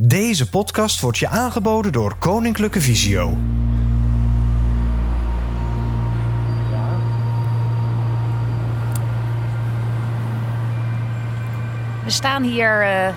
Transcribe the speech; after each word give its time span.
Deze 0.00 0.48
podcast 0.48 1.00
wordt 1.00 1.18
je 1.18 1.28
aangeboden 1.28 1.92
door 1.92 2.16
Koninklijke 2.18 2.80
Visio. 2.80 3.38
We 12.04 12.10
staan 12.10 12.42
hier 12.42 12.82
eh, 12.82 13.14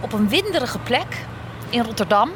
op 0.00 0.12
een 0.12 0.28
winderige 0.28 0.78
plek 0.78 1.26
in 1.70 1.82
Rotterdam. 1.82 2.30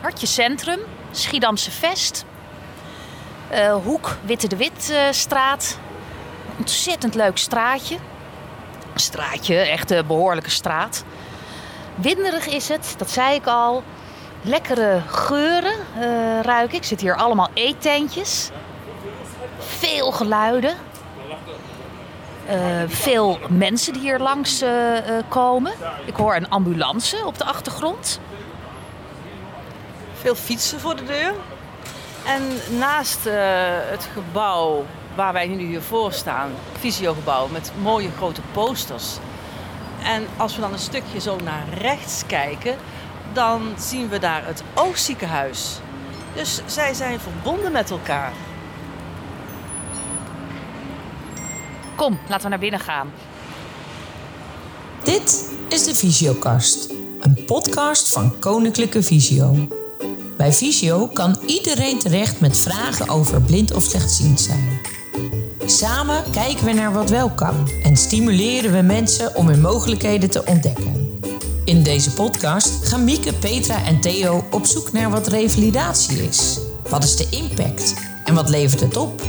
Hartje 0.00 0.26
Centrum, 0.26 0.78
Schiedamse 1.10 1.70
Vest. 1.70 2.24
Eh, 3.48 3.74
hoek 3.74 4.16
Witte 4.24 4.48
de 4.48 4.56
Wit 4.56 4.90
eh. 4.90 5.78
Een 6.48 6.56
ontzettend 6.58 7.14
leuk 7.14 7.38
straatje. 7.38 7.96
Straatje, 8.94 9.56
echt 9.56 9.90
een 9.90 10.06
behoorlijke 10.06 10.50
straat. 10.50 11.04
Winderig 12.00 12.46
is 12.46 12.68
het, 12.68 12.94
dat 12.98 13.10
zei 13.10 13.34
ik 13.34 13.46
al. 13.46 13.82
Lekkere 14.42 15.00
geuren 15.06 15.78
eh, 15.98 16.40
ruik 16.42 16.72
ik. 16.72 16.84
Zit 16.84 17.00
hier 17.00 17.16
allemaal 17.16 17.48
eettentjes. 17.54 18.50
Veel 19.58 20.12
geluiden. 20.12 20.74
Eh, 22.46 22.58
veel 22.86 23.38
mensen 23.48 23.92
die 23.92 24.02
hier 24.02 24.18
langs 24.18 24.60
eh, 24.60 24.70
komen. 25.28 25.72
Ik 26.04 26.16
hoor 26.16 26.34
een 26.34 26.48
ambulance 26.48 27.26
op 27.26 27.38
de 27.38 27.44
achtergrond. 27.44 28.20
Veel 30.20 30.34
fietsen 30.34 30.80
voor 30.80 30.96
de 30.96 31.04
deur. 31.04 31.34
En 32.26 32.42
naast 32.78 33.24
het 33.90 34.08
gebouw 34.12 34.84
waar 35.14 35.32
wij 35.32 35.46
nu 35.46 35.66
hier 35.66 35.82
voor 35.82 36.12
staan, 36.12 36.50
visiogebouw 36.78 37.46
met 37.46 37.72
mooie 37.82 38.10
grote 38.16 38.40
posters. 38.52 39.18
En 40.04 40.26
als 40.36 40.54
we 40.54 40.60
dan 40.60 40.72
een 40.72 40.78
stukje 40.78 41.20
zo 41.20 41.36
naar 41.44 41.64
rechts 41.78 42.22
kijken, 42.26 42.76
dan 43.32 43.62
zien 43.78 44.08
we 44.08 44.18
daar 44.18 44.46
het 44.46 44.62
oogziekenhuis. 44.74 45.78
Dus 46.34 46.60
zij 46.66 46.94
zijn 46.94 47.20
verbonden 47.20 47.72
met 47.72 47.90
elkaar. 47.90 48.32
Kom, 51.94 52.18
laten 52.28 52.42
we 52.42 52.48
naar 52.48 52.58
binnen 52.58 52.80
gaan. 52.80 53.12
Dit 55.04 55.50
is 55.68 55.84
de 55.84 55.94
Visiokast, 55.94 56.90
een 57.20 57.44
podcast 57.46 58.08
van 58.08 58.38
Koninklijke 58.38 59.02
Visio. 59.02 59.68
Bij 60.36 60.52
Visio 60.52 61.06
kan 61.06 61.38
iedereen 61.46 61.98
terecht 61.98 62.40
met 62.40 62.58
vragen 62.58 63.08
over 63.08 63.42
blind 63.42 63.74
of 63.74 63.82
slechtziend 63.82 64.40
zijn. 64.40 64.89
Samen 65.70 66.30
kijken 66.30 66.64
we 66.64 66.72
naar 66.72 66.92
wat 66.92 67.10
wel 67.10 67.30
kan 67.30 67.70
en 67.82 67.96
stimuleren 67.96 68.72
we 68.72 68.80
mensen 68.80 69.34
om 69.34 69.48
hun 69.48 69.60
mogelijkheden 69.60 70.30
te 70.30 70.44
ontdekken. 70.44 71.18
In 71.64 71.82
deze 71.82 72.12
podcast 72.12 72.88
gaan 72.88 73.04
Mieke, 73.04 73.34
Petra 73.34 73.84
en 73.84 74.00
Theo 74.00 74.44
op 74.50 74.66
zoek 74.66 74.92
naar 74.92 75.10
wat 75.10 75.26
revalidatie 75.26 76.22
is. 76.22 76.58
Wat 76.88 77.04
is 77.04 77.16
de 77.16 77.26
impact 77.30 77.94
en 78.24 78.34
wat 78.34 78.48
levert 78.48 78.80
het 78.80 78.96
op? 78.96 79.22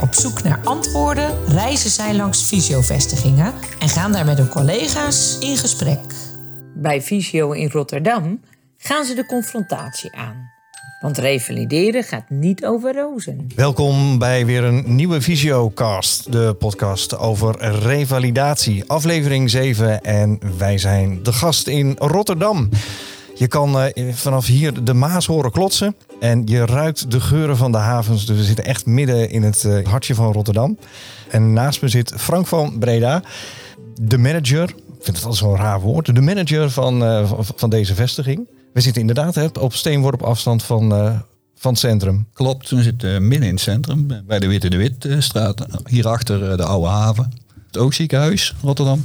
Op 0.00 0.14
zoek 0.14 0.42
naar 0.42 0.60
antwoorden 0.64 1.48
reizen 1.48 1.90
zij 1.90 2.14
langs 2.14 2.42
fysiovestigingen 2.42 3.52
en 3.78 3.88
gaan 3.88 4.12
daar 4.12 4.24
met 4.24 4.38
hun 4.38 4.48
collega's 4.48 5.38
in 5.38 5.56
gesprek. 5.56 6.14
Bij 6.74 7.02
Visio 7.02 7.50
in 7.50 7.70
Rotterdam 7.70 8.40
gaan 8.76 9.04
ze 9.04 9.14
de 9.14 9.26
confrontatie 9.26 10.16
aan. 10.16 10.53
Want 11.04 11.18
revalideren 11.18 12.02
gaat 12.04 12.30
niet 12.30 12.64
over 12.64 12.94
rozen. 12.94 13.46
Welkom 13.56 14.18
bij 14.18 14.46
weer 14.46 14.64
een 14.64 14.84
nieuwe 14.86 15.20
Visiocast, 15.20 16.32
de 16.32 16.56
podcast 16.58 17.18
over 17.18 17.56
revalidatie, 17.82 18.84
aflevering 18.86 19.50
7. 19.50 20.02
En 20.02 20.38
wij 20.58 20.78
zijn 20.78 21.22
de 21.22 21.32
gast 21.32 21.66
in 21.66 21.96
Rotterdam. 21.98 22.68
Je 23.34 23.48
kan 23.48 23.80
eh, 23.80 24.14
vanaf 24.14 24.46
hier 24.46 24.84
de 24.84 24.94
Maas 24.94 25.26
horen 25.26 25.50
klotsen 25.50 25.96
en 26.20 26.42
je 26.46 26.66
ruikt 26.66 27.10
de 27.10 27.20
geuren 27.20 27.56
van 27.56 27.72
de 27.72 27.78
havens. 27.78 28.26
Dus 28.26 28.36
we 28.36 28.44
zitten 28.44 28.64
echt 28.64 28.86
midden 28.86 29.30
in 29.30 29.42
het 29.42 29.64
eh, 29.64 29.86
hartje 29.86 30.14
van 30.14 30.32
Rotterdam. 30.32 30.78
En 31.30 31.52
naast 31.52 31.82
me 31.82 31.88
zit 31.88 32.12
Frank 32.16 32.46
van 32.46 32.78
Breda, 32.78 33.22
de 34.00 34.18
manager. 34.18 34.68
Ik 34.68 35.04
vind 35.04 35.16
het 35.16 35.26
al 35.26 35.32
zo'n 35.32 35.56
raar 35.56 35.80
woord. 35.80 36.14
De 36.14 36.20
manager 36.20 36.70
van, 36.70 37.04
eh, 37.04 37.28
van, 37.28 37.44
van 37.56 37.70
deze 37.70 37.94
vestiging. 37.94 38.46
We 38.74 38.80
zitten 38.80 39.00
inderdaad 39.00 39.34
hè, 39.34 39.46
op 39.60 39.74
steenworp 39.74 40.22
afstand 40.22 40.62
van, 40.62 40.92
eh, 40.92 41.18
van 41.54 41.70
het 41.70 41.80
centrum. 41.80 42.26
Klopt, 42.32 42.70
we 42.70 42.82
zitten 42.82 43.28
midden 43.28 43.48
in 43.48 43.54
het 43.54 43.62
centrum, 43.62 44.06
bij 44.26 44.38
de 44.38 44.46
Witte 44.46 44.70
de 44.70 44.76
Witstraat. 44.76 45.66
Hierachter 45.88 46.50
eh, 46.50 46.56
de 46.56 46.64
Oude 46.64 46.88
Haven. 46.88 47.32
Het 47.66 47.78
Oogziekenhuis, 47.78 48.54
Rotterdam. 48.62 49.04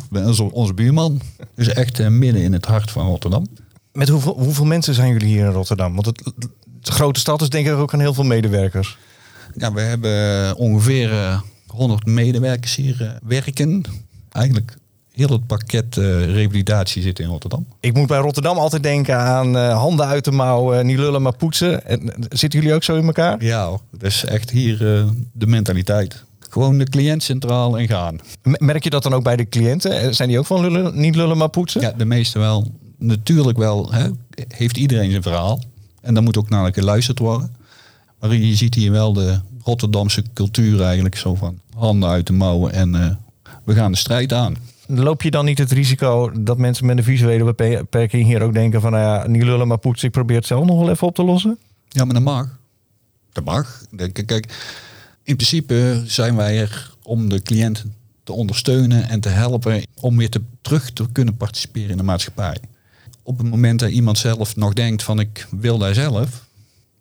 Onze, 0.52 0.74
buurman. 0.74 1.22
Dus 1.56 1.68
echt 1.68 2.00
eh, 2.00 2.08
midden 2.08 2.42
in 2.42 2.54
het 2.54 2.66
hart 2.66 2.92
van 2.92 3.06
Rotterdam. 3.06 3.48
Met 3.92 4.10
hoeveel, 4.10 4.34
hoeveel 4.34 4.66
mensen 4.66 4.94
zijn 4.94 5.12
jullie 5.12 5.28
hier 5.28 5.46
in 5.46 5.52
Rotterdam? 5.52 5.94
Want 5.94 6.06
het, 6.06 6.32
de 6.82 6.92
grote 6.92 7.20
stad 7.20 7.42
is 7.42 7.50
denk 7.50 7.68
ik 7.68 7.74
ook 7.74 7.94
aan 7.94 8.00
heel 8.00 8.14
veel 8.14 8.24
medewerkers. 8.24 8.98
Ja, 9.56 9.74
we 9.74 9.82
hebben 9.82 10.56
ongeveer 10.56 11.12
eh, 11.12 11.42
100 11.68 12.06
medewerkers 12.06 12.76
hier 12.76 13.02
eh, 13.02 13.12
werken. 13.24 13.84
Eigenlijk 14.32 14.78
heel 15.20 15.36
het 15.36 15.48
pakket 15.48 15.98
eh, 15.98 16.26
revalidatie 16.26 17.02
zit 17.02 17.20
in 17.20 17.28
Rotterdam. 17.28 17.66
Ik 17.80 17.94
moet 17.94 18.08
bij 18.08 18.20
Rotterdam 18.20 18.58
altijd 18.58 18.84
denken 18.84 19.18
aan 19.18 19.58
eh, 19.58 19.78
handen 19.78 20.06
uit 20.06 20.26
de 20.26 20.32
mouw, 20.32 20.74
eh, 20.74 20.84
niet 20.84 20.98
lullen 20.98 21.22
maar 21.22 21.36
poetsen. 21.36 21.86
En, 21.86 22.14
eh, 22.14 22.24
zitten 22.30 22.60
jullie 22.60 22.76
ook 22.76 22.84
zo 22.84 22.96
in 22.96 23.06
elkaar? 23.06 23.44
Ja, 23.44 23.68
hoor, 23.68 23.80
dat 23.92 24.02
is 24.02 24.26
echt 24.26 24.50
hier 24.50 24.78
de 25.32 25.48
mentaliteit. 25.48 26.24
Gewoon 26.40 26.78
de 26.78 26.86
cliënt 26.86 27.24
centraal 27.24 27.78
en 27.78 27.88
gaan. 27.88 28.20
Merk 28.42 28.84
je 28.84 28.90
dat 28.90 29.04
dan 29.04 29.14
ook 29.14 29.24
bij 29.24 29.36
de 29.36 29.50
cliënten? 29.50 30.16
Zijn 30.16 30.30
die 30.30 30.40
ook 30.40 30.46
van 30.46 30.62
lullen, 30.62 31.00
niet 31.00 31.16
lullen 31.16 31.38
maar 31.38 31.50
poetsen? 31.50 31.82
Ja, 31.82 31.92
de 31.92 32.06
meeste 32.06 32.40
wel. 32.40 32.72
Natuurlijk 32.98 33.58
wel. 33.58 33.92
Hè, 33.92 34.10
heeft 34.48 34.78
iedereen 34.78 35.10
zijn 35.10 35.24
verhaal. 35.24 35.60
En 36.02 36.14
dan 36.14 36.24
moet 36.24 36.38
ook 36.38 36.50
naar 36.50 36.74
geluisterd 36.74 37.20
worden. 37.20 37.56
Maar 38.20 38.36
je 38.36 38.56
ziet 38.56 38.76
hier 38.76 38.92
wel 38.92 39.14
de 39.14 39.40
Rotterdamse 39.64 40.24
cultuur 40.34 40.82
eigenlijk 40.82 41.16
zo 41.16 41.36
van 41.36 41.60
handen 41.76 42.10
uit 42.10 42.28
de 42.28 42.34
mouwen 42.34 42.74
en 42.74 43.20
we 43.64 43.74
gaan 43.74 43.92
de 43.92 43.98
strijd 43.98 44.34
aan. 44.34 44.56
Loop 44.92 45.22
je 45.22 45.32
dan 45.32 45.46
niet 45.46 45.58
het 45.58 45.72
risico 45.72 46.32
dat 46.42 46.58
mensen 46.58 46.86
met 46.86 46.98
een 46.98 47.04
visuele 47.04 47.54
beperking 47.54 48.26
hier 48.26 48.42
ook 48.42 48.54
denken 48.54 48.82
van 48.82 48.92
nou 48.92 49.04
ja, 49.04 49.28
niet 49.28 49.44
lullen 49.44 49.68
maar 49.68 49.78
poetsen, 49.78 50.08
ik 50.08 50.14
probeer 50.14 50.36
het 50.36 50.46
zelf 50.46 50.66
nog 50.66 50.80
wel 50.80 50.90
even 50.90 51.08
op 51.08 51.16
te 51.16 51.24
lossen? 51.24 51.58
Ja, 51.88 52.06
maar 52.06 52.14
dat 52.14 52.24
mag. 52.24 52.58
Dat 53.32 53.44
mag. 53.44 53.84
Kijk, 53.96 54.14
kijk, 54.26 54.46
in 55.24 55.36
principe 55.36 56.04
zijn 56.06 56.36
wij 56.36 56.60
er 56.60 56.94
om 57.04 57.30
de 57.30 57.42
cliënt 57.42 57.86
te 58.24 58.32
ondersteunen 58.34 59.10
en 59.10 59.20
te 59.20 59.30
helpen 59.30 59.84
om 60.00 60.18
weer 60.18 60.30
te, 60.30 60.42
terug 60.62 60.92
te 60.92 61.12
kunnen 61.12 61.38
participeren 61.38 61.90
in 61.90 61.98
de 61.98 62.04
maatschappij. 62.04 62.58
Op 63.24 63.38
het 63.38 63.50
moment 63.50 63.80
dat 63.80 63.90
iemand 63.90 64.18
zelf 64.18 64.56
nog 64.56 64.74
denkt 64.74 65.04
van 65.04 65.20
ik 65.20 65.48
wil 65.52 65.78
daar 65.78 65.94
zelf, 65.94 66.48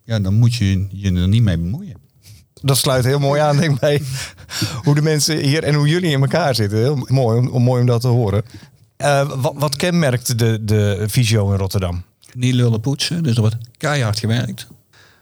ja, 0.03 0.19
dan 0.19 0.33
moet 0.33 0.55
je 0.55 0.87
je 0.89 1.13
er 1.13 1.27
niet 1.27 1.43
mee 1.43 1.57
bemoeien. 1.57 1.97
Dat 2.61 2.77
sluit 2.77 3.05
heel 3.05 3.19
mooi 3.19 3.41
aan, 3.41 3.57
denk 3.57 3.73
ik, 3.73 3.79
bij 3.79 4.01
hoe 4.83 4.95
de 4.95 5.01
mensen 5.01 5.37
hier 5.37 5.63
en 5.63 5.73
hoe 5.73 5.87
jullie 5.87 6.11
in 6.11 6.21
elkaar 6.21 6.55
zitten. 6.55 6.77
Heel 6.77 6.95
mooi 7.07 7.37
om, 7.39 7.47
om- 7.47 7.63
mooi 7.63 7.81
om 7.81 7.87
dat 7.87 8.01
te 8.01 8.07
horen. 8.07 8.43
Eh, 8.97 9.31
wat, 9.41 9.53
wat 9.55 9.75
kenmerkt 9.75 10.39
de, 10.39 10.59
de 10.65 11.05
visio 11.07 11.51
in 11.51 11.57
Rotterdam? 11.57 12.03
Niet 12.33 12.53
lullen 12.53 12.79
poetsen, 12.81 13.23
dus 13.23 13.35
er 13.35 13.41
wordt 13.41 13.57
keihard 13.77 14.19
gewerkt. 14.19 14.67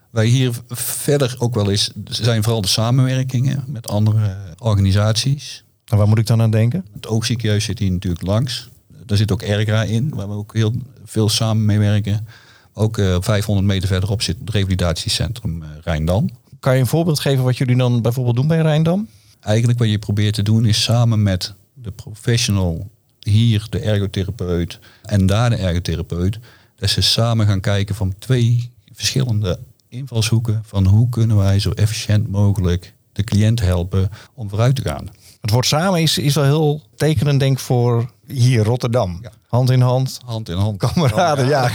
Wij 0.09 0.25
hier 0.25 0.51
verder 0.69 1.35
ook 1.39 1.55
wel 1.55 1.69
eens 1.71 1.91
zijn 2.03 2.43
vooral 2.43 2.61
de 2.61 2.67
samenwerkingen 2.67 3.63
met 3.67 3.87
andere 3.87 4.37
organisaties. 4.59 5.63
En 5.85 5.97
waar 5.97 6.07
moet 6.07 6.17
ik 6.17 6.25
dan 6.27 6.41
aan 6.41 6.51
denken? 6.51 6.85
Het 6.93 7.07
oogziekenhuis 7.07 7.63
zit 7.63 7.79
hier 7.79 7.91
natuurlijk 7.91 8.25
langs. 8.27 8.69
Daar 9.05 9.17
zit 9.17 9.31
ook 9.31 9.41
Ergra 9.41 9.83
in, 9.83 10.09
waar 10.15 10.27
we 10.27 10.33
ook 10.35 10.53
heel 10.53 10.73
veel 11.05 11.29
samen 11.29 11.65
mee 11.65 11.79
werken. 11.79 12.27
Ook 12.73 12.97
eh 12.97 13.17
500 13.19 13.67
meter 13.67 13.87
verderop 13.87 14.21
zit 14.21 14.37
het 14.39 14.49
revalidatiecentrum 14.49 15.63
eh, 15.63 15.69
Rijndam. 15.83 16.29
Kan 16.59 16.73
je 16.73 16.79
een 16.79 16.87
voorbeeld 16.87 17.19
geven 17.19 17.43
wat 17.43 17.57
jullie 17.57 17.77
dan 17.77 18.01
bijvoorbeeld 18.01 18.35
doen 18.35 18.47
bij 18.47 18.61
Rijndam? 18.61 19.07
Eigenlijk 19.39 19.79
wat 19.79 19.89
je 19.89 19.99
probeert 19.99 20.33
te 20.33 20.43
doen 20.43 20.65
is 20.65 20.83
samen 20.83 21.23
met 21.23 21.53
de 21.73 21.91
professional 21.91 22.89
hier, 23.19 23.67
de 23.69 23.79
ergotherapeut 23.79 24.79
en 25.03 25.25
daar 25.25 25.49
de 25.49 25.55
ergotherapeut, 25.55 26.39
dat 26.75 26.89
ze 26.89 27.01
samen 27.01 27.47
gaan 27.47 27.59
kijken 27.59 27.95
van 27.95 28.13
twee 28.19 28.71
verschillende 28.93 29.59
invalshoeken 29.89 30.61
van 30.65 30.85
hoe 30.85 31.09
kunnen 31.09 31.37
wij 31.37 31.59
zo 31.59 31.71
efficiënt 31.71 32.27
mogelijk 32.27 32.93
de 33.11 33.23
cliënt 33.23 33.61
helpen 33.61 34.09
om 34.33 34.49
vooruit 34.49 34.75
te 34.75 34.81
gaan. 34.81 35.09
Het 35.41 35.51
woord 35.51 35.65
samen 35.65 36.01
is, 36.01 36.17
is 36.17 36.35
wel 36.35 36.43
heel 36.43 36.81
tekenend, 36.95 37.39
denk 37.39 37.51
ik, 37.51 37.59
voor 37.59 38.11
hier 38.27 38.63
Rotterdam. 38.63 39.19
Ja. 39.21 39.31
Hand 39.47 39.69
in 39.69 39.81
hand, 39.81 40.19
Hand 40.25 40.49
in 40.49 40.57
hand. 40.57 40.77
kameraden, 40.77 41.47
ja. 41.47 41.69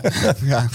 ja. 0.52 0.68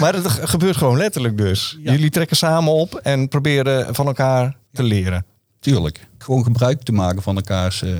Maar 0.00 0.14
het 0.14 0.26
ge- 0.28 0.46
gebeurt 0.46 0.76
gewoon 0.76 0.96
letterlijk 0.96 1.38
dus. 1.38 1.78
Ja. 1.82 1.92
Jullie 1.92 2.10
trekken 2.10 2.36
samen 2.36 2.72
op 2.72 2.94
en 2.94 3.28
proberen 3.28 3.94
van 3.94 4.06
elkaar 4.06 4.56
te 4.72 4.82
leren. 4.82 5.24
Tuurlijk. 5.60 6.06
Gewoon 6.18 6.44
gebruik 6.44 6.82
te 6.82 6.92
maken 6.92 7.22
van 7.22 7.36
elkaars 7.36 7.82
eh, 7.82 7.92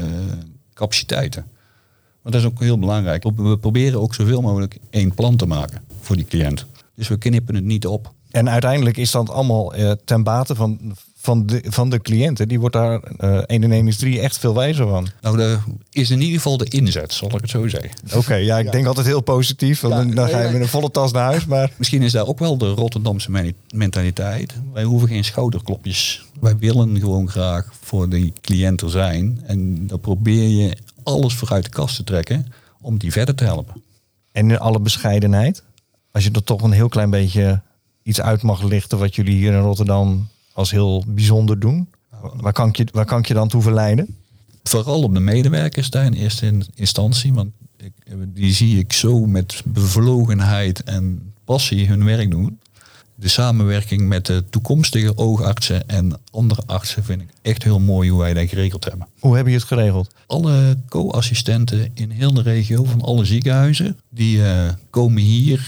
capaciteiten. 0.74 1.46
Maar 2.22 2.32
dat 2.32 2.40
is 2.40 2.46
ook 2.46 2.60
heel 2.60 2.78
belangrijk. 2.78 3.22
We 3.36 3.58
proberen 3.58 4.00
ook 4.00 4.14
zoveel 4.14 4.40
mogelijk 4.40 4.78
één 4.90 5.14
plan 5.14 5.36
te 5.36 5.46
maken 5.46 5.82
voor 6.00 6.16
die 6.16 6.24
cliënt. 6.24 6.66
Dus 6.94 7.08
we 7.08 7.16
knippen 7.18 7.54
het 7.54 7.64
niet 7.64 7.86
op. 7.86 8.12
En 8.30 8.50
uiteindelijk 8.50 8.96
is 8.96 9.10
dat 9.10 9.30
allemaal 9.30 9.74
eh, 9.74 9.90
ten 10.04 10.22
bate 10.22 10.54
van, 10.54 10.96
van 11.24 11.46
de, 11.46 11.62
van 11.68 11.90
de 11.90 12.00
cliënten, 12.00 12.48
die 12.48 12.60
wordt 12.60 12.74
daar 12.74 13.00
eh 13.00 13.36
1 13.46 13.62
en 13.62 13.72
1 13.72 13.88
is 13.88 13.96
3 13.96 14.20
echt 14.20 14.38
veel 14.38 14.54
wijzer 14.54 14.88
van. 14.88 15.08
Nou, 15.20 15.36
de, 15.36 15.58
is 15.90 16.10
in 16.10 16.20
ieder 16.20 16.36
geval 16.36 16.56
de 16.56 16.68
inzet, 16.68 17.12
zal 17.12 17.34
ik 17.34 17.40
het 17.40 17.50
zo 17.50 17.68
zeggen. 17.68 17.90
Oké, 18.14 18.34
ja, 18.34 18.58
ik 18.58 18.72
denk 18.72 18.86
altijd 18.86 19.06
heel 19.06 19.20
positief. 19.20 19.80
Want 19.80 19.94
Ja, 19.94 20.00
dan, 20.00 20.14
dan 20.14 20.28
ga 20.28 20.40
je 20.40 20.52
met 20.52 20.60
een 20.60 20.68
volle 20.68 20.90
tas 20.90 21.12
naar 21.12 21.24
huis. 21.24 21.46
Maar 21.46 21.72
Misschien 21.76 22.02
is 22.02 22.12
daar 22.12 22.26
ook 22.26 22.38
wel 22.38 22.58
de 22.58 22.68
Rotterdamse 22.68 23.54
mentaliteit. 23.74 24.54
Wij 24.72 24.84
hoeven 24.84 25.08
geen 25.08 25.24
schouderklopjes. 25.24 26.24
Wij 26.40 26.56
willen 26.58 26.98
gewoon 27.00 27.30
graag 27.30 27.72
voor 27.80 28.08
die 28.08 28.32
cliënt 28.40 28.80
er 28.80 28.90
zijn. 28.90 29.40
En 29.46 29.86
dan 29.86 30.00
probeer 30.00 30.48
je 30.48 30.76
alles 31.02 31.34
vooruit 31.34 31.64
de 31.64 31.70
kast 31.70 31.96
te 31.96 32.04
trekken 32.04 32.46
om 32.80 32.98
die 32.98 33.12
verder 33.12 33.34
te 33.34 33.44
helpen. 33.44 33.82
En 34.32 34.50
in 34.50 34.58
alle 34.58 34.80
bescheidenheid, 34.80 35.62
als 36.12 36.24
je 36.24 36.30
er 36.30 36.44
toch 36.44 36.62
een 36.62 36.72
heel 36.72 36.88
klein 36.88 37.10
beetje 37.10 37.62
iets 38.02 38.20
uit 38.20 38.42
mag 38.42 38.62
lichten 38.62 38.98
wat 38.98 39.14
jullie 39.14 39.34
hier 39.34 39.52
in 39.52 39.60
Rotterdam 39.60 40.28
als 40.54 40.70
heel 40.70 41.04
bijzonder 41.06 41.58
doen. 41.60 41.88
Waar 42.36 42.52
kan 42.52 42.68
ik 42.68 42.76
je, 42.76 42.86
waar 42.92 43.04
kan 43.04 43.18
ik 43.18 43.26
je 43.26 43.34
dan 43.34 43.48
toe 43.48 43.62
verleiden? 43.62 44.16
Vooral 44.62 45.02
op 45.02 45.14
de 45.14 45.20
medewerkers 45.20 45.90
daar 45.90 46.04
in 46.04 46.12
eerste 46.12 46.46
in- 46.46 46.66
instantie. 46.74 47.32
Want 47.32 47.50
ik, 47.76 47.92
die 48.34 48.52
zie 48.52 48.78
ik 48.78 48.92
zo 48.92 49.26
met 49.26 49.62
bevlogenheid 49.64 50.82
en 50.82 51.32
passie 51.44 51.86
hun 51.88 52.04
werk 52.04 52.30
doen. 52.30 52.58
De 53.14 53.28
samenwerking 53.28 54.08
met 54.08 54.26
de 54.26 54.44
toekomstige 54.50 55.16
oogartsen 55.16 55.88
en 55.88 56.20
andere 56.30 56.62
artsen 56.66 57.04
vind 57.04 57.20
ik 57.20 57.28
echt 57.42 57.62
heel 57.62 57.80
mooi 57.80 58.10
hoe 58.10 58.20
wij 58.20 58.34
dat 58.34 58.48
geregeld 58.48 58.84
hebben. 58.84 59.06
Hoe 59.18 59.36
heb 59.36 59.46
je 59.46 59.52
het 59.52 59.62
geregeld? 59.64 60.14
alle 60.26 60.76
co-assistenten 60.88 61.90
in 61.94 62.10
heel 62.10 62.34
de 62.34 62.42
regio 62.42 62.84
van 62.84 63.00
alle 63.00 63.24
ziekenhuizen, 63.24 63.98
die 64.08 64.44
eh, 64.44 64.68
komen 64.90 65.22
hier 65.22 65.66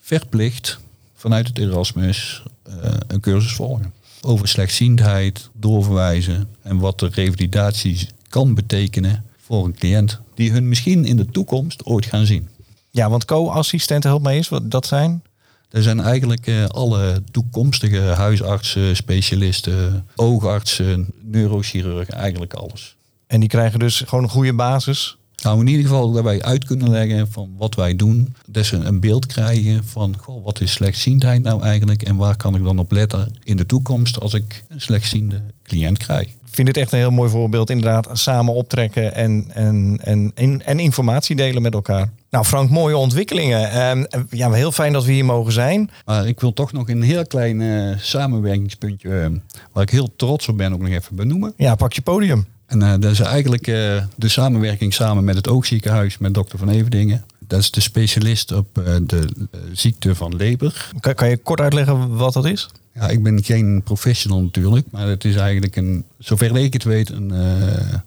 verplicht 0.00 0.78
vanuit 1.14 1.46
het 1.48 1.58
Erasmus 1.58 2.42
eh, 2.62 2.74
een 3.06 3.20
cursus 3.20 3.52
volgen. 3.52 3.92
Over 4.26 4.48
slechtziendheid, 4.48 5.50
doorverwijzen 5.52 6.48
en 6.62 6.78
wat 6.78 6.98
de 6.98 7.08
revalidatie 7.12 8.08
kan 8.28 8.54
betekenen 8.54 9.24
voor 9.36 9.64
een 9.64 9.74
cliënt 9.74 10.20
die 10.34 10.50
hun 10.52 10.68
misschien 10.68 11.04
in 11.04 11.16
de 11.16 11.26
toekomst 11.26 11.84
ooit 11.84 12.06
gaan 12.06 12.26
zien. 12.26 12.48
Ja, 12.90 13.10
want 13.10 13.24
co-assistenten, 13.24 14.22
wat 14.48 14.70
dat 14.70 14.86
zijn? 14.86 15.22
Er 15.70 15.82
zijn 15.82 16.00
eigenlijk 16.00 16.46
eh, 16.46 16.64
alle 16.64 17.22
toekomstige 17.30 18.00
huisartsen, 18.00 18.96
specialisten, 18.96 20.06
oogartsen, 20.16 21.12
neurochirurgen, 21.22 22.14
eigenlijk 22.14 22.54
alles. 22.54 22.96
En 23.26 23.40
die 23.40 23.48
krijgen 23.48 23.78
dus 23.78 24.00
gewoon 24.00 24.24
een 24.24 24.30
goede 24.30 24.54
basis. 24.54 25.16
Nou, 25.46 25.60
in 25.60 25.66
ieder 25.66 25.86
geval 25.86 26.12
dat 26.12 26.24
wij 26.24 26.42
uit 26.42 26.64
kunnen 26.64 26.90
leggen 26.90 27.28
van 27.30 27.50
wat 27.58 27.74
wij 27.74 27.96
doen. 27.96 28.34
Dat 28.46 28.64
ze 28.64 28.76
een 28.76 29.00
beeld 29.00 29.26
krijgen 29.26 29.84
van 29.84 30.14
goh, 30.18 30.44
wat 30.44 30.60
is 30.60 30.72
slechtziendheid 30.72 31.42
nou 31.42 31.62
eigenlijk 31.62 32.02
en 32.02 32.16
waar 32.16 32.36
kan 32.36 32.54
ik 32.54 32.64
dan 32.64 32.78
op 32.78 32.92
letten 32.92 33.36
in 33.42 33.56
de 33.56 33.66
toekomst 33.66 34.20
als 34.20 34.34
ik 34.34 34.64
een 34.68 34.80
slechtziende 34.80 35.42
cliënt 35.62 35.98
krijg. 35.98 36.26
Ik 36.26 36.62
vind 36.62 36.66
dit 36.66 36.76
echt 36.76 36.92
een 36.92 36.98
heel 36.98 37.10
mooi 37.10 37.30
voorbeeld. 37.30 37.70
Inderdaad, 37.70 38.08
samen 38.12 38.54
optrekken 38.54 39.14
en, 39.14 39.46
en, 39.54 40.00
en, 40.34 40.62
en, 40.64 40.78
informatie 40.78 41.36
delen 41.36 41.62
met 41.62 41.74
elkaar. 41.74 42.10
Nou, 42.30 42.44
Frank, 42.44 42.70
mooie 42.70 42.96
ontwikkelingen. 42.96 43.70
Ehm, 43.70 44.04
ja, 44.30 44.50
heel 44.50 44.72
fijn 44.72 44.92
dat 44.92 45.04
we 45.04 45.12
hier 45.12 45.24
mogen 45.24 45.52
zijn. 45.52 45.90
Maar 46.04 46.26
ik 46.26 46.40
wil 46.40 46.52
toch 46.52 46.72
nog 46.72 46.88
een 46.88 47.02
heel 47.02 47.26
klein 47.26 47.60
eh, 47.60 47.98
samenwerkingspuntje 47.98 49.20
eh, 49.20 49.30
waar 49.72 49.82
ik 49.82 49.90
heel 49.90 50.16
trots 50.16 50.48
op 50.48 50.56
ben 50.56 50.72
ook 50.72 50.80
nog 50.80 50.90
even 50.90 51.16
benoemen. 51.16 51.52
Ja, 51.56 51.74
pak 51.74 51.92
je 51.92 52.02
podium. 52.02 52.46
En 52.66 52.82
eh, 52.82 52.94
dat 52.98 53.12
is 53.12 53.20
eigenlijk 53.20 53.66
eh, 53.66 54.04
de 54.16 54.28
samenwerking 54.28 54.94
samen 54.94 55.24
met 55.24 55.34
het 55.34 55.48
Oogziekenhuis 55.48 56.18
met 56.18 56.34
dokter 56.34 56.58
Van 56.58 56.68
Everdingen. 56.68 57.24
Dat 57.38 57.60
is 57.60 57.70
de 57.70 57.80
specialist 57.80 58.52
op 58.52 58.78
eh, 58.78 58.94
de 59.02 59.28
ziekte 59.72 60.14
van 60.14 60.36
Leber. 60.36 60.90
Kan, 61.00 61.14
kan 61.14 61.28
je 61.28 61.36
kort 61.36 61.60
uitleggen 61.60 62.16
wat 62.16 62.32
dat 62.32 62.44
is? 62.44 62.68
Ja, 62.94 63.08
ik 63.08 63.22
ben 63.22 63.44
geen 63.44 63.82
professional 63.84 64.42
natuurlijk, 64.42 64.86
maar 64.90 65.08
het 65.08 65.24
is 65.24 65.36
eigenlijk 65.36 65.76
een, 65.76 66.04
zover 66.18 66.56
ik 66.56 66.72
het 66.72 66.84
weet, 66.84 67.10
een 67.10 67.32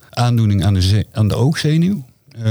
aandoening 0.10 0.64
aan 0.66 0.74
de, 0.74 1.06
aan 1.12 1.28
de 1.28 1.36
oogzenuw, 1.36 2.06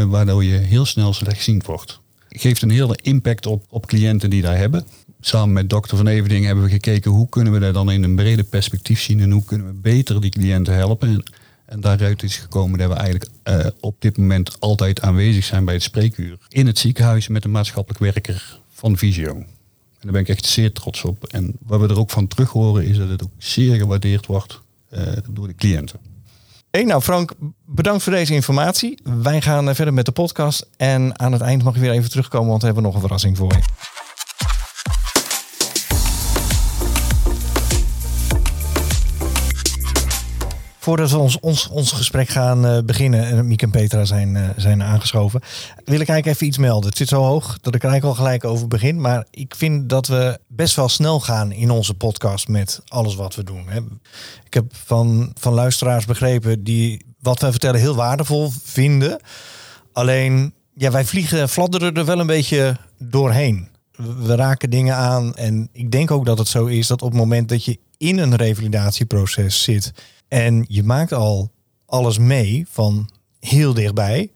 waardoor 0.07 0.45
je 0.45 0.57
heel 0.57 0.85
snel 0.85 1.13
slechtziend 1.13 1.67
wordt. 1.67 2.01
Het 2.29 2.41
geeft 2.41 2.63
een 2.63 2.71
hele 2.71 2.99
impact 3.03 3.47
op, 3.47 3.65
op 3.69 3.87
cliënten 3.87 4.31
die 4.31 4.43
daar 4.43 4.57
hebben. 4.57 4.87
Samen 5.21 5.53
met 5.53 5.71
dokter 5.71 5.97
Van 5.97 6.07
Everding 6.07 6.45
hebben 6.45 6.65
we 6.65 6.71
gekeken 6.71 7.11
hoe 7.11 7.29
kunnen 7.29 7.53
we 7.53 7.59
dat 7.59 7.75
dan 7.75 7.91
in 7.91 8.03
een 8.03 8.17
breder 8.17 8.45
perspectief 8.45 9.01
zien 9.01 9.21
en 9.21 9.31
hoe 9.31 9.45
kunnen 9.45 9.67
we 9.67 9.73
beter 9.73 10.21
die 10.21 10.31
cliënten 10.31 10.75
helpen. 10.75 11.23
En, 11.69 11.81
daaruit 11.81 12.23
is 12.23 12.37
gekomen 12.37 12.79
dat 12.79 12.89
we 12.89 12.95
eigenlijk 12.95 13.31
eh, 13.43 13.67
op 13.81 13.97
dit 13.99 14.19
moment 14.19 14.61
altijd 14.61 15.01
aanwezig 15.01 15.45
zijn 15.45 15.65
bij 15.65 15.75
het 15.75 15.83
spreekuur 15.83 16.39
in 16.49 16.67
het 16.67 16.79
ziekenhuis 16.79 17.29
met 17.29 17.45
een 17.45 17.51
maatschappelijk 17.51 18.01
werker 18.01 18.61
van 18.73 18.97
Visio. 18.97 19.35
En 19.35 19.47
daar 20.01 20.13
ben 20.13 20.21
ik 20.21 20.29
echt 20.29 20.47
zeer 20.47 20.73
trots 20.73 21.05
op. 21.05 21.25
En 21.25 21.57
wat 21.61 21.81
we 21.81 21.89
er 21.89 21.99
ook 21.99 22.11
van 22.11 22.27
terug 22.27 22.51
horen 22.51 22.85
is 22.85 22.99
dat 22.99 23.09
het 23.09 23.23
ook 23.23 23.31
zeer 23.39 23.77
gewaardeerd 23.77 24.27
wordt 24.27 24.61
eh, 24.89 25.03
door 25.31 25.47
de 25.47 25.55
cliënten. 25.55 26.01
Hey, 26.71 26.85
nou 26.85 27.03
Frank, 27.03 27.33
bedankt 27.65 28.03
voor 28.03 28.13
deze 28.13 28.35
informatie. 28.35 28.99
Wij 29.03 29.41
gaan 29.41 29.69
eh, 29.69 29.75
verder 29.75 29.95
met 29.95 30.05
de 30.05 30.13
podcast. 30.13 30.69
En 30.77 31.19
aan 31.19 31.33
het 31.33 31.43
eind 31.43 31.63
mag 31.63 31.75
je 31.75 31.81
weer 31.81 31.91
even 31.91 32.11
terugkomen, 32.11 32.49
want 32.49 32.61
we 32.61 32.67
hebben 32.67 32.85
nog 32.85 32.95
een 32.95 33.01
verrassing 33.01 33.37
voor 33.37 33.53
je. 33.53 33.61
Voordat 40.89 41.11
we 41.11 41.19
ons, 41.19 41.41
ons, 41.41 41.69
ons 41.69 41.93
gesprek 41.93 42.29
gaan 42.29 42.67
eh, 42.67 42.79
beginnen, 42.85 43.27
en 43.27 43.47
Miek 43.47 43.63
en 43.63 43.71
Petra 43.71 44.05
zijn, 44.05 44.37
eh, 44.37 44.49
zijn 44.57 44.83
aangeschoven, 44.83 45.41
wil 45.85 46.01
ik 46.01 46.09
eigenlijk 46.09 46.27
even 46.27 46.47
iets 46.47 46.59
melden. 46.59 46.89
Het 46.89 46.99
zit 46.99 47.09
zo 47.09 47.23
hoog 47.23 47.59
dat 47.61 47.75
ik 47.75 47.83
er 47.83 47.89
eigenlijk 47.89 48.19
al 48.19 48.25
gelijk 48.25 48.45
over 48.45 48.69
begin. 48.69 49.01
Maar 49.01 49.27
ik 49.31 49.55
vind 49.55 49.89
dat 49.89 50.07
we 50.07 50.39
best 50.47 50.77
wel 50.77 50.89
snel 50.89 51.21
gaan 51.21 51.53
in 51.53 51.71
onze 51.71 51.95
podcast 51.95 52.49
met 52.49 52.81
alles 52.87 53.15
wat 53.15 53.35
we 53.35 53.45
doen. 53.45 53.65
Hè. 53.69 53.79
Ik 54.45 54.55
heb 54.55 54.65
van, 54.85 55.33
van 55.39 55.53
luisteraars 55.53 56.05
begrepen 56.05 56.65
die 56.65 57.05
wat 57.21 57.41
wij 57.41 57.51
vertellen 57.51 57.81
heel 57.81 57.95
waardevol 57.95 58.51
vinden. 58.63 59.21
Alleen, 59.93 60.55
ja, 60.75 60.91
wij 60.91 61.05
vliegen, 61.05 61.49
fladderen 61.49 61.95
er 61.95 62.05
wel 62.05 62.21
een 62.21 62.27
beetje 62.27 62.77
doorheen. 62.99 63.69
We 63.93 64.15
we 64.15 64.35
raken 64.35 64.71
dingen 64.71 64.95
aan 64.95 65.35
en 65.35 65.69
ik 65.73 65.91
denk 65.91 66.11
ook 66.11 66.27
dat 66.27 66.39
het 66.39 66.49
zo 66.49 66.67
is 66.67 66.87
dat 66.87 67.03
op 67.03 67.11
het 67.11 67.19
moment 67.19 67.49
dat 67.49 67.65
je 67.65 67.79
in 67.97 68.19
een 68.19 68.37
revalidatieproces 68.37 69.63
zit 69.63 69.93
en 70.29 70.65
je 70.69 70.83
maakt 70.83 71.13
al 71.13 71.51
alles 71.87 72.19
mee 72.19 72.67
van 72.71 73.09
heel 73.41 73.75
dichtbij, 73.75 74.31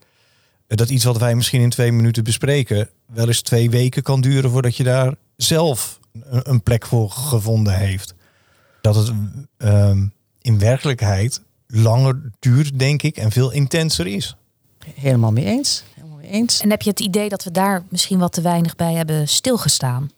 dat 0.67 0.89
iets 0.89 1.05
wat 1.05 1.19
wij 1.19 1.35
misschien 1.35 1.61
in 1.61 1.71
twee 1.71 1.93
minuten 1.93 2.25
bespreken 2.25 2.89
wel 3.07 3.27
eens 3.27 3.43
twee 3.43 3.71
weken 3.71 4.03
kan 4.03 4.21
duren 4.21 4.51
voordat 4.51 4.77
je 4.77 4.85
daar 4.85 5.15
zelf 5.37 6.01
een 6.29 6.63
plek 6.63 6.87
voor 6.87 7.11
gevonden 7.11 7.75
heeft. 7.75 8.15
Dat 8.81 8.95
het 8.95 9.13
ehm, 9.57 10.07
in 10.41 10.59
werkelijkheid 10.59 11.43
langer 11.67 12.21
duurt, 12.39 12.79
denk 12.79 13.03
ik, 13.03 13.17
en 13.17 13.31
veel 13.31 13.51
intenser 13.51 14.07
is. 14.07 14.37
Helemaal 14.95 15.33
mee 15.33 15.45
eens. 15.45 15.85
Helemaal 15.95 16.17
mee 16.17 16.31
eens. 16.31 16.61
En 16.61 16.71
heb 16.71 16.83
je 16.83 16.91
het 16.91 17.01
idee 17.01 17.29
dat 17.29 17.45
we 17.45 17.51
daar 17.51 17.85
misschien 17.89 18.19
wat 18.19 18.33
te 18.33 18.41
weinig 18.41 18.77
bij 18.77 18.93
hebben 18.93 19.29
stilgestaan? 19.29 20.11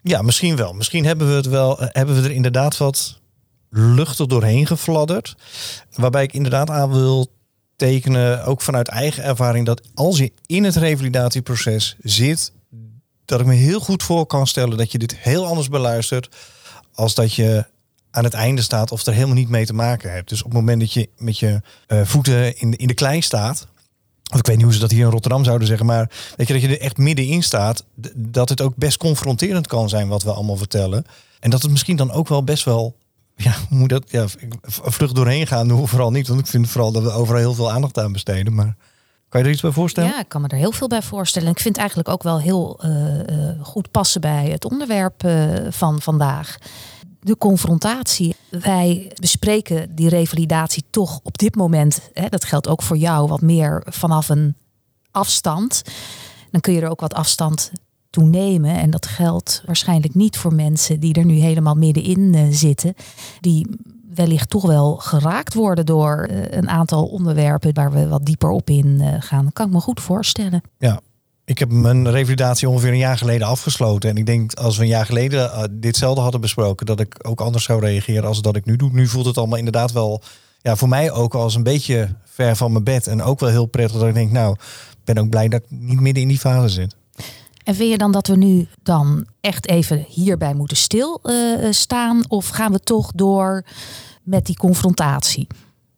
Ja, 0.00 0.22
misschien 0.22 0.56
wel. 0.56 0.72
Misschien 0.72 1.04
hebben 1.04 1.28
we 1.28 1.34
het 1.34 1.46
wel, 1.46 1.80
eh, 1.80 1.88
hebben 1.92 2.14
we 2.14 2.22
er 2.22 2.34
inderdaad 2.34 2.76
wat 2.76 3.20
luchtig 3.76 4.26
doorheen 4.26 4.66
gefladderd. 4.66 5.34
Waarbij 5.94 6.22
ik 6.22 6.32
inderdaad 6.32 6.70
aan 6.70 6.90
wil 6.90 7.30
tekenen, 7.76 8.44
ook 8.44 8.60
vanuit 8.60 8.88
eigen 8.88 9.22
ervaring, 9.22 9.66
dat 9.66 9.82
als 9.94 10.18
je 10.18 10.32
in 10.46 10.64
het 10.64 10.76
revalidatieproces 10.76 11.96
zit, 12.02 12.52
dat 13.24 13.40
ik 13.40 13.46
me 13.46 13.54
heel 13.54 13.80
goed 13.80 14.02
voor 14.02 14.26
kan 14.26 14.46
stellen 14.46 14.76
dat 14.76 14.92
je 14.92 14.98
dit 14.98 15.16
heel 15.16 15.46
anders 15.46 15.68
beluistert 15.68 16.36
als 16.94 17.14
dat 17.14 17.34
je 17.34 17.64
aan 18.10 18.24
het 18.24 18.34
einde 18.34 18.62
staat 18.62 18.92
of 18.92 19.06
er 19.06 19.12
helemaal 19.12 19.34
niet 19.34 19.48
mee 19.48 19.66
te 19.66 19.74
maken 19.74 20.12
hebt. 20.12 20.28
Dus 20.28 20.42
op 20.42 20.50
het 20.50 20.58
moment 20.58 20.80
dat 20.80 20.92
je 20.92 21.08
met 21.16 21.38
je 21.38 21.60
eh, 21.86 22.00
voeten 22.04 22.58
in 22.58 22.70
de, 22.70 22.76
in 22.76 22.86
de 22.86 22.94
klei 22.94 23.20
staat, 23.22 23.66
of 24.32 24.38
ik 24.38 24.46
weet 24.46 24.56
niet 24.56 24.64
hoe 24.64 24.74
ze 24.74 24.80
dat 24.80 24.90
hier 24.90 25.04
in 25.04 25.10
Rotterdam 25.10 25.44
zouden 25.44 25.66
zeggen, 25.66 25.86
maar 25.86 26.10
weet 26.36 26.46
je 26.46 26.52
dat 26.52 26.62
je 26.62 26.68
er 26.68 26.80
echt 26.80 26.96
middenin 26.96 27.42
staat, 27.42 27.84
dat 28.14 28.48
het 28.48 28.60
ook 28.60 28.76
best 28.76 28.96
confronterend 28.96 29.66
kan 29.66 29.88
zijn 29.88 30.08
wat 30.08 30.22
we 30.22 30.32
allemaal 30.32 30.56
vertellen. 30.56 31.04
En 31.40 31.50
dat 31.50 31.62
het 31.62 31.70
misschien 31.70 31.96
dan 31.96 32.12
ook 32.12 32.28
wel 32.28 32.44
best 32.44 32.64
wel, 32.64 32.96
ja, 33.36 33.54
hoe 33.68 33.78
moet 33.78 33.88
dat, 33.88 34.10
ja, 34.10 34.26
vlug 34.62 35.12
doorheen 35.12 35.46
gaan 35.46 35.68
doen 35.68 35.80
we 35.80 35.86
vooral 35.86 36.10
niet, 36.10 36.28
want 36.28 36.40
ik 36.40 36.46
vind 36.46 36.68
vooral 36.68 36.92
dat 36.92 37.02
we 37.02 37.10
overal 37.10 37.40
heel 37.40 37.54
veel 37.54 37.70
aandacht 37.70 37.98
aan 37.98 38.12
besteden. 38.12 38.54
Maar 38.54 38.76
kan 39.28 39.40
je 39.40 39.46
er 39.46 39.52
iets 39.52 39.62
bij 39.62 39.70
voorstellen? 39.70 40.10
Ja, 40.10 40.20
ik 40.20 40.28
kan 40.28 40.40
me 40.40 40.48
er 40.48 40.56
heel 40.56 40.72
veel 40.72 40.88
bij 40.88 41.02
voorstellen. 41.02 41.50
Ik 41.50 41.60
vind 41.60 41.68
het 41.68 41.78
eigenlijk 41.78 42.08
ook 42.08 42.22
wel 42.22 42.40
heel 42.40 42.78
eh, 42.80 43.48
eh, 43.48 43.56
goed 43.62 43.90
passen 43.90 44.20
bij 44.20 44.48
het 44.50 44.64
onderwerp 44.64 45.24
eh, 45.24 45.54
van 45.70 46.00
vandaag. 46.00 46.56
De 47.20 47.36
confrontatie. 47.38 48.36
Wij 48.50 49.12
bespreken 49.20 49.94
die 49.94 50.08
revalidatie 50.08 50.84
toch 50.90 51.20
op 51.22 51.38
dit 51.38 51.54
moment, 51.54 52.00
hè, 52.12 52.28
dat 52.28 52.44
geldt 52.44 52.68
ook 52.68 52.82
voor 52.82 52.96
jou, 52.96 53.28
wat 53.28 53.40
meer 53.40 53.86
vanaf 53.86 54.28
een 54.28 54.56
afstand. 55.10 55.82
Dan 56.50 56.60
kun 56.60 56.72
je 56.72 56.80
er 56.80 56.90
ook 56.90 57.00
wat 57.00 57.14
afstand 57.14 57.72
toe 58.16 58.28
nemen. 58.28 58.74
En 58.74 58.90
dat 58.90 59.06
geldt 59.06 59.62
waarschijnlijk 59.66 60.14
niet 60.14 60.36
voor 60.36 60.54
mensen 60.54 61.00
die 61.00 61.14
er 61.14 61.24
nu 61.24 61.34
helemaal 61.34 61.74
middenin 61.74 62.34
eh, 62.34 62.42
zitten. 62.50 62.94
Die 63.40 63.66
wellicht 64.14 64.50
toch 64.50 64.66
wel 64.66 64.96
geraakt 64.96 65.54
worden 65.54 65.86
door 65.86 66.26
eh, 66.30 66.58
een 66.58 66.68
aantal 66.68 67.06
onderwerpen 67.06 67.74
waar 67.74 67.92
we 67.92 68.08
wat 68.08 68.24
dieper 68.24 68.50
op 68.50 68.70
in 68.70 69.00
eh, 69.00 69.14
gaan. 69.18 69.52
kan 69.52 69.66
ik 69.66 69.72
me 69.72 69.80
goed 69.80 70.00
voorstellen. 70.00 70.62
Ja. 70.78 71.00
Ik 71.44 71.58
heb 71.58 71.70
mijn 71.70 72.10
revalidatie 72.10 72.68
ongeveer 72.68 72.90
een 72.90 72.98
jaar 72.98 73.18
geleden 73.18 73.46
afgesloten. 73.46 74.10
En 74.10 74.16
ik 74.16 74.26
denk 74.26 74.54
als 74.54 74.76
we 74.76 74.82
een 74.82 74.88
jaar 74.88 75.06
geleden 75.06 75.78
ditzelfde 75.80 76.20
hadden 76.20 76.40
besproken, 76.40 76.86
dat 76.86 77.00
ik 77.00 77.28
ook 77.28 77.40
anders 77.40 77.64
zou 77.64 77.80
reageren 77.80 78.24
als 78.24 78.42
dat 78.42 78.56
ik 78.56 78.64
nu 78.64 78.76
doe. 78.76 78.90
Nu 78.92 79.06
voelt 79.06 79.26
het 79.26 79.38
allemaal 79.38 79.58
inderdaad 79.58 79.92
wel, 79.92 80.22
ja, 80.62 80.76
voor 80.76 80.88
mij 80.88 81.10
ook 81.10 81.34
als 81.34 81.54
een 81.54 81.62
beetje 81.62 82.08
ver 82.24 82.56
van 82.56 82.72
mijn 82.72 82.84
bed. 82.84 83.06
En 83.06 83.22
ook 83.22 83.40
wel 83.40 83.48
heel 83.48 83.66
prettig 83.66 83.98
dat 83.98 84.08
ik 84.08 84.14
denk, 84.14 84.30
nou, 84.30 84.52
ik 84.90 85.04
ben 85.04 85.18
ook 85.18 85.30
blij 85.30 85.48
dat 85.48 85.60
ik 85.60 85.66
niet 85.70 86.00
midden 86.00 86.22
in 86.22 86.28
die 86.28 86.38
fase 86.38 86.68
zit. 86.68 86.96
En 87.66 87.74
vind 87.74 87.90
je 87.90 87.98
dan 87.98 88.12
dat 88.12 88.26
we 88.26 88.36
nu 88.36 88.66
dan 88.82 89.26
echt 89.40 89.68
even 89.68 90.04
hierbij 90.08 90.54
moeten 90.54 90.76
stilstaan? 90.76 92.16
Uh, 92.16 92.22
of 92.28 92.48
gaan 92.48 92.72
we 92.72 92.80
toch 92.80 93.12
door 93.14 93.64
met 94.22 94.46
die 94.46 94.56
confrontatie? 94.56 95.46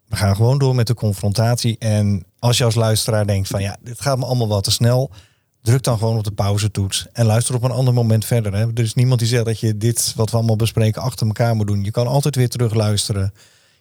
We 0.06 0.16
gaan 0.16 0.36
gewoon 0.36 0.58
door 0.58 0.74
met 0.74 0.86
de 0.86 0.94
confrontatie. 0.94 1.78
En 1.78 2.24
als 2.38 2.58
je 2.58 2.64
als 2.64 2.74
luisteraar 2.74 3.26
denkt 3.26 3.48
van 3.48 3.62
ja, 3.62 3.76
dit 3.82 4.00
gaat 4.00 4.18
me 4.18 4.24
allemaal 4.24 4.48
wat 4.48 4.64
te 4.64 4.70
snel. 4.70 5.10
Druk 5.62 5.82
dan 5.82 5.98
gewoon 5.98 6.16
op 6.16 6.24
de 6.24 6.32
pauzetoets 6.32 7.06
en 7.12 7.26
luister 7.26 7.54
op 7.54 7.62
een 7.62 7.70
ander 7.70 7.94
moment 7.94 8.24
verder. 8.24 8.54
Hè. 8.54 8.66
Er 8.66 8.78
is 8.78 8.94
niemand 8.94 9.20
die 9.20 9.28
zegt 9.28 9.44
dat 9.44 9.60
je 9.60 9.76
dit 9.76 10.12
wat 10.16 10.30
we 10.30 10.36
allemaal 10.36 10.56
bespreken 10.56 11.02
achter 11.02 11.26
elkaar 11.26 11.56
moet 11.56 11.66
doen. 11.66 11.84
Je 11.84 11.90
kan 11.90 12.06
altijd 12.06 12.36
weer 12.36 12.48
terug 12.48 12.74
luisteren. 12.74 13.32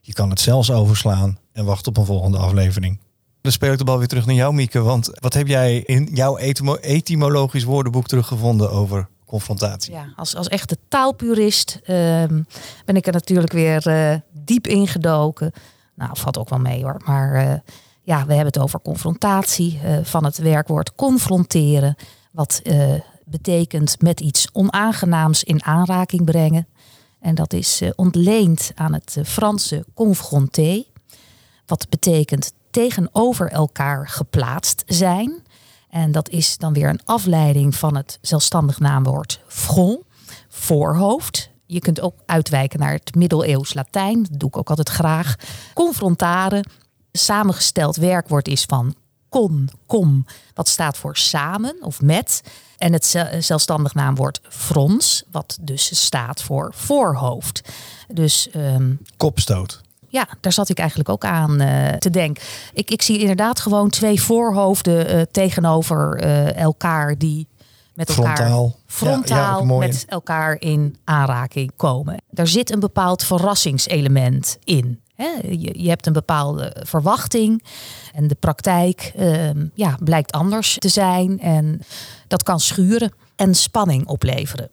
Je 0.01 0.13
kan 0.13 0.29
het 0.29 0.39
zelfs 0.39 0.71
overslaan 0.71 1.37
en 1.53 1.65
wacht 1.65 1.87
op 1.87 1.97
een 1.97 2.05
volgende 2.05 2.37
aflevering. 2.37 2.99
Dan 3.47 3.71
ik 3.71 3.77
de 3.77 3.83
bal 3.83 3.97
weer 3.97 4.07
terug 4.07 4.25
naar 4.25 4.35
jou, 4.35 4.53
Mieke. 4.53 4.81
Want 4.81 5.09
wat 5.13 5.33
heb 5.33 5.47
jij 5.47 5.77
in 5.77 6.09
jouw 6.13 6.37
etymologisch 6.81 7.63
woordenboek 7.63 8.07
teruggevonden 8.07 8.71
over 8.71 9.07
confrontatie? 9.25 9.93
Ja, 9.93 10.13
als, 10.15 10.35
als 10.35 10.47
echte 10.47 10.77
taalpurist 10.87 11.79
uh, 11.81 11.87
ben 12.85 12.95
ik 12.95 13.07
er 13.07 13.13
natuurlijk 13.13 13.51
weer 13.51 13.87
uh, 13.87 14.15
diep 14.31 14.67
ingedoken. 14.67 15.51
Nou, 15.95 16.11
valt 16.13 16.37
ook 16.37 16.49
wel 16.49 16.59
mee 16.59 16.83
hoor. 16.83 17.01
Maar 17.05 17.35
uh, 17.35 17.53
ja, 18.01 18.25
we 18.25 18.33
hebben 18.33 18.53
het 18.53 18.59
over 18.59 18.81
confrontatie 18.81 19.79
uh, 19.83 19.97
van 20.03 20.25
het 20.25 20.37
werkwoord 20.37 20.95
confronteren. 20.95 21.95
Wat 22.31 22.61
betekent 23.25 24.01
met 24.01 24.19
iets 24.19 24.47
onaangenaams 24.51 25.43
in 25.43 25.63
aanraking 25.63 26.25
brengen. 26.25 26.67
En 27.19 27.35
dat 27.35 27.53
is 27.53 27.81
ontleend 27.95 28.71
aan 28.75 28.93
het 28.93 29.17
Franse 29.23 29.85
confronter. 29.93 30.83
Wat 31.65 31.89
betekent 31.89 32.53
tegenover 32.71 33.51
elkaar 33.51 34.07
geplaatst 34.07 34.83
zijn. 34.85 35.45
En 35.89 36.11
dat 36.11 36.29
is 36.29 36.57
dan 36.57 36.73
weer 36.73 36.89
een 36.89 37.05
afleiding 37.05 37.75
van 37.75 37.95
het 37.95 38.17
zelfstandig 38.21 38.79
naamwoord 38.79 39.39
front, 39.47 39.99
voorhoofd. 40.49 41.49
Je 41.65 41.79
kunt 41.79 42.01
ook 42.01 42.15
uitwijken 42.25 42.79
naar 42.79 42.93
het 42.93 43.15
middeleeuws 43.15 43.73
Latijn. 43.73 44.23
Dat 44.23 44.39
doe 44.39 44.49
ik 44.49 44.57
ook 44.57 44.69
altijd 44.69 44.89
graag. 44.89 45.35
Confrontare, 45.73 46.63
samengesteld 47.11 47.95
werkwoord 47.95 48.47
is 48.47 48.63
van 48.63 48.95
con, 49.29 49.69
com, 49.85 50.25
wat 50.53 50.67
staat 50.67 50.97
voor 50.97 51.17
samen 51.17 51.75
of 51.81 52.01
met. 52.01 52.41
En 52.77 52.93
het 52.93 53.05
zelfstandig 53.39 53.93
naamwoord 53.93 54.41
frons, 54.49 55.23
wat 55.31 55.57
dus 55.61 56.03
staat 56.03 56.41
voor 56.41 56.71
voorhoofd. 56.75 57.61
Dus 58.07 58.49
um, 58.55 58.99
kopstoot. 59.17 59.81
Ja, 60.07 60.27
daar 60.41 60.53
zat 60.53 60.69
ik 60.69 60.79
eigenlijk 60.79 61.09
ook 61.09 61.25
aan 61.25 61.61
uh, 61.61 61.89
te 61.89 62.09
denken. 62.09 62.43
Ik, 62.73 62.91
ik 62.91 63.01
zie 63.01 63.19
inderdaad 63.19 63.59
gewoon 63.59 63.89
twee 63.89 64.21
voorhoofden 64.21 65.15
uh, 65.15 65.21
tegenover 65.31 66.23
uh, 66.23 66.55
elkaar 66.55 67.17
die 67.17 67.47
met 67.93 68.09
elkaar 68.09 68.37
frontaal, 68.37 68.75
frontaal 68.85 69.65
ja, 69.65 69.73
ja, 69.73 69.77
met 69.77 70.05
elkaar 70.07 70.55
in 70.59 70.97
aanraking 71.03 71.71
komen. 71.75 72.21
Daar 72.29 72.47
zit 72.47 72.71
een 72.71 72.79
bepaald 72.79 73.23
verrassingselement 73.23 74.57
in. 74.63 75.01
He, 75.15 75.29
je, 75.41 75.81
je, 75.81 75.89
hebt 75.89 76.05
een 76.05 76.13
bepaalde 76.13 76.75
verwachting 76.79 77.63
en 78.13 78.27
de 78.27 78.35
praktijk 78.35 79.11
ehm, 79.15 79.65
ja, 79.73 79.97
blijkt 80.03 80.31
anders 80.31 80.75
te 80.77 80.89
zijn. 80.89 81.39
En 81.39 81.81
dat 82.27 82.43
kan 82.43 82.59
schuren 82.59 83.13
en 83.35 83.55
spanning 83.55 84.07
opleveren. 84.07 84.69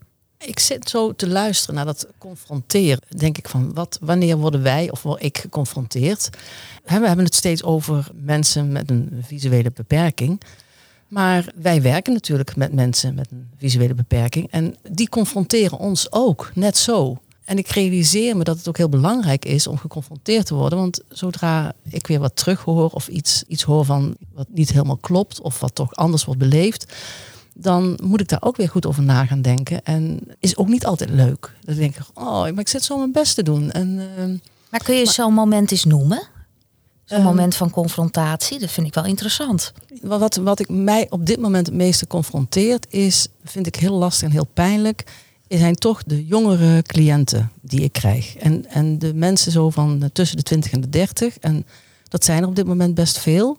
Ik 0.46 0.58
zit 0.58 0.88
zo 0.88 1.12
te 1.12 1.28
luisteren 1.28 1.74
naar 1.74 1.84
dat 1.84 2.06
confronteren. 2.18 3.00
Denk 3.16 3.38
ik 3.38 3.48
van, 3.48 3.74
wat, 3.74 3.98
wanneer 4.00 4.36
worden 4.36 4.62
wij 4.62 4.90
of 4.90 5.02
word 5.02 5.22
ik 5.22 5.38
geconfronteerd? 5.38 6.30
We 6.84 6.92
hebben 6.92 7.24
het 7.24 7.34
steeds 7.34 7.62
over 7.62 8.10
mensen 8.14 8.72
met 8.72 8.90
een 8.90 9.22
visuele 9.26 9.70
beperking. 9.74 10.40
Maar 11.08 11.52
wij 11.54 11.82
werken 11.82 12.12
natuurlijk 12.12 12.56
met 12.56 12.72
mensen 12.72 13.14
met 13.14 13.28
een 13.30 13.48
visuele 13.58 13.94
beperking. 13.94 14.50
En 14.50 14.76
die 14.90 15.08
confronteren 15.08 15.78
ons 15.78 16.12
ook, 16.12 16.50
net 16.54 16.76
zo. 16.76 17.18
En 17.44 17.58
ik 17.58 17.68
realiseer 17.68 18.36
me 18.36 18.44
dat 18.44 18.56
het 18.56 18.68
ook 18.68 18.76
heel 18.76 18.88
belangrijk 18.88 19.44
is 19.44 19.66
om 19.66 19.78
geconfronteerd 19.78 20.46
te 20.46 20.54
worden. 20.54 20.78
Want 20.78 21.00
zodra 21.08 21.72
ik 21.88 22.06
weer 22.06 22.20
wat 22.20 22.36
terug 22.36 22.60
hoor 22.60 22.90
of 22.90 23.08
iets, 23.08 23.44
iets 23.46 23.62
hoor 23.62 23.84
van 23.84 24.16
wat 24.34 24.46
niet 24.50 24.72
helemaal 24.72 24.96
klopt 24.96 25.40
of 25.40 25.60
wat 25.60 25.74
toch 25.74 25.94
anders 25.94 26.24
wordt 26.24 26.40
beleefd, 26.40 26.94
dan 27.54 27.98
moet 28.02 28.20
ik 28.20 28.28
daar 28.28 28.42
ook 28.42 28.56
weer 28.56 28.68
goed 28.68 28.86
over 28.86 29.02
na 29.02 29.24
gaan 29.24 29.42
denken. 29.42 29.84
En 29.84 30.20
is 30.38 30.56
ook 30.56 30.68
niet 30.68 30.86
altijd 30.86 31.10
leuk. 31.10 31.52
Dan 31.60 31.74
denk 31.74 31.96
ik, 31.96 32.02
oh, 32.14 32.40
maar 32.40 32.58
ik 32.58 32.68
zit 32.68 32.82
zo 32.82 32.98
mijn 32.98 33.12
best 33.12 33.34
te 33.34 33.42
doen. 33.42 33.70
En, 33.70 33.88
uh, 33.88 34.24
maar 34.70 34.82
kun 34.82 34.94
je 34.94 35.06
zo'n 35.06 35.34
moment 35.34 35.70
eens 35.70 35.84
noemen? 35.84 36.22
Zo'n 37.04 37.18
um, 37.18 37.24
moment 37.24 37.56
van 37.56 37.70
confrontatie, 37.70 38.58
dat 38.58 38.70
vind 38.70 38.86
ik 38.86 38.94
wel 38.94 39.04
interessant. 39.04 39.72
Wat, 40.02 40.36
wat 40.36 40.60
ik 40.60 40.68
mij 40.68 41.06
op 41.10 41.26
dit 41.26 41.40
moment 41.40 41.66
het 41.66 41.74
meeste 41.74 42.06
confronteert, 42.06 42.86
is, 42.88 43.26
vind 43.44 43.66
ik 43.66 43.76
heel 43.76 43.94
lastig 43.94 44.28
en 44.28 44.34
heel 44.34 44.48
pijnlijk, 44.54 45.04
zijn 45.58 45.74
toch 45.74 46.02
de 46.02 46.26
jongere 46.26 46.82
cliënten 46.82 47.50
die 47.60 47.80
ik 47.80 47.92
krijg. 47.92 48.36
En, 48.36 48.66
en 48.66 48.98
de 48.98 49.14
mensen 49.14 49.52
zo 49.52 49.70
van 49.70 50.10
tussen 50.12 50.36
de 50.36 50.42
20 50.42 50.72
en 50.72 50.80
de 50.80 50.88
30. 50.88 51.38
En 51.38 51.66
dat 52.08 52.24
zijn 52.24 52.42
er 52.42 52.48
op 52.48 52.56
dit 52.56 52.66
moment 52.66 52.94
best 52.94 53.18
veel. 53.18 53.58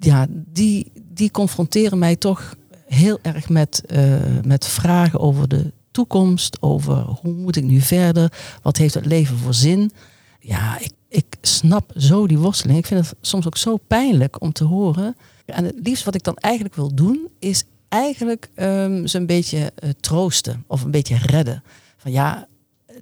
Ja, 0.00 0.26
die, 0.30 0.92
die 1.14 1.30
confronteren 1.30 1.98
mij 1.98 2.16
toch 2.16 2.54
heel 2.88 3.18
erg 3.22 3.48
met, 3.48 3.82
uh, 3.86 4.16
met 4.44 4.66
vragen 4.66 5.20
over 5.20 5.48
de 5.48 5.72
toekomst, 5.90 6.62
over 6.62 6.94
hoe 6.94 7.32
moet 7.32 7.56
ik 7.56 7.64
nu 7.64 7.80
verder, 7.80 8.32
wat 8.62 8.76
heeft 8.76 8.94
het 8.94 9.06
leven 9.06 9.36
voor 9.36 9.54
zin. 9.54 9.92
Ja, 10.40 10.78
ik, 10.78 10.92
ik 11.08 11.36
snap 11.40 11.92
zo 11.96 12.26
die 12.26 12.38
worsteling. 12.38 12.78
Ik 12.78 12.86
vind 12.86 13.06
het 13.06 13.18
soms 13.20 13.46
ook 13.46 13.56
zo 13.56 13.76
pijnlijk 13.76 14.40
om 14.40 14.52
te 14.52 14.64
horen. 14.64 15.16
En 15.44 15.64
het 15.64 15.74
liefst 15.82 16.04
wat 16.04 16.14
ik 16.14 16.22
dan 16.22 16.36
eigenlijk 16.36 16.74
wil 16.74 16.94
doen, 16.94 17.28
is 17.38 17.64
eigenlijk 17.88 18.48
um, 18.56 19.06
ze 19.06 19.18
een 19.18 19.26
beetje 19.26 19.72
uh, 19.84 19.90
troosten 20.00 20.64
of 20.66 20.82
een 20.82 20.90
beetje 20.90 21.16
redden. 21.16 21.62
Van 21.96 22.12
ja, 22.12 22.46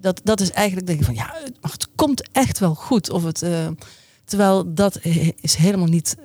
dat, 0.01 0.21
dat 0.25 0.41
is 0.41 0.51
eigenlijk 0.51 0.87
denk 0.87 0.99
ik 0.99 1.05
van 1.05 1.15
ja, 1.15 1.35
het, 1.61 1.89
komt 1.95 2.29
echt 2.33 2.59
wel 2.59 2.75
goed. 2.75 3.11
Of 3.11 3.25
het, 3.25 3.43
uh, 3.43 3.69
terwijl 4.25 4.75
dat 4.75 4.99
is 5.41 5.55
helemaal 5.55 5.87
niet 5.87 6.17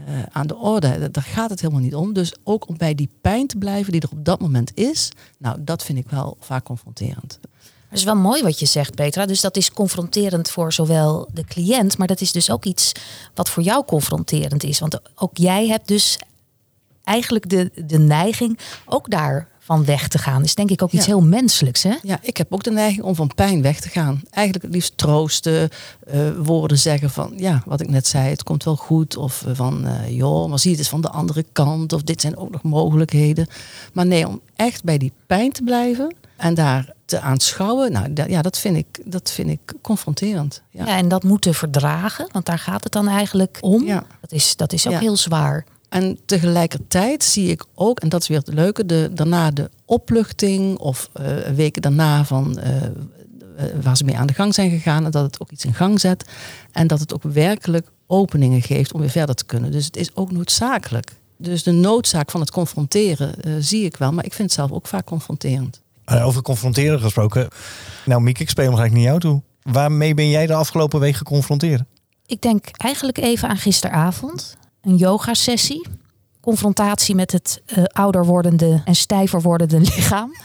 uh, 0.00 0.22
aan 0.30 0.46
de 0.46 0.56
orde. 0.56 1.10
Daar 1.10 1.24
gaat 1.24 1.50
het 1.50 1.60
helemaal 1.60 1.82
niet 1.82 1.94
om. 1.94 2.12
Dus 2.12 2.34
ook 2.44 2.68
om 2.68 2.76
bij 2.76 2.94
die 2.94 3.10
pijn 3.20 3.46
te 3.46 3.58
blijven 3.58 3.92
die 3.92 4.00
er 4.00 4.08
op 4.12 4.24
dat 4.24 4.40
moment 4.40 4.70
is, 4.74 5.12
nou, 5.38 5.56
dat 5.60 5.82
vind 5.82 5.98
ik 5.98 6.10
wel 6.10 6.36
vaak 6.40 6.64
confronterend. 6.64 7.38
Dat 7.88 7.98
is 7.98 8.04
wel 8.04 8.16
mooi 8.16 8.42
wat 8.42 8.58
je 8.58 8.66
zegt, 8.66 8.94
Petra. 8.94 9.26
Dus 9.26 9.40
dat 9.40 9.56
is 9.56 9.70
confronterend 9.70 10.50
voor 10.50 10.72
zowel 10.72 11.28
de 11.32 11.44
cliënt, 11.44 11.98
maar 11.98 12.06
dat 12.06 12.20
is 12.20 12.32
dus 12.32 12.50
ook 12.50 12.64
iets 12.64 12.92
wat 13.34 13.50
voor 13.50 13.62
jou 13.62 13.84
confronterend 13.84 14.64
is. 14.64 14.78
Want 14.78 15.00
ook 15.14 15.36
jij 15.36 15.66
hebt 15.66 15.88
dus 15.88 16.18
eigenlijk 17.04 17.48
de, 17.48 17.70
de 17.86 17.98
neiging 17.98 18.58
ook 18.84 19.10
daar 19.10 19.48
van 19.66 19.84
weg 19.84 20.08
te 20.08 20.18
gaan. 20.18 20.42
Is 20.42 20.54
denk 20.54 20.70
ik 20.70 20.82
ook 20.82 20.92
iets 20.92 21.06
ja. 21.06 21.12
heel 21.16 21.26
menselijks. 21.26 21.82
Hè? 21.82 21.94
Ja, 22.02 22.18
ik 22.22 22.36
heb 22.36 22.52
ook 22.52 22.62
de 22.62 22.70
neiging 22.70 23.04
om 23.04 23.14
van 23.14 23.30
pijn 23.34 23.62
weg 23.62 23.80
te 23.80 23.88
gaan. 23.88 24.22
Eigenlijk 24.30 24.64
het 24.64 24.74
liefst 24.74 24.96
troosten, 24.96 25.68
uh, 26.14 26.30
woorden 26.38 26.78
zeggen 26.78 27.10
van 27.10 27.32
ja, 27.36 27.62
wat 27.64 27.80
ik 27.80 27.88
net 27.88 28.06
zei, 28.06 28.28
het 28.28 28.42
komt 28.42 28.64
wel 28.64 28.76
goed. 28.76 29.16
Of 29.16 29.44
van 29.52 29.86
uh, 29.86 30.10
joh, 30.10 30.48
maar 30.48 30.58
zie 30.58 30.70
het 30.70 30.78
eens 30.78 30.88
van 30.88 31.00
de 31.00 31.10
andere 31.10 31.44
kant. 31.52 31.92
Of 31.92 32.02
dit 32.02 32.20
zijn 32.20 32.36
ook 32.36 32.50
nog 32.50 32.62
mogelijkheden. 32.62 33.46
Maar 33.92 34.06
nee, 34.06 34.28
om 34.28 34.40
echt 34.56 34.84
bij 34.84 34.98
die 34.98 35.12
pijn 35.26 35.52
te 35.52 35.62
blijven 35.62 36.14
en 36.36 36.54
daar 36.54 36.94
te 37.04 37.20
aanschouwen, 37.20 37.92
nou 37.92 38.10
ja, 38.28 38.42
dat 38.42 38.58
vind 38.58 38.76
ik, 38.76 39.00
dat 39.04 39.30
vind 39.30 39.48
ik 39.48 39.74
confronterend. 39.82 40.62
Ja. 40.70 40.86
ja, 40.86 40.96
en 40.96 41.08
dat 41.08 41.22
moeten 41.22 41.54
verdragen, 41.54 42.28
want 42.32 42.46
daar 42.46 42.58
gaat 42.58 42.84
het 42.84 42.92
dan 42.92 43.08
eigenlijk 43.08 43.58
om. 43.60 43.84
Ja. 43.84 44.04
Dat, 44.20 44.32
is, 44.32 44.56
dat 44.56 44.72
is 44.72 44.86
ook 44.86 45.00
heel 45.00 45.16
zwaar. 45.16 45.64
En 45.88 46.18
tegelijkertijd 46.26 47.24
zie 47.24 47.50
ik 47.50 47.64
ook, 47.74 48.00
en 48.00 48.08
dat 48.08 48.20
is 48.20 48.28
weer 48.28 48.38
het 48.38 48.54
leuke, 48.54 48.86
de, 48.86 49.10
daarna 49.12 49.50
de 49.50 49.70
opluchting 49.84 50.78
of 50.78 51.08
uh, 51.20 51.36
weken 51.36 51.82
daarna 51.82 52.24
van 52.24 52.58
uh, 52.58 52.72
waar 53.82 53.96
ze 53.96 54.04
mee 54.04 54.16
aan 54.16 54.26
de 54.26 54.34
gang 54.34 54.54
zijn 54.54 54.70
gegaan 54.70 55.04
en 55.04 55.10
dat 55.10 55.24
het 55.24 55.40
ook 55.40 55.50
iets 55.50 55.64
in 55.64 55.74
gang 55.74 56.00
zet 56.00 56.24
en 56.72 56.86
dat 56.86 57.00
het 57.00 57.14
ook 57.14 57.22
werkelijk 57.22 57.90
openingen 58.06 58.62
geeft 58.62 58.92
om 58.92 59.00
weer 59.00 59.10
verder 59.10 59.34
te 59.34 59.44
kunnen. 59.44 59.70
Dus 59.70 59.84
het 59.84 59.96
is 59.96 60.16
ook 60.16 60.32
noodzakelijk. 60.32 61.12
Dus 61.36 61.62
de 61.62 61.72
noodzaak 61.72 62.30
van 62.30 62.40
het 62.40 62.50
confronteren 62.50 63.34
uh, 63.46 63.54
zie 63.58 63.84
ik 63.84 63.96
wel, 63.96 64.12
maar 64.12 64.24
ik 64.24 64.32
vind 64.32 64.48
het 64.50 64.58
zelf 64.58 64.72
ook 64.72 64.86
vaak 64.86 65.04
confronterend. 65.04 65.80
Over 66.06 66.42
confronteren 66.42 67.00
gesproken. 67.00 67.48
Nou, 68.04 68.20
Mieke, 68.22 68.42
ik 68.42 68.50
speel 68.50 68.64
hem 68.64 68.74
gelijk 68.74 68.92
naar 68.92 69.02
jou 69.02 69.20
toe. 69.20 69.42
Waarmee 69.62 70.14
ben 70.14 70.28
jij 70.28 70.46
de 70.46 70.54
afgelopen 70.54 71.00
week 71.00 71.14
geconfronteerd? 71.14 71.82
Ik 72.26 72.42
denk 72.42 72.66
eigenlijk 72.76 73.18
even 73.18 73.48
aan 73.48 73.56
gisteravond 73.56 74.56
een 74.86 74.96
yoga-sessie. 74.96 75.86
Confrontatie 76.40 77.14
met 77.14 77.32
het 77.32 77.62
uh, 77.66 77.84
ouder 77.84 78.24
wordende 78.24 78.82
en 78.84 78.94
stijver 78.94 79.42
wordende 79.42 79.78
lichaam. 79.80 80.30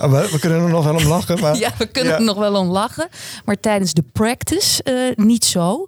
Oh, 0.00 0.10
we, 0.10 0.28
we 0.30 0.38
kunnen 0.38 0.60
er 0.62 0.68
nog 0.70 0.84
wel 0.84 0.94
om 0.94 1.06
lachen. 1.06 1.40
Maar... 1.40 1.56
Ja, 1.56 1.70
we 1.78 1.86
kunnen 1.86 2.12
Ja. 2.12 2.18
er 2.18 2.24
nog 2.24 2.36
wel 2.36 2.54
om 2.56 2.68
lachen. 2.68 3.08
Maar 3.44 3.60
tijdens 3.60 3.92
de 3.92 4.04
practice 4.12 4.82
eh, 4.82 5.24
niet 5.24 5.44
zo. 5.44 5.86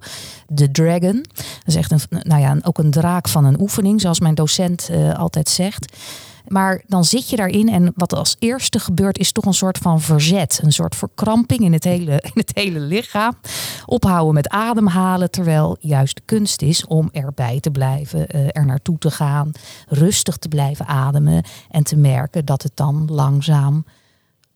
De 0.48 0.70
dragon. 0.70 1.24
Dat 1.34 1.44
is 1.64 1.74
echt 1.74 1.90
een, 1.90 2.00
nou 2.08 2.40
ja, 2.40 2.56
ook 2.62 2.78
een 2.78 2.90
draak 2.90 3.28
van 3.28 3.44
een 3.44 3.60
oefening, 3.60 4.00
zoals 4.00 4.20
mijn 4.20 4.34
docent 4.34 4.88
eh, 4.90 5.18
altijd 5.18 5.48
zegt. 5.48 5.96
Maar 6.48 6.82
dan 6.86 7.04
zit 7.04 7.30
je 7.30 7.36
daarin 7.36 7.68
en 7.68 7.92
wat 7.94 8.14
als 8.14 8.36
eerste 8.38 8.78
gebeurt 8.78 9.18
is 9.18 9.32
toch 9.32 9.44
een 9.44 9.54
soort 9.54 9.78
van 9.78 10.00
verzet. 10.00 10.60
Een 10.62 10.72
soort 10.72 10.96
verkramping 10.96 11.60
in 11.60 11.72
het 11.72 11.84
hele, 11.84 12.12
in 12.32 12.32
het 12.34 12.50
hele 12.54 12.80
lichaam. 12.80 13.34
Ophouden 13.86 14.34
met 14.34 14.48
ademhalen, 14.48 15.30
terwijl 15.30 15.76
juist 15.80 16.16
de 16.16 16.22
kunst 16.24 16.62
is 16.62 16.86
om 16.86 17.08
erbij 17.12 17.60
te 17.60 17.70
blijven, 17.70 18.28
eh, 18.28 18.46
er 18.48 18.66
naartoe 18.66 18.98
te 18.98 19.10
gaan, 19.10 19.52
rustig 19.88 20.36
te 20.36 20.48
blijven 20.48 20.86
ademen 20.86 21.44
en 21.70 21.82
te 21.82 21.96
merken 21.96 22.44
dat 22.44 22.62
het 22.62 22.72
dan 22.74 23.08
langzaam 23.10 23.84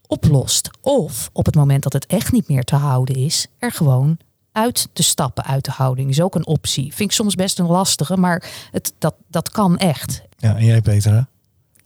oplost. 0.07 0.71
Of 0.81 1.31
op 1.33 1.47
het 1.47 1.55
moment 1.55 1.83
dat 1.83 1.93
het 1.93 2.07
echt 2.07 2.33
niet 2.33 2.49
meer 2.49 2.65
te 2.65 2.77
houden 2.77 3.15
is, 3.15 3.47
er 3.59 3.73
gewoon 3.73 4.19
uit 4.53 4.89
te 4.93 5.03
stappen 5.03 5.45
uit 5.45 5.65
de 5.65 5.71
houding. 5.71 6.11
Is 6.11 6.21
ook 6.21 6.35
een 6.35 6.47
optie. 6.47 6.95
Vind 6.95 7.11
ik 7.11 7.17
soms 7.17 7.35
best 7.35 7.59
een 7.59 7.67
lastige, 7.67 8.17
maar 8.17 8.43
het, 8.71 8.93
dat, 8.99 9.15
dat 9.29 9.51
kan 9.51 9.79
echt. 9.79 10.23
Ja, 10.37 10.57
en 10.57 10.65
jij 10.65 10.81
Peter? 10.81 11.27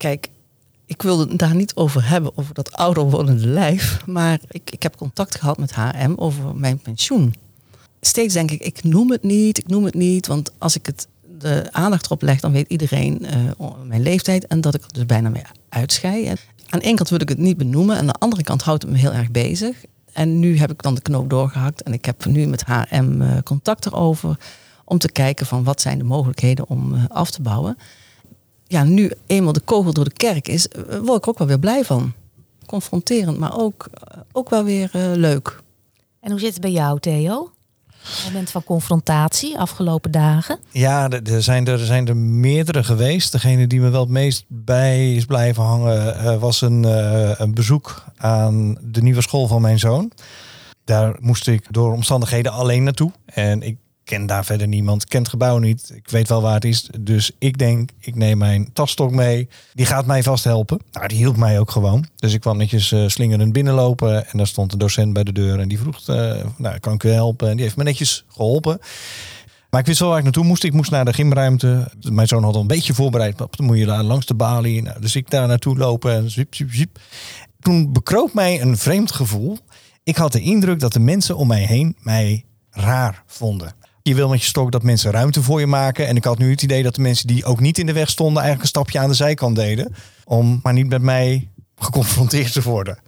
Kijk, 0.04 0.30
ik 0.86 1.02
wilde 1.02 1.36
daar 1.36 1.54
niet 1.54 1.74
over 1.74 2.08
hebben, 2.08 2.32
over 2.38 2.54
dat 2.54 2.72
ouder 2.72 3.10
wordende 3.10 3.46
lijf. 3.46 4.06
Maar 4.06 4.38
ik, 4.48 4.70
ik 4.70 4.82
heb 4.82 4.96
contact 4.96 5.34
gehad 5.34 5.58
met 5.58 5.74
HM 5.74 6.12
over 6.16 6.56
mijn 6.56 6.78
pensioen. 6.78 7.34
Steeds 8.00 8.34
denk 8.34 8.50
ik, 8.50 8.60
ik 8.60 8.82
noem 8.82 9.10
het 9.10 9.22
niet, 9.22 9.58
ik 9.58 9.68
noem 9.68 9.84
het 9.84 9.94
niet. 9.94 10.26
Want 10.26 10.52
als 10.58 10.76
ik 10.76 10.86
het 10.86 11.08
de 11.38 11.68
aandacht 11.72 12.04
erop 12.04 12.22
leg, 12.22 12.40
dan 12.40 12.52
weet 12.52 12.68
iedereen 12.68 13.26
eh, 13.26 13.70
mijn 13.84 14.02
leeftijd. 14.02 14.46
En 14.46 14.60
dat 14.60 14.74
ik 14.74 14.82
er 14.82 14.92
dus 14.92 15.06
bijna 15.06 15.28
mee 15.28 15.42
uitschei. 15.68 16.28
Aan 16.68 16.78
de 16.78 16.84
ene 16.84 16.96
kant 16.96 17.08
wil 17.08 17.20
ik 17.20 17.28
het 17.28 17.38
niet 17.38 17.56
benoemen. 17.56 17.94
En 17.94 18.00
aan 18.00 18.06
de 18.06 18.18
andere 18.18 18.42
kant 18.42 18.62
houdt 18.62 18.82
het 18.82 18.92
me 18.92 18.98
heel 18.98 19.12
erg 19.12 19.30
bezig. 19.30 19.84
En 20.12 20.38
nu 20.38 20.58
heb 20.58 20.70
ik 20.70 20.82
dan 20.82 20.94
de 20.94 21.02
knoop 21.02 21.30
doorgehakt. 21.30 21.82
En 21.82 21.92
ik 21.92 22.04
heb 22.04 22.24
nu 22.24 22.46
met 22.46 22.62
HM 22.62 23.42
contact 23.42 23.86
erover. 23.86 24.38
Om 24.84 24.98
te 24.98 25.12
kijken 25.12 25.46
van 25.46 25.64
wat 25.64 25.80
zijn 25.80 25.98
de 25.98 26.04
mogelijkheden 26.04 26.68
om 26.68 26.94
eh, 26.94 27.04
af 27.08 27.30
te 27.30 27.42
bouwen 27.42 27.76
ja, 28.74 28.84
nu 28.84 29.10
eenmaal 29.26 29.52
de 29.52 29.60
kogel 29.60 29.92
door 29.92 30.04
de 30.04 30.12
kerk 30.12 30.48
is, 30.48 30.68
eh, 30.68 30.98
word 30.98 31.18
ik 31.18 31.28
ook 31.28 31.38
wel 31.38 31.46
weer 31.46 31.58
blij 31.58 31.84
van. 31.84 32.12
Confronterend, 32.66 33.38
maar 33.38 33.58
ook, 33.58 33.88
eh, 33.92 34.18
ook 34.32 34.50
wel 34.50 34.64
weer 34.64 34.90
eh, 34.92 35.02
leuk. 35.14 35.62
En 36.20 36.30
hoe 36.30 36.40
zit 36.40 36.52
het 36.52 36.60
bij 36.60 36.70
jou, 36.70 37.00
Theo? 37.00 37.52
Moment 38.24 38.50
van 38.50 38.64
confrontatie 38.64 39.58
afgelopen 39.58 40.10
dagen. 40.10 40.58
Ja, 40.70 41.10
er 41.10 41.32
er 41.32 41.42
zijn 41.42 41.66
er, 41.66 41.80
er 41.80 41.86
zijn 41.86 42.08
er 42.08 42.16
meerdere 42.16 42.84
geweest. 42.84 43.32
Degene 43.32 43.66
die 43.66 43.80
me 43.80 43.88
wel 43.90 44.00
het 44.00 44.10
meest 44.10 44.44
bij 44.48 45.14
is 45.14 45.24
blijven 45.24 45.62
hangen 45.62 46.18
eh, 46.18 46.40
was 46.40 46.60
een, 46.60 46.84
eh, 46.84 47.30
een 47.40 47.54
bezoek 47.54 48.04
aan 48.16 48.78
de 48.82 49.02
nieuwe 49.02 49.22
school 49.22 49.46
van 49.46 49.60
mijn 49.60 49.78
zoon. 49.78 50.12
Daar 50.84 51.16
moest 51.20 51.48
ik 51.48 51.66
door 51.70 51.92
omstandigheden 51.92 52.52
alleen 52.52 52.82
naartoe. 52.82 53.12
En 53.26 53.62
ik 53.62 53.76
ken 54.04 54.26
daar 54.26 54.44
verder 54.44 54.68
niemand, 54.68 55.02
ik 55.02 55.08
ken 55.08 55.20
het 55.20 55.28
gebouw 55.28 55.58
niet. 55.58 55.90
Ik 55.94 56.08
weet 56.08 56.28
wel 56.28 56.42
waar 56.42 56.54
het 56.54 56.64
is. 56.64 56.88
Dus 57.00 57.30
ik 57.38 57.58
denk, 57.58 57.90
ik 58.00 58.14
neem 58.14 58.38
mijn 58.38 58.72
tasstok 58.72 59.10
mee. 59.10 59.48
Die 59.72 59.86
gaat 59.86 60.06
mij 60.06 60.22
vast 60.22 60.44
helpen. 60.44 60.78
Nou, 60.92 61.08
die 61.08 61.18
hielp 61.18 61.36
mij 61.36 61.58
ook 61.58 61.70
gewoon. 61.70 62.06
Dus 62.16 62.32
ik 62.32 62.40
kwam 62.40 62.56
netjes 62.56 62.92
eh, 62.92 63.08
slingerend 63.08 63.52
binnenlopen. 63.52 64.26
En 64.26 64.38
daar 64.38 64.46
stond 64.46 64.72
een 64.72 64.78
docent 64.78 65.12
bij 65.12 65.24
de 65.24 65.32
deur. 65.32 65.60
En 65.60 65.68
die 65.68 65.78
vroeg, 65.78 66.08
eh, 66.08 66.44
nou, 66.56 66.78
kan 66.78 66.94
ik 66.94 67.02
u 67.02 67.10
helpen? 67.10 67.48
En 67.48 67.54
die 67.54 67.64
heeft 67.64 67.76
me 67.76 67.82
netjes 67.82 68.24
geholpen. 68.28 68.78
Maar 69.70 69.80
ik 69.80 69.86
wist 69.86 70.00
wel 70.00 70.08
waar 70.08 70.18
ik 70.18 70.24
naartoe 70.24 70.44
moest. 70.44 70.64
Ik 70.64 70.72
moest 70.72 70.90
naar 70.90 71.04
de 71.04 71.12
gymruimte. 71.12 71.92
Mijn 72.00 72.28
zoon 72.28 72.44
had 72.44 72.54
al 72.54 72.60
een 72.60 72.66
beetje 72.66 72.94
voorbereid. 72.94 73.36
Pap, 73.36 73.56
Dan 73.56 73.66
moet 73.66 73.78
je 73.78 73.86
daar 73.86 74.02
langs 74.02 74.26
de 74.26 74.34
balie. 74.34 74.82
Nou, 74.82 75.00
dus 75.00 75.16
ik 75.16 75.30
daar 75.30 75.46
naartoe 75.46 75.76
lopen 75.76 76.12
en 76.12 76.30
zwiep, 76.30 76.54
zwiep, 76.54 76.72
zwiep. 76.72 76.98
Toen 77.60 77.92
bekroop 77.92 78.34
mij 78.34 78.60
een 78.60 78.76
vreemd 78.76 79.12
gevoel. 79.12 79.58
Ik 80.02 80.16
had 80.16 80.32
de 80.32 80.40
indruk 80.40 80.80
dat 80.80 80.92
de 80.92 81.00
mensen 81.00 81.36
om 81.36 81.46
mij 81.46 81.62
heen 81.62 81.96
mij 82.00 82.44
raar 82.70 83.22
vonden. 83.26 83.83
Je 84.08 84.14
wil 84.14 84.28
met 84.28 84.40
je 84.40 84.46
stok 84.46 84.72
dat 84.72 84.82
mensen 84.82 85.10
ruimte 85.10 85.42
voor 85.42 85.60
je 85.60 85.66
maken. 85.66 86.06
En 86.06 86.16
ik 86.16 86.24
had 86.24 86.38
nu 86.38 86.50
het 86.50 86.62
idee 86.62 86.82
dat 86.82 86.94
de 86.94 87.00
mensen 87.00 87.26
die 87.26 87.44
ook 87.44 87.60
niet 87.60 87.78
in 87.78 87.86
de 87.86 87.92
weg 87.92 88.08
stonden... 88.10 88.42
eigenlijk 88.42 88.62
een 88.62 88.80
stapje 88.80 88.98
aan 88.98 89.08
de 89.08 89.14
zijkant 89.14 89.56
deden. 89.56 89.94
Om 90.24 90.60
maar 90.62 90.72
niet 90.72 90.88
met 90.88 91.02
mij 91.02 91.48
geconfronteerd 91.76 92.52
te 92.52 92.62
worden. 92.62 92.98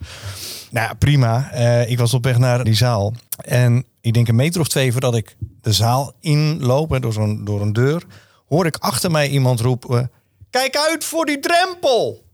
Nou, 0.70 0.86
ja, 0.86 0.94
prima. 0.94 1.50
Eh, 1.50 1.90
ik 1.90 1.98
was 1.98 2.14
op 2.14 2.24
weg 2.24 2.38
naar 2.38 2.64
die 2.64 2.74
zaal. 2.74 3.14
En 3.36 3.84
ik 4.00 4.14
denk 4.14 4.28
een 4.28 4.34
meter 4.34 4.60
of 4.60 4.68
twee 4.68 4.92
voordat 4.92 5.16
ik 5.16 5.36
de 5.60 5.72
zaal 5.72 6.12
inloop, 6.20 6.90
hè, 6.90 7.00
door, 7.00 7.12
zo'n, 7.12 7.44
door 7.44 7.60
een 7.60 7.72
deur, 7.72 8.02
hoor 8.48 8.66
ik 8.66 8.76
achter 8.76 9.10
mij 9.10 9.28
iemand 9.28 9.60
roepen: 9.60 10.10
Kijk 10.50 10.76
uit 10.76 11.04
voor 11.04 11.24
die 11.24 11.38
drempel! 11.38 12.24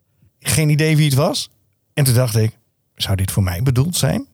Geen 0.41 0.69
idee 0.69 0.97
wie 0.97 1.07
het 1.07 1.15
was. 1.15 1.51
En 1.95 2.05
toen 2.05 2.15
dacht 2.15 2.37
ik: 2.37 2.59
Zou 2.95 3.17
dit 3.17 3.31
voor 3.31 3.43
mij 3.43 3.63
bedoeld 3.63 3.97
zijn? 3.97 4.27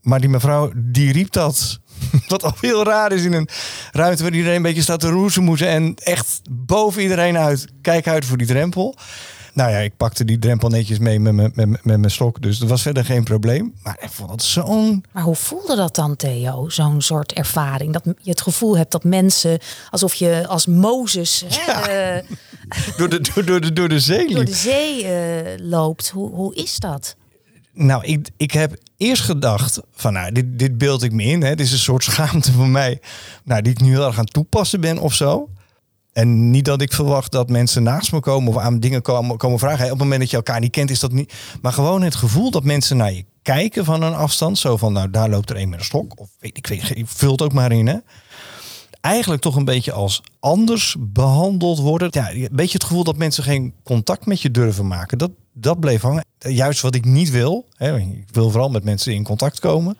Maar 0.00 0.20
die 0.20 0.28
mevrouw, 0.28 0.70
die 0.74 1.12
riep 1.12 1.32
dat. 1.32 1.80
Wat 2.28 2.44
al 2.44 2.54
heel 2.60 2.84
raar 2.84 3.12
is 3.12 3.24
in 3.24 3.32
een 3.32 3.48
ruimte 3.92 4.22
waar 4.22 4.32
iedereen 4.32 4.56
een 4.56 4.62
beetje 4.62 4.82
staat 4.82 5.00
te 5.00 5.08
roezemoezen. 5.08 5.68
En 5.68 5.94
echt 5.94 6.40
boven 6.50 7.02
iedereen 7.02 7.36
uit. 7.36 7.66
Kijk 7.82 8.06
uit 8.06 8.24
voor 8.24 8.36
die 8.36 8.46
drempel. 8.46 8.94
Nou 9.52 9.70
ja, 9.70 9.78
ik 9.78 9.96
pakte 9.96 10.24
die 10.24 10.38
drempel 10.38 10.68
netjes 10.68 10.98
mee 10.98 11.20
met 11.20 11.32
mijn, 11.32 11.52
met, 11.54 11.68
met 11.68 11.98
mijn 11.98 12.10
stok. 12.10 12.42
Dus 12.42 12.58
dat 12.58 12.68
was 12.68 12.82
verder 12.82 13.04
geen 13.04 13.24
probleem. 13.24 13.74
Maar 13.82 13.96
ik 14.00 14.10
vond 14.10 14.30
het 14.30 14.42
zo'n... 14.42 15.04
Maar 15.12 15.22
hoe 15.22 15.34
voelde 15.34 15.76
dat 15.76 15.94
dan, 15.94 16.16
Theo? 16.16 16.68
Zo'n 16.68 17.00
soort 17.00 17.32
ervaring. 17.32 17.92
Dat 17.92 18.02
je 18.04 18.30
het 18.30 18.40
gevoel 18.40 18.76
hebt 18.76 18.92
dat 18.92 19.04
mensen, 19.04 19.58
alsof 19.90 20.14
je 20.14 20.44
als 20.48 20.66
Mozes 20.66 21.44
hè, 21.46 21.72
eh, 21.72 22.24
Door 22.96 23.08
de, 23.08 23.20
door, 23.20 23.44
door 23.44 23.60
de, 23.60 23.72
door 23.72 23.88
de 23.88 24.00
zee 24.00 24.34
door 24.34 24.44
de 24.44 24.54
zee 24.54 25.04
eh, 25.04 25.66
loopt. 25.68 26.08
Hoe, 26.08 26.30
hoe 26.30 26.54
is 26.54 26.78
dat? 26.78 27.16
Nou, 27.80 28.04
ik, 28.04 28.28
ik 28.36 28.50
heb 28.50 28.76
eerst 28.96 29.22
gedacht 29.22 29.80
van, 29.92 30.12
nou, 30.12 30.32
dit, 30.32 30.58
dit 30.58 30.78
beeld 30.78 31.02
ik 31.02 31.12
me 31.12 31.22
in. 31.22 31.42
Hè. 31.42 31.54
Dit 31.54 31.66
is 31.66 31.72
een 31.72 31.78
soort 31.78 32.04
schaamte 32.04 32.52
van 32.52 32.70
mij. 32.70 33.00
Nou, 33.44 33.62
die 33.62 33.72
ik 33.72 33.80
nu 33.80 33.90
heel 33.90 34.06
erg 34.06 34.18
aan 34.18 34.24
toepassen 34.24 34.80
ben 34.80 34.98
of 34.98 35.14
zo. 35.14 35.48
En 36.12 36.50
niet 36.50 36.64
dat 36.64 36.82
ik 36.82 36.92
verwacht 36.92 37.32
dat 37.32 37.48
mensen 37.48 37.82
naast 37.82 38.12
me 38.12 38.20
komen 38.20 38.54
of 38.54 38.58
aan 38.62 38.80
dingen 38.80 39.02
komen, 39.02 39.36
komen 39.36 39.58
vragen. 39.58 39.84
Op 39.84 39.90
het 39.90 39.98
moment 39.98 40.20
dat 40.20 40.30
je 40.30 40.36
elkaar 40.36 40.60
niet 40.60 40.70
kent, 40.70 40.90
is 40.90 41.00
dat 41.00 41.12
niet. 41.12 41.32
Maar 41.62 41.72
gewoon 41.72 42.02
het 42.02 42.14
gevoel 42.14 42.50
dat 42.50 42.64
mensen 42.64 42.96
naar 42.96 43.12
je 43.12 43.24
kijken 43.42 43.84
van 43.84 44.02
een 44.02 44.14
afstand. 44.14 44.58
Zo 44.58 44.76
van, 44.76 44.92
nou, 44.92 45.10
daar 45.10 45.28
loopt 45.28 45.50
er 45.50 45.56
een 45.56 45.68
met 45.68 45.78
een 45.78 45.84
stok. 45.84 46.20
Of 46.20 46.28
weet 46.38 46.56
ik, 46.56 46.66
weet, 46.66 46.96
ik 46.96 47.06
vul 47.08 47.30
het 47.30 47.42
ook 47.42 47.52
maar 47.52 47.72
in, 47.72 47.86
hè. 47.86 47.96
Eigenlijk 49.08 49.42
toch 49.42 49.56
een 49.56 49.64
beetje 49.64 49.92
als 49.92 50.22
anders 50.40 50.96
behandeld 50.98 51.78
worden. 51.78 52.08
Ja, 52.10 52.30
een 52.30 52.48
beetje 52.52 52.78
het 52.78 52.84
gevoel 52.84 53.04
dat 53.04 53.16
mensen 53.16 53.44
geen 53.44 53.74
contact 53.82 54.26
met 54.26 54.40
je 54.40 54.50
durven 54.50 54.86
maken. 54.86 55.18
Dat, 55.18 55.30
dat 55.52 55.80
bleef 55.80 56.02
hangen. 56.02 56.24
Juist 56.38 56.80
wat 56.80 56.94
ik 56.94 57.04
niet 57.04 57.30
wil. 57.30 57.66
Hè, 57.76 57.98
ik 57.98 58.28
wil 58.30 58.50
vooral 58.50 58.68
met 58.68 58.84
mensen 58.84 59.14
in 59.14 59.24
contact 59.24 59.60
komen. 59.60 59.98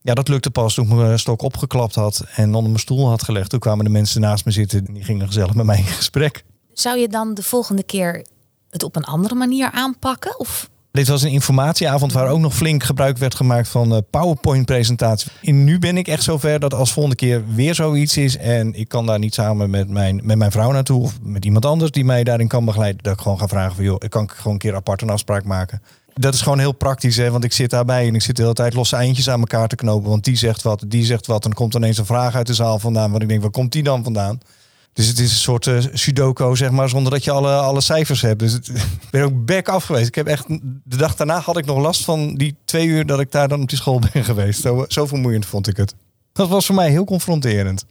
Ja, 0.00 0.14
dat 0.14 0.28
lukte 0.28 0.50
pas 0.50 0.74
toen 0.74 0.84
ik 0.84 0.92
mijn 0.92 1.18
stok 1.18 1.42
opgeklapt 1.42 1.94
had 1.94 2.24
en 2.34 2.46
onder 2.46 2.62
mijn 2.62 2.78
stoel 2.78 3.08
had 3.08 3.22
gelegd. 3.22 3.50
Toen 3.50 3.58
kwamen 3.58 3.84
de 3.84 3.90
mensen 3.90 4.20
naast 4.20 4.44
me 4.44 4.50
zitten 4.50 4.86
en 4.86 4.94
die 4.94 5.04
gingen 5.04 5.26
gezellig 5.26 5.54
met 5.54 5.66
mij 5.66 5.78
in 5.78 5.84
gesprek. 5.84 6.44
Zou 6.72 6.98
je 6.98 7.08
dan 7.08 7.34
de 7.34 7.42
volgende 7.42 7.82
keer 7.82 8.26
het 8.70 8.82
op 8.82 8.96
een 8.96 9.04
andere 9.04 9.34
manier 9.34 9.70
aanpakken? 9.70 10.38
Of 10.38 10.70
Dit 10.94 11.08
was 11.08 11.22
een 11.22 11.30
informatieavond 11.30 12.12
waar 12.12 12.28
ook 12.28 12.38
nog 12.38 12.54
flink 12.54 12.82
gebruik 12.82 13.18
werd 13.18 13.34
gemaakt 13.34 13.68
van 13.68 13.94
eh, 13.94 13.98
PowerPoint-presentaties. 14.10 15.30
En 15.42 15.64
nu 15.64 15.78
ben 15.78 15.96
ik 15.96 16.08
echt 16.08 16.22
zover 16.22 16.60
dat 16.60 16.74
als 16.74 16.92
volgende 16.92 17.16
keer 17.16 17.42
weer 17.54 17.74
zoiets 17.74 18.16
is 18.16 18.36
en 18.36 18.74
ik 18.74 18.88
kan 18.88 19.06
daar 19.06 19.18
niet 19.18 19.34
samen 19.34 19.70
met 19.70 19.88
mijn, 19.88 20.20
met 20.22 20.38
mijn 20.38 20.50
vrouw 20.50 20.72
naartoe 20.72 21.02
of 21.02 21.18
met 21.22 21.44
iemand 21.44 21.64
anders 21.64 21.90
die 21.90 22.04
mij 22.04 22.24
daarin 22.24 22.48
kan 22.48 22.64
begeleiden, 22.64 23.02
dat 23.02 23.12
ik 23.12 23.20
gewoon 23.20 23.38
ga 23.38 23.48
vragen 23.48 23.74
van 23.74 23.84
joh, 23.84 23.98
kan 24.08 24.30
gewoon 24.30 24.52
een 24.52 24.58
keer 24.58 24.74
apart 24.74 25.02
een 25.02 25.10
afspraak 25.10 25.44
maken. 25.44 25.82
Dat 26.12 26.34
is 26.34 26.42
gewoon 26.42 26.58
heel 26.58 26.72
praktisch, 26.72 27.16
hè? 27.16 27.30
want 27.30 27.44
ik 27.44 27.52
zit 27.52 27.70
daarbij 27.70 28.06
en 28.06 28.14
ik 28.14 28.22
zit 28.22 28.36
de 28.36 28.42
hele 28.42 28.54
tijd 28.54 28.74
losse 28.74 28.96
eindjes 28.96 29.30
aan 29.30 29.40
elkaar 29.40 29.68
te 29.68 29.76
knopen. 29.76 30.10
Want 30.10 30.24
die 30.24 30.36
zegt 30.36 30.62
wat, 30.62 30.84
die 30.86 31.04
zegt 31.04 31.26
wat. 31.26 31.44
En 31.44 31.50
dan 31.50 31.58
komt 31.58 31.74
ineens 31.74 31.98
een 31.98 32.06
vraag 32.06 32.34
uit 32.34 32.46
de 32.46 32.54
zaal 32.54 32.78
vandaan. 32.78 33.10
Want 33.10 33.22
ik 33.22 33.28
denk, 33.28 33.42
waar 33.42 33.50
komt 33.50 33.72
die 33.72 33.82
dan 33.82 34.02
vandaan? 34.02 34.40
Dus 34.94 35.06
het 35.06 35.18
is 35.18 35.30
een 35.30 35.36
soort 35.36 35.66
eh, 35.66 35.78
sudoku, 35.92 36.56
zeg 36.56 36.70
maar, 36.70 36.88
zonder 36.88 37.12
dat 37.12 37.24
je 37.24 37.30
alle, 37.30 37.56
alle 37.56 37.80
cijfers 37.80 38.20
hebt. 38.20 38.38
Dus 38.38 38.52
het, 38.52 38.68
ik 39.04 39.10
ben 39.10 39.24
ook 39.24 39.44
back 39.44 39.68
af 39.68 39.84
geweest. 39.84 40.08
Ik 40.08 40.14
heb 40.14 40.26
echt, 40.26 40.48
de 40.84 40.96
dag 40.96 41.16
daarna 41.16 41.40
had 41.40 41.56
ik 41.56 41.64
nog 41.64 41.78
last 41.78 42.04
van 42.04 42.34
die 42.34 42.56
twee 42.64 42.86
uur 42.86 43.06
dat 43.06 43.20
ik 43.20 43.32
daar 43.32 43.48
dan 43.48 43.62
op 43.62 43.68
die 43.68 43.78
school 43.78 43.98
ben 44.12 44.24
geweest. 44.24 44.60
Zo, 44.60 44.84
zo 44.88 45.06
vermoeiend 45.06 45.46
vond 45.46 45.68
ik 45.68 45.76
het. 45.76 45.94
Dat 46.32 46.48
was 46.48 46.66
voor 46.66 46.74
mij 46.74 46.90
heel 46.90 47.04
confronterend. 47.04 47.84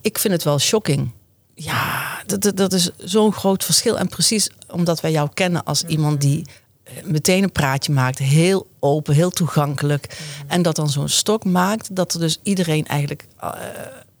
Ik 0.00 0.18
vind 0.18 0.32
het 0.32 0.42
wel 0.42 0.58
shocking. 0.58 1.10
Ja, 1.54 2.22
dat, 2.26 2.42
dat, 2.42 2.56
dat 2.56 2.72
is 2.72 2.90
zo'n 2.98 3.32
groot 3.32 3.64
verschil. 3.64 3.98
En 3.98 4.08
precies 4.08 4.50
omdat 4.70 5.00
wij 5.00 5.10
jou 5.10 5.28
kennen 5.34 5.64
als 5.64 5.84
iemand 5.84 6.20
die 6.20 6.46
eh, 6.84 6.94
meteen 7.04 7.42
een 7.42 7.52
praatje 7.52 7.92
maakt. 7.92 8.18
Heel 8.18 8.66
open, 8.80 9.14
heel 9.14 9.30
toegankelijk. 9.30 10.18
En 10.46 10.62
dat 10.62 10.76
dan 10.76 10.88
zo'n 10.88 11.08
stok 11.08 11.44
maakt 11.44 11.96
dat 11.96 12.14
er 12.14 12.20
dus 12.20 12.38
iedereen 12.42 12.86
eigenlijk 12.86 13.26
eh, 13.40 13.50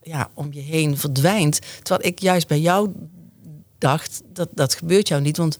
ja, 0.02 0.30
om 0.34 0.48
je 0.50 0.60
heen 0.60 0.98
verdwijnt. 0.98 1.58
Terwijl 1.82 2.08
ik 2.08 2.20
juist 2.20 2.48
bij 2.48 2.60
jou 2.60 2.92
dacht, 3.78 4.22
dat, 4.32 4.48
dat 4.54 4.74
gebeurt 4.74 5.08
jou 5.08 5.22
niet. 5.22 5.36
Want 5.36 5.58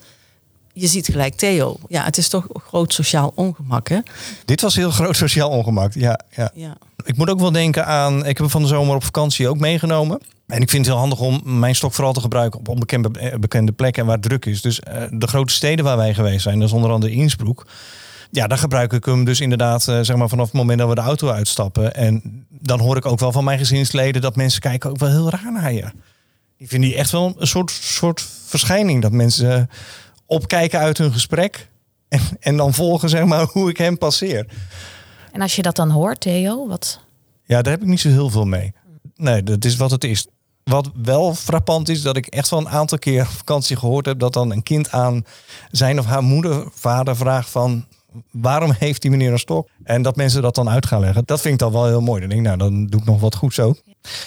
je 0.73 0.87
ziet 0.87 1.07
gelijk 1.07 1.35
Theo. 1.35 1.77
Ja, 1.89 2.05
het 2.05 2.17
is 2.17 2.29
toch 2.29 2.47
groot 2.53 2.93
sociaal 2.93 3.33
ongemak, 3.35 3.89
hè? 3.89 3.99
Dit 4.45 4.61
was 4.61 4.77
heel 4.77 4.91
groot 4.91 5.17
sociaal 5.17 5.51
ongemak. 5.51 5.95
Ja, 5.95 6.21
ja. 6.37 6.51
Ja. 6.55 6.77
Ik 7.05 7.17
moet 7.17 7.31
ook 7.31 7.41
wel 7.41 7.53
denken 7.53 7.87
aan. 7.87 8.19
Ik 8.19 8.25
heb 8.25 8.39
hem 8.39 8.51
van 8.51 8.63
de 8.63 8.69
zomer 8.69 8.95
op 8.95 9.05
vakantie 9.05 9.49
ook 9.49 9.59
meegenomen. 9.59 10.21
En 10.47 10.61
ik 10.61 10.71
vind 10.71 10.87
het 10.87 10.95
heel 10.95 11.05
handig 11.05 11.21
om 11.21 11.41
mijn 11.45 11.75
stok 11.75 11.93
vooral 11.93 12.13
te 12.13 12.21
gebruiken 12.21 12.59
op 12.61 12.69
onbekende 12.69 13.19
eh, 13.19 13.39
bekende 13.39 13.73
plekken 13.73 14.01
en 14.03 14.09
waar 14.09 14.17
het 14.17 14.27
druk 14.27 14.47
is. 14.47 14.63
Dus 14.63 14.81
eh, 14.81 15.03
de 15.11 15.27
grote 15.27 15.53
steden 15.53 15.85
waar 15.85 15.97
wij 15.97 16.15
geweest 16.15 16.43
zijn, 16.43 16.59
dat 16.59 16.69
is 16.69 16.75
onder 16.75 16.91
andere 16.91 17.13
Innsbruck. 17.13 17.65
Ja, 18.35 18.47
dan 18.47 18.59
gebruik 18.59 18.93
ik 18.93 19.05
hem 19.05 19.25
dus 19.25 19.41
inderdaad 19.41 19.89
eh, 19.89 19.99
zeg 20.01 20.17
maar 20.17 20.29
vanaf 20.29 20.45
het 20.45 20.55
moment 20.55 20.79
dat 20.79 20.89
we 20.89 20.95
de 20.95 21.01
auto 21.01 21.29
uitstappen. 21.29 21.95
En 21.95 22.47
dan 22.49 22.81
hoor 22.81 22.97
ik 22.97 23.07
ook 23.07 23.19
wel 23.19 23.33
van 23.33 23.45
mijn 23.45 23.59
gezinsleden 23.59 24.23
dat 24.23 24.37
mensen 24.37 24.61
kijken 24.61 24.91
ook 24.91 24.99
wel 24.99 25.11
heel 25.11 25.31
raar 25.31 25.53
naar 25.53 25.73
je. 25.73 25.91
Die 26.57 26.69
vinden 26.69 26.89
die 26.89 26.99
echt 26.99 27.11
wel 27.11 27.35
een 27.39 27.47
soort, 27.47 27.71
soort 27.71 28.27
verschijning. 28.47 29.03
Dat 29.03 29.13
mensen 29.13 29.53
eh, 29.53 29.63
opkijken 30.27 30.79
uit 30.79 30.99
hun 30.99 31.13
gesprek 31.13 31.69
en, 32.09 32.21
en 32.41 32.57
dan 32.57 32.75
volgen 32.75 33.09
zeg 33.09 33.25
maar 33.25 33.47
hoe 33.47 33.71
ik 33.71 33.77
hem 33.77 33.99
passeer. 33.99 34.47
En 35.33 35.41
als 35.41 35.57
je 35.57 35.63
dat 35.63 35.77
dan 35.77 35.91
hoort, 35.91 36.21
Theo, 36.21 36.69
wat... 36.69 37.01
Ja, 37.45 37.63
daar 37.63 37.73
heb 37.73 37.83
ik 37.83 37.89
niet 37.89 38.01
zo 38.01 38.09
heel 38.09 38.31
veel 38.31 38.45
mee. 38.45 38.75
Nee, 39.17 39.43
dat 39.43 39.65
is 39.65 39.77
wat 39.77 39.91
het 39.91 40.05
is. 40.05 40.27
Wat 40.65 40.91
wel 41.03 41.35
frappant 41.35 41.89
is, 41.89 42.03
dat 42.03 42.17
ik 42.17 42.27
echt 42.27 42.51
wel 42.51 42.59
een 42.59 42.69
aantal 42.69 42.99
keer 42.99 43.23
op 43.23 43.29
vakantie 43.29 43.77
gehoord 43.77 44.07
heb... 44.07 44.19
dat 44.19 44.33
dan 44.33 44.53
een 44.53 44.63
kind 44.63 44.91
aan 44.91 45.25
zijn 45.71 45.99
of 45.99 46.05
haar 46.05 46.23
moeder, 46.23 46.67
vader 46.75 47.17
vraagt 47.17 47.51
van... 47.51 47.87
waarom 48.31 48.73
heeft 48.79 49.03
die 49.03 49.11
meneer 49.11 49.33
een 49.33 49.39
stok? 49.39 49.69
En 49.85 50.03
dat 50.03 50.17
mensen 50.17 50.43
dat 50.43 50.55
dan 50.55 50.69
uit 50.69 50.87
gaan 50.87 51.01
leggen. 51.01 51.23
Dat 51.25 51.41
vind 51.41 51.55
ik 51.55 51.61
dan 51.61 51.73
wel 51.73 51.87
heel 51.87 52.01
mooi. 52.01 52.21
Dan 52.21 52.29
denk 52.29 52.41
ik, 52.41 52.47
nou, 52.47 52.59
dan 52.59 52.87
doe 52.87 53.01
ik 53.01 53.07
nog 53.07 53.21
wat 53.21 53.35
goed 53.35 53.55
zo. 53.55 53.75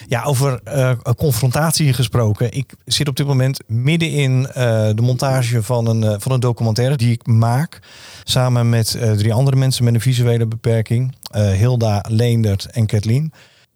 Ja, 0.08 0.24
over 0.24 0.60
eh, 0.64 0.92
confrontatie 1.18 1.94
gesproken. 1.94 2.52
Ik 2.52 2.74
zit 2.86 3.08
op 3.08 3.16
dit 3.16 3.28
moment 3.28 3.60
midden 3.68 4.12
in 4.12 4.48
eh, 4.48 4.54
de 4.96 5.02
montage 5.02 5.64
van 5.64 5.88
een, 5.88 6.04
eh, 6.04 6.16
van 6.18 6.32
een 6.32 6.40
documentaire 6.40 6.96
die 6.96 7.12
ik 7.12 7.28
maak. 7.28 7.80
Samen 8.24 8.70
met 8.70 8.98
drie 9.18 9.34
andere 9.34 9.58
mensen 9.58 9.84
met 9.84 9.94
een 9.94 10.02
visuele 10.02 10.46
beperking. 10.46 11.16
Hilda, 11.32 12.06
Leendert 12.08 12.66
en 12.66 12.86
Kathleen. 12.86 13.34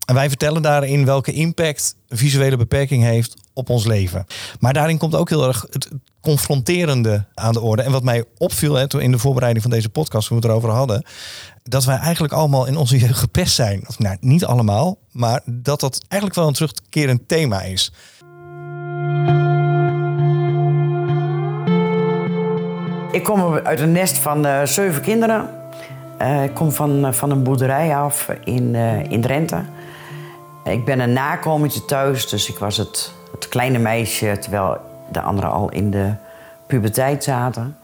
En 0.10 0.16
wij 0.16 0.28
vertellen 0.28 0.62
daarin 0.62 1.06
welke 1.06 1.32
impact 1.32 1.96
visuele 2.08 2.58
beperking 2.58 3.04
heeft 3.04 3.36
op 3.54 3.70
ons 3.70 3.86
leven. 3.86 4.26
Maar 4.60 4.74
daarin 4.74 4.98
komt 4.98 5.16
ook 5.16 5.30
heel 5.30 5.48
erg 5.48 5.66
het 5.70 5.90
confronterende 6.22 7.26
aan 7.34 7.54
de 7.54 7.62
orde. 7.62 7.82
En 7.82 7.92
wat 7.92 8.04
mij 8.04 8.24
opviel 8.38 8.74
hè, 8.74 9.02
in 9.02 9.12
de 9.12 9.18
voorbereiding 9.18 9.64
van 9.64 9.74
deze 9.74 9.90
podcast, 9.90 10.28
toen 10.28 10.38
we 10.38 10.44
het 10.44 10.52
erover 10.52 10.70
hadden, 10.70 11.06
dat 11.64 11.86
wij 11.86 11.98
eigenlijk 11.98 12.34
allemaal 12.34 12.66
in 12.66 12.78
onze 12.78 12.98
jeugd 12.98 13.20
gepest 13.20 13.56
zijn. 13.56 13.84
Of, 13.88 14.00
nou, 14.00 14.18
niet 14.20 14.46
allemaal, 14.46 14.98
maar 15.12 15.42
dat 15.46 15.80
dat 15.80 16.06
eigenlijk 16.08 16.40
wel 16.40 16.48
een 16.48 16.54
terugkerend 16.54 17.28
thema 17.28 17.62
is. 17.62 17.92
Ik 23.12 23.24
kom 23.24 23.54
uit 23.54 23.80
een 23.80 23.92
nest 23.92 24.18
van 24.18 24.46
eh, 24.46 24.66
zeven 24.66 25.02
kinderen. 25.02 25.50
Eh, 26.18 26.44
ik 26.44 26.54
kom 26.54 26.72
van, 26.72 27.06
eh, 27.06 27.12
van 27.12 27.32
een 27.32 27.44
boerderij 27.44 27.96
af 27.96 28.30
in, 28.44 28.76
in 29.10 29.22
Drenthe. 29.22 29.64
Ik 30.64 30.86
ben 30.86 31.00
een 31.00 31.14
nakomertje 31.14 31.86
thuis, 31.86 32.30
dus 32.30 32.50
ik 32.50 32.58
was 32.58 32.78
het, 32.78 33.12
het 33.32 33.48
kleine 33.48 33.78
meisje... 33.78 34.38
terwijl 34.40 34.78
de 35.12 35.22
anderen 35.22 35.52
al 35.52 35.72
in 35.72 35.92
de 35.92 36.14
puberteit 36.68 37.24
zaten. 37.24 37.78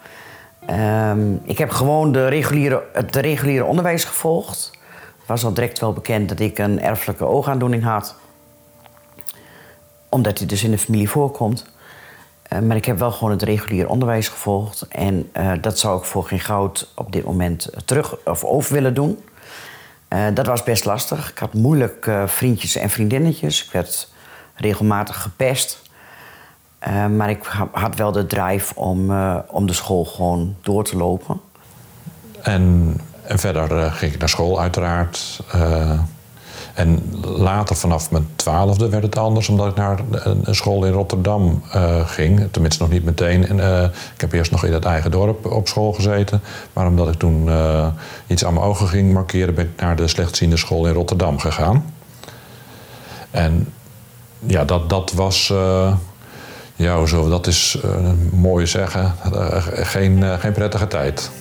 Ehm, 0.65 1.33
ik 1.43 1.57
heb 1.57 1.69
gewoon 1.69 2.11
de 2.11 2.27
reguliere, 2.27 2.83
het 2.93 3.15
reguliere 3.15 3.65
onderwijs 3.65 4.03
gevolgd. 4.03 4.71
Het 5.17 5.27
was 5.27 5.45
al 5.45 5.53
direct 5.53 5.79
wel 5.79 5.93
bekend 5.93 6.29
dat 6.29 6.39
ik 6.39 6.57
een 6.57 6.81
erfelijke 6.81 7.25
oogaandoening 7.25 7.83
had. 7.83 8.15
Omdat 10.09 10.37
die 10.37 10.47
dus 10.47 10.63
in 10.63 10.71
de 10.71 10.77
familie 10.77 11.09
voorkomt. 11.09 11.65
Uh, 12.53 12.59
maar 12.59 12.75
ik 12.75 12.85
heb 12.85 12.99
wel 12.99 13.11
gewoon 13.11 13.31
het 13.31 13.43
regulier 13.43 13.89
onderwijs 13.89 14.27
gevolgd. 14.27 14.87
En 14.87 15.29
uh, 15.37 15.51
dat 15.61 15.79
zou 15.79 15.99
ik 15.99 16.05
voor 16.05 16.23
geen 16.23 16.39
goud 16.39 16.91
op 16.95 17.11
dit 17.11 17.25
moment 17.25 17.69
terug 17.85 18.17
of 18.25 18.43
over 18.43 18.73
willen 18.73 18.93
doen. 18.93 19.23
Uh, 20.09 20.25
dat 20.33 20.45
was 20.45 20.63
best 20.63 20.85
lastig. 20.85 21.29
Ik 21.29 21.37
had 21.37 21.53
moeilijk 21.53 22.11
vriendjes 22.25 22.75
en 22.75 22.89
vriendinnetjes. 22.89 23.63
Ik 23.63 23.71
werd 23.71 24.09
regelmatig 24.55 25.21
gepest. 25.21 25.81
maar 27.15 27.29
ik 27.29 27.43
had 27.71 27.95
wel 27.95 28.11
de 28.11 28.25
drive 28.25 28.75
om, 28.75 29.11
om 29.47 29.67
de 29.67 29.73
school 29.73 30.05
gewoon 30.05 30.55
door 30.61 30.83
te 30.83 30.97
lopen. 30.97 31.41
En, 32.41 32.95
en 33.23 33.39
verder 33.39 33.91
ging 33.91 34.13
ik 34.13 34.19
naar 34.19 34.29
school 34.29 34.61
uiteraard. 34.61 35.39
En 36.75 37.13
later, 37.21 37.75
vanaf 37.75 38.11
mijn 38.11 38.27
twaalfde, 38.35 38.89
werd 38.89 39.03
het 39.03 39.17
anders, 39.17 39.49
omdat 39.49 39.67
ik 39.67 39.75
naar 39.75 39.99
een 40.23 40.55
school 40.55 40.85
in 40.85 40.91
Rotterdam 40.91 41.63
uh, 41.75 42.07
ging. 42.07 42.47
Tenminste, 42.51 42.83
nog 42.83 42.91
niet 42.91 43.03
meteen. 43.03 43.47
En, 43.47 43.57
uh, 43.57 43.83
ik 43.83 44.21
heb 44.21 44.31
eerst 44.31 44.51
nog 44.51 44.63
in 44.65 44.73
het 44.73 44.85
eigen 44.85 45.11
dorp 45.11 45.45
op 45.45 45.67
school 45.67 45.93
gezeten. 45.93 46.41
Maar 46.73 46.87
omdat 46.87 47.07
ik 47.07 47.13
toen 47.13 47.45
uh, 47.47 47.87
iets 48.27 48.45
aan 48.45 48.53
mijn 48.53 48.65
ogen 48.65 48.87
ging 48.87 49.13
markeren, 49.13 49.55
ben 49.55 49.65
ik 49.65 49.81
naar 49.81 49.95
de 49.95 50.07
slechtziende 50.07 50.57
school 50.57 50.87
in 50.87 50.93
Rotterdam 50.93 51.39
gegaan. 51.39 51.93
En 53.31 53.73
ja, 54.45 54.65
dat, 54.65 54.89
dat 54.89 55.11
was. 55.11 55.53
ja, 56.75 57.05
zo, 57.05 57.29
dat 57.29 57.47
is 57.47 57.77
mooi 58.31 58.67
zeggen. 58.67 59.15
geen, 59.73 60.39
geen 60.39 60.53
prettige 60.53 60.87
tijd. 60.87 61.31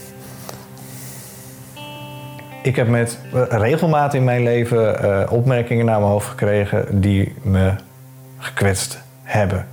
Ik 2.64 2.77
heb 2.77 2.88
met 2.88 3.18
regelmaat 3.48 4.14
in 4.14 4.24
mijn 4.24 4.42
leven 4.42 5.05
uh, 5.05 5.33
opmerkingen 5.33 5.85
naar 5.85 5.98
mijn 5.98 6.11
hoofd 6.11 6.29
gekregen 6.29 7.00
die 7.00 7.35
me 7.42 7.72
gekwetst 8.38 8.98
hebben. 9.22 9.66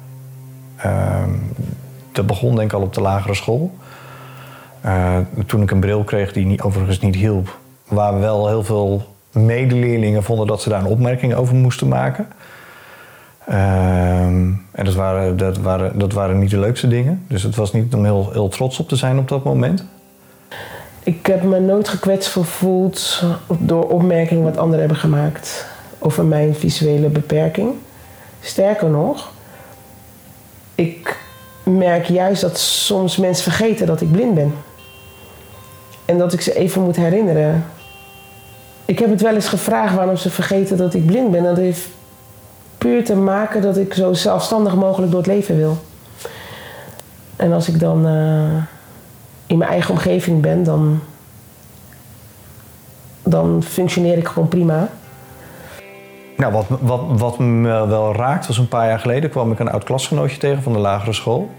Uh, 0.86 1.23
dat 2.12 2.27
begon 2.27 2.56
denk 2.56 2.71
ik 2.71 2.77
al 2.77 2.84
op 2.84 2.93
de 2.93 3.01
lagere 3.01 3.34
school. 3.34 3.71
Uh, 4.86 5.17
toen 5.45 5.62
ik 5.62 5.71
een 5.71 5.80
bril 5.80 6.04
kreeg 6.04 6.34
die 6.34 6.45
niet, 6.45 6.62
overigens 6.62 6.99
niet 6.99 7.15
hielp, 7.15 7.58
waar 7.88 8.19
wel 8.19 8.47
heel 8.47 8.63
veel 8.63 9.04
medeleerlingen 9.32 10.23
vonden 10.23 10.47
dat 10.47 10.62
ze 10.62 10.69
daar 10.69 10.80
een 10.80 10.86
opmerking 10.86 11.34
over 11.34 11.56
moesten 11.56 11.88
maken. 11.88 12.27
Ehm, 13.45 14.51
en 14.71 14.86
dat 14.86 14.93
waren, 14.93 15.38
dat, 15.38 15.58
waren, 15.58 15.99
dat 15.99 16.13
waren 16.13 16.39
niet 16.39 16.49
de 16.51 16.60
leukste 16.60 16.88
dingen. 16.88 17.25
Dus 17.27 17.43
het 17.43 17.56
was 17.56 17.73
niet 17.73 17.93
om 17.93 18.04
heel, 18.04 18.30
heel 18.32 18.47
trots 18.47 18.80
op 18.80 18.88
te 18.88 18.95
zijn 18.95 19.17
op 19.17 19.27
dat 19.27 19.43
moment. 19.43 19.86
Ik 21.04 21.26
heb 21.26 21.44
me 21.44 21.60
nooit 21.60 21.88
gekwetst 21.88 22.32
gevoeld 22.32 23.24
door 23.60 23.90
opmerkingen 23.90 24.44
wat 24.44 24.58
anderen 24.58 24.80
hebben 24.80 24.98
gemaakt 24.98 25.66
over 26.00 26.26
mijn 26.26 26.56
visuele 26.56 27.08
beperking. 27.08 27.74
Sterker 28.40 28.90
nog, 28.90 29.32
ik 30.76 31.18
merk 31.64 32.06
juist 32.06 32.42
dat 32.42 32.60
soms 32.60 33.18
mensen 33.18 33.44
vergeten 33.44 33.88
dat 33.88 34.02
ik 34.02 34.12
blind 34.12 34.34
ben. 34.34 34.54
En 36.06 36.18
dat 36.18 36.34
ik 36.34 36.42
ze 36.42 36.56
even 36.56 36.82
moet 36.82 36.96
herinneren. 36.96 37.66
Ik 38.86 39.00
heb 39.00 39.10
het 39.10 39.22
wel 39.22 39.36
eens 39.36 39.48
gevraagd 39.48 39.96
waarom 39.96 40.18
ze 40.18 40.30
vergeten 40.30 40.78
dat 40.78 40.94
ik 40.94 41.06
blind 41.06 41.32
ben. 41.32 41.44
Dat 41.44 41.58
heeft 41.58 41.88
puur 42.78 43.06
te 43.06 43.16
maken 43.16 43.62
dat 43.62 43.78
ik 43.78 43.94
zo 43.94 44.14
zelfstandig 44.14 44.76
mogelijk 44.76 45.12
door 45.12 45.22
het 45.22 45.30
leven 45.30 45.58
wil. 45.58 45.78
En 47.36 47.54
als 47.54 47.68
ik 47.68 47.80
dan. 47.80 48.08
Uh, 48.08 48.64
in 49.52 49.58
mijn 49.58 49.70
eigen 49.70 49.92
omgeving 49.92 50.42
ben, 50.42 50.64
dan, 50.64 51.00
dan 53.24 53.64
functioneer 53.64 54.18
ik 54.18 54.28
gewoon 54.28 54.48
prima. 54.48 54.90
Nou, 56.38 56.54
wat, 56.54 56.66
wat, 56.80 57.02
wat 57.08 57.40
me 57.40 57.88
wel 57.88 58.16
raakt 58.16 58.48
was 58.48 58.58
een 58.58 58.68
paar 58.68 58.88
jaar 58.88 59.00
geleden 59.00 59.30
kwam 59.30 59.52
ik 59.52 59.60
een 59.60 59.72
oud 59.72 59.84
klasgenootje 59.84 60.38
tegen 60.38 60.64
van 60.64 60.74
de 60.74 60.80
lagere 60.80 61.14
school. 61.14 61.50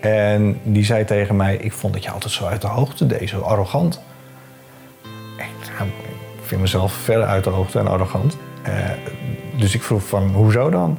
En 0.00 0.60
die 0.62 0.84
zei 0.84 1.04
tegen 1.04 1.36
mij, 1.36 1.56
ik 1.56 1.72
vond 1.72 1.92
dat 1.92 2.02
je 2.02 2.10
altijd 2.10 2.32
zo 2.32 2.46
uit 2.46 2.60
de 2.60 2.66
hoogte 2.66 3.06
deed, 3.06 3.28
zo 3.28 3.40
arrogant. 3.40 4.00
Ik, 5.36 5.70
nou, 5.78 5.88
ik 5.88 6.42
vind 6.42 6.60
mezelf 6.60 6.92
verder 6.92 7.26
uit 7.26 7.44
de 7.44 7.50
hoogte 7.50 7.78
en 7.78 7.88
arrogant. 7.88 8.36
Uh, 8.68 8.72
dus 9.58 9.74
ik 9.74 9.82
vroeg 9.82 10.02
van, 10.02 10.22
hoezo 10.34 10.70
dan? 10.70 10.98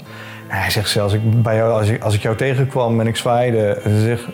Hij 0.53 0.69
zegt 0.69 0.89
zelfs, 0.89 1.13
ik, 1.13 1.41
bij 1.43 1.55
jou, 1.55 1.71
als, 1.71 1.87
ik, 1.87 2.03
als 2.03 2.15
ik 2.15 2.21
jou 2.21 2.35
tegenkwam 2.35 2.99
en 2.99 3.07
ik 3.07 3.15
zwaaide, 3.15 3.81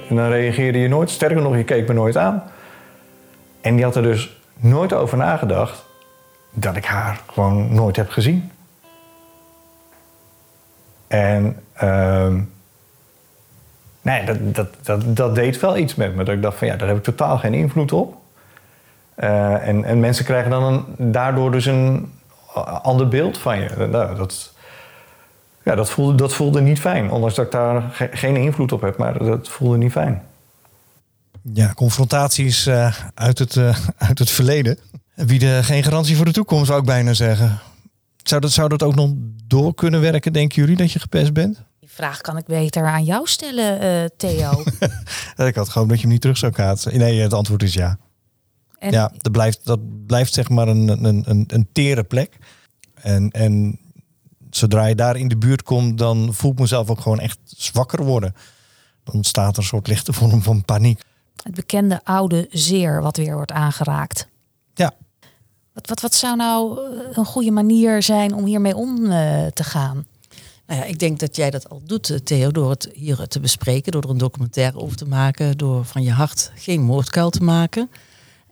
dan 0.09 0.29
reageerde 0.29 0.79
je 0.79 0.87
nooit. 0.87 1.09
Sterker 1.09 1.41
nog, 1.41 1.55
je 1.55 1.63
keek 1.63 1.87
me 1.87 1.93
nooit 1.93 2.17
aan. 2.17 2.43
En 3.61 3.75
die 3.75 3.83
had 3.83 3.95
er 3.95 4.03
dus 4.03 4.37
nooit 4.55 4.93
over 4.93 5.17
nagedacht 5.17 5.85
dat 6.51 6.75
ik 6.75 6.85
haar 6.85 7.21
gewoon 7.33 7.73
nooit 7.73 7.95
heb 7.95 8.09
gezien. 8.09 8.51
En 11.07 11.63
uh, 11.83 12.33
nee, 14.01 14.25
dat, 14.25 14.55
dat, 14.55 14.67
dat, 14.81 15.15
dat 15.15 15.35
deed 15.35 15.59
wel 15.59 15.77
iets 15.77 15.95
met 15.95 16.15
me. 16.15 16.23
Dat 16.23 16.35
ik 16.35 16.41
dacht 16.41 16.57
van 16.57 16.67
ja, 16.67 16.75
daar 16.75 16.87
heb 16.87 16.97
ik 16.97 17.03
totaal 17.03 17.37
geen 17.37 17.53
invloed 17.53 17.91
op. 17.91 18.15
Uh, 19.17 19.67
en, 19.67 19.83
en 19.83 19.99
mensen 19.99 20.25
krijgen 20.25 20.51
dan 20.51 20.63
een, 20.63 21.11
daardoor 21.11 21.51
dus 21.51 21.65
een 21.65 22.13
ander 22.81 23.07
beeld 23.07 23.37
van 23.37 23.59
je. 23.59 23.87
Nou, 23.91 24.15
dat, 24.15 24.57
ja, 25.69 25.75
dat 25.75 25.89
voelde, 25.89 26.15
dat 26.15 26.33
voelde 26.33 26.61
niet 26.61 26.79
fijn. 26.79 27.11
Ondanks 27.11 27.35
dat 27.35 27.45
ik 27.45 27.51
daar 27.51 27.81
ge 27.91 28.09
geen 28.11 28.35
invloed 28.35 28.71
op 28.71 28.81
heb, 28.81 28.97
maar 28.97 29.17
dat 29.17 29.49
voelde 29.49 29.77
niet 29.77 29.91
fijn. 29.91 30.21
Ja, 31.53 31.73
confrontaties 31.73 32.67
uh, 32.67 32.95
uit, 33.13 33.39
het, 33.39 33.55
uh, 33.55 33.77
uit 33.97 34.19
het 34.19 34.29
verleden 34.29 34.77
bieden 35.15 35.63
geen 35.63 35.83
garantie 35.83 36.15
voor 36.15 36.25
de 36.25 36.31
toekomst, 36.31 36.65
zou 36.65 36.79
ik 36.79 36.85
bijna 36.85 37.13
zeggen. 37.13 37.59
Zou 38.23 38.41
dat, 38.41 38.51
zou 38.51 38.69
dat 38.69 38.83
ook 38.83 38.95
nog 38.95 39.11
door 39.47 39.73
kunnen 39.73 40.01
werken, 40.01 40.33
denken 40.33 40.61
jullie, 40.61 40.75
dat 40.75 40.91
je 40.91 40.99
gepest 40.99 41.33
bent? 41.33 41.63
Die 41.79 41.89
vraag 41.89 42.21
kan 42.21 42.37
ik 42.37 42.45
beter 42.45 42.85
aan 42.85 43.03
jou 43.03 43.27
stellen, 43.27 43.83
uh, 43.83 44.05
Theo. 44.17 44.63
ik 45.47 45.55
had 45.55 45.69
gewoon 45.69 45.87
dat 45.87 45.97
je 45.97 46.03
hem 46.03 46.11
niet 46.11 46.21
terug 46.21 46.37
zou 46.37 46.51
kaatsen. 46.51 46.97
Nee, 46.97 47.21
het 47.21 47.33
antwoord 47.33 47.63
is 47.63 47.73
ja. 47.73 47.97
En... 48.79 48.91
Ja, 48.91 49.11
dat 49.17 49.31
blijft, 49.31 49.59
dat 49.63 50.05
blijft 50.05 50.33
zeg 50.33 50.49
maar 50.49 50.67
een, 50.67 51.05
een, 51.05 51.23
een, 51.27 51.43
een 51.47 51.67
tere 51.71 52.03
plek. 52.03 52.37
En, 52.93 53.29
en 53.31 53.78
zodra 54.49 54.85
je 54.85 54.95
daar 54.95 55.15
in 55.15 55.27
de 55.27 55.37
buurt 55.37 55.63
komt, 55.63 55.97
dan 55.97 56.33
voel 56.33 56.51
ik 56.51 56.59
mezelf 56.59 56.89
ook 56.89 57.01
gewoon 57.01 57.19
echt 57.19 57.39
zwakker 57.45 58.03
worden. 58.03 58.35
Dan 59.03 59.15
ontstaat 59.15 59.51
er 59.51 59.57
een 59.57 59.67
soort 59.67 59.87
lichte 59.87 60.13
vorm 60.13 60.41
van 60.41 60.65
paniek. 60.65 61.01
Het 61.43 61.55
bekende 61.55 62.01
oude 62.03 62.47
zeer 62.51 63.01
wat 63.01 63.17
weer 63.17 63.35
wordt 63.35 63.51
aangeraakt. 63.51 64.27
Ja. 64.73 64.93
Wat, 65.73 65.87
wat, 65.87 66.01
wat 66.01 66.13
zou 66.13 66.35
nou 66.35 66.79
eh, 66.79 67.17
een 67.17 67.25
goede 67.25 67.51
manier 67.51 68.03
zijn 68.03 68.33
om 68.33 68.45
hiermee 68.45 68.75
om 68.75 69.05
eh, 69.05 69.45
te 69.45 69.63
gaan? 69.63 70.05
Nou 70.65 70.81
ja, 70.81 70.85
ik 70.85 70.99
denk 70.99 71.19
dat 71.19 71.35
jij 71.35 71.49
dat 71.49 71.69
al 71.69 71.81
doet, 71.85 72.09
eh, 72.09 72.17
Theo, 72.17 72.51
door 72.51 72.69
het 72.69 72.89
hier 72.93 73.27
te 73.27 73.39
bespreken, 73.39 73.91
door 73.91 74.03
er 74.03 74.09
een 74.09 74.17
documentaire 74.17 74.79
over 74.79 74.97
te 74.97 75.07
maken, 75.07 75.57
door 75.57 75.85
van 75.85 76.03
je 76.03 76.11
hart 76.11 76.51
geen 76.55 76.81
moordkuil 76.81 77.29
te 77.29 77.43
maken. 77.43 77.89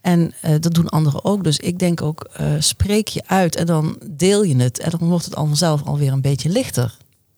En 0.08 0.34
eh, 0.41 0.56
dat 0.60 0.74
doen 0.74 0.89
anderen 0.89 1.26
ook. 1.26 1.43
Dus 1.43 1.58
ik 1.58 1.80
denk 1.80 2.02
ook, 2.02 2.30
eh, 2.34 2.52
spreek 2.60 3.08
je 3.08 3.24
uit 3.26 3.56
en 3.56 3.65
dan 3.65 3.98
deel 4.10 4.43
je 4.43 4.56
het. 4.56 4.80
En 4.80 4.89
dan 4.89 5.10
wordt 5.10 5.26
het 5.26 5.36
al 5.36 5.46
vanzelf 5.46 5.84
alweer 5.84 6.12
een 6.12 6.22
beetje 6.22 6.50
lichter. 6.50 6.98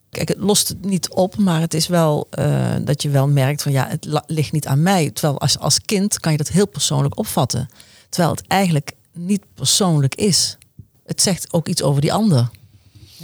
Kijk, 0.09 0.27
het 0.27 0.37
lost 0.37 0.67
het 0.67 0.85
niet 0.85 1.09
op, 1.09 1.37
maar 1.37 1.61
het 1.61 1.73
is 1.73 1.87
wel 1.87 2.27
eh, 2.29 2.75
dat 2.81 3.01
je 3.01 3.09
wel 3.09 3.27
merkt 3.27 3.61
van 3.61 3.71
ja, 3.71 3.87
het 3.87 4.23
ligt 4.27 4.51
niet 4.51 4.67
aan 4.67 4.83
mij. 4.83 5.09
Terwijl 5.11 5.39
als, 5.39 5.59
als 5.59 5.81
kind 5.81 6.19
kan 6.19 6.31
je 6.31 6.37
dat 6.37 6.47
heel 6.47 6.67
persoonlijk 6.67 7.17
opvatten. 7.17 7.69
Terwijl 8.09 8.35
het 8.35 8.47
eigenlijk 8.47 8.91
niet 9.13 9.43
persoonlijk 9.53 10.15
is. 10.15 10.57
Het 11.05 11.21
zegt 11.21 11.53
ook 11.53 11.67
iets 11.67 11.81
over 11.81 12.01
die 12.01 12.13
ander. 12.13 12.49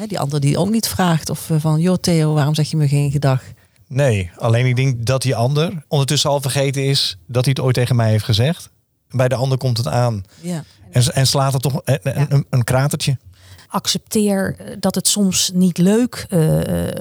Die 0.08 0.19
ander 0.19 0.39
die 0.39 0.58
ook 0.58 0.69
niet 0.69 0.88
vraagt 0.88 1.29
of 1.29 1.49
van 1.58 1.79
joh 1.79 1.97
Theo, 2.01 2.34
waarom 2.34 2.55
zeg 2.55 2.69
je 2.69 2.77
me 2.77 2.88
geen 2.88 3.12
gedag? 3.12 3.43
Nee, 3.88 4.31
alleen 4.38 4.65
ik 4.65 4.75
denk 4.75 5.05
dat 5.05 5.21
die 5.21 5.36
ander 5.36 5.84
ondertussen 5.88 6.29
al 6.29 6.41
vergeten 6.41 6.86
is 6.86 7.17
dat 7.25 7.45
hij 7.45 7.53
het 7.55 7.65
ooit 7.65 7.75
tegen 7.75 7.95
mij 7.95 8.10
heeft 8.10 8.25
gezegd. 8.25 8.73
Bij 9.15 9.28
de 9.28 9.36
ander 9.36 9.58
komt 9.58 9.78
het 9.78 9.88
aan. 9.88 10.23
Ja. 10.41 10.63
En, 10.91 11.04
en 11.13 11.28
slaat 11.28 11.54
er 11.54 11.60
toch 11.60 11.82
een, 11.84 11.99
een, 12.04 12.25
een, 12.30 12.45
een 12.49 12.63
kratertje. 12.63 13.17
accepteer 13.69 14.56
eh, 14.58 14.75
dat 14.80 14.95
het 14.95 15.08
soms 15.08 15.51
niet 15.54 15.78
leuk 15.78 16.25
eh, 16.30 16.39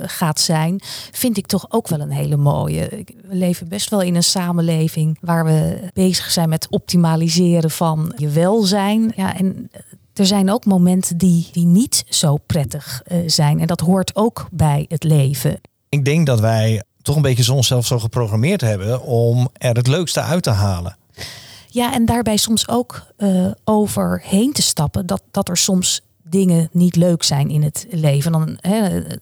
gaat 0.03 0.41
zijn, 0.41 0.81
vind 1.13 1.37
ik 1.37 1.47
toch 1.47 1.67
ook 1.69 1.89
wel 1.89 2.01
een 2.01 2.11
hele 2.11 2.37
mooie. 2.37 2.89
We 3.29 3.35
leven 3.35 3.69
best 3.69 3.91
wel 3.91 4.01
in 4.01 4.15
een 4.15 4.23
samenleving 4.23 5.19
waar 5.21 5.45
we 5.45 5.91
bezig 5.93 6.31
zijn 6.31 6.49
met 6.49 6.67
optimaliseren 6.71 7.71
van 7.71 8.13
je 8.17 8.29
welzijn. 8.29 9.13
Ja, 9.17 9.37
en 9.37 9.69
eh, 9.73 9.81
er 10.15 10.27
zijn 10.27 10.51
ook 10.51 10.65
momenten 10.65 11.17
die, 11.17 11.49
die 11.53 11.67
niet 11.67 12.05
zo 12.09 12.37
prettig 12.37 13.03
zijn. 13.27 13.61
En 13.61 13.67
dat 13.67 13.81
hoort 13.81 14.17
ook 14.17 14.49
bij 14.51 14.85
het 14.89 15.03
leven. 15.03 15.61
Ik 15.89 16.05
denk 16.05 16.27
dat 16.27 16.41
wij 16.41 16.83
toch 17.03 17.17
een 17.17 17.23
beetje 17.23 17.53
onszelf 17.53 17.87
zo 17.87 17.99
geprogrammeerd 17.99 18.61
hebben 18.61 19.03
om 19.03 19.49
er 19.53 19.77
het 19.77 19.87
leukste 19.87 20.21
uit 20.21 20.43
te 20.43 20.51
halen. 20.51 20.97
Ja, 21.75 21.93
en 21.93 22.05
daarbij 22.05 22.37
soms 22.37 22.69
ook 22.69 23.03
eh, 23.17 23.51
overheen 23.65 24.53
te 24.53 24.63
stappen. 24.63 25.07
Dat, 25.07 25.23
dat 25.31 25.49
er 25.49 25.57
soms 25.57 26.01
dingen 26.23 26.69
niet 26.73 26.97
leuk 26.97 27.23
zijn 27.23 27.49
in 27.49 27.63
het 27.63 27.87
leven. 27.91 28.33
Dan, 28.33 28.59
hè, 28.61 29.01
eh, 29.01 29.17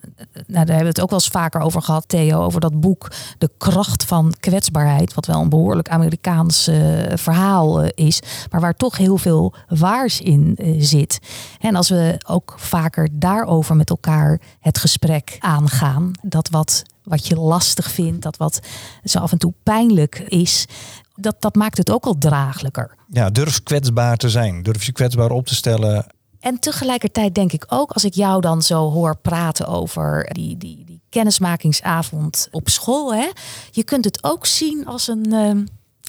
nou, 0.46 0.66
daar 0.66 0.76
hebben 0.76 0.78
we 0.78 0.88
het 0.88 1.00
ook 1.00 1.10
wel 1.10 1.18
eens 1.18 1.28
vaker 1.28 1.60
over 1.60 1.82
gehad, 1.82 2.08
Theo, 2.08 2.42
over 2.42 2.60
dat 2.60 2.80
boek 2.80 3.10
De 3.38 3.50
kracht 3.58 4.04
van 4.04 4.34
kwetsbaarheid. 4.40 5.14
Wat 5.14 5.26
wel 5.26 5.40
een 5.40 5.48
behoorlijk 5.48 5.88
Amerikaans 5.88 6.66
eh, 6.66 6.78
verhaal 7.14 7.82
eh, 7.82 8.06
is, 8.06 8.20
maar 8.50 8.60
waar 8.60 8.76
toch 8.76 8.96
heel 8.96 9.18
veel 9.18 9.54
waars 9.68 10.20
in 10.20 10.54
eh, 10.56 10.74
zit. 10.78 11.18
En 11.60 11.74
als 11.76 11.88
we 11.88 12.20
ook 12.26 12.54
vaker 12.56 13.08
daarover 13.12 13.76
met 13.76 13.90
elkaar 13.90 14.40
het 14.60 14.78
gesprek 14.78 15.36
aangaan, 15.38 16.10
dat 16.22 16.48
wat, 16.50 16.82
wat 17.04 17.26
je 17.26 17.36
lastig 17.36 17.90
vindt, 17.90 18.22
dat 18.22 18.36
wat 18.36 18.60
zo 19.04 19.18
af 19.18 19.32
en 19.32 19.38
toe 19.38 19.52
pijnlijk 19.62 20.18
is, 20.18 20.66
dat, 21.14 21.36
dat 21.38 21.54
maakt 21.54 21.78
het 21.78 21.90
ook 21.90 22.04
al 22.04 22.18
draaglijker. 22.18 22.94
Ja, 23.08 23.30
durf 23.30 23.62
kwetsbaar 23.62 24.16
te 24.16 24.30
zijn. 24.30 24.62
Durf 24.62 24.84
je 24.84 24.92
kwetsbaar 24.92 25.30
op 25.30 25.46
te 25.46 25.54
stellen. 25.54 26.06
En 26.40 26.58
tegelijkertijd 26.58 27.34
denk 27.34 27.52
ik 27.52 27.64
ook, 27.68 27.90
als 27.90 28.04
ik 28.04 28.14
jou 28.14 28.40
dan 28.40 28.62
zo 28.62 28.90
hoor 28.90 29.16
praten 29.16 29.66
over 29.66 30.28
die, 30.32 30.56
die, 30.56 30.84
die 30.84 31.00
kennismakingsavond 31.08 32.48
op 32.50 32.68
school, 32.68 33.14
hè, 33.14 33.28
je 33.70 33.84
kunt 33.84 34.04
het 34.04 34.24
ook 34.24 34.46
zien 34.46 34.86
als 34.86 35.08
een 35.08 35.32
ehm, 35.32 35.64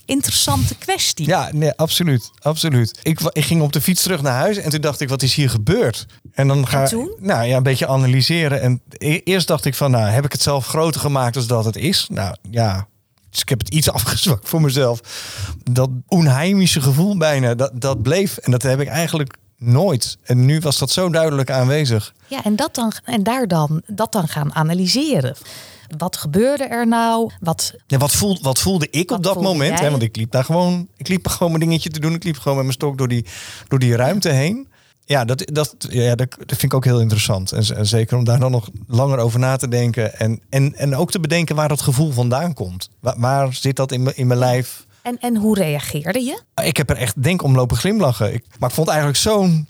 interessante 0.06 0.76
kwestie. 0.76 1.26
Ja, 1.26 1.50
nee, 1.52 1.72
absoluut. 1.76 2.32
absoluut. 2.40 3.00
Ik, 3.04 3.20
ik 3.20 3.46
ging 3.46 3.62
op 3.62 3.74
de 3.74 3.82
fiets 3.82 4.04
terug 4.04 4.22
naar 4.22 4.34
huis 4.34 4.58
en 4.58 4.70
toen 4.70 4.82
dacht 4.82 5.00
ik, 5.00 5.10
wat 5.10 5.22
is 5.22 5.36
hier 5.36 5.50
gebeurd? 5.50 6.06
En 6.32 6.48
dan 6.48 6.68
ga 6.68 6.86
toen? 6.86 7.16
nou 7.20 7.46
ja, 7.46 7.58
een 7.58 7.64
beetje 7.64 7.88
analyseren. 7.88 8.62
En 8.62 8.82
e- 8.98 9.22
eerst 9.24 9.48
dacht 9.48 9.66
ik 9.66 9.76
van, 9.76 9.92
nou, 9.92 10.06
heb 10.06 10.26
ik 10.26 10.32
het 10.32 10.42
zelf 10.42 10.68
groter 10.68 11.02
gemaakt 11.02 11.36
als 11.36 11.48
dat 11.48 11.66
het 11.66 11.76
is? 11.76 12.08
Nou 12.12 12.36
ja, 12.52 12.88
dus 13.30 13.42
ik 13.42 13.50
heb 13.50 13.60
het 13.60 13.70
iets 13.74 13.92
afgezwakt 14.00 14.50
voor 14.50 14.62
mezelf. 14.62 15.00
Dat 15.72 15.90
onheimische 16.08 16.82
gevoel 16.82 17.18
bijna, 17.18 17.56
dat, 17.56 17.72
dat 17.74 18.02
bleef. 18.02 18.38
En 18.38 18.52
dat 18.52 18.62
heb 18.62 18.80
ik 18.80 18.88
eigenlijk 18.88 19.38
nooit. 19.58 20.18
En 20.24 20.46
nu 20.46 20.60
was 20.60 20.78
dat 20.78 20.92
zo 20.92 21.10
duidelijk 21.10 21.52
aanwezig. 21.52 22.14
Ja, 22.28 22.44
en, 22.44 22.56
dat 22.56 22.76
dan, 22.76 22.92
en 23.04 23.24
daar 23.24 23.48
dan, 23.48 23.82
dat 23.88 24.12
dan 24.12 24.28
gaan 24.28 24.54
analyseren. 24.54 25.36
Wat 25.98 26.18
gebeurde 26.18 26.64
er 26.64 26.88
nou? 26.88 27.32
Wat, 27.40 27.74
Ja, 27.88 27.98
wat, 27.98 28.12
voel, 28.12 28.38
wat 28.42 28.60
voelde 28.60 28.88
ik 28.90 29.10
Wat 29.10 29.18
op 29.18 29.24
dat 29.24 29.42
moment? 29.42 29.80
Hè? 29.80 29.90
Want 29.92 30.02
ik 30.04 30.16
liep 30.16 30.32
daar 30.32 30.44
gewoon, 30.46 30.88
ik 30.98 31.08
liep 31.08 31.28
gewoon 31.28 31.52
mijn 31.52 31.64
dingetje 31.64 31.90
te 31.90 32.00
doen. 32.00 32.14
Ik 32.14 32.24
liep 32.24 32.38
gewoon 32.38 32.56
met 32.58 32.66
mijn 32.66 32.78
stok 32.78 32.98
door 32.98 33.08
die, 33.08 33.26
door 33.68 33.80
die 33.80 33.96
ruimte 33.96 34.30
heen. 34.30 34.68
Ja, 35.06 35.26
dat, 35.26 35.44
dat, 35.54 35.76
ja 35.80 36.16
dat, 36.16 36.36
vind 36.48 36.64
ik 36.64 36.74
ook 36.74 36.86
heel 36.86 37.00
interessant. 37.00 37.52
En, 37.52 37.86
zeker 37.88 38.18
om 38.18 38.24
daar 38.24 38.40
dan 38.40 38.52
nog 38.52 38.70
langer 38.88 39.18
over 39.18 39.40
na 39.40 39.56
te 39.56 39.68
denken. 39.68 40.20
En, 40.20 40.40
en, 40.50 40.76
en 40.76 40.96
ook 40.96 41.12
te 41.12 41.20
bedenken 41.20 41.56
waar 41.56 41.68
dat 41.68 41.82
gevoel 41.82 42.12
vandaan 42.12 42.54
komt. 42.54 42.90
Waar, 43.00 43.16
waar 43.18 43.54
zit 43.54 43.76
dat 43.76 43.92
in, 43.92 44.04
mijn- 44.04 44.18
in 44.18 44.28
mijn 44.28 44.40
lijf? 44.40 44.86
en, 45.02 45.18
en 45.20 45.36
hoe 45.38 45.56
reageerde 45.58 46.20
je? 46.24 46.42
Ik 46.64 46.78
heb 46.78 46.90
er 46.90 46.98
echt 46.98 47.24
denk 47.24 47.42
om 47.44 47.56
lopen 47.56 47.78
glimlachen. 47.78 48.34
Ik, 48.34 48.46
maar 48.60 48.70
ik 48.70 48.76
vond 48.76 48.88
eigenlijk 48.88 49.18
zo'n 49.18 49.68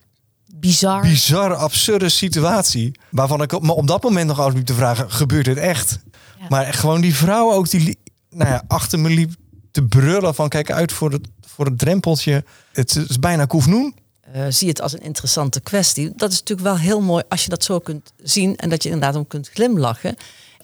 Bizar. 0.55 1.01
bizarre, 1.01 1.55
absurde 1.55 2.09
situatie. 2.09 2.91
Waarvan 3.09 3.41
ik 3.41 3.62
me 3.62 3.73
op 3.73 3.88
dat 3.88 4.03
moment 4.03 4.27
nog 4.27 4.38
altijd 4.38 4.55
liep 4.57 4.65
te 4.65 4.73
vragen: 4.73 5.12
gebeurt 5.12 5.45
dit 5.45 5.57
echt? 5.57 5.99
Ja. 6.43 6.49
Maar 6.49 6.65
echt 6.65 6.79
gewoon 6.79 7.01
die 7.01 7.15
vrouw 7.15 7.51
ook 7.51 7.69
die 7.69 7.97
nou 8.29 8.49
ja, 8.49 8.63
achter 8.67 8.99
me 8.99 9.10
liep 9.10 9.34
te 9.71 9.84
brullen 9.84 10.36
van 10.36 10.49
kijk 10.49 10.71
uit 10.71 10.91
voor 10.91 11.12
het, 11.12 11.27
voor 11.41 11.65
het 11.65 11.79
drempeltje. 11.79 12.43
Het 12.71 12.95
is 13.10 13.19
bijna 13.19 13.45
koefnoen. 13.45 13.95
Eh, 14.21 14.45
zie 14.49 14.67
het 14.67 14.82
als 14.82 14.93
een 14.93 15.01
interessante 15.01 15.62
kwestie. 15.62 16.12
Dat 16.15 16.32
is 16.32 16.39
natuurlijk 16.39 16.67
wel 16.67 16.77
heel 16.77 17.01
mooi 17.01 17.23
als 17.29 17.43
je 17.43 17.49
dat 17.49 17.63
zo 17.63 17.79
kunt 17.79 18.13
zien 18.17 18.56
en 18.56 18.69
dat 18.69 18.84
je 18.84 18.89
inderdaad 18.89 19.15
om 19.15 19.27
kunt 19.27 19.49
glimlachen. 19.53 20.15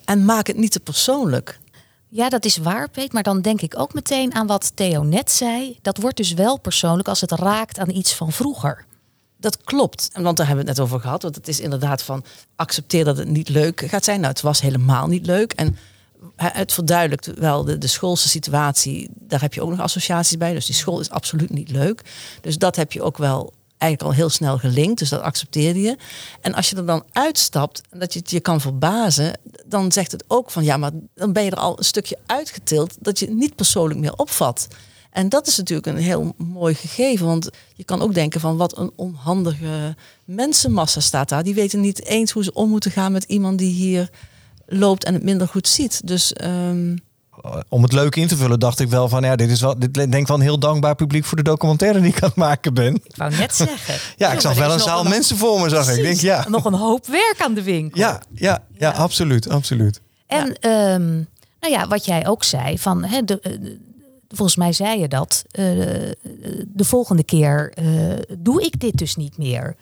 En 0.05 0.25
maak 0.25 0.47
het 0.47 0.57
niet 0.57 0.71
te 0.71 0.79
persoonlijk. 0.79 1.59
Ja, 2.07 2.29
dat 2.29 2.45
is 2.45 2.57
waar, 2.57 2.89
Peet. 2.89 3.13
Maar 3.13 3.23
dan 3.23 3.41
denk 3.41 3.61
ik 3.61 3.79
ook 3.79 3.93
meteen 3.93 4.33
aan 4.33 4.47
wat 4.47 4.71
Theo 4.75 5.03
net 5.03 5.31
zei. 5.31 5.77
Dat 5.81 5.97
wordt 5.97 6.17
dus 6.17 6.33
wel 6.33 6.59
persoonlijk 6.59 7.07
als 7.07 7.21
het 7.21 7.31
raakt 7.31 7.79
aan 7.79 7.89
iets 7.89 8.13
van 8.13 8.31
vroeger. 8.31 8.85
Dat 9.39 9.63
klopt. 9.63 10.09
Want 10.13 10.37
daar 10.37 10.47
hebben 10.47 10.65
we 10.65 10.71
het 10.71 10.79
net 10.79 10.87
over 10.87 10.99
gehad. 10.99 11.21
Want 11.21 11.35
het 11.35 11.47
is 11.47 11.59
inderdaad 11.59 12.03
van 12.03 12.23
accepteer 12.55 13.05
dat 13.05 13.17
het 13.17 13.27
niet 13.27 13.49
leuk 13.49 13.81
gaat 13.87 14.03
zijn. 14.03 14.19
Nou, 14.19 14.31
het 14.31 14.41
was 14.41 14.61
helemaal 14.61 15.07
niet 15.07 15.25
leuk. 15.25 15.53
En 15.53 15.77
het 16.35 16.73
verduidelijkt 16.73 17.39
wel 17.39 17.63
de, 17.63 17.77
de 17.77 17.87
schoolse 17.87 18.29
situatie. 18.29 19.09
Daar 19.13 19.41
heb 19.41 19.53
je 19.53 19.61
ook 19.61 19.69
nog 19.69 19.79
associaties 19.79 20.37
bij. 20.37 20.53
Dus 20.53 20.65
die 20.65 20.75
school 20.75 20.99
is 20.99 21.09
absoluut 21.09 21.49
niet 21.49 21.69
leuk. 21.69 22.01
Dus 22.41 22.57
dat 22.57 22.75
heb 22.75 22.91
je 22.91 23.01
ook 23.01 23.17
wel 23.17 23.53
eigenlijk 23.77 24.11
al 24.11 24.17
heel 24.17 24.29
snel 24.29 24.57
gelinkt. 24.57 24.99
Dus 24.99 25.09
dat 25.09 25.21
accepteerde 25.21 25.81
je. 25.81 25.97
En 26.41 26.53
als 26.53 26.69
je 26.69 26.75
er 26.75 26.85
dan 26.85 27.03
uitstapt 27.11 27.81
en 27.89 27.99
dat 27.99 28.13
je 28.13 28.19
het 28.19 28.29
je 28.29 28.39
kan 28.39 28.61
verbazen, 28.61 29.39
dan 29.65 29.91
zegt 29.91 30.11
het 30.11 30.23
ook 30.27 30.51
van 30.51 30.63
ja, 30.63 30.77
maar 30.77 30.91
dan 31.15 31.33
ben 31.33 31.43
je 31.43 31.51
er 31.51 31.57
al 31.57 31.77
een 31.77 31.83
stukje 31.83 32.17
uitgetild 32.25 32.95
dat 32.99 33.19
je 33.19 33.25
het 33.25 33.35
niet 33.35 33.55
persoonlijk 33.55 33.99
meer 33.99 34.15
opvat. 34.15 34.67
En 35.11 35.29
dat 35.29 35.47
is 35.47 35.57
natuurlijk 35.57 35.87
een 35.87 35.97
heel 35.97 36.33
mooi 36.37 36.73
gegeven. 36.73 37.25
Want 37.25 37.49
je 37.75 37.83
kan 37.83 38.01
ook 38.01 38.13
denken 38.13 38.39
van 38.39 38.57
wat 38.57 38.77
een 38.77 38.91
onhandige 38.95 39.95
mensenmassa 40.25 40.99
staat 40.99 41.29
daar. 41.29 41.43
Die 41.43 41.53
weten 41.53 41.79
niet 41.79 42.05
eens 42.05 42.31
hoe 42.31 42.43
ze 42.43 42.53
om 42.53 42.69
moeten 42.69 42.91
gaan 42.91 43.11
met 43.11 43.23
iemand 43.23 43.57
die 43.57 43.71
hier 43.73 44.09
loopt 44.65 45.03
en 45.03 45.13
het 45.13 45.23
minder 45.23 45.47
goed 45.47 45.67
ziet. 45.67 46.07
Dus 46.07 46.33
ehm, 46.33 46.95
Om 47.69 47.83
het 47.83 47.93
leuk 47.93 48.15
in 48.15 48.27
te 48.27 48.37
vullen 48.37 48.59
dacht 48.59 48.79
ik 48.79 48.89
wel 48.89 49.09
van 49.09 49.23
ja, 49.23 49.35
dit 49.35 49.49
is 49.49 49.61
wel, 49.61 49.79
dit 49.79 49.93
denk 49.93 50.13
ik 50.13 50.27
wel 50.27 50.37
een 50.37 50.43
heel 50.43 50.59
dankbaar 50.59 50.95
publiek 50.95 51.25
voor 51.25 51.37
de 51.37 51.43
documentaire 51.43 51.99
die 52.01 52.09
ik 52.09 52.21
aan 52.23 52.27
het 52.29 52.37
maken 52.37 52.73
ben. 52.73 52.95
Ik 52.95 53.15
wou 53.15 53.35
net 53.35 53.55
zeggen. 53.55 53.95
Ja, 54.17 54.31
ik 54.31 54.39
zag 54.39 54.55
wel 54.57 54.71
een 54.71 54.79
zaal 54.79 55.03
mensen 55.03 55.37
voor 55.37 55.61
me, 55.61 55.69
zag 55.69 55.89
ik. 55.89 55.97
Ik 55.97 56.03
denk 56.03 56.19
ja. 56.19 56.45
Nog 56.49 56.65
een 56.65 56.73
hoop 56.73 57.05
werk 57.07 57.35
aan 57.41 57.53
de 57.53 57.63
winkel. 57.63 57.99
Ja, 57.99 58.21
ja, 58.33 58.63
ja, 58.77 58.89
absoluut, 58.91 59.49
absoluut. 59.49 60.01
En 60.27 60.53
ehm, 60.59 61.13
nou 61.59 61.73
ja, 61.73 61.87
wat 61.87 62.05
jij 62.05 62.27
ook 62.27 62.43
zei, 62.43 62.77
van, 62.79 63.03
hè, 63.03 63.21
de, 63.23 63.39
eh, 63.39 63.51
de- 63.51 63.79
volgens 64.35 64.57
mij 64.57 64.73
zei 64.73 64.99
je 64.99 65.07
dat, 65.07 65.43
eh, 65.51 65.63
de 66.67 66.83
volgende 66.83 67.23
keer 67.23 67.71
eh, 67.73 67.85
doe 68.39 68.63
ik 68.65 68.79
dit 68.79 68.97
dus 68.97 69.15
niet 69.15 69.37
meer. 69.37 69.75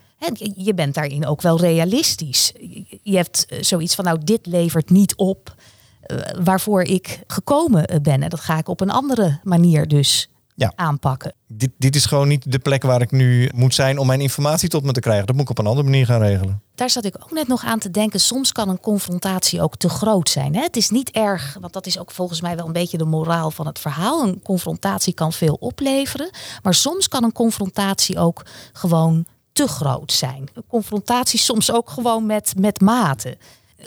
Je- 0.54 0.74
bent 0.74 0.94
daarin 0.94 1.26
ook 1.26 1.42
wel 1.42 1.60
realistisch. 1.60 2.52
Je- 3.02 3.16
hebt 3.16 3.46
eh, 3.48 3.62
zoiets 3.62 3.94
van, 3.94 4.04
nou, 4.04 4.18
dit 4.24 4.46
levert 4.46 4.90
niet 4.90 5.14
op 5.16 5.54
waarvoor 6.42 6.82
ik 6.82 7.20
gekomen 7.26 8.02
ben. 8.02 8.22
En 8.22 8.28
dat 8.28 8.40
ga 8.40 8.58
ik 8.58 8.68
op 8.68 8.80
een 8.80 8.90
andere 8.90 9.38
manier 9.42 9.88
dus 9.88 10.28
Ja. 10.58 10.72
aanpakken. 10.76 11.34
Dit, 11.46 11.70
dit 11.78 11.96
is 11.96 12.06
gewoon 12.06 12.28
niet 12.28 12.52
de 12.52 12.58
plek 12.58 12.82
waar 12.82 13.00
ik 13.00 13.10
nu 13.10 13.50
moet 13.54 13.74
zijn 13.74 13.98
om 13.98 14.06
mijn 14.06 14.20
informatie 14.20 14.68
tot 14.68 14.82
me 14.82 14.92
te 14.92 15.00
krijgen. 15.00 15.26
Dat 15.26 15.34
moet 15.34 15.44
ik 15.44 15.50
op 15.50 15.58
een 15.58 15.66
andere 15.66 15.88
manier 15.88 16.06
gaan 16.06 16.20
regelen. 16.20 16.62
Daar 16.74 16.90
zat 16.90 17.04
ik 17.04 17.14
ook 17.22 17.32
net 17.32 17.48
nog 17.48 17.64
aan 17.64 17.78
te 17.78 17.90
denken. 17.90 18.20
Soms 18.20 18.52
kan 18.52 18.68
een 18.68 18.80
confrontatie 18.80 19.62
ook 19.62 19.76
te 19.76 19.88
groot 19.88 20.28
zijn. 20.28 20.54
Hè? 20.54 20.62
Het 20.62 20.76
is 20.76 20.90
niet 20.90 21.10
erg, 21.10 21.56
want 21.60 21.72
dat 21.72 21.86
is 21.86 21.98
ook 21.98 22.10
volgens 22.10 22.40
mij 22.40 22.56
wel 22.56 22.66
een 22.66 22.72
beetje 22.72 22.98
de 22.98 23.04
moraal 23.04 23.50
van 23.50 23.66
het 23.66 23.78
verhaal. 23.78 24.22
Een 24.22 24.42
confrontatie 24.42 25.14
kan 25.14 25.32
veel 25.32 25.56
opleveren. 25.60 26.30
Maar 26.62 26.74
soms 26.74 27.08
kan 27.08 27.24
een 27.24 27.32
confrontatie 27.32 28.18
ook 28.18 28.46
gewoon 28.72 29.26
te 29.52 29.68
groot 29.68 30.12
zijn. 30.12 30.48
Een 30.54 30.66
confrontatie 30.68 31.38
soms 31.38 31.72
ook 31.72 31.90
gewoon 31.90 32.26
met, 32.26 32.54
met 32.58 32.80
mate. 32.80 33.38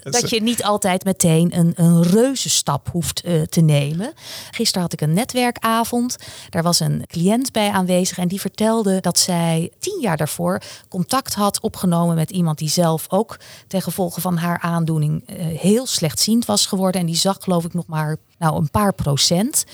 Dat 0.03 0.29
je 0.29 0.41
niet 0.41 0.63
altijd 0.63 1.03
meteen 1.03 1.57
een, 1.57 1.73
een 1.75 2.03
reuzenstap 2.03 2.89
hoeft 2.91 3.21
eh, 3.21 3.41
te 3.41 3.61
nemen. 3.61 4.13
Gisteren 4.51 4.81
had 4.81 4.93
ik 4.93 5.01
een 5.01 5.13
netwerkavond. 5.13 6.15
Daar 6.49 6.63
was 6.63 6.79
een 6.79 7.03
cliënt 7.07 7.51
bij 7.51 7.69
aanwezig 7.69 8.17
en 8.17 8.27
die 8.27 8.41
vertelde 8.41 8.99
dat 8.99 9.19
zij 9.19 9.71
tien 9.79 9.99
jaar 10.01 10.17
daarvoor 10.17 10.61
contact 10.89 11.33
had 11.33 11.61
opgenomen 11.61 12.15
met 12.15 12.31
iemand 12.31 12.57
die 12.57 12.69
zelf 12.69 13.05
ook 13.09 13.39
ten 13.67 13.81
gevolge 13.81 14.21
van 14.21 14.37
haar 14.37 14.59
aandoening 14.59 15.23
eh, 15.27 15.35
heel 15.45 15.85
slechtziend 15.85 16.45
was 16.45 16.65
geworden. 16.65 17.01
En 17.01 17.07
die 17.07 17.15
zag 17.15 17.37
geloof 17.39 17.65
ik 17.65 17.73
nog 17.73 17.87
maar 17.87 18.17
nou, 18.37 18.57
een 18.57 18.71
paar 18.71 18.93
procent. 18.93 19.65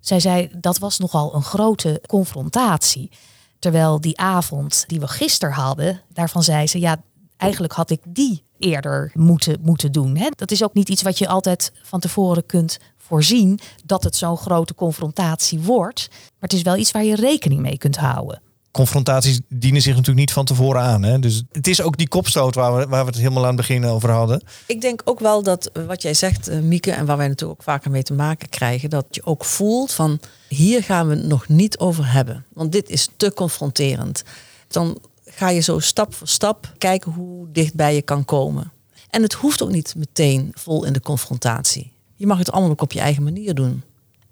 Zij 0.00 0.20
zei 0.20 0.48
dat 0.52 0.78
was 0.78 0.98
nogal 0.98 1.34
een 1.34 1.42
grote 1.42 2.02
confrontatie. 2.06 3.10
Terwijl 3.58 4.00
die 4.00 4.18
avond 4.18 4.84
die 4.86 5.00
we 5.00 5.08
gisteren 5.08 5.54
hadden, 5.54 6.00
daarvan 6.12 6.42
zei 6.42 6.66
ze 6.66 6.78
ja, 6.78 7.02
eigenlijk 7.36 7.72
had 7.72 7.90
ik 7.90 8.00
die 8.04 8.43
eerder 8.58 9.10
moeten, 9.14 9.58
moeten 9.60 9.92
doen. 9.92 10.16
Hè? 10.16 10.28
Dat 10.36 10.50
is 10.50 10.64
ook 10.64 10.74
niet 10.74 10.88
iets 10.88 11.02
wat 11.02 11.18
je 11.18 11.28
altijd 11.28 11.72
van 11.82 12.00
tevoren 12.00 12.46
kunt 12.46 12.78
voorzien 12.98 13.60
dat 13.84 14.04
het 14.04 14.16
zo'n 14.16 14.36
grote 14.36 14.74
confrontatie 14.74 15.60
wordt. 15.60 16.08
Maar 16.10 16.48
het 16.48 16.52
is 16.52 16.62
wel 16.62 16.76
iets 16.76 16.90
waar 16.90 17.04
je 17.04 17.16
rekening 17.16 17.60
mee 17.60 17.78
kunt 17.78 17.96
houden. 17.96 18.42
Confrontaties 18.70 19.40
dienen 19.48 19.82
zich 19.82 19.90
natuurlijk 19.90 20.18
niet 20.18 20.32
van 20.32 20.44
tevoren 20.44 20.82
aan. 20.82 21.02
Hè? 21.02 21.18
Dus 21.18 21.42
het 21.52 21.66
is 21.66 21.82
ook 21.82 21.96
die 21.96 22.08
kopstoot 22.08 22.54
waar 22.54 22.76
we, 22.76 22.86
waar 22.86 23.04
we 23.04 23.10
het 23.10 23.18
helemaal 23.18 23.42
aan 23.42 23.48
het 23.48 23.56
begin 23.56 23.84
over 23.84 24.10
hadden. 24.10 24.42
Ik 24.66 24.80
denk 24.80 25.02
ook 25.04 25.20
wel 25.20 25.42
dat 25.42 25.66
eh, 25.66 25.86
wat 25.86 26.02
jij 26.02 26.14
zegt, 26.14 26.48
eh, 26.48 26.58
Mieke, 26.58 26.92
en 26.92 27.06
waar 27.06 27.16
wij 27.16 27.28
natuurlijk 27.28 27.60
ook 27.60 27.66
vaker 27.66 27.90
mee 27.90 28.02
te 28.02 28.14
maken 28.14 28.48
krijgen, 28.48 28.90
dat 28.90 29.06
je 29.10 29.24
ook 29.24 29.44
voelt 29.44 29.92
van 29.92 30.20
hier 30.48 30.82
gaan 30.82 31.08
we 31.08 31.14
het 31.14 31.26
nog 31.26 31.48
niet 31.48 31.78
over 31.78 32.12
hebben. 32.12 32.44
Want 32.52 32.72
dit 32.72 32.88
is 32.88 33.08
te 33.16 33.32
confronterend. 33.34 34.22
Dan 34.68 34.98
ga 35.36 35.48
je 35.48 35.60
zo 35.60 35.78
stap 35.78 36.14
voor 36.14 36.28
stap 36.28 36.72
kijken 36.78 37.12
hoe 37.12 37.46
dichtbij 37.52 37.94
je 37.94 38.02
kan 38.02 38.24
komen. 38.24 38.72
En 39.10 39.22
het 39.22 39.32
hoeft 39.32 39.62
ook 39.62 39.70
niet 39.70 39.94
meteen 39.96 40.50
vol 40.54 40.84
in 40.84 40.92
de 40.92 41.00
confrontatie. 41.00 41.92
Je 42.14 42.26
mag 42.26 42.38
het 42.38 42.52
allemaal 42.52 42.70
ook 42.70 42.82
op 42.82 42.92
je 42.92 43.00
eigen 43.00 43.22
manier 43.22 43.54
doen. 43.54 43.82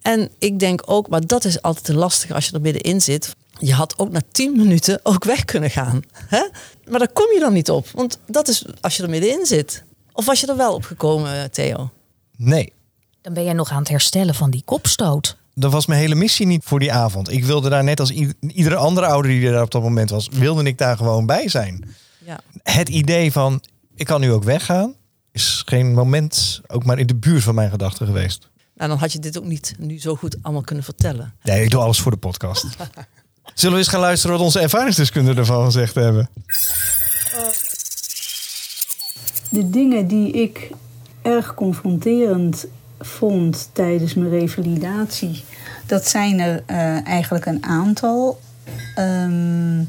En 0.00 0.30
ik 0.38 0.58
denk 0.58 0.82
ook, 0.84 1.08
maar 1.08 1.26
dat 1.26 1.44
is 1.44 1.62
altijd 1.62 1.84
te 1.84 1.94
lastig 1.94 2.30
als 2.30 2.46
je 2.46 2.52
er 2.52 2.60
middenin 2.60 3.00
zit. 3.00 3.36
Je 3.58 3.72
had 3.74 3.98
ook 3.98 4.10
na 4.10 4.20
tien 4.32 4.56
minuten 4.56 5.00
ook 5.02 5.24
weg 5.24 5.44
kunnen 5.44 5.70
gaan. 5.70 6.02
Hè? 6.12 6.48
Maar 6.88 6.98
daar 6.98 7.12
kom 7.12 7.32
je 7.32 7.40
dan 7.40 7.52
niet 7.52 7.70
op. 7.70 7.88
Want 7.90 8.18
dat 8.26 8.48
is 8.48 8.64
als 8.80 8.96
je 8.96 9.02
er 9.02 9.10
middenin 9.10 9.46
zit. 9.46 9.84
Of 10.12 10.24
was 10.24 10.40
je 10.40 10.46
er 10.46 10.56
wel 10.56 10.74
op 10.74 10.84
gekomen, 10.84 11.50
Theo? 11.50 11.90
Nee, 12.36 12.72
Dan 13.20 13.34
ben 13.34 13.44
jij 13.44 13.52
nog 13.52 13.70
aan 13.70 13.78
het 13.78 13.88
herstellen 13.88 14.34
van 14.34 14.50
die 14.50 14.62
kopstoot. 14.64 15.36
Dat 15.54 15.72
was 15.72 15.86
mijn 15.86 16.00
hele 16.00 16.14
missie 16.14 16.46
niet 16.46 16.64
voor 16.64 16.78
die 16.78 16.92
avond. 16.92 17.32
Ik 17.32 17.44
wilde 17.44 17.68
daar 17.68 17.84
net 17.84 18.00
als 18.00 18.10
iedere 18.40 18.76
andere 18.76 19.06
ouder 19.06 19.30
die 19.30 19.48
er 19.48 19.62
op 19.62 19.70
dat 19.70 19.82
moment 19.82 20.10
was, 20.10 20.28
wilde 20.28 20.62
ik 20.62 20.78
daar 20.78 20.96
gewoon 20.96 21.26
bij 21.26 21.48
zijn. 21.48 21.84
Ja. 22.24 22.40
Het 22.62 22.88
idee 22.88 23.32
van 23.32 23.62
ik 23.94 24.06
kan 24.06 24.20
nu 24.20 24.32
ook 24.32 24.44
weggaan, 24.44 24.94
is 25.32 25.62
geen 25.66 25.92
moment 25.92 26.60
ook 26.66 26.84
maar 26.84 26.98
in 26.98 27.06
de 27.06 27.14
buurt 27.14 27.42
van 27.42 27.54
mijn 27.54 27.70
gedachten 27.70 28.06
geweest. 28.06 28.50
Nou, 28.74 28.90
dan 28.90 28.98
had 28.98 29.12
je 29.12 29.18
dit 29.18 29.38
ook 29.38 29.44
niet 29.44 29.74
nu 29.78 30.00
zo 30.00 30.16
goed 30.16 30.36
allemaal 30.42 30.62
kunnen 30.62 30.84
vertellen. 30.84 31.34
Nee, 31.42 31.64
ik 31.64 31.70
doe 31.70 31.80
alles 31.80 32.00
voor 32.00 32.10
de 32.10 32.16
podcast. 32.16 32.66
Zullen 33.54 33.72
we 33.72 33.78
eens 33.78 33.88
gaan 33.88 34.00
luisteren 34.00 34.36
wat 34.36 34.44
onze 34.44 34.60
ervaringsdeskundigen 34.60 35.38
ervan 35.38 35.64
gezegd 35.64 35.94
hebben? 35.94 36.30
De 39.48 39.70
dingen 39.70 40.06
die 40.06 40.32
ik 40.32 40.70
erg 41.22 41.54
confronterend 41.54 42.66
vond 43.04 43.70
tijdens 43.72 44.14
mijn 44.14 44.30
revalidatie, 44.30 45.44
dat 45.86 46.08
zijn 46.08 46.40
er 46.40 46.62
eh, 46.66 47.06
eigenlijk 47.06 47.46
een 47.46 47.64
aantal. 47.64 48.38
Ehm, 48.94 49.80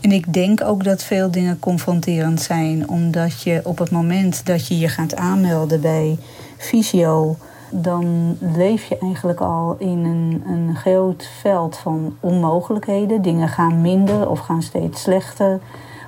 en 0.00 0.12
ik 0.12 0.32
denk 0.32 0.64
ook 0.64 0.84
dat 0.84 1.02
veel 1.02 1.30
dingen 1.30 1.58
confronterend 1.58 2.40
zijn, 2.40 2.88
omdat 2.88 3.42
je 3.42 3.60
op 3.64 3.78
het 3.78 3.90
moment 3.90 4.46
dat 4.46 4.66
je 4.66 4.78
je 4.78 4.88
gaat 4.88 5.16
aanmelden 5.16 5.80
bij 5.80 6.18
fysio, 6.56 7.36
dan 7.70 8.36
leef 8.40 8.84
je 8.84 8.98
eigenlijk 8.98 9.40
al 9.40 9.76
in 9.78 10.04
een, 10.04 10.42
een 10.46 10.76
groot 10.76 11.28
veld 11.40 11.76
van 11.76 12.16
onmogelijkheden. 12.20 13.22
Dingen 13.22 13.48
gaan 13.48 13.80
minder 13.80 14.28
of 14.28 14.38
gaan 14.38 14.62
steeds 14.62 15.02
slechter, 15.02 15.60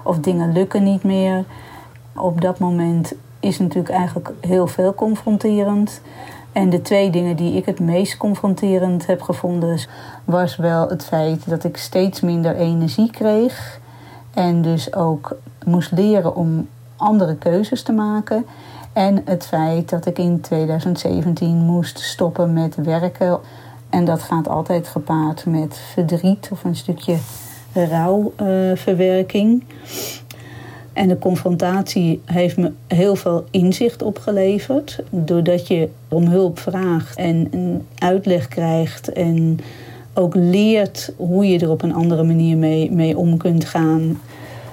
of 0.05 0.19
dingen 0.19 0.53
lukken 0.53 0.83
niet 0.83 1.03
meer 1.03 1.45
op 2.19 2.41
dat 2.41 2.59
moment 2.59 3.13
is 3.41 3.59
natuurlijk 3.59 3.95
eigenlijk 3.95 4.31
heel 4.41 4.67
veel 4.67 4.95
confronterend. 4.95 6.01
En 6.53 6.71
de 6.71 6.83
twee 6.83 7.11
dingen 7.11 7.37
die 7.37 7.57
ik 7.57 7.67
het 7.67 7.81
meest 7.81 8.17
confronterend 8.17 9.07
heb 9.07 9.23
gevonden, 9.23 9.81
was 10.25 10.57
wel 10.57 10.89
het 10.89 11.05
feit 11.05 11.49
dat 11.49 11.65
ik 11.65 11.77
steeds 11.77 12.21
minder 12.21 12.57
energie 12.57 13.11
kreeg. 13.11 13.81
En 14.35 14.63
dus 14.63 14.95
ook 14.95 15.37
moest 15.65 15.93
leren 15.93 16.37
om 16.37 16.69
andere 16.97 17.37
keuzes 17.37 17.83
te 17.83 17.93
maken. 17.93 18.47
En 18.93 19.23
het 19.25 19.47
feit 19.47 19.89
dat 19.89 20.07
ik 20.07 20.19
in 20.19 20.41
2017 20.41 21.57
moest 21.57 21.99
stoppen 21.99 22.53
met 22.53 22.75
werken. 22.75 23.39
En 23.91 24.05
dat 24.05 24.23
gaat 24.23 24.49
altijd 24.49 24.89
gepaard 24.89 25.47
met 25.47 25.77
verdriet 25.93 26.49
of 26.53 26.65
een 26.65 26.77
stukje 26.77 27.17
rouwverwerking. 27.73 29.65
En 30.99 31.09
de 31.09 31.19
confrontatie 31.19 32.21
heeft 32.25 32.57
me 32.57 32.73
heel 32.87 33.17
veel 33.17 33.45
inzicht 33.51 34.03
opgeleverd. 34.03 35.03
Doordat 35.11 35.67
je 35.67 35.89
om 36.09 36.27
hulp 36.27 36.59
vraagt 36.59 37.17
en 37.17 37.49
een 37.51 37.87
uitleg 37.99 38.49
krijgt 38.49 39.13
en 39.13 39.59
ook 40.15 40.35
leert 40.35 41.13
hoe 41.17 41.47
je 41.47 41.59
er 41.59 41.71
op 41.71 41.83
een 41.83 41.95
andere 41.95 42.23
manier 42.23 42.57
mee, 42.57 42.91
mee 42.91 43.17
om 43.19 43.37
kunt 43.37 43.65
gaan. 43.65 44.21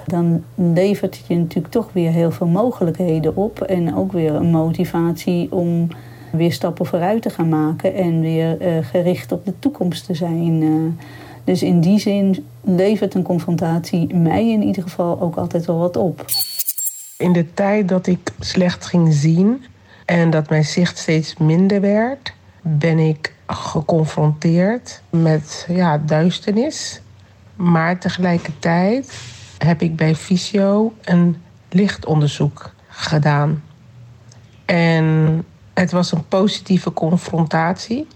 Dan 0.06 0.42
levert 0.54 1.16
het 1.16 1.26
je 1.26 1.36
natuurlijk 1.36 1.72
toch 1.72 1.88
weer 1.92 2.10
heel 2.10 2.30
veel 2.30 2.46
mogelijkheden 2.46 3.36
op. 3.36 3.60
En 3.60 3.96
ook 3.96 4.12
weer 4.12 4.34
een 4.34 4.50
motivatie 4.50 5.52
om 5.52 5.88
weer 6.32 6.52
stappen 6.52 6.86
vooruit 6.86 7.22
te 7.22 7.30
gaan 7.30 7.48
maken. 7.48 7.94
En 7.94 8.20
weer 8.20 8.60
eh, 8.60 8.76
gericht 8.82 9.32
op 9.32 9.44
de 9.44 9.58
toekomst 9.58 10.06
te 10.06 10.14
zijn. 10.14 10.62
eh. 10.62 11.04
Dus 11.46 11.62
in 11.62 11.80
die 11.80 11.98
zin 11.98 12.46
levert 12.60 13.14
een 13.14 13.22
confrontatie 13.22 14.14
mij 14.14 14.50
in 14.50 14.62
ieder 14.62 14.82
geval 14.82 15.20
ook 15.20 15.36
altijd 15.36 15.66
wel 15.66 15.78
wat 15.78 15.96
op. 15.96 16.24
In 17.16 17.32
de 17.32 17.54
tijd 17.54 17.88
dat 17.88 18.06
ik 18.06 18.32
slecht 18.40 18.86
ging 18.86 19.14
zien 19.14 19.64
en 20.04 20.30
dat 20.30 20.48
mijn 20.48 20.64
zicht 20.64 20.98
steeds 20.98 21.36
minder 21.36 21.80
werd, 21.80 22.32
ben 22.62 22.98
ik 22.98 23.34
geconfronteerd 23.46 25.02
met 25.10 25.66
ja, 25.68 25.98
duisternis. 25.98 27.00
Maar 27.56 27.98
tegelijkertijd 27.98 29.18
heb 29.58 29.82
ik 29.82 29.96
bij 29.96 30.14
fysio 30.14 30.92
een 31.04 31.36
lichtonderzoek 31.68 32.74
gedaan. 32.88 33.62
En 34.64 35.44
het 35.74 35.92
was 35.92 36.12
een 36.12 36.28
positieve 36.28 36.92
confrontatie. 36.92 38.06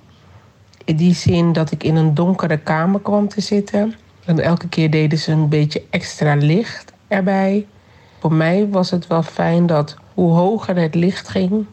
In 0.90 0.96
die 0.96 1.14
zin 1.14 1.52
dat 1.52 1.70
ik 1.70 1.84
in 1.84 1.96
een 1.96 2.14
donkere 2.14 2.56
kamer 2.56 3.00
kwam 3.00 3.28
te 3.28 3.40
zitten. 3.40 3.94
En 4.24 4.38
elke 4.38 4.68
keer 4.68 4.90
deden 4.90 5.18
ze 5.18 5.32
een 5.32 5.48
beetje 5.48 5.82
extra 5.90 6.34
licht 6.34 6.92
erbij. 7.08 7.66
Voor 8.20 8.32
mij 8.32 8.68
was 8.68 8.90
het 8.90 9.06
wel 9.06 9.22
fijn 9.22 9.66
dat 9.66 9.96
hoe 10.14 10.32
hoger 10.32 10.76
het 10.76 10.94
licht 10.94 11.28
ging, 11.28 11.66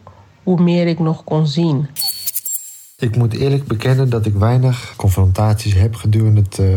hoe 0.43 0.61
meer 0.61 0.87
ik 0.87 0.99
nog 0.99 1.23
kon 1.23 1.47
zien. 1.47 1.87
Ik 2.97 3.15
moet 3.15 3.33
eerlijk 3.33 3.67
bekennen 3.67 4.09
dat 4.09 4.25
ik 4.25 4.33
weinig 4.33 4.93
confrontaties 4.97 5.73
heb 5.73 5.95
gedurende 5.95 6.41
het 6.41 6.59
eh, 6.59 6.67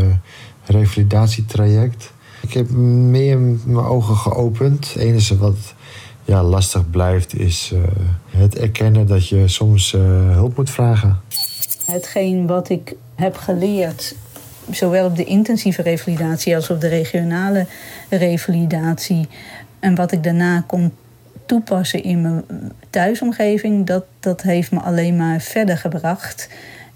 revalidatietraject. 0.64 2.12
Ik 2.42 2.53
heb 2.53 2.70
meer 2.70 3.38
mijn 3.38 3.87
ogen 3.87 4.16
geopend. 4.16 4.92
Het 4.92 5.03
enige 5.03 5.38
wat 5.38 5.74
ja, 6.24 6.42
lastig 6.42 6.90
blijft 6.90 7.35
is 7.35 7.72
eh, 7.74 7.81
het 8.26 8.59
erkennen 8.59 9.07
dat 9.07 9.29
je 9.29 9.48
soms 9.48 9.94
eh, 9.94 10.00
hulp 10.33 10.57
moet 10.57 10.70
vragen. 10.70 11.20
Hetgeen 11.92 12.46
wat 12.46 12.68
ik 12.68 12.94
heb 13.14 13.37
geleerd, 13.37 14.14
zowel 14.70 15.07
op 15.07 15.16
de 15.16 15.24
intensieve 15.24 15.83
revalidatie 15.83 16.55
als 16.57 16.70
op 16.70 16.81
de 16.81 16.88
regionale 16.88 17.66
revalidatie, 18.09 19.29
en 19.81 19.94
wat 19.94 20.12
ik 20.12 20.22
daarna 20.22 20.64
kon 20.66 20.92
toepassen 21.46 22.03
in 22.03 22.20
mijn 22.22 22.44
thuisomgeving, 22.90 23.87
dat, 23.87 24.05
dat 24.20 24.42
heeft 24.42 24.70
me 24.70 24.81
alleen 24.81 25.16
maar 25.16 25.40
verder 25.40 25.79
gebracht. 25.79 26.48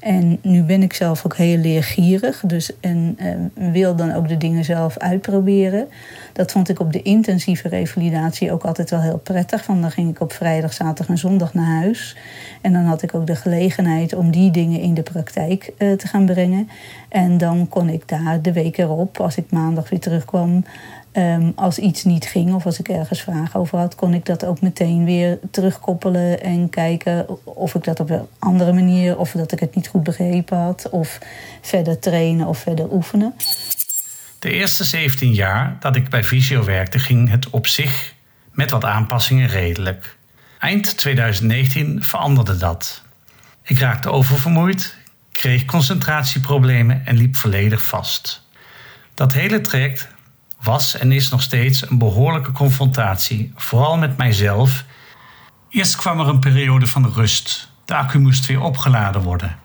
En 0.04 0.38
nu 0.42 0.62
ben 0.62 0.82
ik 0.82 0.92
zelf 0.92 1.24
ook 1.24 1.36
heel 1.36 1.56
leergierig, 1.56 2.40
dus 2.46 2.80
en 2.80 3.14
eh, 3.18 3.72
wil 3.72 3.96
dan 3.96 4.12
ook 4.12 4.28
de 4.28 4.36
dingen 4.36 4.64
zelf 4.64 4.98
uitproberen. 4.98 5.88
Dat 6.32 6.52
vond 6.52 6.68
ik 6.68 6.80
op 6.80 6.92
de 6.92 7.02
intensieve 7.02 7.68
revalidatie 7.68 8.52
ook 8.52 8.64
altijd 8.64 8.90
wel 8.90 9.00
heel 9.00 9.18
prettig. 9.18 9.66
Want 9.66 9.80
dan 9.80 9.90
ging 9.90 10.10
ik 10.10 10.20
op 10.20 10.32
vrijdag, 10.32 10.72
zaterdag 10.72 11.08
en 11.08 11.18
zondag 11.18 11.54
naar 11.54 11.80
huis. 11.80 12.16
En 12.60 12.72
dan 12.72 12.84
had 12.84 13.02
ik 13.02 13.14
ook 13.14 13.26
de 13.26 13.36
gelegenheid 13.36 14.14
om 14.14 14.30
die 14.30 14.50
dingen 14.50 14.80
in 14.80 14.94
de 14.94 15.02
praktijk 15.02 15.72
eh, 15.78 15.92
te 15.92 16.08
gaan 16.08 16.26
brengen. 16.26 16.68
En 17.08 17.38
dan 17.38 17.68
kon 17.68 17.88
ik 17.88 18.08
daar 18.08 18.42
de 18.42 18.52
week 18.52 18.78
erop, 18.78 19.20
als 19.20 19.36
ik 19.36 19.50
maandag 19.50 19.90
weer 19.90 20.00
terugkwam, 20.00 20.64
Ehm, 21.14 21.50
als 21.54 21.78
iets 21.78 22.04
niet 22.04 22.26
ging 22.26 22.54
of 22.54 22.66
als 22.66 22.78
ik 22.78 22.88
ergens 22.88 23.22
vragen 23.22 23.60
over 23.60 23.78
had, 23.78 23.94
kon 23.94 24.14
ik 24.14 24.26
dat 24.26 24.44
ook 24.44 24.60
meteen 24.60 25.04
weer 25.04 25.38
terugkoppelen 25.50 26.42
en 26.42 26.70
kijken 26.70 27.26
of 27.44 27.74
ik 27.74 27.84
dat 27.84 28.00
op 28.00 28.10
een 28.10 28.26
andere 28.38 28.72
manier, 28.72 29.18
of 29.18 29.30
dat 29.30 29.52
ik 29.52 29.60
het 29.60 29.74
niet 29.74 29.88
goed 29.88 30.02
begrepen 30.02 30.58
had, 30.58 30.88
of 30.90 31.18
verder 31.60 31.98
trainen 31.98 32.46
of 32.46 32.58
verder 32.58 32.92
oefenen. 32.92 33.34
De 34.38 34.50
eerste 34.50 34.84
17 34.84 35.32
jaar 35.32 35.76
dat 35.80 35.96
ik 35.96 36.08
bij 36.08 36.24
Visio 36.24 36.64
werkte, 36.64 36.98
ging 36.98 37.30
het 37.30 37.50
op 37.50 37.66
zich 37.66 38.14
met 38.52 38.70
wat 38.70 38.84
aanpassingen 38.84 39.48
redelijk. 39.48 40.16
Eind 40.58 40.96
2019 40.96 42.04
veranderde 42.04 42.56
dat. 42.56 43.02
Ik 43.62 43.78
raakte 43.78 44.10
oververmoeid, 44.10 44.96
kreeg 45.32 45.64
concentratieproblemen 45.64 47.06
en 47.06 47.16
liep 47.16 47.36
volledig 47.36 47.84
vast. 47.84 48.46
Dat 49.14 49.32
hele 49.32 49.60
traject 49.60 50.08
was 50.64 50.96
en 50.96 51.12
is 51.12 51.28
nog 51.28 51.42
steeds 51.42 51.90
een 51.90 51.98
behoorlijke 51.98 52.52
confrontatie, 52.52 53.52
vooral 53.56 53.96
met 53.96 54.16
mijzelf. 54.16 54.84
Eerst 55.68 55.96
kwam 55.96 56.20
er 56.20 56.28
een 56.28 56.38
periode 56.38 56.86
van 56.86 57.12
rust. 57.12 57.70
De 57.84 57.94
accu 57.94 58.18
moest 58.18 58.46
weer 58.46 58.60
opgeladen 58.60 59.22
worden. 59.22 59.56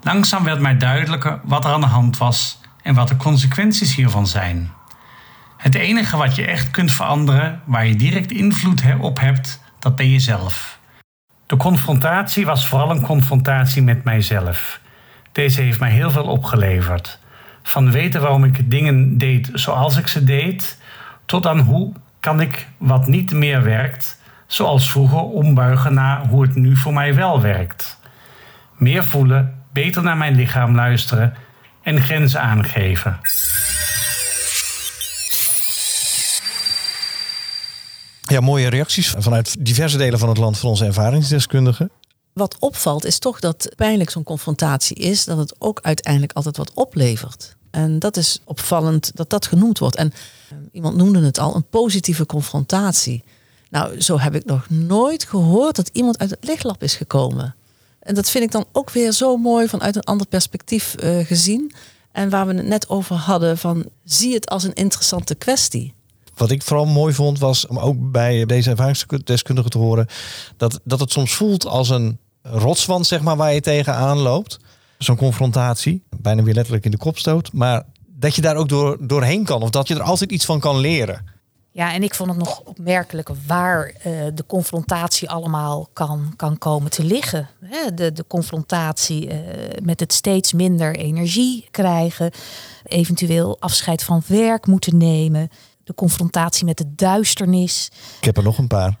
Langzaam 0.00 0.44
werd 0.44 0.60
mij 0.60 0.76
duidelijker 0.76 1.40
wat 1.44 1.64
er 1.64 1.72
aan 1.72 1.80
de 1.80 1.86
hand 1.86 2.18
was 2.18 2.60
en 2.82 2.94
wat 2.94 3.08
de 3.08 3.16
consequenties 3.16 3.94
hiervan 3.94 4.26
zijn. 4.26 4.72
Het 5.56 5.74
enige 5.74 6.16
wat 6.16 6.34
je 6.34 6.46
echt 6.46 6.70
kunt 6.70 6.92
veranderen, 6.92 7.62
waar 7.64 7.86
je 7.86 7.96
direct 7.96 8.32
invloed 8.32 8.82
op 9.00 9.20
hebt, 9.20 9.60
dat 9.78 9.96
ben 9.96 10.10
jezelf. 10.10 10.78
De 11.46 11.56
confrontatie 11.56 12.46
was 12.46 12.68
vooral 12.68 12.90
een 12.90 13.02
confrontatie 13.02 13.82
met 13.82 14.04
mijzelf. 14.04 14.80
Deze 15.32 15.60
heeft 15.60 15.80
mij 15.80 15.90
heel 15.90 16.10
veel 16.10 16.24
opgeleverd. 16.24 17.18
Van 17.62 17.90
weten 17.90 18.20
waarom 18.20 18.44
ik 18.44 18.70
dingen 18.70 19.18
deed 19.18 19.50
zoals 19.52 19.96
ik 19.96 20.06
ze 20.06 20.24
deed, 20.24 20.78
tot 21.26 21.46
aan 21.46 21.58
hoe 21.58 21.92
kan 22.20 22.40
ik 22.40 22.68
wat 22.78 23.06
niet 23.06 23.32
meer 23.32 23.62
werkt, 23.62 24.20
zoals 24.46 24.90
vroeger 24.90 25.20
ombuigen 25.22 25.94
naar 25.94 26.26
hoe 26.26 26.42
het 26.42 26.54
nu 26.54 26.76
voor 26.76 26.92
mij 26.92 27.14
wel 27.14 27.40
werkt. 27.40 28.00
Meer 28.76 29.04
voelen, 29.04 29.54
beter 29.72 30.02
naar 30.02 30.16
mijn 30.16 30.34
lichaam 30.34 30.74
luisteren 30.74 31.34
en 31.82 32.00
grenzen 32.00 32.40
aangeven. 32.40 33.18
Ja, 38.20 38.40
mooie 38.40 38.68
reacties 38.68 39.14
vanuit 39.18 39.56
diverse 39.64 39.96
delen 39.96 40.18
van 40.18 40.28
het 40.28 40.38
land 40.38 40.58
van 40.58 40.68
onze 40.68 40.84
ervaringsdeskundigen. 40.84 41.90
Wat 42.32 42.56
opvalt 42.58 43.04
is 43.04 43.18
toch 43.18 43.40
dat 43.40 43.68
pijnlijk 43.76 44.10
zo'n 44.10 44.22
confrontatie 44.22 44.96
is, 44.96 45.24
dat 45.24 45.38
het 45.38 45.54
ook 45.58 45.80
uiteindelijk 45.82 46.32
altijd 46.32 46.56
wat 46.56 46.74
oplevert. 46.74 47.56
En 47.70 47.98
dat 47.98 48.16
is 48.16 48.40
opvallend 48.44 49.10
dat 49.14 49.30
dat 49.30 49.46
genoemd 49.46 49.78
wordt. 49.78 49.96
En 49.96 50.12
eh, 50.12 50.56
iemand 50.72 50.96
noemde 50.96 51.20
het 51.20 51.38
al, 51.38 51.54
een 51.54 51.68
positieve 51.70 52.26
confrontatie. 52.26 53.24
Nou, 53.70 54.00
zo 54.00 54.18
heb 54.18 54.34
ik 54.34 54.44
nog 54.44 54.70
nooit 54.70 55.24
gehoord 55.24 55.76
dat 55.76 55.90
iemand 55.92 56.18
uit 56.18 56.30
het 56.30 56.44
lichtlab 56.44 56.82
is 56.82 56.94
gekomen. 56.94 57.54
En 57.98 58.14
dat 58.14 58.30
vind 58.30 58.44
ik 58.44 58.50
dan 58.50 58.66
ook 58.72 58.90
weer 58.90 59.12
zo 59.12 59.36
mooi 59.36 59.68
vanuit 59.68 59.96
een 59.96 60.02
ander 60.02 60.26
perspectief 60.26 60.94
uh, 61.02 61.26
gezien. 61.26 61.72
En 62.12 62.30
waar 62.30 62.46
we 62.46 62.54
het 62.54 62.66
net 62.66 62.88
over 62.88 63.16
hadden, 63.16 63.58
van 63.58 63.84
zie 64.04 64.34
het 64.34 64.48
als 64.48 64.64
een 64.64 64.74
interessante 64.74 65.34
kwestie. 65.34 65.94
Wat 66.34 66.50
ik 66.50 66.62
vooral 66.62 66.86
mooi 66.86 67.14
vond 67.14 67.38
was 67.38 67.66
om 67.66 67.78
ook 67.78 67.96
bij 67.98 68.46
deze 68.46 68.70
ervaringsdeskundige 68.70 69.68
te 69.68 69.78
horen 69.78 70.06
dat, 70.56 70.80
dat 70.84 71.00
het 71.00 71.10
soms 71.10 71.34
voelt 71.34 71.66
als 71.66 71.90
een 71.90 72.18
rotswand, 72.42 73.06
zeg 73.06 73.22
maar, 73.22 73.36
waar 73.36 73.54
je 73.54 73.60
tegenaan 73.60 74.18
loopt. 74.18 74.58
Zo'n 74.98 75.16
confrontatie, 75.16 76.02
bijna 76.16 76.42
weer 76.42 76.54
letterlijk 76.54 76.84
in 76.84 76.90
de 76.90 76.96
kop 76.96 77.18
stoot. 77.18 77.52
Maar 77.52 77.82
dat 78.06 78.34
je 78.34 78.42
daar 78.42 78.56
ook 78.56 78.68
door, 78.68 78.96
doorheen 79.00 79.44
kan 79.44 79.62
of 79.62 79.70
dat 79.70 79.88
je 79.88 79.94
er 79.94 80.02
altijd 80.02 80.32
iets 80.32 80.44
van 80.44 80.60
kan 80.60 80.78
leren. 80.78 81.30
Ja, 81.74 81.92
en 81.92 82.02
ik 82.02 82.14
vond 82.14 82.28
het 82.28 82.38
nog 82.38 82.60
opmerkelijk 82.60 83.30
waar 83.46 83.86
uh, 83.86 84.12
de 84.34 84.44
confrontatie 84.46 85.30
allemaal 85.30 85.88
kan, 85.92 86.32
kan 86.36 86.58
komen 86.58 86.90
te 86.90 87.04
liggen. 87.04 87.48
de, 87.94 88.12
de 88.12 88.24
confrontatie 88.28 89.26
uh, 89.26 89.38
met 89.82 90.00
het 90.00 90.12
steeds 90.12 90.52
minder 90.52 90.96
energie 90.96 91.68
krijgen, 91.70 92.30
eventueel 92.84 93.56
afscheid 93.60 94.04
van 94.04 94.22
werk 94.26 94.66
moeten 94.66 94.96
nemen, 94.96 95.50
de 95.84 95.94
confrontatie 95.94 96.64
met 96.64 96.78
de 96.78 96.94
duisternis. 96.94 97.90
Ik 98.18 98.24
heb 98.24 98.36
er 98.36 98.42
nog 98.42 98.58
een 98.58 98.66
paar. 98.66 98.98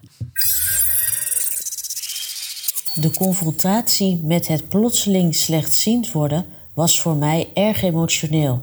De 2.94 3.10
confrontatie 3.10 4.20
met 4.22 4.48
het 4.48 4.68
plotseling 4.68 5.34
slechtziend 5.34 6.12
worden 6.12 6.46
was 6.74 7.00
voor 7.00 7.16
mij 7.16 7.48
erg 7.54 7.82
emotioneel. 7.82 8.62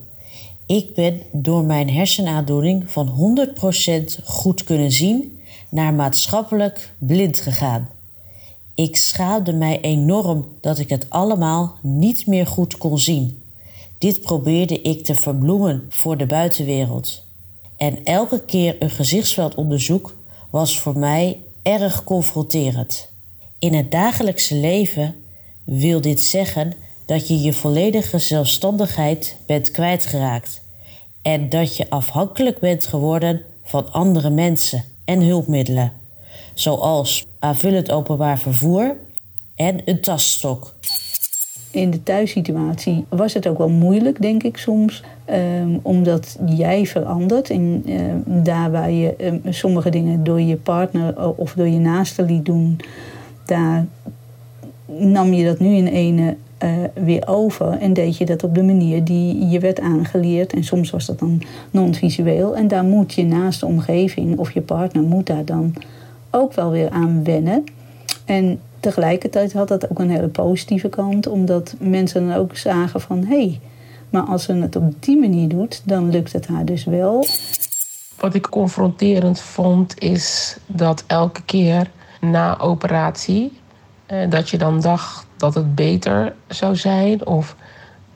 Ik 0.66 0.94
ben 0.94 1.22
door 1.32 1.64
mijn 1.64 1.90
hersenaandoening 1.90 2.92
van 2.92 3.38
100% 4.20 4.24
goed 4.24 4.64
kunnen 4.64 4.92
zien 4.92 5.40
naar 5.70 5.94
maatschappelijk 5.94 6.94
blind 6.98 7.40
gegaan. 7.40 7.90
Ik 8.76 8.96
schaamde 8.96 9.54
mij 9.54 9.82
enorm 9.82 10.48
dat 10.62 10.80
ik 10.80 10.90
het 10.90 11.10
allemaal 11.10 11.78
niet 11.82 12.28
meer 12.28 12.48
goed 12.48 12.78
kon 12.78 13.00
zien. 13.00 13.42
Dit 13.98 14.22
probeerde 14.22 14.82
ik 14.82 15.04
te 15.04 15.16
verbloemen 15.16 15.86
voor 15.90 16.18
de 16.18 16.26
buitenwereld. 16.26 17.24
En 17.80 18.04
elke 18.04 18.42
keer 18.46 18.76
een 18.80 18.90
gezichtsveldonderzoek 18.90 20.16
was 20.50 20.80
voor 20.80 20.98
mij 20.98 21.38
erg 21.62 22.04
confronterend. 22.04 23.10
In 23.60 23.74
het 23.74 23.92
dagelijkse 23.92 24.56
leven 24.56 25.16
wil 25.64 26.02
dit 26.02 26.20
zeggen 26.20 26.74
dat 27.06 27.28
je 27.28 27.42
je 27.42 27.54
volledige 27.54 28.20
zelfstandigheid 28.20 29.36
bent 29.46 29.72
kwijtgeraakt 29.72 30.62
en 31.22 31.50
dat 31.50 31.78
je 31.78 31.90
afhankelijk 31.90 32.60
bent 32.60 32.86
geworden 32.86 33.42
van 33.64 33.92
andere 33.92 34.30
mensen 34.30 34.84
en 35.06 35.22
hulpmiddelen, 35.22 35.94
zoals 36.54 37.26
aanvullend 37.40 37.92
openbaar 37.92 38.40
vervoer 38.40 38.98
en 39.56 39.82
een 39.86 40.02
tasstok. 40.02 40.76
In 41.72 41.90
de 41.90 42.04
thuissituatie 42.04 43.06
was 43.10 43.34
het 43.34 43.48
ook 43.48 43.58
wel 43.58 43.70
moeilijk, 43.70 44.22
denk 44.22 44.44
ik 44.44 44.58
soms, 44.58 45.04
ehm, 45.26 45.78
omdat 45.82 46.38
jij 46.46 46.86
verandert. 46.86 47.50
En 47.50 47.84
ehm, 47.86 48.44
daar 48.44 48.72
waar 48.72 48.92
je 48.92 49.16
ehm, 49.16 49.38
sommige 49.50 49.90
dingen 49.90 50.24
door 50.24 50.42
je 50.42 50.56
partner 50.56 51.36
of 51.36 51.54
door 51.54 51.68
je 51.68 51.80
naaste 51.80 52.24
liet 52.24 52.46
doen, 52.46 52.80
daar 53.46 53.86
nam 54.86 55.34
je 55.34 55.46
dat 55.46 55.60
nu 55.60 55.76
in 55.76 55.88
ene 55.88 56.36
uh, 56.64 56.70
weer 56.94 57.28
over 57.28 57.68
en 57.68 57.94
deed 57.94 58.18
je 58.18 58.26
dat 58.26 58.44
op 58.44 58.56
de 58.56 58.64
manier 58.64 59.04
die 59.04 59.48
je 59.48 59.60
werd 59.60 59.80
aangeleerd. 59.80 60.54
En 60.54 60.64
soms 60.64 60.90
was 60.90 61.06
dat 61.06 61.20
dan 61.20 61.42
non-visueel. 61.72 62.56
En 62.56 62.68
daar 62.68 62.84
moet 62.84 63.14
je 63.14 63.26
naast 63.26 63.60
de 63.60 63.66
omgeving 63.66 64.38
of 64.38 64.52
je 64.52 64.62
partner 64.62 65.04
moet 65.04 65.28
daar 65.28 65.46
dan 65.46 65.74
ook 66.32 66.54
wel 66.54 66.72
weer 66.72 66.90
aan 66.90 67.24
wennen. 67.24 67.64
En 68.26 68.60
tegelijkertijd 68.80 69.54
had 69.54 69.68
dat 69.68 69.90
ook 69.90 70.00
een 70.00 70.10
hele 70.10 70.28
positieve 70.28 70.90
kant, 70.90 71.28
omdat 71.28 71.76
mensen 71.80 72.28
dan 72.28 72.38
ook 72.38 72.58
zagen 72.58 73.02
van 73.02 73.24
hé, 73.24 73.36
hey, 73.36 73.60
maar 74.10 74.24
als 74.24 74.44
ze 74.44 74.54
het 74.54 74.76
op 74.76 75.04
die 75.04 75.18
manier 75.18 75.48
doet, 75.48 75.82
dan 75.86 76.10
lukt 76.10 76.34
het 76.34 76.48
haar 76.48 76.66
dus 76.66 76.84
wel. 76.84 77.26
Wat 78.20 78.34
ik 78.34 78.50
confronterend 78.50 79.40
vond, 79.40 80.00
is 80.00 80.58
dat 80.66 81.04
elke 81.08 81.42
keer 81.42 81.92
na 82.22 82.60
operatie, 82.60 83.60
eh, 84.06 84.30
dat 84.30 84.50
je 84.50 84.58
dan 84.58 84.82
dacht 84.82 85.28
dat 85.38 85.54
het 85.56 85.76
beter 85.76 86.36
zou 86.48 86.76
zijn 86.76 87.26
of 87.26 87.56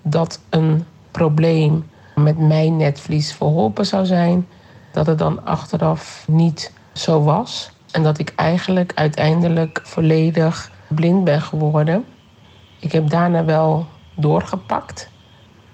dat 0.01 0.39
een 0.49 0.85
probleem 1.11 1.89
met 2.15 2.37
mijn 2.37 2.77
netvlies 2.77 3.33
verholpen 3.33 3.85
zou 3.85 4.05
zijn, 4.05 4.47
dat 4.91 5.05
het 5.05 5.17
dan 5.17 5.45
achteraf 5.45 6.25
niet 6.27 6.71
zo 6.93 7.23
was. 7.23 7.71
En 7.93 8.03
dat 8.03 8.19
ik 8.19 8.33
eigenlijk 8.35 8.91
uiteindelijk 8.95 9.81
volledig 9.83 10.71
blind 10.87 11.23
ben 11.23 11.41
geworden. 11.41 12.05
Ik 12.79 12.91
heb 12.91 13.09
daarna 13.09 13.45
wel 13.45 13.87
doorgepakt. 14.15 15.09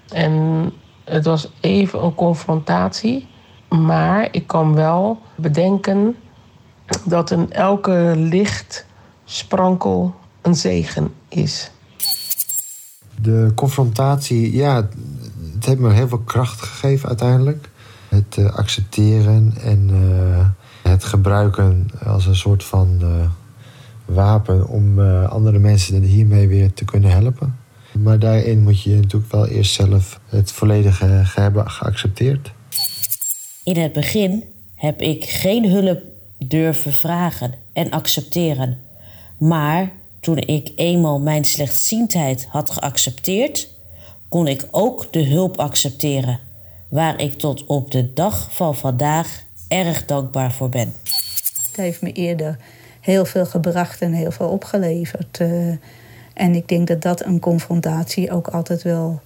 En 0.08 0.64
het 1.04 1.24
was 1.24 1.50
even 1.60 2.04
een 2.04 2.14
confrontatie. 2.14 3.28
Maar 3.68 4.28
ik 4.30 4.46
kan 4.46 4.74
wel 4.74 5.18
bedenken 5.34 6.16
dat 7.04 7.30
in 7.30 7.52
elke 7.52 8.12
lichtsprankel 8.16 10.14
een 10.42 10.54
zegen 10.54 11.12
is. 11.28 11.70
De 13.20 13.52
confrontatie, 13.54 14.56
ja, 14.56 14.88
het 15.54 15.66
heeft 15.66 15.78
me 15.78 15.92
heel 15.92 16.08
veel 16.08 16.22
kracht 16.24 16.62
gegeven 16.62 17.08
uiteindelijk. 17.08 17.68
Het 18.08 18.36
uh, 18.38 18.54
accepteren 18.54 19.54
en 19.62 19.88
uh, 19.92 20.46
het 20.90 21.04
gebruiken 21.04 21.90
als 22.04 22.26
een 22.26 22.36
soort 22.36 22.64
van 22.64 22.98
uh, 23.02 23.08
wapen 24.04 24.68
om 24.68 25.00
andere 25.24 25.58
mensen 25.58 26.02
hiermee 26.02 26.48
weer 26.48 26.72
te 26.72 26.84
kunnen 26.84 27.10
helpen. 27.10 27.56
Maar 27.92 28.18
daarin 28.18 28.62
moet 28.62 28.82
je 28.82 28.94
natuurlijk 28.94 29.32
wel 29.32 29.46
eerst 29.46 29.72
zelf 29.72 30.20
het 30.26 30.52
volledige 30.52 31.06
hebben 31.34 31.70
geaccepteerd. 31.70 32.52
In 33.64 33.76
het 33.76 33.92
begin 33.92 34.44
heb 34.74 35.00
ik 35.00 35.24
geen 35.24 35.70
hulp 35.70 36.00
durven 36.38 36.92
vragen 36.92 37.54
en 37.72 37.90
accepteren. 37.90 38.78
Maar 39.38 39.92
toen 40.20 40.38
ik 40.38 40.72
eenmaal 40.76 41.20
mijn 41.20 41.44
slechtziendheid 41.44 42.46
had 42.50 42.70
geaccepteerd, 42.70 43.68
kon 44.28 44.46
ik 44.46 44.68
ook 44.70 45.12
de 45.12 45.24
hulp 45.24 45.58
accepteren, 45.58 46.40
waar 46.88 47.20
ik 47.20 47.38
tot 47.38 47.64
op 47.64 47.90
de 47.90 48.12
dag 48.12 48.54
van 48.54 48.76
vandaag 48.76 49.42
erg 49.70 50.04
dankbaar 50.04 50.52
voor 50.52 50.68
ben. 50.68 50.94
Het 51.66 51.76
heeft 51.76 52.02
me 52.02 52.12
eerder 52.12 52.56
heel 53.00 53.24
veel 53.24 53.46
gebracht 53.46 54.00
en 54.00 54.12
heel 54.12 54.30
veel 54.30 54.48
opgeleverd. 54.48 55.38
Uh, 55.40 55.74
en 56.34 56.54
ik 56.54 56.68
denk 56.68 56.88
dat 56.88 57.02
dat 57.02 57.24
een 57.24 57.40
confrontatie 57.40 58.30
ook 58.30 58.48
altijd 58.48 58.82
wel 58.82 59.20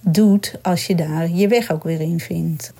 doet 0.00 0.58
als 0.62 0.86
je 0.86 0.94
daar 0.94 1.28
je 1.28 1.48
weg 1.48 1.72
ook 1.72 1.84
weer 1.84 2.00
in 2.00 2.20
vindt. 2.20 2.72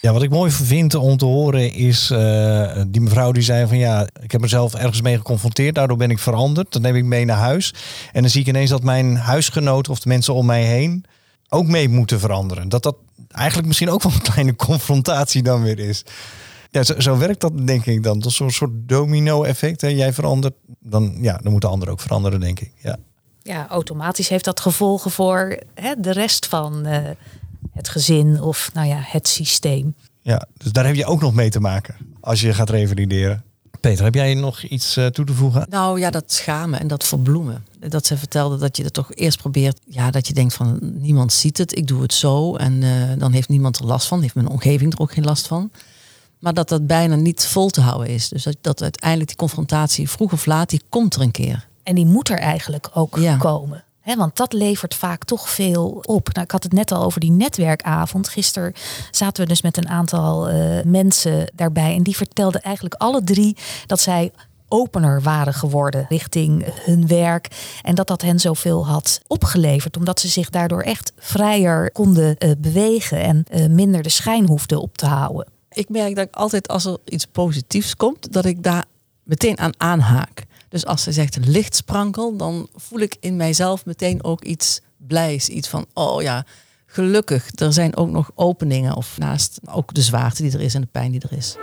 Ja, 0.00 0.12
wat 0.12 0.22
ik 0.22 0.30
mooi 0.30 0.50
vind 0.50 0.94
om 0.94 1.16
te 1.16 1.24
horen 1.24 1.72
is 1.72 2.10
eh, 2.10 2.76
die 2.86 3.00
mevrouw 3.00 3.32
die 3.32 3.42
zei 3.42 3.66
van 3.66 3.78
ja, 3.78 4.06
ik 4.22 4.32
heb 4.32 4.40
mezelf 4.40 4.74
ergens 4.74 5.02
mee 5.02 5.16
geconfronteerd, 5.16 5.74
daardoor 5.74 5.96
ben 5.96 6.10
ik 6.10 6.18
veranderd. 6.18 6.72
Dat 6.72 6.82
neem 6.82 6.96
ik 6.96 7.04
mee 7.04 7.24
naar 7.24 7.36
huis. 7.36 7.74
En 8.12 8.20
dan 8.20 8.30
zie 8.30 8.40
ik 8.40 8.46
ineens 8.46 8.70
dat 8.70 8.82
mijn 8.82 9.16
huisgenoten 9.16 9.92
of 9.92 10.00
de 10.00 10.08
mensen 10.08 10.34
om 10.34 10.46
mij 10.46 10.62
heen 10.62 11.04
ook 11.52 11.66
mee 11.66 11.88
moeten 11.88 12.20
veranderen. 12.20 12.68
Dat 12.68 12.82
dat 12.82 12.96
eigenlijk 13.28 13.66
misschien 13.66 13.90
ook 13.90 14.02
wel 14.02 14.12
een 14.12 14.32
kleine 14.32 14.56
confrontatie 14.56 15.42
dan 15.42 15.62
weer 15.62 15.78
is. 15.78 16.04
Ja, 16.70 16.82
zo, 16.82 17.00
zo 17.00 17.18
werkt 17.18 17.40
dat 17.40 17.66
denk 17.66 17.86
ik 17.86 18.02
dan. 18.02 18.18
Dat 18.18 18.30
is 18.30 18.36
zo'n 18.36 18.50
soort 18.50 18.70
domino-effect. 18.74 19.80
Hè? 19.80 19.88
Jij 19.88 20.12
verandert, 20.12 20.54
dan, 20.80 21.16
ja, 21.20 21.38
dan 21.42 21.52
moeten 21.52 21.70
anderen 21.70 21.94
ook 21.94 22.00
veranderen, 22.00 22.40
denk 22.40 22.60
ik. 22.60 22.70
Ja. 22.82 22.96
Ja, 23.42 23.68
automatisch 23.68 24.28
heeft 24.28 24.44
dat 24.44 24.60
gevolgen 24.60 25.10
voor 25.10 25.58
hè, 25.74 25.94
de 25.98 26.12
rest 26.12 26.46
van 26.46 26.86
eh, 26.86 27.10
het 27.72 27.88
gezin 27.88 28.40
of 28.40 28.70
nou 28.74 28.88
ja, 28.88 28.98
het 29.00 29.28
systeem. 29.28 29.94
ja, 30.20 30.46
dus 30.56 30.72
daar 30.72 30.86
heb 30.86 30.94
je 30.94 31.06
ook 31.06 31.20
nog 31.20 31.34
mee 31.34 31.50
te 31.50 31.60
maken 31.60 31.96
als 32.20 32.40
je 32.40 32.54
gaat 32.54 32.70
revalideren. 32.70 33.44
Peter, 33.80 34.04
heb 34.04 34.14
jij 34.14 34.34
nog 34.34 34.62
iets 34.62 34.96
eh, 34.96 35.06
toe 35.06 35.24
te 35.24 35.32
voegen? 35.32 35.66
Nou 35.68 36.00
ja, 36.00 36.10
dat 36.10 36.32
schamen 36.32 36.80
en 36.80 36.86
dat 36.86 37.04
verbloemen. 37.04 37.64
Dat 37.88 38.06
ze 38.06 38.16
vertelde 38.16 38.56
dat 38.58 38.76
je 38.76 38.84
er 38.84 38.90
toch 38.90 39.14
eerst 39.14 39.38
probeert, 39.38 39.80
ja, 39.86 40.10
dat 40.10 40.26
je 40.26 40.34
denkt 40.34 40.54
van 40.54 40.78
niemand 40.80 41.32
ziet 41.32 41.58
het, 41.58 41.76
ik 41.76 41.86
doe 41.86 42.02
het 42.02 42.14
zo 42.14 42.56
en 42.56 42.82
eh, 42.82 43.18
dan 43.18 43.32
heeft 43.32 43.48
niemand 43.48 43.78
er 43.78 43.86
last 43.86 44.06
van, 44.06 44.20
heeft 44.22 44.34
mijn 44.34 44.48
omgeving 44.48 44.92
er 44.92 45.00
ook 45.00 45.12
geen 45.12 45.24
last 45.24 45.46
van. 45.46 45.70
Maar 46.38 46.54
dat 46.54 46.68
dat 46.68 46.86
bijna 46.86 47.14
niet 47.14 47.46
vol 47.46 47.68
te 47.68 47.80
houden 47.80 48.08
is. 48.08 48.28
Dus 48.28 48.42
dat, 48.42 48.56
dat 48.60 48.82
uiteindelijk 48.82 49.28
die 49.28 49.38
confrontatie 49.38 50.10
vroeg 50.10 50.32
of 50.32 50.46
laat, 50.46 50.70
die 50.70 50.82
komt 50.88 51.14
er 51.14 51.20
een 51.20 51.30
keer. 51.30 51.68
En 51.82 51.94
die 51.94 52.06
moet 52.06 52.28
er 52.28 52.38
eigenlijk 52.38 52.90
ook 52.94 53.16
Ja. 53.18 53.36
komen. 53.36 53.84
Want 54.16 54.36
dat 54.36 54.52
levert 54.52 54.94
vaak 54.94 55.24
toch 55.24 55.50
veel 55.50 56.02
op. 56.06 56.28
Nou, 56.32 56.44
ik 56.44 56.50
had 56.50 56.62
het 56.62 56.72
net 56.72 56.92
al 56.92 57.02
over 57.02 57.20
die 57.20 57.30
netwerkavond. 57.30 58.28
Gisteren 58.28 58.72
zaten 59.10 59.42
we 59.42 59.48
dus 59.48 59.62
met 59.62 59.76
een 59.76 59.88
aantal 59.88 60.48
eh, 60.48 60.84
mensen 60.84 61.52
daarbij. 61.54 61.94
En 61.94 62.02
die 62.02 62.16
vertelden 62.16 62.62
eigenlijk 62.62 62.94
alle 62.94 63.24
drie 63.24 63.56
dat 63.86 64.00
zij 64.00 64.32
opener 64.72 65.22
waren 65.22 65.54
geworden 65.54 66.06
richting 66.08 66.64
hun 66.84 67.06
werk. 67.06 67.48
En 67.82 67.94
dat 67.94 68.06
dat 68.06 68.22
hen 68.22 68.40
zoveel 68.40 68.86
had 68.86 69.20
opgeleverd. 69.26 69.96
Omdat 69.96 70.20
ze 70.20 70.28
zich 70.28 70.50
daardoor 70.50 70.82
echt 70.82 71.12
vrijer 71.18 71.92
konden 71.92 72.38
eh, 72.38 72.50
bewegen. 72.58 73.20
En 73.22 73.44
eh, 73.50 73.66
minder 73.66 74.02
de 74.02 74.08
schijn 74.08 74.46
hoefden 74.46 74.80
op 74.80 74.96
te 74.96 75.06
houden. 75.06 75.46
Ik 75.72 75.88
merk 75.88 76.14
dat 76.16 76.26
ik 76.26 76.34
altijd 76.34 76.68
als 76.68 76.84
er 76.84 76.98
iets 77.04 77.26
positiefs 77.26 77.96
komt, 77.96 78.32
dat 78.32 78.44
ik 78.44 78.62
daar 78.62 78.84
meteen 79.22 79.58
aan 79.58 79.72
aanhaak. 79.76 80.44
Dus 80.68 80.86
als 80.86 81.02
ze 81.02 81.12
zegt 81.12 81.46
lichtsprankel, 81.46 82.36
dan 82.36 82.68
voel 82.74 83.00
ik 83.00 83.16
in 83.20 83.36
mijzelf 83.36 83.84
meteen 83.84 84.24
ook 84.24 84.44
iets 84.44 84.80
blijs. 84.96 85.48
Iets 85.48 85.68
van, 85.68 85.86
oh 85.94 86.22
ja, 86.22 86.44
gelukkig, 86.86 87.50
er 87.54 87.72
zijn 87.72 87.96
ook 87.96 88.10
nog 88.10 88.30
openingen. 88.34 88.96
Of 88.96 89.18
naast 89.18 89.60
ook 89.70 89.94
de 89.94 90.02
zwaarte 90.02 90.42
die 90.42 90.52
er 90.52 90.60
is 90.60 90.74
en 90.74 90.80
de 90.80 90.88
pijn 90.92 91.10
die 91.10 91.20
er 91.20 91.36
is. 91.36 91.56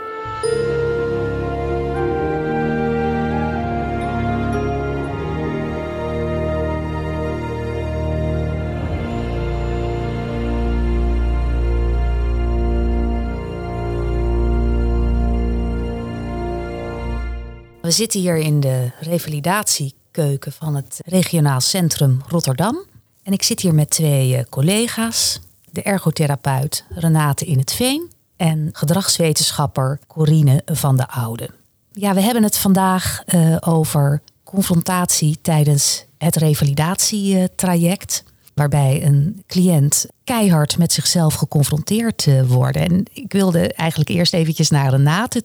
We 17.90 17.96
zitten 17.96 18.20
hier 18.20 18.36
in 18.36 18.60
de 18.60 18.90
revalidatiekeuken 19.00 20.52
van 20.52 20.74
het 20.74 21.00
regionaal 21.04 21.60
centrum 21.60 22.20
Rotterdam. 22.28 22.84
En 23.22 23.32
ik 23.32 23.42
zit 23.42 23.60
hier 23.60 23.74
met 23.74 23.90
twee 23.90 24.36
eh, 24.36 24.44
collega's. 24.48 25.40
De 25.70 25.82
ergotherapeut 25.82 26.84
Renate 26.88 27.44
in 27.44 27.58
het 27.58 27.72
Veen 27.72 28.10
en 28.36 28.68
gedragswetenschapper 28.72 29.98
Corine 30.06 30.62
van 30.66 30.96
de 30.96 31.08
Oude. 31.08 31.50
Ja, 31.92 32.14
we 32.14 32.20
hebben 32.20 32.42
het 32.42 32.58
vandaag 32.58 33.22
eh, 33.26 33.56
over 33.60 34.22
confrontatie 34.44 35.38
tijdens 35.42 36.04
het 36.18 36.36
revalidatietraject. 36.36 38.24
Waarbij 38.54 39.04
een 39.04 39.42
cliënt 39.46 40.06
keihard 40.24 40.78
met 40.78 40.92
zichzelf 40.92 41.34
geconfronteerd 41.34 42.26
eh, 42.26 42.42
wordt. 42.42 42.76
En 42.76 43.04
ik 43.12 43.32
wilde 43.32 43.72
eigenlijk 43.72 44.10
eerst 44.10 44.34
eventjes 44.34 44.70
naar 44.70 44.90
Renate 44.90 45.44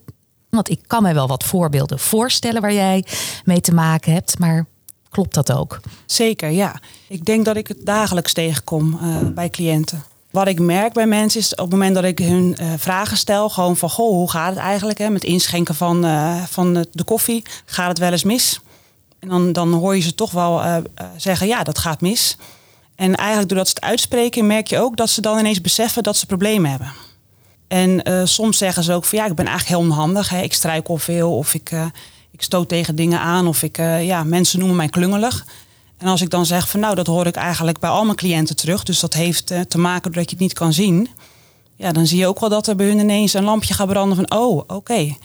want 0.56 0.70
ik 0.70 0.80
kan 0.88 1.04
mij 1.04 1.14
wel 1.14 1.28
wat 1.28 1.44
voorbeelden 1.44 2.00
voorstellen 2.00 2.62
waar 2.62 2.74
jij 2.74 3.06
mee 3.46 3.62
te 3.62 3.74
maken 3.74 4.14
hebt. 4.14 4.40
Maar 4.40 4.66
klopt 5.10 5.34
dat 5.34 5.52
ook? 5.52 5.80
Zeker, 6.06 6.50
ja. 6.50 6.80
Ik 7.08 7.26
denk 7.26 7.46
dat 7.46 7.56
ik 7.56 7.68
het 7.68 7.86
dagelijks 7.86 8.34
tegenkom 8.34 9.00
eh, 9.02 9.18
bij 9.34 9.50
cliënten. 9.50 10.04
Wat 10.32 10.48
ik 10.48 10.60
merk 10.60 10.94
bij 10.94 11.08
mensen 11.08 11.40
is 11.40 11.52
op 11.52 11.58
het 11.58 11.70
moment 11.70 11.96
dat 11.96 12.04
ik 12.04 12.20
hun 12.20 12.56
eh, 12.58 12.68
vragen 12.78 13.18
stel, 13.18 13.50
gewoon 13.50 13.78
van 13.78 13.90
goh, 13.90 14.10
hoe 14.10 14.30
gaat 14.30 14.50
het 14.50 14.58
eigenlijk 14.60 14.98
hè, 14.98 15.10
met 15.10 15.24
inschenken 15.24 15.76
van, 15.76 16.06
eh, 16.06 16.44
van 16.44 16.74
de- 16.74 17.04
koffie? 17.06 17.44
Gaat 17.66 17.88
het 17.88 18.00
wel 18.00 18.12
eens 18.12 18.24
mis? 18.24 18.60
En 19.20 19.30
dan, 19.30 19.52
dan 19.52 19.74
hoor 19.74 19.96
je 19.96 20.02
ze 20.02 20.16
toch 20.16 20.32
wel 20.32 20.62
zeggen, 21.18 21.48
ja, 21.48 21.64
dat 21.64 21.78
gaat 21.78 22.02
mis. 22.02 22.38
En 22.96 23.16
eigenlijk 23.16 23.50
doordat 23.50 23.68
ze 23.68 23.74
het 23.76 23.84
uitspreken, 23.84 24.48
merk 24.48 24.68
je 24.68 24.80
ook 24.80 24.98
dat 24.98 25.10
ze 25.10 25.22
dan 25.22 25.40
ineens 25.40 25.62
beseffen 25.62 26.04
dat 26.04 26.18
ze 26.18 26.26
problemen 26.26 26.70
hebben. 26.70 26.94
En 27.68 28.04
eh, 28.04 28.22
soms 28.24 28.58
zeggen 28.58 28.84
ze 28.84 28.94
ook 28.94 29.06
van 29.06 29.20
ja, 29.20 29.26
ik 29.26 29.36
ben 29.36 29.46
eigenlijk 29.46 29.78
heel 29.78 29.90
onhandig. 29.90 30.30
Hè. 30.30 30.42
Ik 30.42 30.54
struikel 30.54 30.98
veel 30.98 31.38
of 31.38 31.54
ik, 31.54 31.72
eh, 31.72 31.86
ik 32.32 32.42
stoot 32.42 32.70
tegen 32.70 32.96
dingen 32.96 33.20
aan 33.20 33.48
of 33.48 33.64
ik, 33.64 33.78
eh, 33.78 34.06
ja, 34.06 34.24
mensen 34.24 34.60
noemen 34.60 34.78
mij 34.78 34.90
klungelig. 34.90 35.46
En 35.98 36.08
als 36.08 36.22
ik 36.22 36.30
dan 36.30 36.46
zeg 36.46 36.70
van 36.70 36.80
nou, 36.80 36.96
dat 36.96 37.08
hoor 37.08 37.26
ik 37.26 37.36
eigenlijk 37.36 37.80
bij 37.80 37.90
al 37.90 38.06
mijn 38.06 38.18
cliënten 38.18 38.56
terug. 38.56 38.84
Dus 38.84 39.00
dat 39.00 39.14
heeft 39.14 39.48
te 39.68 39.78
maken 39.78 40.02
doordat 40.02 40.30
je 40.30 40.36
het 40.36 40.40
niet 40.40 40.54
kan 40.54 40.74
zien. 40.74 41.10
Ja, 41.76 41.92
dan 41.92 42.08
zie 42.08 42.18
je 42.18 42.28
ook 42.28 42.40
wel 42.40 42.50
dat 42.50 42.68
er 42.68 42.76
bij 42.76 42.88
hun 42.88 43.00
ineens 43.00 43.34
een 43.34 43.44
lampje 43.44 43.74
gaat 43.74 43.88
branden 43.88 44.16
van 44.16 44.40
oh, 44.40 44.64
oké. 44.68 45.16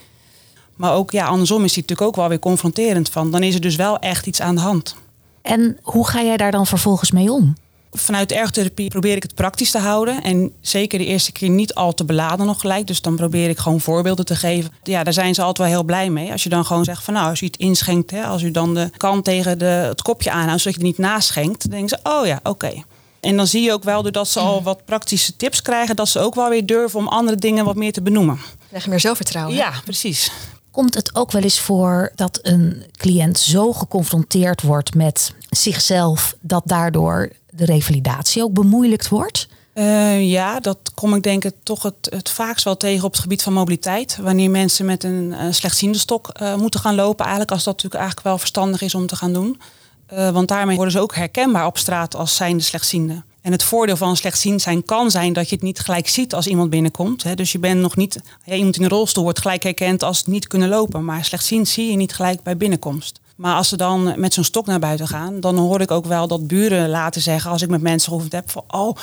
Maar 0.76 0.94
ook 0.94 1.10
ja, 1.10 1.26
andersom 1.26 1.64
is 1.64 1.72
die 1.72 1.82
natuurlijk 1.82 2.08
ook 2.08 2.16
wel 2.16 2.28
weer 2.28 2.38
confronterend 2.38 3.08
van. 3.08 3.30
Dan 3.30 3.42
is 3.42 3.54
er 3.54 3.60
dus 3.60 3.76
wel 3.76 3.98
echt 3.98 4.26
iets 4.26 4.40
aan 4.40 4.54
de 4.54 4.60
hand. 4.60 4.96
En 5.42 5.78
hoe 5.82 6.06
ga 6.08 6.22
jij 6.22 6.36
daar 6.36 6.50
dan 6.50 6.66
vervolgens 6.66 7.10
mee 7.10 7.32
om? 7.32 7.54
Vanuit 7.92 8.32
ergotherapie 8.32 8.88
probeer 8.88 9.16
ik 9.16 9.22
het 9.22 9.34
praktisch 9.34 9.70
te 9.70 9.78
houden. 9.78 10.22
En 10.22 10.52
zeker 10.60 10.98
de 10.98 11.04
eerste 11.04 11.32
keer 11.32 11.48
niet 11.48 11.74
al 11.74 11.94
te 11.94 12.04
beladen 12.04 12.46
nog 12.46 12.60
gelijk. 12.60 12.86
Dus 12.86 13.00
dan 13.00 13.16
probeer 13.16 13.48
ik 13.48 13.58
gewoon 13.58 13.80
voorbeelden 13.80 14.24
te 14.24 14.36
geven. 14.36 14.72
Ja, 14.82 15.04
daar 15.04 15.12
zijn 15.12 15.34
ze 15.34 15.42
altijd 15.42 15.68
wel 15.68 15.76
heel 15.76 15.84
blij 15.84 16.10
mee. 16.10 16.32
Als 16.32 16.42
je 16.42 16.48
dan 16.48 16.64
gewoon 16.64 16.84
zegt 16.84 17.04
van 17.04 17.14
nou, 17.14 17.28
als 17.30 17.40
u 17.40 17.46
het 17.46 17.56
inschenkt. 17.56 18.10
Hè, 18.10 18.22
als 18.22 18.42
u 18.42 18.50
dan 18.50 18.74
de 18.74 18.90
kant 18.96 19.24
tegen 19.24 19.58
de, 19.58 19.64
het 19.64 20.02
kopje 20.02 20.30
aanhoudt, 20.30 20.62
zodat 20.62 20.80
je 20.80 20.86
het 20.86 20.96
niet 20.96 21.06
naschenkt. 21.06 21.60
Dan 21.62 21.70
denken 21.70 21.88
ze, 21.88 22.10
oh 22.10 22.26
ja, 22.26 22.40
oké. 22.42 22.72
En 23.20 23.36
dan 23.36 23.46
zie 23.46 23.62
je 23.62 23.72
ook 23.72 23.84
wel, 23.84 24.02
doordat 24.02 24.28
ze 24.28 24.40
al 24.40 24.62
wat 24.62 24.84
praktische 24.84 25.36
tips 25.36 25.62
krijgen... 25.62 25.96
dat 25.96 26.08
ze 26.08 26.18
ook 26.18 26.34
wel 26.34 26.48
weer 26.48 26.66
durven 26.66 26.98
om 26.98 27.08
andere 27.08 27.36
dingen 27.36 27.64
wat 27.64 27.76
meer 27.76 27.92
te 27.92 28.02
benoemen. 28.02 28.38
Krijg 28.68 28.86
meer 28.86 29.00
zelfvertrouwen. 29.00 29.56
Ja, 29.56 29.72
precies. 29.84 30.30
Komt 30.70 30.94
het 30.94 31.14
ook 31.14 31.32
wel 31.32 31.42
eens 31.42 31.60
voor 31.60 32.12
dat 32.14 32.38
een 32.42 32.84
cliënt 32.96 33.38
zo 33.38 33.72
geconfronteerd 33.72 34.62
wordt 34.62 34.94
met 34.94 35.34
zichzelf 35.50 36.36
dat 36.40 36.62
daardoor 36.66 37.30
de 37.50 37.64
revalidatie 37.64 38.42
ook 38.42 38.52
bemoeilijkt 38.52 39.08
wordt? 39.08 39.48
Eh, 39.72 40.30
ja, 40.30 40.60
dat 40.60 40.78
kom 40.94 41.14
ik 41.14 41.22
denk 41.22 41.44
ik 41.44 41.54
toch 41.62 41.82
het, 41.82 42.08
het 42.10 42.30
vaakst 42.30 42.64
wel 42.64 42.76
tegen 42.76 43.04
op 43.04 43.12
het 43.12 43.20
gebied 43.20 43.42
van 43.42 43.52
mobiliteit. 43.52 44.18
Wanneer 44.20 44.50
mensen 44.50 44.86
met 44.86 45.04
een 45.04 45.54
slechtziende 45.54 45.98
stok 45.98 46.28
eh, 46.28 46.54
moeten 46.54 46.80
gaan 46.80 46.94
lopen. 46.94 47.24
Eigenlijk 47.24 47.52
als 47.52 47.64
dat 47.64 47.74
natuurlijk 47.74 48.00
eigenlijk 48.00 48.28
wel 48.28 48.38
verstandig 48.38 48.80
is 48.80 48.94
om 48.94 49.06
te 49.06 49.16
gaan 49.16 49.32
doen. 49.32 49.60
Eh, 50.06 50.30
want 50.30 50.48
daarmee 50.48 50.76
worden 50.76 50.92
ze 50.92 51.00
ook 51.00 51.14
herkenbaar 51.14 51.66
op 51.66 51.78
straat 51.78 52.14
als 52.14 52.36
zijnde 52.36 52.62
slechtziende. 52.62 53.22
En 53.50 53.56
het 53.56 53.64
voordeel 53.64 53.96
van 53.96 54.16
slechtziend 54.16 54.62
zijn 54.62 54.84
kan 54.84 55.10
zijn 55.10 55.32
dat 55.32 55.48
je 55.48 55.54
het 55.54 55.64
niet 55.64 55.78
gelijk 55.78 56.08
ziet 56.08 56.34
als 56.34 56.46
iemand 56.46 56.70
binnenkomt. 56.70 57.22
Hè. 57.22 57.34
Dus 57.34 57.52
je 57.52 57.58
bent 57.58 57.80
nog 57.80 57.96
niet, 57.96 58.20
ja, 58.44 58.54
iemand 58.54 58.76
in 58.76 58.82
een 58.82 58.88
rolstoel 58.88 59.22
wordt 59.22 59.40
gelijk 59.40 59.62
herkend 59.62 60.02
als 60.02 60.26
niet 60.26 60.46
kunnen 60.46 60.68
lopen. 60.68 61.04
Maar 61.04 61.24
slechtziend 61.24 61.68
zie 61.68 61.90
je 61.90 61.96
niet 61.96 62.14
gelijk 62.14 62.42
bij 62.42 62.56
binnenkomst. 62.56 63.20
Maar 63.36 63.54
als 63.54 63.68
ze 63.68 63.76
dan 63.76 64.14
met 64.16 64.34
zo'n 64.34 64.44
stok 64.44 64.66
naar 64.66 64.78
buiten 64.78 65.08
gaan, 65.08 65.40
dan 65.40 65.56
hoor 65.56 65.80
ik 65.80 65.90
ook 65.90 66.06
wel 66.06 66.26
dat 66.28 66.46
buren 66.46 66.88
laten 66.88 67.20
zeggen 67.20 67.50
als 67.50 67.62
ik 67.62 67.68
met 67.68 67.80
mensen 67.80 68.12
gehoord 68.12 68.32
heb 68.32 68.50
van 68.50 68.64
oh, 68.68 68.96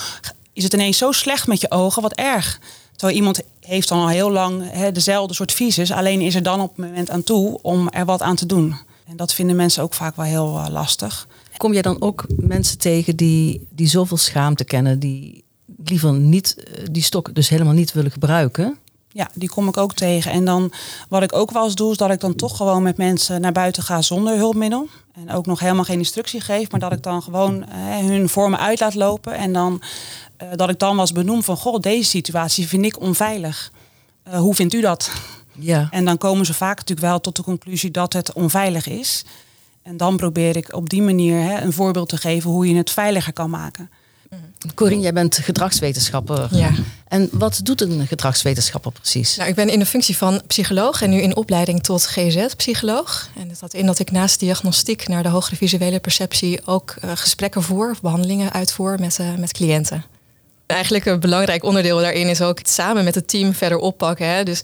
is 0.53 0.63
het 0.63 0.73
ineens 0.73 0.97
zo 0.97 1.11
slecht 1.11 1.47
met 1.47 1.61
je 1.61 1.71
ogen, 1.71 2.01
wat 2.01 2.13
erg. 2.13 2.59
Terwijl 2.95 3.17
iemand 3.17 3.41
heeft 3.61 3.87
dan 3.87 3.99
al 3.99 4.09
heel 4.09 4.31
lang 4.31 4.71
hè, 4.71 4.91
dezelfde 4.91 5.33
soort 5.33 5.51
visus, 5.51 5.91
alleen 5.91 6.21
is 6.21 6.35
er 6.35 6.43
dan 6.43 6.61
op 6.61 6.75
het 6.75 6.85
moment 6.85 7.09
aan 7.09 7.23
toe 7.23 7.59
om 7.61 7.89
er 7.89 8.05
wat 8.05 8.21
aan 8.21 8.35
te 8.35 8.45
doen. 8.45 8.75
En 9.07 9.17
dat 9.17 9.33
vinden 9.33 9.55
mensen 9.55 9.83
ook 9.83 9.93
vaak 9.93 10.15
wel 10.15 10.25
heel 10.25 10.55
uh, 10.55 10.65
lastig. 10.69 11.27
Kom 11.57 11.73
jij 11.73 11.81
dan 11.81 12.01
ook 12.01 12.25
mensen 12.37 12.77
tegen 12.77 13.15
die, 13.15 13.67
die 13.69 13.87
zoveel 13.87 14.17
schaamte 14.17 14.63
kennen, 14.63 14.99
die 14.99 15.43
liever 15.85 16.13
niet 16.13 16.63
die 16.91 17.03
stok 17.03 17.35
dus 17.35 17.49
helemaal 17.49 17.73
niet 17.73 17.93
willen 17.93 18.11
gebruiken? 18.11 18.77
Ja, 19.09 19.29
die 19.33 19.49
kom 19.49 19.67
ik 19.67 19.77
ook 19.77 19.93
tegen. 19.93 20.31
En 20.31 20.45
dan 20.45 20.71
wat 21.09 21.23
ik 21.23 21.35
ook 21.35 21.51
wel 21.51 21.63
eens 21.63 21.75
doe, 21.75 21.91
is 21.91 21.97
dat 21.97 22.11
ik 22.11 22.19
dan 22.19 22.35
toch 22.35 22.57
gewoon 22.57 22.83
met 22.83 22.97
mensen 22.97 23.41
naar 23.41 23.51
buiten 23.51 23.83
ga 23.83 24.01
zonder 24.01 24.35
hulpmiddel. 24.35 24.87
En 25.13 25.31
ook 25.31 25.45
nog 25.45 25.59
helemaal 25.59 25.83
geen 25.83 25.97
instructie 25.97 26.41
geef, 26.41 26.71
maar 26.71 26.79
dat 26.79 26.91
ik 26.91 27.03
dan 27.03 27.21
gewoon 27.23 27.55
uh, 27.55 27.97
hun 27.97 28.29
voor 28.29 28.49
me 28.49 28.57
uit 28.57 28.79
laat 28.79 28.95
lopen. 28.95 29.33
En 29.33 29.53
dan 29.53 29.81
uh, 30.43 30.49
dat 30.55 30.69
ik 30.69 30.79
dan 30.79 30.95
was 30.95 31.11
benoem 31.11 31.43
van, 31.43 31.57
goh, 31.57 31.79
deze 31.79 32.09
situatie 32.09 32.67
vind 32.67 32.85
ik 32.85 32.99
onveilig. 32.99 33.71
Uh, 34.27 34.39
hoe 34.39 34.55
vindt 34.55 34.73
u 34.73 34.81
dat? 34.81 35.11
Ja. 35.59 35.87
En 35.91 36.05
dan 36.05 36.17
komen 36.17 36.45
ze 36.45 36.53
vaak 36.53 36.77
natuurlijk 36.77 37.07
wel 37.07 37.19
tot 37.19 37.35
de 37.35 37.43
conclusie 37.43 37.91
dat 37.91 38.13
het 38.13 38.33
onveilig 38.33 38.87
is. 38.87 39.23
En 39.81 39.97
dan 39.97 40.17
probeer 40.17 40.55
ik 40.55 40.73
op 40.73 40.89
die 40.89 41.01
manier 41.01 41.41
hè, 41.41 41.61
een 41.61 41.73
voorbeeld 41.73 42.09
te 42.09 42.17
geven 42.17 42.49
hoe 42.49 42.67
je 42.67 42.75
het 42.75 42.91
veiliger 42.91 43.33
kan 43.33 43.49
maken. 43.49 43.89
Corine, 44.75 45.01
jij 45.01 45.13
bent 45.13 45.37
gedragswetenschapper. 45.37 46.47
Ja. 46.51 46.71
En 47.07 47.29
wat 47.31 47.59
doet 47.63 47.81
een 47.81 48.07
gedragswetenschapper 48.07 48.91
precies? 48.91 49.35
Nou, 49.35 49.49
ik 49.49 49.55
ben 49.55 49.69
in 49.69 49.79
de 49.79 49.85
functie 49.85 50.17
van 50.17 50.41
psycholoog 50.47 51.01
en 51.01 51.09
nu 51.09 51.21
in 51.21 51.35
opleiding 51.35 51.83
tot 51.83 52.05
GZ-psycholoog. 52.05 53.29
En 53.35 53.47
dat 53.47 53.59
houdt 53.59 53.73
in 53.73 53.85
dat 53.85 53.99
ik 53.99 54.11
naast 54.11 54.39
diagnostiek 54.39 55.07
naar 55.07 55.23
de 55.23 55.29
hogere 55.29 55.55
visuele 55.55 55.99
perceptie 55.99 56.65
ook 56.65 56.95
uh, 57.03 57.11
gesprekken 57.15 57.63
voer 57.63 57.91
of 57.91 58.01
behandelingen 58.01 58.51
uitvoer 58.51 58.99
met, 58.99 59.17
uh, 59.21 59.35
met 59.35 59.51
cliënten. 59.51 60.03
Eigenlijk 60.67 61.05
een 61.05 61.19
belangrijk 61.19 61.63
onderdeel 61.63 61.97
daarin 61.97 62.27
is 62.27 62.41
ook 62.41 62.57
het 62.57 62.69
samen 62.69 63.03
met 63.03 63.15
het 63.15 63.27
team 63.27 63.53
verder 63.53 63.77
oppakken. 63.77 64.27
Hè. 64.27 64.43
Dus 64.43 64.61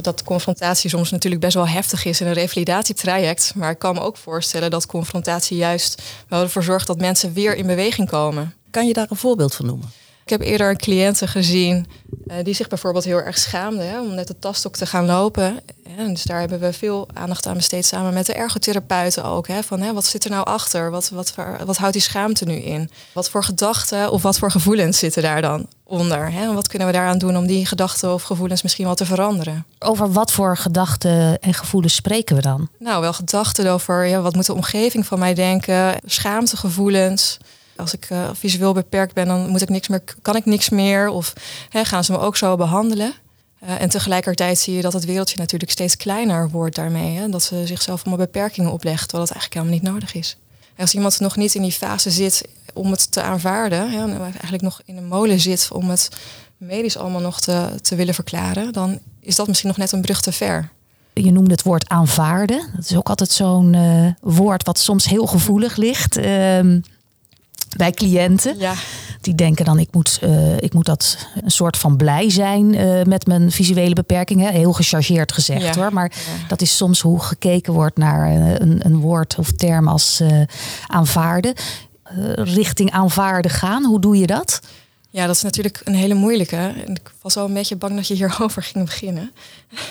dat 0.00 0.22
confrontatie 0.22 0.90
soms 0.90 1.10
natuurlijk 1.10 1.42
best 1.42 1.54
wel 1.54 1.68
heftig 1.68 2.04
is 2.04 2.20
in 2.20 2.26
een 2.26 2.32
revalidatietraject. 2.32 3.52
Maar 3.54 3.70
ik 3.70 3.78
kan 3.78 3.94
me 3.94 4.00
ook 4.00 4.16
voorstellen 4.16 4.70
dat 4.70 4.86
confrontatie 4.86 5.56
juist 5.56 6.02
wel 6.28 6.42
ervoor 6.42 6.62
zorgt 6.62 6.86
dat 6.86 6.98
mensen 6.98 7.32
weer 7.32 7.56
in 7.56 7.66
beweging 7.66 8.08
komen. 8.08 8.54
Kan 8.70 8.86
je 8.86 8.92
daar 8.92 9.06
een 9.10 9.16
voorbeeld 9.16 9.54
van 9.54 9.66
noemen? 9.66 9.92
Ik 10.24 10.30
heb 10.30 10.40
eerder 10.40 10.70
een 10.70 10.76
cliënten 10.76 11.28
gezien 11.28 11.86
uh, 12.26 12.34
die 12.42 12.54
zich 12.54 12.68
bijvoorbeeld 12.68 13.04
heel 13.04 13.22
erg 13.22 13.38
schaamde 13.38 13.82
hè, 13.82 14.00
om 14.00 14.14
net 14.14 14.26
de 14.26 14.38
tastok 14.38 14.76
te 14.76 14.86
gaan 14.86 15.06
lopen. 15.06 15.60
En 15.96 16.08
dus 16.14 16.22
daar 16.22 16.40
hebben 16.40 16.60
we 16.60 16.72
veel 16.72 17.08
aandacht 17.14 17.46
aan 17.46 17.56
besteed 17.56 17.86
samen 17.86 18.14
met 18.14 18.26
de 18.26 18.34
ergotherapeuten 18.34 19.24
ook. 19.24 19.48
Hè, 19.48 19.62
van 19.62 19.80
hè, 19.80 19.92
wat 19.92 20.04
zit 20.04 20.24
er 20.24 20.30
nou 20.30 20.44
achter? 20.44 20.90
Wat, 20.90 21.08
wat, 21.08 21.34
wat 21.64 21.76
houdt 21.76 21.92
die 21.92 22.02
schaamte 22.02 22.44
nu 22.44 22.54
in? 22.54 22.90
Wat 23.12 23.30
voor 23.30 23.44
gedachten 23.44 24.10
of 24.10 24.22
wat 24.22 24.38
voor 24.38 24.50
gevoelens 24.50 24.98
zitten 24.98 25.22
daar 25.22 25.42
dan 25.42 25.66
onder? 25.82 26.32
Hè? 26.32 26.42
En 26.42 26.54
wat 26.54 26.68
kunnen 26.68 26.88
we 26.88 26.94
daaraan 26.94 27.18
doen 27.18 27.36
om 27.36 27.46
die 27.46 27.66
gedachten 27.66 28.12
of 28.12 28.22
gevoelens 28.22 28.62
misschien 28.62 28.84
wel 28.84 28.94
te 28.94 29.06
veranderen? 29.06 29.66
Over 29.78 30.12
wat 30.12 30.32
voor 30.32 30.56
gedachten 30.56 31.40
en 31.40 31.54
gevoelens 31.54 31.94
spreken 31.94 32.36
we 32.36 32.42
dan? 32.42 32.68
Nou, 32.78 33.00
wel 33.00 33.12
gedachten 33.12 33.70
over 33.70 34.04
ja, 34.04 34.20
wat 34.20 34.34
moet 34.34 34.46
de 34.46 34.54
omgeving 34.54 35.06
van 35.06 35.18
mij 35.18 35.34
denken, 35.34 35.94
schaamtegevoelens. 36.04 37.38
Als 37.76 37.94
ik 37.94 38.10
uh, 38.10 38.30
visueel 38.32 38.72
beperkt 38.72 39.14
ben, 39.14 39.26
dan 39.26 39.48
moet 39.48 39.62
ik 39.62 39.68
niks 39.68 39.88
meer, 39.88 40.02
kan 40.22 40.36
ik 40.36 40.44
niks 40.44 40.68
meer. 40.68 41.08
Of 41.08 41.32
hè, 41.68 41.84
gaan 41.84 42.04
ze 42.04 42.12
me 42.12 42.18
ook 42.18 42.36
zo 42.36 42.56
behandelen? 42.56 43.12
Uh, 43.62 43.80
en 43.80 43.88
tegelijkertijd 43.88 44.58
zie 44.58 44.74
je 44.74 44.82
dat 44.82 44.92
het 44.92 45.04
wereldje 45.04 45.36
natuurlijk 45.38 45.70
steeds 45.70 45.96
kleiner 45.96 46.50
wordt 46.50 46.76
daarmee. 46.76 47.16
Hè? 47.16 47.28
Dat 47.28 47.42
ze 47.42 47.66
zichzelf 47.66 48.00
allemaal 48.00 48.26
beperkingen 48.26 48.72
oplegt, 48.72 49.08
terwijl 49.08 49.28
dat 49.28 49.36
eigenlijk 49.36 49.54
helemaal 49.54 49.82
niet 49.82 49.92
nodig 49.92 50.14
is. 50.14 50.36
En 50.74 50.82
als 50.82 50.94
iemand 50.94 51.20
nog 51.20 51.36
niet 51.36 51.54
in 51.54 51.62
die 51.62 51.72
fase 51.72 52.10
zit 52.10 52.48
om 52.74 52.90
het 52.90 53.12
te 53.12 53.22
aanvaarden, 53.22 53.90
hè, 53.90 54.02
en 54.02 54.20
eigenlijk 54.20 54.62
nog 54.62 54.80
in 54.84 54.96
een 54.96 55.06
molen 55.06 55.40
zit 55.40 55.68
om 55.72 55.90
het 55.90 56.08
medisch 56.56 56.96
allemaal 56.96 57.20
nog 57.20 57.40
te, 57.40 57.68
te 57.80 57.94
willen 57.94 58.14
verklaren, 58.14 58.72
dan 58.72 58.98
is 59.20 59.36
dat 59.36 59.46
misschien 59.46 59.68
nog 59.68 59.78
net 59.78 59.92
een 59.92 60.00
brug 60.00 60.20
te 60.20 60.32
ver. 60.32 60.70
Je 61.12 61.32
noemde 61.32 61.50
het 61.50 61.62
woord 61.62 61.88
aanvaarden. 61.88 62.70
Dat 62.76 62.90
is 62.90 62.96
ook 62.96 63.08
altijd 63.08 63.30
zo'n 63.30 63.72
uh, 63.72 64.10
woord 64.20 64.64
wat 64.64 64.78
soms 64.78 65.04
heel 65.04 65.26
gevoelig 65.26 65.76
ligt. 65.76 66.18
Uh, 66.18 66.24
bij 67.76 67.90
cliënten. 67.90 68.58
Ja. 68.58 68.72
Die 69.20 69.34
denken 69.34 69.64
dan, 69.64 69.78
ik 69.78 69.88
moet, 69.90 70.18
uh, 70.24 70.56
ik 70.56 70.72
moet 70.74 70.84
dat 70.86 71.18
een 71.44 71.50
soort 71.50 71.76
van 71.76 71.96
blij 71.96 72.30
zijn 72.30 72.74
uh, 72.74 73.02
met 73.02 73.26
mijn 73.26 73.50
visuele 73.50 73.94
beperkingen. 73.94 74.52
Heel 74.52 74.72
gechargeerd 74.72 75.32
gezegd 75.32 75.62
Ja. 75.74 75.74
hoor. 75.80 75.92
Maar 75.92 76.12
Ja. 76.14 76.46
dat 76.48 76.60
is 76.60 76.76
soms 76.76 77.00
hoe 77.00 77.20
gekeken 77.20 77.72
wordt 77.72 77.96
naar 77.96 78.32
uh, 78.36 78.52
een, 78.58 78.80
een 78.84 78.96
woord 78.98 79.34
of 79.38 79.52
term 79.52 79.88
als 79.88 80.22
aanvaarden. 80.86 81.54
richting 82.34 82.90
aanvaarden 82.90 83.50
gaan, 83.50 83.84
hoe 83.84 84.00
doe 84.00 84.18
je 84.18 84.26
dat? 84.26 84.60
Ja, 85.14 85.26
dat 85.26 85.34
is 85.36 85.42
natuurlijk 85.42 85.80
een 85.84 85.94
hele 85.94 86.14
moeilijke. 86.14 86.56
En 86.56 86.94
ik 86.94 87.12
was 87.22 87.36
al 87.36 87.44
een 87.46 87.52
beetje 87.54 87.76
bang 87.76 87.94
dat 87.96 88.08
je 88.08 88.14
hierover 88.14 88.62
ging 88.62 88.84
beginnen. 88.84 89.32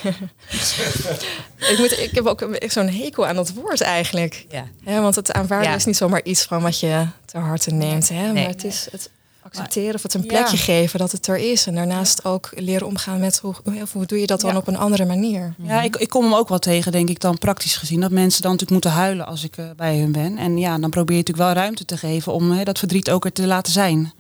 ik, 1.72 1.76
moet, 1.78 1.92
ik 2.00 2.10
heb 2.14 2.26
ook 2.26 2.42
een- 2.42 2.72
zo'n 2.72 2.90
hekel 2.90 3.28
aan 3.28 3.36
dat 3.36 3.54
woord 3.54 3.82
eigenlijk. 3.82 4.46
Ja. 4.86 5.02
want 5.02 5.16
het 5.16 5.32
aanvaarden 5.32 5.70
Ja. 5.70 5.76
is 5.76 5.86
niet 5.86 5.98
zomaar 5.98 6.24
iets 6.24 6.44
van 6.44 6.62
wat 6.62 6.80
je 6.80 7.06
ter 7.26 7.42
harte 7.42 7.72
neemt. 7.72 8.10
Hè? 8.10 8.22
Nee. 8.22 8.34
Maar 8.34 8.52
het 8.54 8.64
is 8.64 8.88
het 8.92 9.10
accepteren 9.42 9.96
of 9.96 10.04
het 10.04 10.14
een 10.14 10.26
plekje 10.26 10.58
Ja. 10.58 10.64
geven 10.64 11.00
dat 11.00 11.12
het 11.12 11.28
er 11.28 11.38
is. 11.38 11.68
En 11.68 11.76
daarnaast 11.76 12.26
ook 12.26 12.50
leren 12.56 12.88
omgaan 12.88 13.20
met 13.20 13.40
hoe, 13.40 13.56
hoe- 13.92 14.06
doe 14.06 14.20
je 14.20 14.28
dat 14.28 14.42
dan 14.42 14.52
Ja. 14.52 14.58
op 14.58 14.68
een 14.68 14.78
andere 14.78 15.06
manier. 15.06 15.54
Ja, 15.58 15.82
ik, 15.82 15.96
ik 15.96 16.10
kom 16.10 16.24
hem 16.24 16.34
ook 16.34 16.50
wel 16.50 16.60
tegen, 16.60 16.92
denk 16.92 17.10
ik, 17.10 17.20
dan 17.20 17.38
praktisch 17.38 17.76
gezien. 17.76 18.00
Dat 18.00 18.12
mensen 18.12 18.42
dan 18.42 18.52
natuurlijk 18.52 18.84
moeten 18.84 19.02
huilen 19.02 19.26
als 19.26 19.44
ik 19.44 19.58
eh, 19.58 19.66
bij 19.76 19.98
hun 19.98 20.12
ben. 20.12 20.38
En 20.38 20.58
ja, 20.58 20.78
dan 20.78 20.90
probeer 20.90 21.16
je 21.18 21.22
natuurlijk 21.22 21.48
wel 21.48 21.64
ruimte 21.64 21.86
te 21.86 21.98
geven 21.98 22.34
om 22.34 22.52
hè, 22.52 22.64
dat 22.64 22.80
verdriet 22.80 23.10
ook 23.10 23.26
er 23.26 23.32
te 23.34 23.48
laten 23.48 23.74
zijn. 23.74 24.14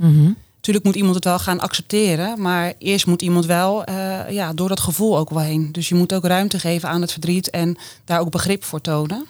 Natuurlijk 0.64 0.86
moet 0.86 0.96
iemand 1.04 1.16
het 1.16 1.26
wel 1.26 1.40
gaan 1.40 1.60
accepteren, 1.60 2.42
maar 2.42 2.74
eerst 2.78 3.06
moet 3.06 3.22
iemand 3.22 3.46
wel 3.46 3.84
eh, 3.84 4.30
ja, 4.30 4.54
door 4.54 4.70
dat 4.70 4.80
gevoel 4.80 5.18
ook 5.18 5.30
wel 5.30 5.40
heen. 5.40 5.72
Dus 5.72 5.90
je 5.90 5.96
moet 5.96 6.14
ook 6.14 6.26
ruimte 6.26 6.60
geven 6.60 6.90
aan 6.90 7.02
het 7.02 7.12
verdriet 7.12 7.50
en 7.50 7.78
daar 8.06 8.20
ook 8.20 8.30
begrip 8.30 8.64
voor 8.64 8.82
tonen. 8.82 9.26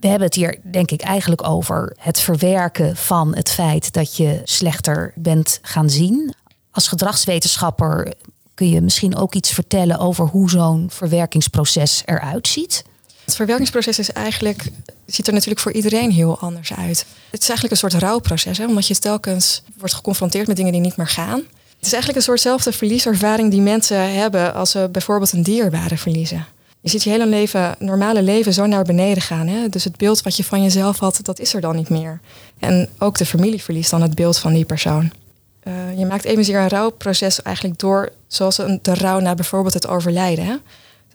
We 0.00 0.08
hebben 0.08 0.26
het 0.26 0.36
hier 0.36 0.58
denk 0.62 0.90
ik 0.90 1.00
eigenlijk 1.00 1.48
over 1.48 1.96
het 1.98 2.20
verwerken 2.20 2.96
van 2.96 3.34
het 3.34 3.50
feit 3.50 3.92
dat 3.92 4.16
je 4.16 4.40
slechter 4.44 5.12
bent 5.14 5.58
gaan 5.62 5.90
zien. 5.90 6.34
Als 6.70 6.88
gedragswetenschapper 6.88 8.12
kun 8.54 8.68
je 8.68 8.80
misschien 8.80 9.16
ook 9.16 9.34
iets 9.34 9.52
vertellen 9.52 9.98
over 9.98 10.26
hoe 10.26 10.50
zo'n 10.50 10.86
verwerkingsproces 10.90 12.02
eruit 12.04 12.48
ziet. 12.48 12.84
Het 13.26 13.36
verwerkingsproces 13.36 13.98
is 13.98 14.12
eigenlijk, 14.12 14.64
ziet 15.06 15.26
er 15.26 15.32
natuurlijk 15.32 15.60
voor 15.60 15.72
iedereen 15.72 16.10
heel 16.10 16.38
anders 16.38 16.72
uit. 16.72 17.06
Het 17.30 17.42
is 17.42 17.48
eigenlijk 17.48 17.70
een 17.70 17.90
soort 17.90 18.02
rouwproces, 18.02 18.58
hè, 18.58 18.66
omdat 18.66 18.86
je 18.86 18.98
telkens 18.98 19.62
wordt 19.78 19.94
geconfronteerd 19.94 20.46
met 20.46 20.56
dingen 20.56 20.72
die 20.72 20.80
niet 20.80 20.96
meer 20.96 21.08
gaan. 21.08 21.38
Het 21.76 21.86
is 21.86 21.92
eigenlijk 21.92 22.16
een 22.16 22.22
soortzelfde 22.22 22.72
verlieservaring 22.72 23.50
die 23.50 23.60
mensen 23.60 24.14
hebben 24.14 24.54
als 24.54 24.70
ze 24.70 24.88
bijvoorbeeld 24.92 25.32
een 25.32 25.42
dierbare 25.42 25.96
verliezen. 25.96 26.46
Je 26.80 26.90
ziet 26.90 27.02
je 27.02 27.10
hele 27.10 27.26
leven, 27.26 27.74
normale 27.78 28.22
leven 28.22 28.52
zo 28.52 28.66
naar 28.66 28.84
beneden 28.84 29.22
gaan. 29.22 29.46
Hè? 29.46 29.68
Dus 29.68 29.84
het 29.84 29.96
beeld 29.96 30.22
wat 30.22 30.36
je 30.36 30.44
van 30.44 30.62
jezelf 30.62 30.98
had, 30.98 31.18
dat 31.22 31.38
is 31.38 31.54
er 31.54 31.60
dan 31.60 31.76
niet 31.76 31.88
meer. 31.88 32.20
En 32.58 32.88
ook 32.98 33.18
de 33.18 33.26
familie 33.26 33.62
verliest 33.62 33.90
dan 33.90 34.02
het 34.02 34.14
beeld 34.14 34.38
van 34.38 34.52
die 34.52 34.64
persoon. 34.64 35.12
Eh, 35.60 35.98
je 35.98 36.06
maakt 36.06 36.24
evenzeer 36.24 36.60
een 36.60 36.68
rouwproces 36.68 37.42
eigenlijk 37.42 37.78
door, 37.78 38.12
zoals 38.26 38.58
een, 38.58 38.78
de 38.82 38.94
rouw 38.94 39.20
na 39.20 39.34
bijvoorbeeld 39.34 39.74
het 39.74 39.86
overlijden. 39.86 40.44
Hè? 40.44 40.54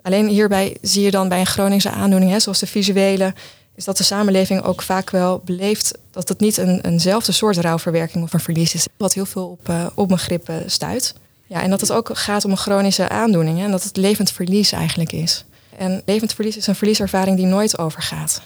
Alleen 0.02 0.28
hierbij 0.28 0.78
zie 0.82 1.04
je 1.04 1.12
dan 1.12 1.30
bij 1.30 1.39
een 1.39 1.45
chronische 1.45 1.89
aandoening, 1.89 2.32
hè, 2.32 2.39
zoals 2.39 2.60
de 2.60 2.68
visuele, 2.68 3.34
is 3.76 3.86
dat 3.86 3.97
de 3.97 4.04
samenleving 4.04 4.64
ook 4.64 4.82
vaak 4.82 5.10
wel 5.10 5.41
beleeft 5.45 5.97
dat 6.12 6.30
het 6.30 6.39
niet 6.39 6.58
een, 6.58 6.82
eenzelfde 6.82 7.32
soort 7.32 7.58
rouwverwerking 7.58 8.24
of 8.24 8.34
een 8.34 8.39
verlies 8.39 8.74
is, 8.74 8.88
wat 8.97 9.14
heel 9.14 9.26
veel 9.26 9.47
op 9.47 9.70
uh, 9.70 9.86
onbegrip 9.95 10.49
uh, 10.49 10.56
stuit. 10.66 11.16
Ja, 11.47 11.62
en 11.62 11.70
dat 11.70 11.82
het 11.82 11.91
ook 11.91 12.10
gaat 12.14 12.45
om 12.45 12.52
een 12.52 12.58
chronische 12.58 13.10
aandoening 13.10 13.58
hè, 13.58 13.64
en 13.64 13.72
dat 13.72 13.84
het 13.84 13.97
levend 13.97 14.32
verlies 14.32 14.72
eigenlijk 14.72 15.12
is. 15.12 15.45
En 15.78 16.02
levend 16.06 16.34
verlies 16.34 16.58
is 16.58 16.68
een 16.68 16.76
verlieservaring 16.76 17.38
die 17.38 17.45
nooit 17.45 17.78
overgaat. 17.78 18.41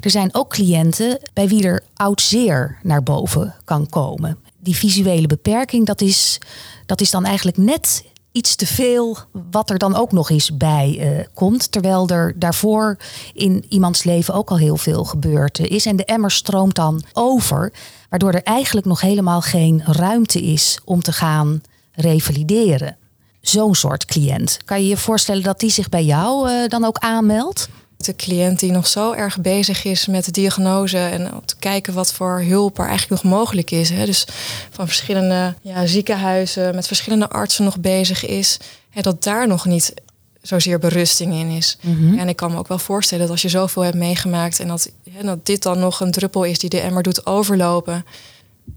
Er 0.00 0.10
zijn 0.10 0.34
ook 0.34 0.50
cliënten 0.50 1.18
bij 1.32 1.48
wie 1.48 1.64
er 1.64 1.82
oud 1.94 2.20
zeer 2.20 2.78
naar 2.82 3.02
boven 3.02 3.54
kan 3.64 3.88
komen. 3.88 4.38
Die 4.58 4.76
visuele 4.76 5.26
beperking, 5.26 5.86
dat 5.86 6.00
is, 6.00 6.38
dat 6.86 7.00
is 7.00 7.10
dan 7.10 7.24
eigenlijk 7.24 7.56
net 7.56 8.04
iets 8.32 8.54
te 8.54 8.66
veel 8.66 9.18
wat 9.50 9.70
er 9.70 9.78
dan 9.78 9.96
ook 9.96 10.12
nog 10.12 10.30
eens 10.30 10.56
bij 10.56 10.96
uh, 10.98 11.24
komt. 11.34 11.72
Terwijl 11.72 12.08
er 12.08 12.32
daarvoor 12.36 12.96
in 13.34 13.64
iemands 13.68 14.04
leven 14.04 14.34
ook 14.34 14.50
al 14.50 14.58
heel 14.58 14.76
veel 14.76 15.04
gebeurd 15.04 15.58
is. 15.58 15.86
En 15.86 15.96
de 15.96 16.04
emmer 16.04 16.30
stroomt 16.30 16.74
dan 16.74 17.02
over. 17.12 17.72
Waardoor 18.08 18.32
er 18.32 18.42
eigenlijk 18.42 18.86
nog 18.86 19.00
helemaal 19.00 19.40
geen 19.40 19.82
ruimte 19.84 20.42
is 20.42 20.80
om 20.84 21.02
te 21.02 21.12
gaan 21.12 21.62
revalideren. 21.92 22.96
Zo'n 23.40 23.74
soort 23.74 24.04
cliënt. 24.04 24.58
Kan 24.64 24.82
je 24.82 24.88
je 24.88 24.96
voorstellen 24.96 25.42
dat 25.42 25.60
die 25.60 25.70
zich 25.70 25.88
bij 25.88 26.04
jou 26.04 26.50
uh, 26.50 26.68
dan 26.68 26.84
ook 26.84 26.98
aanmeldt? 26.98 27.68
De 28.04 28.16
cliënt 28.16 28.60
die 28.60 28.72
nog 28.72 28.86
zo 28.86 29.12
erg 29.12 29.40
bezig 29.40 29.84
is 29.84 30.06
met 30.06 30.24
de 30.24 30.30
diagnose 30.30 30.98
en 30.98 31.34
om 31.34 31.44
te 31.44 31.56
kijken 31.56 31.94
wat 31.94 32.12
voor 32.12 32.42
hulp 32.42 32.78
er 32.78 32.86
eigenlijk 32.86 33.22
nog 33.22 33.32
mogelijk 33.32 33.70
is. 33.70 33.90
Hè. 33.90 34.06
Dus 34.06 34.26
van 34.70 34.86
verschillende 34.86 35.54
ja, 35.62 35.86
ziekenhuizen 35.86 36.74
met 36.74 36.86
verschillende 36.86 37.28
artsen 37.28 37.64
nog 37.64 37.78
bezig 37.78 38.26
is. 38.26 38.58
Hè, 38.90 39.00
dat 39.00 39.22
daar 39.22 39.48
nog 39.48 39.64
niet 39.64 39.94
zozeer 40.42 40.78
berusting 40.78 41.34
in 41.34 41.48
is. 41.48 41.78
Mhm. 41.80 41.96
Mm 41.96 42.08
-hmm. 42.08 42.18
En 42.18 42.28
ik 42.28 42.36
kan 42.36 42.50
me 42.50 42.58
ook 42.58 42.68
wel 42.68 42.78
voorstellen 42.78 43.22
dat 43.22 43.32
als 43.32 43.42
je 43.42 43.48
zoveel 43.48 43.82
hebt 43.82 43.96
meegemaakt 43.96 44.60
en 44.60 44.68
dat, 44.68 44.90
hè, 45.10 45.22
dat 45.22 45.46
dit 45.46 45.62
dan 45.62 45.78
nog 45.78 46.00
een 46.00 46.10
druppel 46.10 46.44
is 46.44 46.58
die 46.58 46.70
de 46.70 46.80
emmer 46.80 47.02
doet 47.02 47.26
overlopen. 47.26 48.04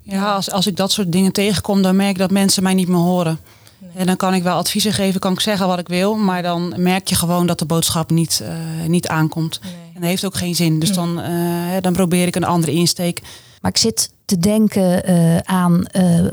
Ja, 0.02 0.34
als, 0.34 0.52
als 0.52 0.68
ik 0.68 0.76
dat 0.76 0.92
soort 0.92 1.12
dingen 1.12 1.32
tegenkom, 1.32 1.82
dan 1.82 1.96
merk 1.96 2.10
ik 2.10 2.18
dat 2.18 2.32
mensen 2.32 2.64
mij 2.64 2.74
niet 2.74 2.88
meer 2.88 2.98
horen. 2.98 3.40
Nee. 3.78 3.92
En 3.96 4.06
dan 4.06 4.16
kan 4.16 4.34
ik 4.34 4.44
wel 4.44 4.58
adviezen 4.58 4.94
geven, 4.94 5.20
kan 5.20 5.34
ik 5.34 5.40
zeggen 5.40 5.68
wat 5.68 5.80
ik 5.80 5.88
wil, 5.88 6.16
maar 6.16 6.42
dan 6.42 6.74
merk 6.78 7.08
je 7.08 7.16
gewoon 7.16 7.48
dat 7.48 7.60
de 7.60 7.66
boodschap 7.66 8.10
niet, 8.10 8.42
uh, 8.44 8.88
niet 8.88 9.08
aankomt. 9.08 9.60
Nee. 9.64 9.74
En 9.74 10.02
dat 10.02 10.10
heeft 10.10 10.26
ook 10.26 10.36
geen 10.36 10.56
zin. 10.56 10.80
Dus 10.80 10.92
dan, 10.92 11.20
uh, 11.20 11.76
dan 11.82 11.94
probeer 11.94 12.28
ik 12.28 12.36
een 12.36 12.44
andere 12.44 12.72
insteek. 12.72 13.22
Maar 13.62 13.72
ik 13.72 13.78
zit 13.78 14.12
te 14.26 14.38
denken 14.38 15.10
uh, 15.10 15.38
aan 15.38 15.86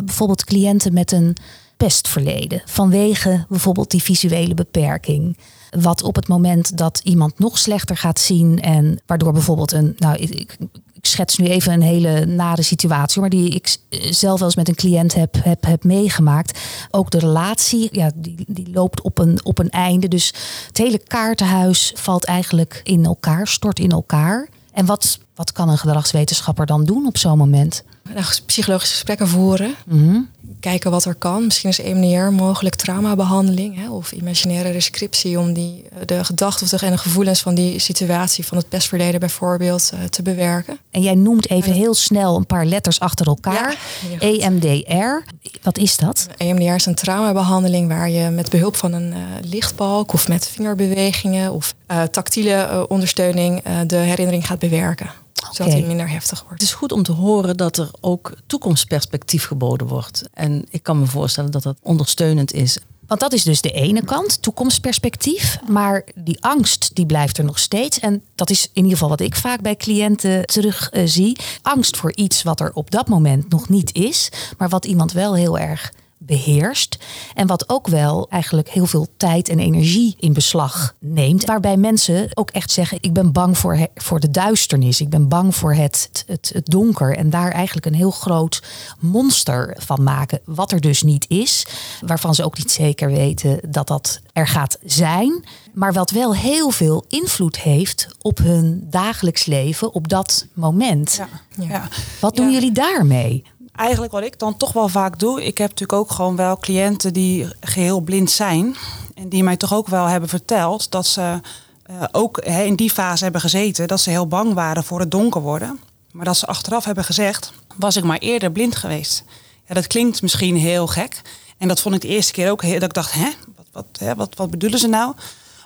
bijvoorbeeld 0.04 0.44
cliënten 0.44 0.92
met 0.92 1.12
een 1.12 1.36
pestverleden. 1.76 2.62
Vanwege 2.64 3.44
bijvoorbeeld 3.48 3.90
die 3.90 4.02
visuele 4.02 4.54
beperking. 4.54 5.38
Wat 5.70 6.02
op 6.02 6.14
het 6.14 6.28
moment 6.28 6.76
dat 6.78 7.00
iemand 7.04 7.38
nog 7.38 7.58
slechter 7.58 7.96
gaat 7.96 8.20
zien 8.20 8.60
en 8.60 9.00
waardoor 9.06 9.32
bijvoorbeeld 9.32 9.72
een, 9.72 9.94
nou, 9.98 10.16
ik, 10.16 10.56
ik, 11.02 11.08
schets 11.08 11.38
nu 11.38 11.46
even 11.46 11.72
een 11.72 11.82
hele 11.82 12.26
nare 12.26 12.62
situatie, 12.62 13.20
maar 13.20 13.30
die 13.30 13.50
ik 13.50 13.76
zelf 14.10 14.38
wel 14.38 14.48
eens 14.48 14.56
met 14.56 14.68
een 14.68 14.74
cliënt 14.74 15.14
heb, 15.14 15.36
heb, 15.42 15.64
heb 15.64 15.84
meegemaakt. 15.84 16.58
Ook 16.90 17.10
de 17.10 17.18
relatie, 17.18 17.88
ja, 17.92 18.10
die, 18.14 18.44
die 18.48 18.70
loopt 18.72 19.00
op 19.00 19.18
een, 19.18 19.44
op 19.44 19.58
een 19.58 19.70
einde. 19.70 20.08
Dus 20.08 20.34
het 20.66 20.78
hele 20.78 20.98
kaartenhuis 20.98 21.92
valt 21.94 22.24
eigenlijk 22.24 22.80
in 22.84 23.04
elkaar, 23.04 23.46
stort 23.46 23.78
in 23.78 23.90
elkaar. 23.90 24.48
En 24.72 24.86
wat, 24.86 25.18
wat 25.34 25.52
kan 25.52 25.68
een 25.68 25.78
gedragswetenschapper 25.78 26.66
dan 26.66 26.84
doen 26.84 27.06
op 27.06 27.18
zo'n 27.18 27.38
moment? 27.38 27.84
Nou, 28.14 28.26
psychologische 28.46 28.94
gesprekken 28.94 29.28
voeren. 29.28 29.74
Mhm. 29.86 30.20
Kijken 30.60 30.90
wat 30.90 31.04
er 31.04 31.14
kan. 31.14 31.44
Misschien 31.44 31.70
is 31.70 31.80
EMDR 31.80 32.32
mogelijk 32.32 32.74
traumabehandeling 32.74 33.76
hè, 33.76 33.90
of 33.90 34.12
imaginaire 34.12 34.70
rescriptie 34.70 35.38
om 35.38 35.52
die, 35.52 35.84
eh, 35.92 36.06
de 36.06 36.24
gedachten 36.24 36.78
en 36.78 36.90
de 36.90 36.98
gevoelens 36.98 37.40
van 37.40 37.54
die 37.54 37.78
situatie 37.78 38.46
van 38.46 38.56
het 38.56 38.68
pestverleden 38.68 39.20
bijvoorbeeld 39.20 39.90
eh, 39.94 40.04
te 40.04 40.22
bewerken. 40.22 40.78
En 40.90 41.02
jij 41.02 41.14
noemt 41.14 41.50
even 41.50 41.72
heel 41.72 41.94
snel 41.94 42.36
een 42.36 42.46
paar 42.46 42.66
letters 42.66 43.00
achter 43.00 43.26
elkaar. 43.26 43.76
EMDR. 44.18 45.24
Wat 45.62 45.78
is 45.78 45.96
dat? 45.96 46.26
EMDR 46.36 46.74
is 46.74 46.86
een 46.86 46.94
traumabehandeling 46.94 47.88
waar 47.88 48.10
je 48.10 48.30
met 48.30 48.50
behulp 48.50 48.76
van 48.76 48.92
een 48.92 49.10
uh, 49.10 49.18
lichtbalk 49.40 50.12
of 50.12 50.28
met 50.28 50.48
vingerbewegingen 50.48 51.52
of 51.52 51.74
uh, 51.90 52.02
tactiele 52.02 52.86
ondersteuning 52.88 53.62
de 53.86 53.96
herinnering 53.96 54.46
gaat 54.46 54.58
bewerken. 54.58 55.21
Zodat 55.50 55.72
hij 55.72 55.82
minder 55.82 56.10
heftig 56.10 56.40
wordt. 56.40 56.60
Het 56.60 56.62
is 56.62 56.74
goed 56.74 56.92
om 56.92 57.02
te 57.02 57.12
horen 57.12 57.56
dat 57.56 57.76
er 57.76 57.90
ook 58.00 58.32
toekomstperspectief 58.46 59.46
geboden 59.46 59.86
wordt. 59.86 60.28
En 60.32 60.66
ik 60.70 60.82
kan 60.82 60.98
me 60.98 61.06
voorstellen 61.06 61.50
dat 61.50 61.62
dat 61.62 61.76
ondersteunend 61.82 62.52
is. 62.52 62.78
Want 63.06 63.20
dat 63.20 63.32
is 63.32 63.42
dus 63.42 63.60
de 63.60 63.70
ene 63.70 64.04
kant, 64.04 64.42
toekomstperspectief. 64.42 65.58
Maar 65.68 66.04
die 66.14 66.42
angst, 66.44 66.90
die 66.94 67.06
blijft 67.06 67.38
er 67.38 67.44
nog 67.44 67.58
steeds. 67.58 67.98
En 67.98 68.22
dat 68.34 68.50
is 68.50 68.64
in 68.64 68.70
ieder 68.74 68.92
geval 68.92 69.08
wat 69.08 69.20
ik 69.20 69.34
vaak 69.34 69.60
bij 69.60 69.76
cliënten 69.76 70.46
terug 70.46 70.92
uh, 70.92 71.02
zie. 71.06 71.38
Angst 71.62 71.96
voor 71.96 72.14
iets 72.14 72.42
wat 72.42 72.60
er 72.60 72.70
op 72.74 72.90
dat 72.90 73.08
moment 73.08 73.48
nog 73.48 73.68
niet 73.68 73.94
is. 73.94 74.28
Maar 74.58 74.68
wat 74.68 74.84
iemand 74.84 75.12
wel 75.12 75.34
heel 75.34 75.58
erg 75.58 75.92
beheerst. 76.26 76.98
En 77.34 77.46
wat 77.46 77.68
ook 77.68 77.86
wel 77.88 78.26
eigenlijk 78.30 78.68
heel 78.68 78.86
veel 78.86 79.06
tijd 79.16 79.48
en 79.48 79.58
energie 79.58 80.14
in 80.18 80.32
beslag 80.32 80.94
neemt. 80.98 81.44
Waarbij 81.44 81.76
mensen 81.76 82.28
ook 82.34 82.50
echt 82.50 82.70
zeggen: 82.70 82.98
Ik 83.00 83.12
ben 83.12 83.32
bang 83.32 83.58
voor, 83.58 83.86
voor 83.94 84.20
de 84.20 84.30
duisternis. 84.30 85.00
Ik 85.00 85.10
ben 85.10 85.28
bang 85.28 85.54
voor 85.54 85.74
het, 85.74 86.24
het, 86.26 86.50
het 86.54 86.66
donker. 86.66 87.16
En 87.16 87.30
daar 87.30 87.50
eigenlijk 87.50 87.86
een 87.86 87.94
heel 87.94 88.10
groot 88.10 88.62
monster 89.00 89.76
van 89.78 90.02
maken. 90.02 90.40
Wat 90.44 90.72
er 90.72 90.80
dus 90.80 91.02
niet 91.02 91.24
is. 91.28 91.66
Waarvan 92.00 92.34
ze 92.34 92.44
ook 92.44 92.58
niet 92.58 92.70
zeker 92.70 93.10
weten 93.10 93.60
dat 93.70 93.86
dat 93.86 94.20
er 94.32 94.48
gaat 94.48 94.78
zijn. 94.84 95.44
Maar 95.72 95.92
wat 95.92 96.10
wel 96.10 96.34
heel 96.34 96.70
veel 96.70 97.04
invloed 97.08 97.58
heeft 97.58 98.08
op 98.22 98.38
hun 98.38 98.86
dagelijks 98.90 99.46
leven 99.46 99.92
op 99.94 100.08
dat 100.08 100.46
moment. 100.52 101.14
Ja, 101.16 101.28
ja. 101.66 101.88
Wat 102.20 102.36
doen 102.36 102.46
Ja. 102.46 102.52
jullie 102.52 102.72
daarmee? 102.72 103.44
Eigenlijk 103.72 104.12
wat 104.12 104.22
ik 104.22 104.38
dan 104.38 104.56
toch 104.56 104.72
wel 104.72 104.88
vaak 104.88 105.18
doe. 105.18 105.44
Ik 105.44 105.58
heb 105.58 105.68
natuurlijk 105.68 105.98
ook 105.98 106.10
gewoon 106.10 106.36
wel 106.36 106.56
cliënten 106.56 107.12
die 107.12 107.48
geheel 107.60 108.00
blind 108.00 108.30
zijn. 108.30 108.76
En 109.14 109.28
die 109.28 109.42
mij 109.42 109.56
toch 109.56 109.74
ook 109.74 109.88
wel 109.88 110.06
hebben 110.06 110.28
verteld 110.28 110.90
dat 110.90 111.06
ze 111.06 111.40
eh, 111.82 112.02
ook 112.12 112.38
in 112.38 112.76
die 112.76 112.90
fase 112.90 113.22
hebben 113.22 113.40
gezeten. 113.40 113.88
Dat 113.88 114.00
ze 114.00 114.10
heel 114.10 114.26
bang 114.26 114.54
waren 114.54 114.84
voor 114.84 115.00
het 115.00 115.10
donker 115.10 115.40
worden. 115.40 115.80
Maar 116.10 116.24
dat 116.24 116.36
ze 116.36 116.46
achteraf 116.46 116.84
hebben 116.84 117.04
gezegd, 117.04 117.52
was 117.76 117.96
ik 117.96 118.04
maar 118.04 118.18
eerder 118.18 118.52
blind 118.52 118.76
geweest. 118.76 119.24
Ja, 119.66 119.74
dat 119.74 119.86
klinkt 119.86 120.22
misschien 120.22 120.56
heel 120.56 120.86
gek. 120.86 121.20
En 121.58 121.68
dat 121.68 121.80
vond 121.80 121.94
ik 121.94 122.00
de 122.00 122.08
eerste 122.08 122.32
keer 122.32 122.50
ook 122.50 122.62
heel, 122.62 122.78
dat 122.78 122.82
ik 122.82 122.94
dacht, 122.94 123.12
hè, 123.12 123.28
wat, 123.56 123.66
wat, 123.72 123.86
hè, 123.98 124.14
wat, 124.14 124.34
wat 124.36 124.50
bedoelen 124.50 124.78
ze 124.78 124.88
nou? 124.88 125.14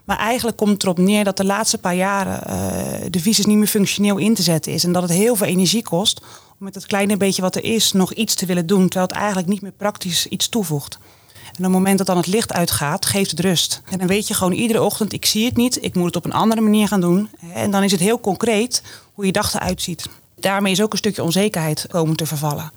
Maar 0.04 0.18
eigenlijk 0.18 0.57
komt 0.57 0.70
het 0.70 0.82
erop 0.82 0.98
neer 0.98 1.24
dat 1.24 1.36
de 1.36 1.44
laatste 1.44 1.78
paar 1.78 1.94
jaren 1.94 2.44
eh, 2.44 3.07
de 3.11 3.20
visus 3.20 3.46
niet 3.46 3.57
meer 3.57 3.66
functioneel 3.66 4.16
in 4.16 4.34
te 4.34 4.42
zetten 4.42 4.72
is. 4.72 4.84
En 4.84 4.92
dat 4.92 5.02
het 5.02 5.12
heel 5.12 5.36
veel 5.36 5.46
energie 5.46 5.82
kost 5.82 6.20
om 6.59 6.64
met 6.64 6.74
het 6.74 6.86
kleine 6.86 7.16
beetje 7.16 7.42
wat 7.42 7.57
er 7.57 7.64
is 7.64 7.92
nog 7.92 8.12
iets 8.12 8.34
te 8.34 8.46
willen 8.46 8.66
doen. 8.66 8.88
Terwijl 8.88 9.07
het 9.07 9.16
eigenlijk 9.16 9.48
niet 9.48 9.62
meer 9.62 9.72
praktisch 9.72 10.26
iets 10.26 10.48
toevoegt. 10.48 10.98
En 11.34 11.52
op 11.52 11.62
het 11.62 11.68
moment 11.68 11.98
dat 11.98 12.07
dan 12.07 12.16
het 12.16 12.26
licht 12.26 12.52
uitgaat, 12.52 13.07
geeft 13.07 13.30
het 13.30 13.40
rust. 13.40 13.82
En 13.90 13.98
dan 13.98 14.07
weet 14.07 14.28
je 14.28 14.34
gewoon 14.34 14.52
iedere 14.52 14.82
ochtend, 14.82 15.12
ik 15.12 15.26
zie 15.26 15.44
het 15.44 15.57
niet, 15.57 15.84
ik 15.84 15.94
moet 15.94 16.07
het 16.07 16.16
op 16.16 16.24
een 16.24 16.32
andere 16.32 16.61
manier 16.61 16.88
gaan 16.88 17.00
doen. 17.00 17.30
En 17.52 17.70
dan 17.70 17.82
is 17.82 17.92
het 17.92 18.00
heel 18.00 18.20
concreet 18.20 18.82
hoe 19.12 19.26
je 19.26 19.32
dag 19.32 19.54
eruit 19.54 19.82
ziet. 19.82 20.07
Daarmee 20.36 20.72
is 20.72 20.82
ook 20.82 20.92
een 20.92 20.98
stukje 20.98 21.22
onzekerheid 21.22 21.86
komen 21.88 22.16
te 22.16 22.26
vervallen. 22.26 22.72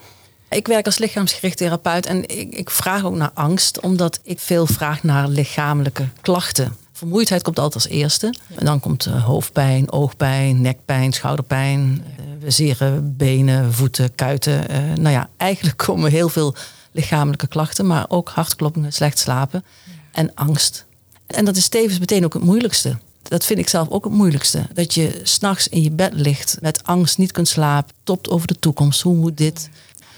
Ik 0.49 0.67
werk 0.67 0.86
als 0.86 0.97
lichaamsgericht 0.97 1.57
therapeut 1.57 2.05
en 2.05 2.30
ik, 2.30 2.53
ik 2.53 2.69
vraag 2.69 3.05
ook 3.05 3.15
naar 3.15 3.32
angst, 3.34 3.80
omdat 3.80 4.19
ik 4.23 4.39
veel 4.39 4.65
vraag 4.65 5.03
naar 5.03 5.27
lichamelijke 5.27 6.07
klachten. 6.21 6.75
Vermoeidheid 6.99 7.43
komt 7.43 7.59
altijd 7.59 7.83
als 7.83 7.93
eerste. 7.93 8.33
En 8.55 8.65
dan 8.65 8.79
komt 8.79 9.05
uh, 9.05 9.25
hoofdpijn, 9.25 9.91
oogpijn, 9.91 10.61
nekpijn, 10.61 11.13
schouderpijn, 11.13 12.03
uh, 12.19 12.49
zere 12.49 13.01
benen, 13.01 13.73
voeten, 13.73 14.15
kuiten. 14.15 14.71
Uh, 14.71 14.77
nou 14.77 15.09
ja, 15.09 15.29
eigenlijk 15.37 15.77
komen 15.87 16.11
heel 16.11 16.29
veel 16.29 16.55
lichamelijke 16.91 17.47
klachten, 17.47 17.87
maar 17.87 18.05
ook 18.09 18.29
hartkloppingen, 18.29 18.93
slecht 18.93 19.19
slapen 19.19 19.63
en 20.11 20.35
angst. 20.35 20.85
En 21.27 21.45
dat 21.45 21.55
is 21.55 21.67
tevens 21.67 21.99
meteen 21.99 22.25
ook 22.25 22.33
het 22.33 22.43
moeilijkste. 22.43 22.97
Dat 23.23 23.45
vind 23.45 23.59
ik 23.59 23.69
zelf 23.69 23.89
ook 23.89 24.03
het 24.03 24.13
moeilijkste. 24.13 24.65
Dat 24.73 24.93
je 24.93 25.19
s'nachts 25.23 25.67
in 25.67 25.81
je 25.81 25.91
bed 25.91 26.13
ligt 26.13 26.57
met 26.61 26.83
angst, 26.83 27.17
niet 27.17 27.31
kunt 27.31 27.47
slapen, 27.47 27.95
topt 28.03 28.29
over 28.29 28.47
de 28.47 28.59
toekomst. 28.59 29.01
Hoe 29.01 29.15
moet 29.15 29.37
dit? 29.37 29.69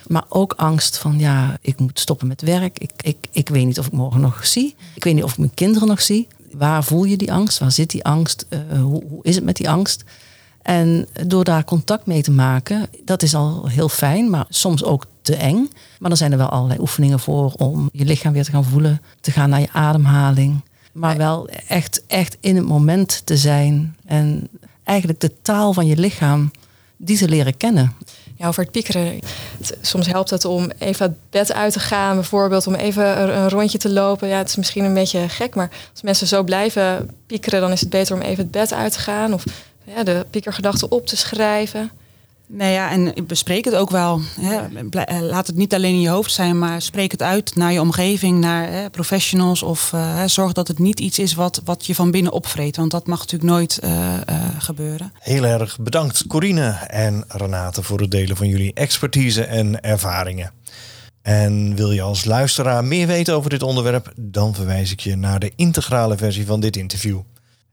Maar 0.08 0.26
ook 0.30 0.54
angst 0.54 0.98
van, 0.98 1.20
ja, 1.20 1.58
ik 1.62 1.80
moet 1.80 2.00
stoppen 2.00 2.28
met 2.28 2.42
werk. 2.42 2.80
Ik, 2.80 2.92
ik, 3.02 3.18
ik 3.32 3.50
weet 3.50 3.66
niet 3.66 3.80
of 3.80 3.86
ik 3.86 3.92
morgen 3.92 4.22
nog 4.22 4.46
zie. 4.46 4.76
Ik 4.96 5.04
weet 5.04 5.14
niet 5.14 5.24
of 5.24 5.32
ik 5.32 5.38
mijn 5.38 5.54
kinderen 5.54 5.88
nog 5.88 6.02
zie. 6.02 6.28
Waar 6.58 6.84
voel 6.84 7.04
je 7.04 7.18
die 7.18 7.34
angst? 7.34 7.60
Waar 7.60 7.72
zit 7.72 7.90
die 7.90 8.04
angst? 8.04 8.46
Uh, 8.50 8.82
hoe, 8.82 9.04
hoe 9.10 9.24
is 9.24 9.36
het 9.36 9.44
met 9.44 9.56
die 9.56 9.70
angst? 9.70 10.04
En 10.62 11.08
door 11.28 11.44
daar 11.44 11.64
contact 11.64 12.06
mee 12.06 12.22
te 12.22 12.32
maken, 12.32 12.90
dat 13.06 13.24
is 13.24 13.36
al 13.36 13.68
heel 13.68 13.90
fijn, 13.90 14.30
maar 14.30 14.46
soms 14.50 14.84
ook 14.84 15.06
te 15.22 15.36
eng. 15.36 15.70
Maar 16.00 16.10
dan 16.10 16.18
zijn 16.18 16.32
er 16.32 16.38
wel 16.38 16.50
allerlei 16.50 16.80
oefeningen 16.80 17.20
voor 17.20 17.52
om 17.52 17.90
je 17.94 18.06
lichaam 18.06 18.34
weer 18.34 18.44
te 18.44 18.52
gaan 18.52 18.64
voelen, 18.64 19.02
te 19.22 19.32
gaan 19.32 19.50
naar 19.50 19.60
je 19.60 19.72
ademhaling. 19.72 20.62
Maar 20.92 21.18
wel 21.18 21.50
echt, 21.68 22.04
echt 22.08 22.38
in 22.40 22.56
het 22.56 22.66
moment 22.66 23.22
te 23.26 23.38
zijn 23.38 23.96
en 24.06 24.48
eigenlijk 24.84 25.20
de 25.20 25.34
taal 25.42 25.74
van 25.74 25.86
je 25.86 25.98
lichaam, 25.98 26.52
die 26.98 27.18
te 27.18 27.30
leren 27.30 27.58
kennen. 27.58 27.94
Over 28.44 28.64
het 28.64 28.72
piekeren. 28.72 29.20
Soms 29.82 30.08
helpt 30.08 30.30
het 30.30 30.46
om 30.46 30.72
even 30.78 31.06
het 31.06 31.16
bed 31.30 31.54
uit 31.54 31.74
te 31.74 31.80
gaan, 31.80 32.16
bijvoorbeeld 32.16 32.68
om 32.68 32.76
even 32.76 33.22
een 33.38 33.50
rondje 33.50 33.78
te 33.78 33.90
lopen. 33.90 34.28
Ja, 34.28 34.38
het 34.38 34.50
is 34.50 34.56
misschien 34.56 34.84
een 34.84 34.94
beetje 34.94 35.30
gek, 35.30 35.56
maar 35.56 35.70
als 35.92 36.02
mensen 36.02 36.28
zo 36.28 36.44
blijven 36.44 37.10
piekeren, 37.28 37.62
dan 37.62 37.72
is 37.72 37.80
het 37.80 37.90
beter 37.90 38.16
om 38.16 38.22
even 38.22 38.44
het 38.44 38.52
bed 38.52 38.74
uit 38.74 38.94
te 38.94 39.00
gaan 39.00 39.34
of 39.34 39.44
ja, 39.84 40.04
de 40.04 40.26
piekergedachten 40.30 40.92
op 40.92 41.08
te 41.08 41.18
schrijven. 41.18 41.92
Nou 42.54 42.72
ja, 42.72 42.92
en 42.92 43.14
bespreek 43.28 43.66
het 43.66 43.76
ook 43.76 43.90
wel. 43.90 44.22
Hè. 44.40 45.22
Laat 45.22 45.48
het 45.48 45.56
niet 45.56 45.74
alleen 45.74 45.94
in 45.94 46.02
je 46.02 46.10
hoofd 46.10 46.32
zijn, 46.32 46.60
maar 46.60 46.82
spreek 46.82 47.12
het 47.12 47.22
uit 47.22 47.56
naar 47.56 47.72
je 47.72 47.82
omgeving, 47.82 48.40
naar 48.40 48.72
hè, 48.72 48.90
professionals. 48.90 49.64
Of 49.64 49.92
uh, 49.96 50.24
zorg 50.26 50.54
dat 50.54 50.68
het 50.68 50.80
niet 50.80 51.00
iets 51.00 51.20
is 51.20 51.34
wat, 51.34 51.62
wat 51.66 51.86
je 51.86 51.96
van 51.96 52.12
binnen 52.12 52.32
opvreet. 52.32 52.76
Want 52.76 52.92
dat 52.92 53.08
mag 53.08 53.20
natuurlijk 53.20 53.52
nooit 53.52 53.80
uh, 53.84 54.14
gebeuren. 54.58 55.14
Heel 55.20 55.44
erg 55.44 55.80
bedankt 55.80 56.28
Corine 56.28 56.70
en 56.88 57.24
Renate 57.28 57.84
voor 57.84 58.00
het 58.00 58.12
delen 58.12 58.38
van 58.38 58.48
jullie 58.48 58.74
expertise 58.74 59.44
en 59.44 59.82
ervaringen. 59.82 60.52
En 61.22 61.76
wil 61.76 61.92
je 61.92 62.02
als 62.02 62.26
luisteraar 62.26 62.86
meer 62.86 63.08
weten 63.08 63.36
over 63.36 63.50
dit 63.50 63.64
onderwerp, 63.64 64.14
dan 64.16 64.56
verwijs 64.56 64.92
ik 64.92 65.00
je 65.00 65.16
naar 65.16 65.40
de 65.40 65.52
integrale 65.56 66.18
versie 66.18 66.46
van 66.46 66.60
dit 66.60 66.76
interview. 66.76 67.20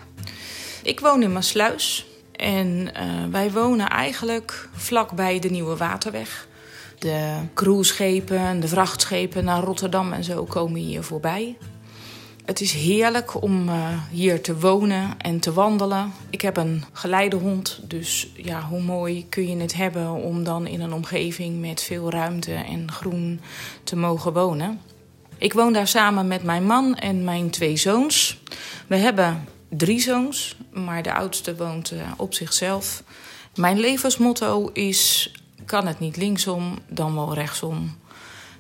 Ik 0.83 0.99
woon 0.99 1.23
in 1.23 1.31
Maasluis 1.31 2.05
en 2.31 2.67
uh, 2.67 3.25
wij 3.31 3.51
wonen 3.51 3.87
eigenlijk 3.87 4.69
vlakbij 4.73 5.39
de 5.39 5.49
Nieuwe 5.49 5.77
Waterweg. 5.77 6.47
De 6.99 7.37
cruiseschepen, 7.53 8.59
de 8.59 8.67
vrachtschepen 8.67 9.43
naar 9.43 9.63
Rotterdam 9.63 10.13
en 10.13 10.23
zo 10.23 10.43
komen 10.43 10.81
hier 10.81 11.03
voorbij. 11.03 11.57
Het 12.45 12.61
is 12.61 12.71
heerlijk 12.71 13.41
om 13.41 13.69
uh, 13.69 13.87
hier 14.09 14.41
te 14.41 14.59
wonen 14.59 15.19
en 15.19 15.39
te 15.39 15.53
wandelen. 15.53 16.11
Ik 16.29 16.41
heb 16.41 16.57
een 16.57 16.83
geleidehond, 16.91 17.79
dus 17.83 18.27
ja, 18.35 18.61
hoe 18.61 18.81
mooi 18.81 19.29
kun 19.29 19.47
je 19.47 19.57
het 19.57 19.73
hebben 19.73 20.11
om 20.11 20.43
dan 20.43 20.67
in 20.67 20.81
een 20.81 20.93
omgeving 20.93 21.59
met 21.59 21.81
veel 21.81 22.11
ruimte 22.11 22.53
en 22.53 22.91
groen 22.91 23.41
te 23.83 23.95
mogen 23.95 24.33
wonen. 24.33 24.79
Ik 25.37 25.53
woon 25.53 25.73
daar 25.73 25.87
samen 25.87 26.27
met 26.27 26.43
mijn 26.43 26.65
man 26.65 26.95
en 26.95 27.23
mijn 27.23 27.49
twee 27.49 27.77
zoons. 27.77 28.39
We 28.87 28.95
hebben 28.95 29.47
drie 29.69 29.99
zoons, 29.99 30.55
maar 30.71 31.03
de 31.03 31.13
oudste 31.13 31.55
woont 31.55 31.91
uh, 31.91 32.01
op 32.17 32.33
zichzelf. 32.33 33.03
Mijn 33.55 33.79
levensmotto 33.79 34.69
is: 34.73 35.31
kan 35.65 35.87
het 35.87 35.99
niet 35.99 36.17
linksom, 36.17 36.79
dan 36.87 37.15
wel 37.15 37.33
rechtsom. 37.33 37.97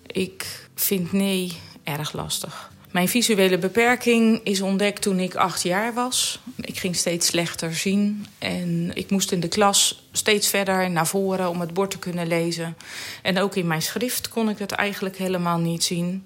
Ik 0.05 0.69
vind 0.75 1.11
nee 1.11 1.57
erg 1.83 2.13
lastig. 2.13 2.70
Mijn 2.91 3.07
visuele 3.07 3.57
beperking 3.57 4.41
is 4.43 4.61
ontdekt 4.61 5.01
toen 5.01 5.19
ik 5.19 5.35
acht 5.35 5.63
jaar 5.63 5.93
was. 5.93 6.39
Ik 6.55 6.77
ging 6.77 6.95
steeds 6.95 7.27
slechter 7.27 7.75
zien 7.75 8.25
en 8.37 8.91
ik 8.93 9.09
moest 9.09 9.31
in 9.31 9.39
de 9.39 9.47
klas 9.47 10.07
steeds 10.11 10.47
verder 10.47 10.89
naar 10.89 11.07
voren 11.07 11.49
om 11.49 11.59
het 11.59 11.73
bord 11.73 11.91
te 11.91 11.99
kunnen 11.99 12.27
lezen. 12.27 12.77
En 13.21 13.39
ook 13.39 13.55
in 13.55 13.67
mijn 13.67 13.81
schrift 13.81 14.29
kon 14.29 14.49
ik 14.49 14.57
het 14.57 14.71
eigenlijk 14.71 15.17
helemaal 15.17 15.57
niet 15.57 15.83
zien. 15.83 16.25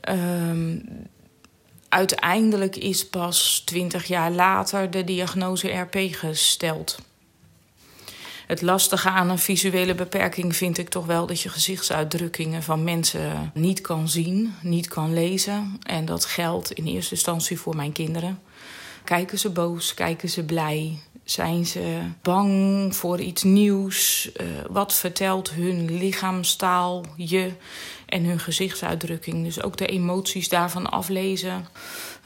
Ehm, 0.00 0.78
uiteindelijk 1.88 2.76
is 2.76 3.08
pas 3.08 3.62
twintig 3.64 4.04
jaar 4.06 4.30
later 4.30 4.90
de 4.90 5.04
diagnose 5.04 5.68
RP 5.68 5.96
gesteld. 6.10 6.98
Het 8.50 8.62
lastige 8.62 9.08
aan 9.08 9.30
een 9.30 9.38
visuele 9.38 9.94
beperking 9.94 10.56
vind 10.56 10.78
ik 10.78 10.88
toch 10.88 11.06
wel 11.06 11.26
dat 11.26 11.40
je 11.40 11.48
gezichtsuitdrukkingen 11.48 12.62
van 12.62 12.84
mensen 12.84 13.50
niet 13.54 13.80
kan 13.80 14.08
zien, 14.08 14.54
niet 14.62 14.88
kan 14.88 15.14
lezen. 15.14 15.78
En 15.82 16.04
dat 16.04 16.24
geldt 16.24 16.72
in 16.72 16.86
eerste 16.86 17.14
instantie 17.14 17.58
voor 17.60 17.76
mijn 17.76 17.92
kinderen. 17.92 18.38
Kijken 19.04 19.38
ze 19.38 19.50
boos, 19.50 19.94
kijken 19.94 20.28
ze 20.28 20.44
blij, 20.44 20.98
zijn 21.24 21.66
ze 21.66 21.98
bang 22.22 22.96
voor 22.96 23.20
iets 23.20 23.42
nieuws? 23.42 24.30
Uh, 24.40 24.46
wat 24.70 24.94
vertelt 24.94 25.50
hun 25.50 25.98
lichaamstaal 25.98 27.04
je 27.16 27.52
en 28.10 28.24
hun 28.24 28.40
gezichtsuitdrukking? 28.40 29.44
Dus 29.44 29.62
ook 29.62 29.76
de 29.76 29.86
emoties 29.86 30.48
daarvan 30.48 30.90
aflezen. 30.90 31.66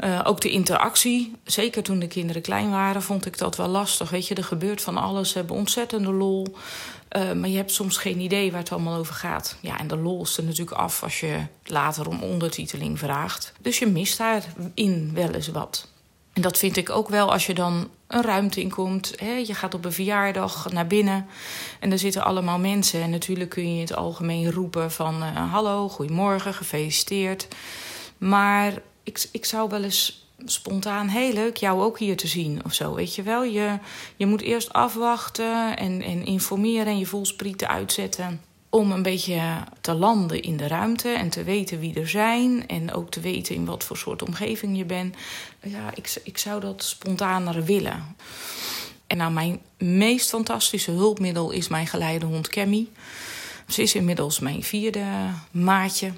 Uh, 0.04 0.20
ook 0.24 0.40
de 0.40 0.50
interactie. 0.50 1.32
Zeker 1.44 1.82
toen 1.82 1.98
de 1.98 2.06
kinderen 2.06 2.42
klein 2.42 2.70
waren, 2.70 3.02
vond 3.02 3.26
ik 3.26 3.38
dat 3.38 3.56
wel 3.56 3.68
lastig. 3.68 4.10
Weet 4.10 4.28
je, 4.28 4.34
er 4.34 4.44
gebeurt 4.44 4.82
van 4.82 4.96
alles. 4.96 5.30
Ze 5.30 5.38
hebben 5.38 5.56
ontzettende 5.56 6.12
lol. 6.12 6.56
Uh, 7.16 7.32
maar 7.32 7.48
je 7.48 7.56
hebt 7.56 7.72
soms 7.72 7.96
geen 7.96 8.20
idee 8.20 8.50
waar 8.50 8.60
het 8.60 8.72
allemaal 8.72 8.98
over 8.98 9.14
gaat. 9.14 9.56
Ja, 9.60 9.78
en 9.78 9.88
de 9.88 9.96
lol 9.96 10.22
is 10.22 10.36
er 10.36 10.44
natuurlijk 10.44 10.76
af 10.76 11.02
als 11.02 11.20
je 11.20 11.40
later 11.64 12.08
om 12.08 12.22
ondertiteling 12.22 12.98
vraagt. 12.98 13.52
Dus 13.60 13.78
je 13.78 13.86
mist 13.86 14.18
daarin 14.18 15.10
wel 15.14 15.30
eens 15.30 15.48
wat. 15.48 15.92
En 16.34 16.42
dat 16.42 16.58
vind 16.58 16.76
ik 16.76 16.90
ook 16.90 17.08
wel 17.08 17.32
als 17.32 17.46
je 17.46 17.54
dan 17.54 17.88
een 18.06 18.22
ruimte 18.22 18.60
inkomt. 18.60 19.12
Hè, 19.16 19.32
je 19.32 19.54
gaat 19.54 19.74
op 19.74 19.84
een 19.84 19.92
verjaardag 19.92 20.72
naar 20.72 20.86
binnen 20.86 21.26
en 21.80 21.92
er 21.92 21.98
zitten 21.98 22.24
allemaal 22.24 22.58
mensen. 22.58 23.02
En 23.02 23.10
natuurlijk 23.10 23.50
kun 23.50 23.68
je 23.68 23.74
in 23.74 23.80
het 23.80 23.96
algemeen 23.96 24.50
roepen 24.50 24.92
van... 24.92 25.22
Uh, 25.22 25.52
hallo, 25.52 25.88
goedemorgen, 25.88 26.54
gefeliciteerd. 26.54 27.48
Maar 28.18 28.72
ik, 29.02 29.28
ik 29.32 29.44
zou 29.44 29.68
wel 29.68 29.82
eens 29.82 30.26
spontaan 30.44 31.08
heel 31.08 31.32
leuk 31.32 31.56
jou 31.56 31.82
ook 31.82 31.98
hier 31.98 32.16
te 32.16 32.26
zien 32.26 32.60
of 32.64 32.74
zo, 32.74 32.94
weet 32.94 33.14
je 33.14 33.22
wel. 33.22 33.44
Je, 33.44 33.78
je 34.16 34.26
moet 34.26 34.40
eerst 34.40 34.72
afwachten 34.72 35.76
en, 35.76 36.02
en 36.02 36.24
informeren 36.24 36.86
en 36.86 36.98
je 36.98 37.06
voelsprieten 37.06 37.68
uitzetten 37.68 38.40
om 38.74 38.92
een 38.92 39.02
beetje 39.02 39.40
te 39.80 39.94
landen 39.94 40.42
in 40.42 40.56
de 40.56 40.66
ruimte 40.66 41.08
en 41.08 41.28
te 41.28 41.42
weten 41.42 41.78
wie 41.78 41.94
er 41.94 42.08
zijn. 42.08 42.66
En 42.66 42.92
ook 42.92 43.10
te 43.10 43.20
weten 43.20 43.54
in 43.54 43.64
wat 43.64 43.84
voor 43.84 43.96
soort 43.96 44.22
omgeving 44.22 44.76
je 44.76 44.84
bent. 44.84 45.16
Ja, 45.64 45.90
ik, 45.94 46.20
ik 46.24 46.38
zou 46.38 46.60
dat 46.60 46.84
spontaner 46.84 47.64
willen. 47.64 48.16
En 49.06 49.16
nou, 49.16 49.32
mijn 49.32 49.60
meest 49.78 50.28
fantastische 50.28 50.90
hulpmiddel 50.90 51.50
is 51.50 51.68
mijn 51.68 51.86
geleidehond 51.86 52.48
Cammy. 52.48 52.88
Ze 53.68 53.82
is 53.82 53.94
inmiddels 53.94 54.38
mijn 54.38 54.62
vierde 54.62 55.04
maatje. 55.50 56.12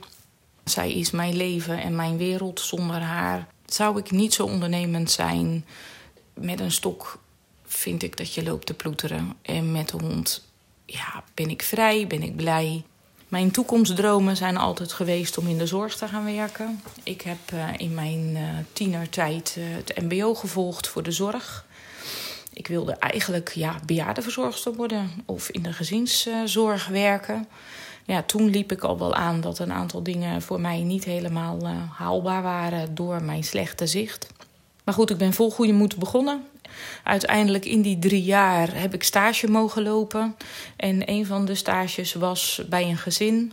Zij 0.64 0.92
is 0.92 1.10
mijn 1.10 1.36
leven 1.36 1.82
en 1.82 1.96
mijn 1.96 2.16
wereld. 2.16 2.60
Zonder 2.60 3.00
haar 3.00 3.46
zou 3.66 3.98
ik 3.98 4.10
niet 4.10 4.34
zo 4.34 4.44
ondernemend 4.44 5.10
zijn. 5.10 5.64
Met 6.34 6.60
een 6.60 6.72
stok 6.72 7.18
vind 7.66 8.02
ik 8.02 8.16
dat 8.16 8.34
je 8.34 8.42
loopt 8.42 8.66
te 8.66 8.74
ploeteren. 8.74 9.36
En 9.42 9.72
met 9.72 9.88
de 9.88 9.96
hond 9.96 10.48
ja, 10.86 11.24
ben 11.34 11.50
ik 11.50 11.62
vrij, 11.62 12.06
ben 12.06 12.22
ik 12.22 12.36
blij. 12.36 12.84
Mijn 13.28 13.50
toekomstdromen 13.50 14.36
zijn 14.36 14.56
altijd 14.56 14.92
geweest 14.92 15.38
om 15.38 15.48
in 15.48 15.58
de 15.58 15.66
zorg 15.66 15.96
te 15.96 16.08
gaan 16.08 16.24
werken. 16.24 16.82
Ik 17.02 17.20
heb 17.20 17.38
uh, 17.54 17.68
in 17.76 17.94
mijn 17.94 18.30
uh, 18.36 18.42
tienertijd 18.72 19.56
uh, 19.58 19.64
het 19.76 20.02
MBO 20.02 20.34
gevolgd 20.34 20.88
voor 20.88 21.02
de 21.02 21.10
zorg. 21.10 21.64
Ik 22.52 22.66
wilde 22.66 22.92
eigenlijk 22.92 23.52
ja, 23.54 23.80
bejaardenverzorgster 23.86 24.74
worden 24.74 25.10
of 25.24 25.48
in 25.48 25.62
de 25.62 25.72
gezinszorg 25.72 26.88
werken. 26.88 27.48
Ja, 28.04 28.22
toen 28.22 28.50
liep 28.50 28.72
ik 28.72 28.82
al 28.82 28.98
wel 28.98 29.14
aan 29.14 29.40
dat 29.40 29.58
een 29.58 29.72
aantal 29.72 30.02
dingen 30.02 30.42
voor 30.42 30.60
mij 30.60 30.80
niet 30.80 31.04
helemaal 31.04 31.66
haalbaar 31.92 32.42
waren 32.42 32.94
door 32.94 33.22
mijn 33.22 33.44
slechte 33.44 33.86
zicht. 33.86 34.26
Maar 34.84 34.94
goed, 34.94 35.10
ik 35.10 35.18
ben 35.18 35.32
vol 35.32 35.50
goede 35.50 35.72
moed 35.72 35.96
begonnen. 35.96 36.44
Uiteindelijk 37.02 37.64
in 37.64 37.82
die 37.82 37.98
drie 37.98 38.22
jaar 38.22 38.74
heb 38.74 38.94
ik 38.94 39.02
stage 39.02 39.50
mogen 39.50 39.82
lopen. 39.82 40.36
En 40.76 41.10
een 41.10 41.26
van 41.26 41.44
de 41.44 41.54
stages 41.54 42.14
was 42.14 42.62
bij 42.68 42.84
een 42.84 42.98
gezin. 42.98 43.52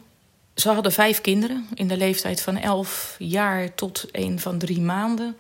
Ze 0.55 0.69
hadden 0.69 0.91
vijf 0.91 1.21
kinderen 1.21 1.67
in 1.73 1.87
de 1.87 1.97
leeftijd 1.97 2.41
van 2.41 2.57
elf 2.57 3.15
jaar 3.19 3.75
tot 3.75 4.05
een 4.11 4.39
van 4.39 4.57
drie 4.57 4.81
maanden. 4.81 5.37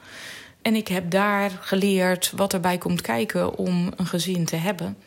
En 0.61 0.75
ik 0.75 0.87
heb 0.87 1.09
daar 1.11 1.51
geleerd 1.61 2.31
wat 2.35 2.53
erbij 2.53 2.77
komt 2.77 3.01
kijken 3.01 3.57
om 3.57 3.91
een 3.95 4.07
gezin 4.07 4.45
te 4.45 4.55
hebben. 4.55 4.97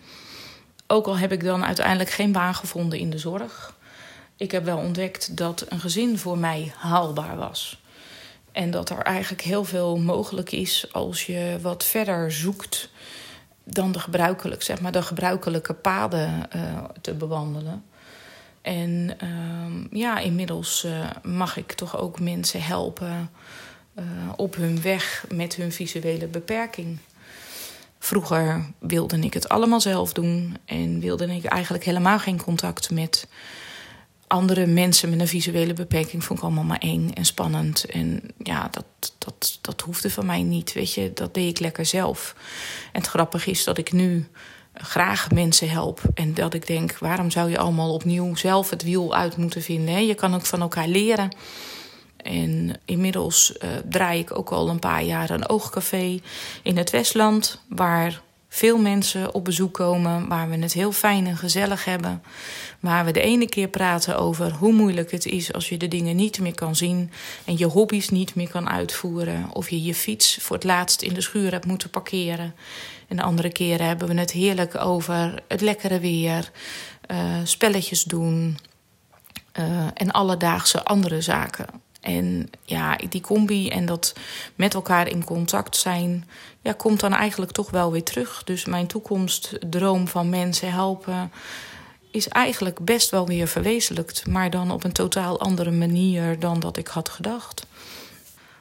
Ook 0.87 1.07
al 1.07 1.19
heb 1.19 1.33
ik 1.33 1.45
dan 1.45 1.65
uiteindelijk 1.65 2.11
geen 2.11 2.33
baan 2.33 2.55
gevonden 2.55 2.99
in 2.99 3.11
de 3.11 3.19
zorg. 3.19 3.75
Ik 4.37 4.51
heb 4.51 4.65
wel 4.65 4.79
ontdekt 4.79 5.37
dat 5.37 5.65
een 5.69 5.81
gezin 5.81 6.19
voor 6.19 6.39
mij 6.39 6.73
haalbaar 6.77 7.37
was. 7.37 7.81
En 8.57 8.71
dat 8.71 8.91
er 8.91 8.99
eigenlijk 8.99 9.43
heel 9.43 9.65
veel 9.65 9.97
mogelijk 9.97 10.53
is 10.53 10.93
als 10.93 11.27
je 11.27 11.59
wat 11.63 11.85
verder 11.85 12.33
zoekt 12.33 12.91
dan 13.65 13.93
de 13.93 13.99
gebruikelijke, 13.99 14.65
zeg 14.65 14.81
maar, 14.81 14.93
de 14.93 15.03
gebruikelijke 15.03 15.75
paden 15.75 16.49
uh, 16.57 16.85
te 17.01 17.15
bewandelen. 17.15 17.85
En 18.63 19.17
uh, 19.23 20.01
ja, 20.01 20.19
inmiddels 20.19 20.85
uh, 20.85 21.11
mag 21.23 21.57
ik 21.57 21.73
toch 21.73 21.99
ook 21.99 22.21
mensen 22.21 22.63
helpen 22.63 23.31
uh, 23.99 24.05
op 24.37 24.55
hun 24.55 24.83
weg 24.83 25.25
met 25.33 25.55
hun 25.55 25.73
visuele 25.73 26.27
beperking. 26.27 26.99
Vroeger 27.99 28.67
wilde 28.79 29.19
ik 29.19 29.35
het 29.35 29.49
allemaal 29.49 29.81
zelf 29.81 30.13
doen 30.13 30.57
en 30.65 31.01
wilde 31.01 31.35
ik 31.35 31.45
eigenlijk 31.45 31.85
helemaal 31.85 32.19
geen 32.19 32.43
contact 32.43 32.91
met 32.91 33.29
andere 34.27 34.67
mensen 34.67 35.11
met 35.11 35.21
een 35.21 35.29
visuele 35.29 35.73
beperking 35.73 36.25
vond 36.25 36.39
ik 36.39 36.45
allemaal 36.45 36.65
maar 36.65 36.79
eng 36.79 37.11
en 37.15 37.25
spannend. 37.25 37.85
En 37.85 38.23
ja, 38.39 38.69
dat, 38.71 39.13
dat, 39.19 39.59
dat 39.61 39.81
hoefde 39.81 40.11
van 40.11 40.27
mij 40.27 40.43
niet. 40.43 40.73
Weet 40.73 40.93
je, 40.93 41.13
dat 41.15 41.35
deed 41.35 41.51
ik 41.51 41.59
lekker 41.59 41.87
zelf. 41.87 42.35
En 42.93 43.01
het 43.01 43.11
grappige 43.11 43.51
is 43.51 43.65
dat 43.65 43.79
ik 43.79 43.93
nu 43.93 44.29
graag 44.75 45.31
mensen 45.31 45.69
help. 45.69 46.01
En 46.15 46.35
dat 46.35 46.55
ik 46.55 46.67
denk, 46.67 46.99
waarom 46.99 47.31
zou 47.31 47.51
je 47.51 47.59
allemaal 47.59 47.95
opnieuw 47.95 48.35
zelf 48.35 48.71
het 48.71 48.83
wiel 48.83 49.15
uit 49.15 49.37
moeten 49.37 49.63
vinden? 49.63 50.07
Je 50.07 50.15
kan 50.15 50.35
ook 50.35 50.47
van 50.47 50.61
elkaar 50.61 50.89
leren. 50.89 51.37
En 52.17 52.81
inmiddels 52.85 53.53
uh, 53.63 53.71
draai 53.89 54.21
ik 54.21 54.39
ook 54.39 54.51
al 54.51 54.69
een 54.69 54.79
paar 54.79 55.03
jaar 55.03 55.31
een 55.31 55.49
oogcafé 55.49 56.21
in 56.63 56.77
het 56.77 56.91
Westland, 56.91 57.61
waar 57.69 58.23
veel 58.57 58.79
mensen 58.79 59.35
op 59.35 59.45
bezoek 59.45 59.75
komen, 59.75 60.29
waar 60.29 60.49
we 60.49 60.57
het 60.57 60.73
heel 60.73 60.93
fijn 60.93 61.27
en 61.27 61.37
gezellig 61.37 61.85
hebben. 61.85 62.23
Waar 62.81 63.05
we 63.05 63.11
de 63.11 63.21
ene 63.21 63.49
keer 63.49 63.69
praten 63.69 64.19
over 64.19 64.53
hoe 64.53 64.73
moeilijk 64.73 65.11
het 65.11 65.27
is 65.27 65.53
als 65.53 65.69
je 65.69 65.77
de 65.77 65.89
dingen 65.89 66.17
niet 66.17 66.41
meer 66.41 66.55
kan 66.55 66.77
zien 66.77 67.11
en 67.45 67.59
je 67.59 67.65
hobby's 67.65 68.09
niet 68.09 68.35
meer 68.35 68.49
kan 68.49 68.69
uitvoeren. 68.69 69.47
Of 69.53 69.71
je 69.71 69.83
je 69.83 69.95
fiets 69.95 70.39
voor 70.41 70.57
het 70.57 70.65
laatst 70.65 71.03
in 71.03 71.15
de 71.15 71.21
schuur 71.21 71.51
hebt 71.51 71.67
moeten 71.67 71.91
parkeren. 71.91 72.55
En 73.09 73.17
de 73.17 73.23
andere 73.23 73.53
keren 73.53 73.87
hebben 73.87 74.09
we 74.09 74.15
het 74.15 74.33
heerlijk 74.33 74.75
over 74.81 75.43
het 75.49 75.61
lekkere 75.61 76.01
weer, 76.01 76.51
uh, 77.11 77.19
spelletjes 77.45 78.03
doen 78.03 78.59
uh, 79.59 79.87
en 79.95 80.11
alledaagse 80.11 80.85
andere 80.85 81.21
zaken. 81.21 81.67
En 82.07 82.51
ja, 82.65 82.99
die 83.09 83.21
combi 83.21 83.69
en 83.69 83.87
dat 83.87 84.15
met 84.55 84.75
elkaar 84.75 85.09
in 85.09 85.25
contact 85.25 85.77
zijn, 85.77 86.29
ja, 86.63 86.73
komt 86.73 87.01
dan 87.01 87.13
eigenlijk 87.13 87.53
toch 87.53 87.71
wel 87.71 87.93
weer 87.93 88.03
terug. 88.03 88.45
Dus 88.45 88.65
mijn 88.65 88.87
toekomstdroom 88.87 90.09
van 90.09 90.29
mensen 90.29 90.73
helpen 90.73 91.33
is 92.11 92.29
eigenlijk 92.29 92.85
best 92.85 93.11
wel 93.11 93.27
weer 93.27 93.49
verwezenlijkt, 93.49 94.27
maar 94.27 94.51
dan 94.51 94.71
op 94.71 94.85
een 94.85 94.93
totaal 94.93 95.41
andere 95.41 95.71
manier 95.71 96.39
dan 96.39 96.61
dat 96.61 96.77
ik 96.77 96.87
had 96.89 97.09
gedacht. 97.09 97.67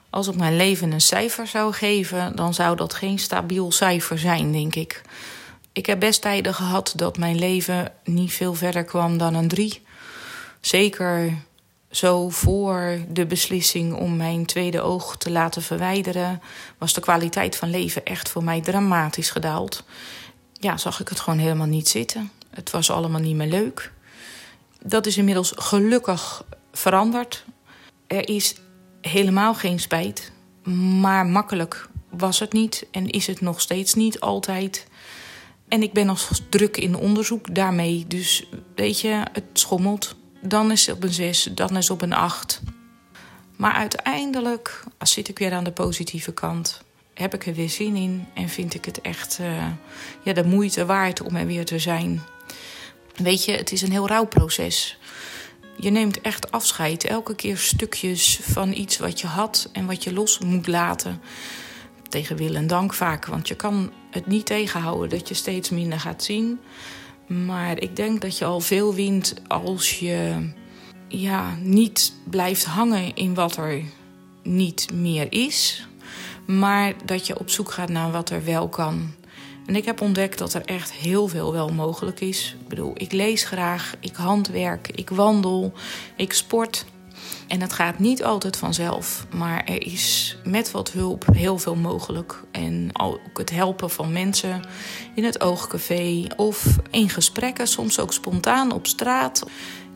Als 0.09 0.27
ik 0.27 0.35
mijn 0.35 0.55
leven 0.55 0.91
een 0.91 1.01
cijfer 1.01 1.47
zou 1.47 1.73
geven, 1.73 2.35
dan 2.35 2.53
zou 2.53 2.75
dat 2.75 2.93
geen 2.93 3.19
stabiel 3.19 3.71
cijfer 3.71 4.19
zijn, 4.19 4.51
denk 4.51 4.75
ik. 4.75 5.01
Ik 5.73 5.85
heb 5.85 5.99
best 5.99 6.21
tijden 6.21 6.53
gehad 6.53 6.93
dat 6.95 7.17
mijn 7.17 7.39
leven 7.39 7.91
niet 8.03 8.33
veel 8.33 8.53
verder 8.53 8.83
kwam 8.83 9.17
dan 9.17 9.33
een 9.33 9.47
drie. 9.47 9.81
Zeker 10.61 11.33
zo 11.95 12.29
voor 12.29 12.99
de 13.09 13.25
beslissing 13.25 13.93
om 13.93 14.15
mijn 14.15 14.45
tweede 14.45 14.81
oog 14.81 15.17
te 15.17 15.31
laten 15.31 15.61
verwijderen, 15.61 16.41
was 16.77 16.93
de 16.93 17.01
kwaliteit 17.01 17.55
van 17.55 17.69
leven 17.69 18.05
echt 18.05 18.29
voor 18.29 18.43
mij 18.43 18.61
dramatisch 18.61 19.29
gedaald. 19.29 19.83
Ja, 20.53 20.77
zag 20.77 20.99
ik 20.99 21.07
het 21.07 21.19
gewoon 21.19 21.39
helemaal 21.39 21.67
niet 21.67 21.87
zitten. 21.87 22.31
Het 22.49 22.71
was 22.71 22.91
allemaal 22.91 23.21
niet 23.21 23.35
meer 23.35 23.47
leuk. 23.47 23.91
Dat 24.83 25.05
is 25.05 25.17
inmiddels 25.17 25.53
gelukkig 25.55 26.43
veranderd. 26.71 27.45
Er 28.07 28.29
is 28.29 28.55
helemaal 29.01 29.53
geen 29.53 29.79
spijt, 29.79 30.31
maar 30.99 31.25
makkelijk 31.25 31.89
was 32.09 32.39
het 32.39 32.53
niet 32.53 32.87
en 32.91 33.09
is 33.09 33.27
het 33.27 33.41
nog 33.41 33.61
steeds 33.61 33.93
niet 33.93 34.19
altijd. 34.19 34.87
En 35.67 35.83
ik 35.83 35.93
ben 35.93 36.05
nog 36.05 36.29
druk 36.49 36.77
in 36.77 36.95
onderzoek 36.95 37.55
daarmee, 37.55 38.05
dus 38.07 38.49
weet 38.75 38.99
je, 38.99 39.23
het 39.31 39.43
schommelt 39.53 40.15
dan 40.47 40.71
is 40.71 40.85
het 40.85 40.95
op 40.95 41.03
een 41.03 41.13
6, 41.13 41.43
dan 41.51 41.77
is 41.77 41.87
het 41.87 41.89
op 41.89 42.01
een 42.01 42.13
8. 42.13 42.61
Maar 43.55 43.73
uiteindelijk 43.73 44.83
als 44.97 45.11
zit 45.11 45.27
ik 45.27 45.39
weer 45.39 45.53
aan 45.53 45.63
de 45.63 45.71
positieve 45.71 46.33
kant. 46.33 46.81
Heb 47.13 47.33
ik 47.33 47.45
er 47.45 47.53
weer 47.53 47.69
zin 47.69 47.95
in 47.95 48.27
en 48.33 48.49
vind 48.49 48.73
ik 48.73 48.85
het 48.85 49.01
echt 49.01 49.37
uh, 49.41 49.67
ja, 50.23 50.33
de 50.33 50.43
moeite 50.43 50.85
waard 50.85 51.21
om 51.21 51.35
er 51.35 51.45
weer 51.45 51.65
te 51.65 51.79
zijn. 51.79 52.21
Weet 53.15 53.45
je, 53.45 53.51
het 53.51 53.71
is 53.71 53.81
een 53.81 53.91
heel 53.91 54.07
rouwproces. 54.07 54.97
Je 55.77 55.89
neemt 55.89 56.21
echt 56.21 56.51
afscheid. 56.51 57.03
Elke 57.03 57.35
keer 57.35 57.57
stukjes 57.57 58.39
van 58.41 58.71
iets 58.73 58.97
wat 58.97 59.21
je 59.21 59.27
had 59.27 59.69
en 59.73 59.85
wat 59.85 60.03
je 60.03 60.13
los 60.13 60.39
moet 60.39 60.67
laten. 60.67 61.21
Tegen 62.09 62.35
wil 62.35 62.55
en 62.55 62.67
dank 62.67 62.93
vaak, 62.93 63.25
want 63.25 63.47
je 63.47 63.55
kan 63.55 63.91
het 64.11 64.27
niet 64.27 64.45
tegenhouden 64.45 65.09
dat 65.09 65.27
je 65.27 65.33
steeds 65.33 65.69
minder 65.69 65.99
gaat 65.99 66.23
zien. 66.23 66.59
Maar 67.27 67.81
ik 67.81 67.95
denk 67.95 68.21
dat 68.21 68.37
je 68.37 68.45
al 68.45 68.59
veel 68.59 68.93
wint 68.93 69.33
als 69.47 69.99
je 69.99 70.49
ja, 71.07 71.55
niet 71.61 72.13
blijft 72.29 72.65
hangen 72.65 73.15
in 73.15 73.33
wat 73.33 73.57
er 73.57 73.81
niet 74.43 74.93
meer 74.93 75.27
is. 75.29 75.87
Maar 76.47 76.93
dat 77.05 77.27
je 77.27 77.39
op 77.39 77.49
zoek 77.49 77.71
gaat 77.71 77.89
naar 77.89 78.11
wat 78.11 78.29
er 78.29 78.43
wel 78.43 78.69
kan. 78.69 79.13
En 79.65 79.75
ik 79.75 79.85
heb 79.85 80.01
ontdekt 80.01 80.37
dat 80.37 80.53
er 80.53 80.65
echt 80.65 80.91
heel 80.91 81.27
veel 81.27 81.51
wel 81.51 81.69
mogelijk 81.69 82.19
is. 82.19 82.55
Ik 82.61 82.67
bedoel, 82.67 82.93
ik 82.97 83.11
lees 83.11 83.43
graag, 83.43 83.95
ik 83.99 84.15
handwerk, 84.15 84.87
ik 84.87 85.09
wandel, 85.09 85.73
ik 86.15 86.33
sport. 86.33 86.85
En 87.47 87.61
het 87.61 87.73
gaat 87.73 87.99
niet 87.99 88.23
altijd 88.23 88.57
vanzelf, 88.57 89.25
maar 89.35 89.63
er 89.63 89.85
is 89.85 90.37
met 90.43 90.71
wat 90.71 90.91
hulp 90.91 91.25
heel 91.33 91.57
veel 91.57 91.75
mogelijk. 91.75 92.43
En 92.51 92.89
ook 92.93 93.37
het 93.37 93.49
helpen 93.49 93.89
van 93.89 94.13
mensen 94.13 94.61
in 95.15 95.23
het 95.23 95.41
oogcafé 95.41 96.27
of 96.35 96.75
in 96.91 97.09
gesprekken, 97.09 97.67
soms 97.67 97.99
ook 97.99 98.13
spontaan 98.13 98.71
op 98.71 98.87
straat. 98.87 99.45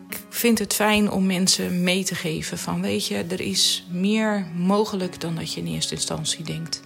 Ik 0.10 0.22
vind 0.30 0.60
het 0.60 0.74
fijn 0.74 1.12
om 1.12 1.26
mensen 1.26 1.84
mee 1.84 2.04
te 2.04 2.16
geven 2.16 2.58
van 2.58 2.82
weet 2.82 3.08
je, 3.08 3.26
er 3.30 3.42
is 3.42 3.88
meer 3.90 4.48
mogelijk 4.56 5.22
dan 5.22 5.36
dat 5.36 5.54
je 5.54 5.60
in 5.60 5.68
eerste 5.68 5.94
instantie 5.94 6.44
denkt. 6.44 6.82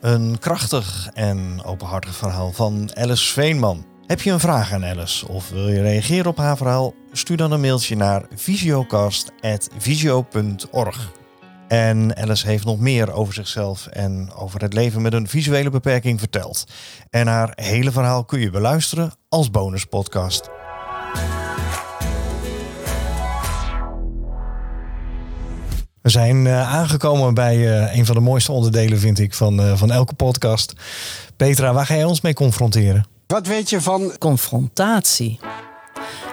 Een 0.00 0.38
krachtig 0.38 1.08
en 1.14 1.62
openhartig 1.64 2.14
verhaal 2.14 2.52
van 2.52 2.90
Alice 2.94 3.32
Veenman. 3.32 3.84
Heb 4.08 4.20
je 4.20 4.30
een 4.30 4.40
vraag 4.40 4.72
aan 4.72 4.84
Alice 4.84 5.28
of 5.28 5.50
wil 5.50 5.68
je 5.68 5.82
reageren 5.82 6.26
op 6.26 6.36
haar 6.36 6.56
verhaal? 6.56 6.94
Stuur 7.12 7.36
dan 7.36 7.52
een 7.52 7.60
mailtje 7.60 7.96
naar 7.96 8.26
visiocast.visio.org. 8.34 11.12
En 11.68 12.16
Alice 12.16 12.46
heeft 12.46 12.64
nog 12.64 12.78
meer 12.78 13.12
over 13.12 13.34
zichzelf 13.34 13.86
en 13.86 14.32
over 14.34 14.60
het 14.60 14.72
leven 14.72 15.02
met 15.02 15.12
een 15.12 15.28
visuele 15.28 15.70
beperking 15.70 16.18
verteld. 16.18 16.64
En 17.10 17.26
haar 17.26 17.52
hele 17.54 17.90
verhaal 17.90 18.24
kun 18.24 18.40
je 18.40 18.50
beluisteren 18.50 19.12
als 19.28 19.50
bonuspodcast. 19.50 20.48
We 26.02 26.10
zijn 26.10 26.44
uh, 26.44 26.74
aangekomen 26.74 27.34
bij 27.34 27.56
uh, 27.56 27.96
een 27.96 28.06
van 28.06 28.14
de 28.14 28.20
mooiste 28.20 28.52
onderdelen, 28.52 28.98
vind 28.98 29.18
ik, 29.18 29.34
van, 29.34 29.60
uh, 29.60 29.76
van 29.76 29.90
elke 29.90 30.14
podcast. 30.14 30.72
Petra, 31.36 31.72
waar 31.72 31.86
ga 31.86 31.94
jij 31.94 32.04
ons 32.04 32.20
mee 32.20 32.34
confronteren? 32.34 33.17
Wat 33.28 33.46
weet 33.46 33.70
je 33.70 33.80
van 33.80 34.12
confrontatie? 34.18 35.40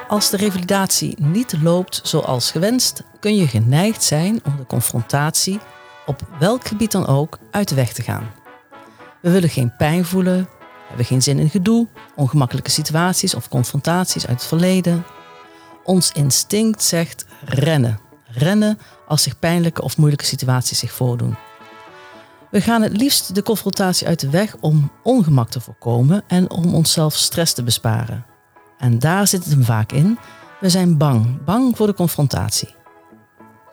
Als 0.08 0.30
de 0.30 0.38
revalidatie 0.38 1.16
niet 1.20 1.56
loopt 1.62 2.00
zoals 2.04 2.52
gewenst, 2.52 3.04
kun 3.20 3.36
je 3.36 3.48
geneigd 3.48 4.04
zijn 4.04 4.39
om 4.46 4.56
de 4.58 4.66
confrontatie, 4.66 5.60
op 6.06 6.22
welk 6.39 6.68
gebied 6.68 6.91
dan 6.91 7.08
ook, 7.08 7.39
uit 7.52 7.68
de 7.68 7.76
weg 7.76 7.93
te 7.93 8.02
gaan. 8.02 8.32
We 9.22 9.32
willen 9.32 9.50
geen 9.50 9.76
pijn 9.76 10.06
voelen, 10.06 10.50
hebben 10.88 11.06
geen 11.06 11.22
zin 11.22 11.39
in 11.39 11.50
gedoe, 11.50 11.88
ongemakkelijke 12.16 12.72
situaties 12.72 13.36
of 13.36 13.50
confrontaties 13.50 14.28
uit 14.28 14.39
het 14.39 14.48
verleden. 14.48 15.06
Ons 15.84 16.12
instinct 16.12 16.84
zegt 16.84 17.26
rennen. 17.46 18.00
Rennen 18.26 18.80
als 19.08 19.24
zich 19.24 19.39
pijnlijke 19.39 19.82
of 19.82 19.98
moeilijke 19.98 20.26
situaties 20.26 20.80
zich 20.80 20.91
voordoen. 20.91 21.36
We 22.56 22.62
gaan 22.62 22.82
het 22.82 22.97
liefst 22.97 23.36
de 23.36 23.43
confrontatie 23.43 24.08
uit 24.08 24.20
de 24.20 24.30
weg 24.30 24.56
om 24.60 24.91
ongemak 25.03 25.49
te 25.49 25.62
voorkomen 25.62 26.24
en 26.28 26.49
om 26.49 26.74
onszelf 26.74 27.16
stress 27.16 27.53
te 27.53 27.64
besparen. 27.64 28.26
En 28.78 28.99
daar 28.99 29.28
zit 29.28 29.43
het 29.43 29.53
hem 29.53 29.64
vaak 29.64 29.91
in. 29.91 30.18
We 30.60 30.70
zijn 30.70 30.97
bang, 30.97 31.43
bang 31.43 31.78
voor 31.78 31.88
de 31.88 31.93
confrontatie. 31.93 32.76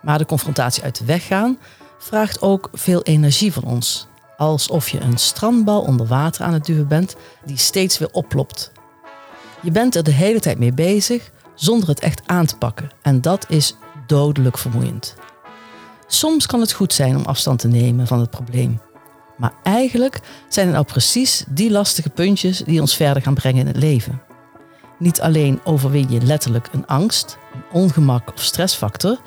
Maar 0.01 0.19
de 0.19 0.27
confrontatie 0.27 0.83
uit 0.83 0.99
de 0.99 1.05
weg 1.05 1.27
gaan 1.27 1.59
vraagt 1.99 2.43
ook 2.43 2.69
veel 2.73 3.03
energie 3.03 3.53
van 3.53 3.65
ons. 3.65 4.07
Alsof 4.37 4.89
je 4.89 5.01
een 5.01 5.19
strandbal 5.19 5.83
onder 5.83 6.07
water 6.07 6.45
aan 6.45 6.53
het 6.53 6.65
duwen 6.65 6.89
bent 6.89 7.17
die 7.45 7.59
steeds 7.59 7.99
weer 7.99 8.11
oplopt. 8.13 8.73
Je 9.61 9.71
bent 9.71 9.95
er 9.95 10.03
de 10.03 10.13
hele 10.13 10.41
tijd 10.41 10.59
mee 10.59 10.73
bezig 10.73 11.31
zonder 11.55 11.89
het 11.89 12.01
echt 12.01 12.23
aan 12.27 12.47
te 12.47 12.57
pakken. 12.57 12.91
En 13.03 13.21
dat 13.21 13.47
is 13.49 13.77
dodelijk 14.07 14.59
vermoeiend. 14.59 15.15
Soms 16.15 16.47
kan 16.47 16.61
het 16.61 16.73
goed 16.73 16.93
zijn 16.93 17.17
om 17.17 17.25
afstand 17.25 17.59
te 17.59 17.69
nemen 17.69 18.07
van 18.07 18.21
het 18.21 18.31
probleem. 18.31 18.81
Maar 19.37 19.53
eigenlijk 19.63 20.21
zijn 20.49 20.67
het 20.67 20.75
nou 20.75 20.87
precies 20.87 21.45
die 21.49 21.71
lastige 21.71 22.11
puntjes 22.11 22.59
die 22.59 22.81
ons 22.81 22.97
verder 22.97 23.23
gaan 23.23 23.35
brengen 23.35 23.61
in 23.61 23.67
het 23.67 23.77
leven. 23.77 24.23
Niet 24.99 25.21
alleen 25.21 25.61
overwin 25.65 26.11
je 26.11 26.21
letterlijk 26.21 26.69
een 26.73 26.87
angst, 26.87 27.39
een 27.55 27.81
ongemak 27.81 28.33
of 28.35 28.43
stressfactor, 28.43 29.21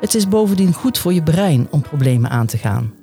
het 0.00 0.14
is 0.14 0.28
bovendien 0.28 0.72
goed 0.72 0.98
voor 0.98 1.12
je 1.12 1.22
brein 1.22 1.68
om 1.70 1.82
problemen 1.82 2.30
aan 2.30 2.46
te 2.46 2.58
gaan. 2.58 2.94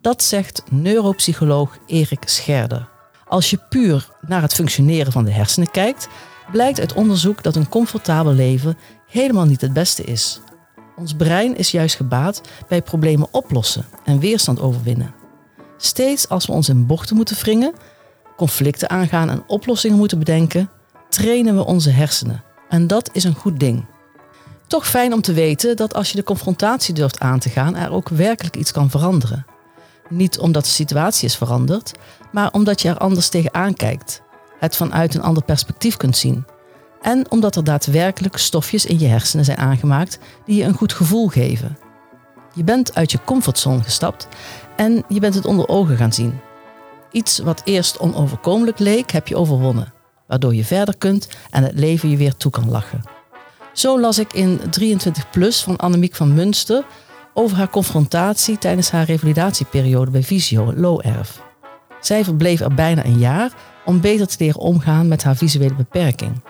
Dat 0.00 0.22
zegt 0.22 0.62
neuropsycholoog 0.70 1.78
Erik 1.86 2.22
Scherder. 2.28 2.88
Als 3.26 3.50
je 3.50 3.60
puur 3.68 4.08
naar 4.20 4.42
het 4.42 4.54
functioneren 4.54 5.12
van 5.12 5.24
de 5.24 5.32
hersenen 5.32 5.70
kijkt, 5.70 6.08
blijkt 6.50 6.80
uit 6.80 6.94
onderzoek 6.94 7.42
dat 7.42 7.56
een 7.56 7.68
comfortabel 7.68 8.32
leven 8.32 8.78
helemaal 9.06 9.46
niet 9.46 9.60
het 9.60 9.72
beste 9.72 10.04
is. 10.04 10.40
Ons 10.96 11.14
brein 11.14 11.56
is 11.56 11.70
juist 11.70 11.96
gebaat 11.96 12.40
bij 12.68 12.82
problemen 12.82 13.28
oplossen 13.30 13.84
en 14.04 14.18
weerstand 14.18 14.60
overwinnen. 14.60 15.14
Steeds 15.76 16.28
als 16.28 16.46
we 16.46 16.52
ons 16.52 16.68
in 16.68 16.86
bochten 16.86 17.16
moeten 17.16 17.36
wringen, 17.36 17.74
conflicten 18.36 18.90
aangaan 18.90 19.30
en 19.30 19.42
oplossingen 19.46 19.96
moeten 19.96 20.18
bedenken, 20.18 20.70
trainen 21.08 21.56
we 21.56 21.64
onze 21.64 21.90
hersenen. 21.90 22.42
En 22.68 22.86
dat 22.86 23.10
is 23.12 23.24
een 23.24 23.34
goed 23.34 23.60
ding. 23.60 23.84
Toch 24.66 24.86
fijn 24.86 25.12
om 25.12 25.20
te 25.20 25.32
weten 25.32 25.76
dat 25.76 25.94
als 25.94 26.10
je 26.10 26.16
de 26.16 26.22
confrontatie 26.22 26.94
durft 26.94 27.20
aan 27.20 27.38
te 27.38 27.48
gaan, 27.48 27.76
er 27.76 27.90
ook 27.90 28.08
werkelijk 28.08 28.56
iets 28.56 28.72
kan 28.72 28.90
veranderen. 28.90 29.46
Niet 30.08 30.38
omdat 30.38 30.64
de 30.64 30.70
situatie 30.70 31.28
is 31.28 31.36
veranderd, 31.36 31.92
maar 32.32 32.52
omdat 32.52 32.82
je 32.82 32.88
er 32.88 32.98
anders 32.98 33.28
tegenaan 33.28 33.74
kijkt, 33.74 34.22
het 34.58 34.76
vanuit 34.76 35.14
een 35.14 35.22
ander 35.22 35.44
perspectief 35.44 35.96
kunt 35.96 36.16
zien 36.16 36.44
en 37.06 37.30
omdat 37.30 37.56
er 37.56 37.64
daadwerkelijk 37.64 38.36
stofjes 38.36 38.86
in 38.86 38.98
je 38.98 39.06
hersenen 39.06 39.44
zijn 39.44 39.58
aangemaakt 39.58 40.18
die 40.44 40.56
je 40.56 40.64
een 40.64 40.74
goed 40.74 40.92
gevoel 40.92 41.28
geven. 41.28 41.78
Je 42.54 42.64
bent 42.64 42.94
uit 42.94 43.10
je 43.10 43.18
comfortzone 43.24 43.82
gestapt 43.82 44.28
en 44.76 45.04
je 45.08 45.20
bent 45.20 45.34
het 45.34 45.44
onder 45.44 45.68
ogen 45.68 45.96
gaan 45.96 46.12
zien. 46.12 46.40
Iets 47.10 47.38
wat 47.38 47.62
eerst 47.64 47.98
onoverkomelijk 47.98 48.78
leek, 48.78 49.10
heb 49.10 49.28
je 49.28 49.36
overwonnen, 49.36 49.92
waardoor 50.26 50.54
je 50.54 50.64
verder 50.64 50.96
kunt 50.96 51.28
en 51.50 51.62
het 51.62 51.78
leven 51.78 52.10
je 52.10 52.16
weer 52.16 52.36
toe 52.36 52.50
kan 52.50 52.70
lachen. 52.70 53.02
Zo 53.72 54.00
las 54.00 54.18
ik 54.18 54.32
in 54.32 54.60
23 54.70 55.30
Plus 55.30 55.62
van 55.62 55.76
Annemiek 55.76 56.14
van 56.14 56.34
Munster 56.34 56.84
over 57.34 57.56
haar 57.56 57.70
confrontatie 57.70 58.58
tijdens 58.58 58.90
haar 58.90 59.04
revalidatieperiode 59.04 60.10
bij 60.10 60.22
Visio 60.22 60.72
Low 60.74 61.06
Erf. 61.06 61.42
Zij 62.00 62.24
verbleef 62.24 62.60
er 62.60 62.74
bijna 62.74 63.04
een 63.04 63.18
jaar 63.18 63.52
om 63.84 64.00
beter 64.00 64.26
te 64.26 64.36
leren 64.38 64.60
omgaan 64.60 65.08
met 65.08 65.22
haar 65.22 65.36
visuele 65.36 65.74
beperking. 65.74 66.42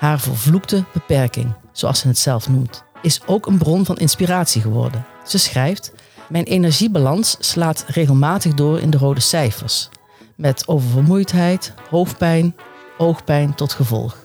Haar 0.00 0.20
vervloekte 0.20 0.84
beperking, 0.92 1.54
zoals 1.72 1.98
ze 1.98 2.08
het 2.08 2.18
zelf 2.18 2.48
noemt, 2.48 2.84
is 3.02 3.20
ook 3.26 3.46
een 3.46 3.58
bron 3.58 3.84
van 3.84 3.96
inspiratie 3.96 4.62
geworden. 4.62 5.04
Ze 5.26 5.38
schrijft: 5.38 5.92
Mijn 6.28 6.44
energiebalans 6.44 7.36
slaat 7.38 7.84
regelmatig 7.86 8.54
door 8.54 8.80
in 8.80 8.90
de 8.90 8.98
rode 8.98 9.20
cijfers, 9.20 9.88
met 10.36 10.68
oververmoeidheid, 10.68 11.74
hoofdpijn, 11.90 12.56
oogpijn 12.98 13.54
tot 13.54 13.72
gevolg. 13.72 14.16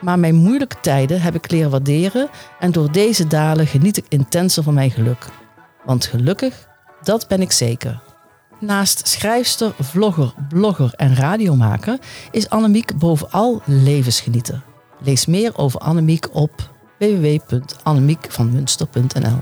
Maar 0.00 0.18
mijn 0.18 0.34
moeilijke 0.34 0.80
tijden 0.80 1.20
heb 1.20 1.34
ik 1.34 1.50
leren 1.50 1.70
waarderen 1.70 2.28
en 2.58 2.72
door 2.72 2.92
deze 2.92 3.26
dalen 3.26 3.66
geniet 3.66 3.96
ik 3.96 4.06
intenser 4.08 4.62
van 4.62 4.74
mijn 4.74 4.90
geluk. 4.90 5.26
Want 5.84 6.06
gelukkig, 6.06 6.68
dat 7.02 7.28
ben 7.28 7.40
ik 7.40 7.52
zeker. 7.52 8.00
Naast 8.60 9.08
schrijfster, 9.08 9.74
vlogger, 9.80 10.34
blogger 10.48 10.92
en 10.96 11.14
radiomaker 11.14 11.98
is 12.30 12.48
Annemiek 12.48 12.98
bovenal 12.98 13.62
levensgenieter. 13.64 14.67
Lees 15.00 15.26
meer 15.26 15.58
over 15.58 15.80
Annemiek 15.80 16.28
op 16.32 16.70
www.annemiekvanmunster.nl. 16.98 19.40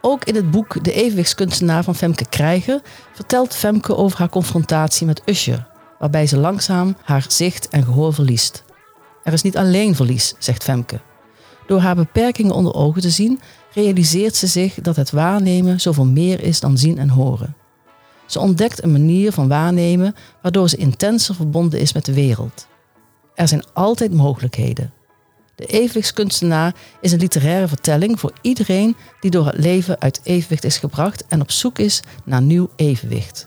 Ook 0.00 0.24
in 0.24 0.34
het 0.34 0.50
boek 0.50 0.84
De 0.84 0.92
evenwichtskunstenaar 0.92 1.84
van 1.84 1.94
Femke 1.94 2.28
Krijger 2.28 2.80
vertelt 3.12 3.54
Femke 3.54 3.96
over 3.96 4.18
haar 4.18 4.28
confrontatie 4.28 5.06
met 5.06 5.22
Usher, 5.24 5.66
waarbij 5.98 6.26
ze 6.26 6.38
langzaam 6.38 6.96
haar 7.04 7.24
zicht 7.28 7.68
en 7.68 7.84
gehoor 7.84 8.14
verliest. 8.14 8.64
Er 9.22 9.32
is 9.32 9.42
niet 9.42 9.56
alleen 9.56 9.94
verlies, 9.94 10.34
zegt 10.38 10.64
Femke. 10.64 11.00
Door 11.66 11.80
haar 11.80 11.94
beperkingen 11.94 12.54
onder 12.54 12.74
ogen 12.74 13.00
te 13.00 13.10
zien, 13.10 13.40
realiseert 13.72 14.36
ze 14.36 14.46
zich 14.46 14.74
dat 14.74 14.96
het 14.96 15.10
waarnemen 15.10 15.80
zoveel 15.80 16.06
meer 16.06 16.42
is 16.42 16.60
dan 16.60 16.78
zien 16.78 16.98
en 16.98 17.08
horen. 17.08 17.56
Ze 18.26 18.40
ontdekt 18.40 18.82
een 18.82 18.92
manier 18.92 19.32
van 19.32 19.48
waarnemen 19.48 20.14
waardoor 20.42 20.68
ze 20.68 20.76
intenser 20.76 21.34
verbonden 21.34 21.80
is 21.80 21.92
met 21.92 22.04
de 22.04 22.14
wereld. 22.14 22.66
Er 23.34 23.48
zijn 23.48 23.64
altijd 23.72 24.12
mogelijkheden. 24.12 24.92
De 25.58 25.66
Evenwichtskunstenaar 25.66 26.74
is 27.00 27.12
een 27.12 27.18
literaire 27.18 27.68
vertelling 27.68 28.20
voor 28.20 28.32
iedereen 28.40 28.96
die 29.20 29.30
door 29.30 29.46
het 29.46 29.58
leven 29.58 30.00
uit 30.00 30.20
evenwicht 30.22 30.64
is 30.64 30.78
gebracht 30.78 31.26
en 31.26 31.40
op 31.40 31.50
zoek 31.50 31.78
is 31.78 32.02
naar 32.24 32.42
nieuw 32.42 32.70
evenwicht. 32.76 33.46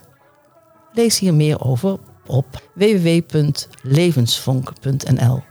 Lees 0.92 1.18
hier 1.18 1.34
meer 1.34 1.64
over 1.64 1.98
op 2.26 2.62
www.levensvonk.nl. 2.74 5.42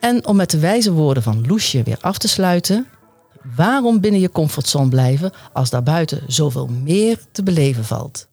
En 0.00 0.26
om 0.26 0.36
met 0.36 0.50
de 0.50 0.58
wijze 0.58 0.92
woorden 0.92 1.22
van 1.22 1.46
Loesje 1.46 1.82
weer 1.82 1.98
af 2.00 2.18
te 2.18 2.28
sluiten, 2.28 2.86
waarom 3.56 4.00
binnen 4.00 4.20
je 4.20 4.30
comfortzone 4.30 4.88
blijven 4.88 5.32
als 5.52 5.70
daarbuiten 5.70 6.22
zoveel 6.26 6.66
meer 6.66 7.18
te 7.32 7.42
beleven 7.42 7.84
valt? 7.84 8.30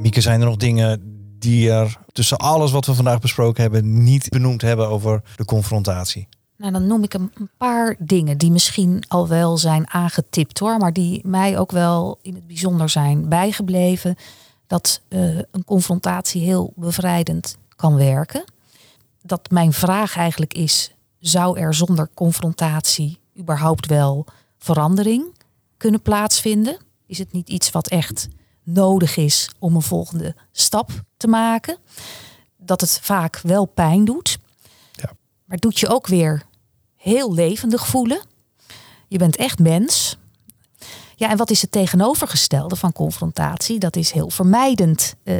Mieke, 0.00 0.20
zijn 0.20 0.40
er 0.40 0.46
nog 0.46 0.56
dingen 0.56 1.00
die 1.38 1.70
er 1.70 1.98
tussen 2.12 2.36
alles 2.36 2.70
wat 2.70 2.86
we 2.86 2.94
vandaag 2.94 3.20
besproken 3.20 3.62
hebben 3.62 4.02
niet 4.02 4.28
benoemd 4.28 4.62
hebben 4.62 4.88
over 4.88 5.22
de 5.36 5.44
confrontatie? 5.44 6.28
Nou, 6.56 6.72
dan 6.72 6.86
noem 6.86 7.02
ik 7.02 7.14
een 7.14 7.32
paar 7.56 7.96
dingen 7.98 8.38
die 8.38 8.50
misschien 8.50 9.02
al 9.08 9.28
wel 9.28 9.58
zijn 9.58 9.90
aangetipt 9.90 10.58
hoor, 10.58 10.78
maar 10.78 10.92
die 10.92 11.20
mij 11.26 11.58
ook 11.58 11.70
wel 11.70 12.18
in 12.22 12.34
het 12.34 12.46
bijzonder 12.46 12.88
zijn 12.88 13.28
bijgebleven. 13.28 14.16
Dat 14.66 15.00
eh, 15.08 15.36
een 15.36 15.64
confrontatie 15.64 16.42
heel 16.42 16.72
bevrijdend 16.76 17.56
kan 17.76 17.94
werken. 17.94 18.44
Dat 19.22 19.50
mijn 19.50 19.72
vraag 19.72 20.16
eigenlijk 20.16 20.54
is: 20.54 20.94
zou 21.18 21.58
er 21.58 21.74
zonder 21.74 22.08
confrontatie 22.14 23.18
überhaupt 23.38 23.86
wel 23.86 24.26
verandering 24.58 25.24
kunnen 25.76 26.02
plaatsvinden? 26.02 26.76
Is 27.06 27.18
het 27.18 27.32
niet 27.32 27.48
iets 27.48 27.70
wat 27.70 27.88
echt 27.88 28.28
nodig 28.62 29.16
is 29.16 29.50
om 29.58 29.74
een 29.74 29.82
volgende 29.82 30.34
stap 30.52 30.90
te 31.16 31.28
maken? 31.28 31.78
Dat 32.56 32.80
het 32.80 32.98
vaak 33.02 33.40
wel 33.42 33.64
pijn 33.64 34.04
doet, 34.04 34.38
maar 35.50 35.58
het 35.58 35.70
doet 35.70 35.80
je 35.80 35.88
ook 35.88 36.06
weer 36.06 36.42
heel 36.96 37.34
levendig 37.34 37.86
voelen. 37.86 38.20
Je 39.08 39.18
bent 39.18 39.36
echt 39.36 39.58
mens. 39.58 40.16
Ja, 41.16 41.30
en 41.30 41.36
wat 41.36 41.50
is 41.50 41.62
het 41.62 41.70
tegenovergestelde 41.70 42.76
van 42.76 42.92
confrontatie? 42.92 43.78
Dat 43.78 43.96
is 43.96 44.10
heel 44.10 44.30
vermijdend 44.30 45.14
eh, 45.22 45.36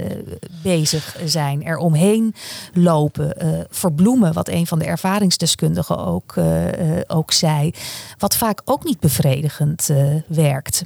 bezig 0.62 1.16
zijn, 1.24 1.64
er 1.64 1.76
omheen 1.76 2.34
lopen, 2.72 3.36
eh, 3.36 3.60
verbloemen, 3.68 4.32
wat 4.32 4.48
een 4.48 4.66
van 4.66 4.78
de 4.78 4.84
ervaringsdeskundigen 4.84 5.98
ook, 5.98 6.36
eh, 6.36 7.00
ook 7.06 7.32
zei. 7.32 7.72
Wat 8.18 8.36
vaak 8.36 8.60
ook 8.64 8.84
niet 8.84 9.00
bevredigend 9.00 9.90
werkt. 10.26 10.84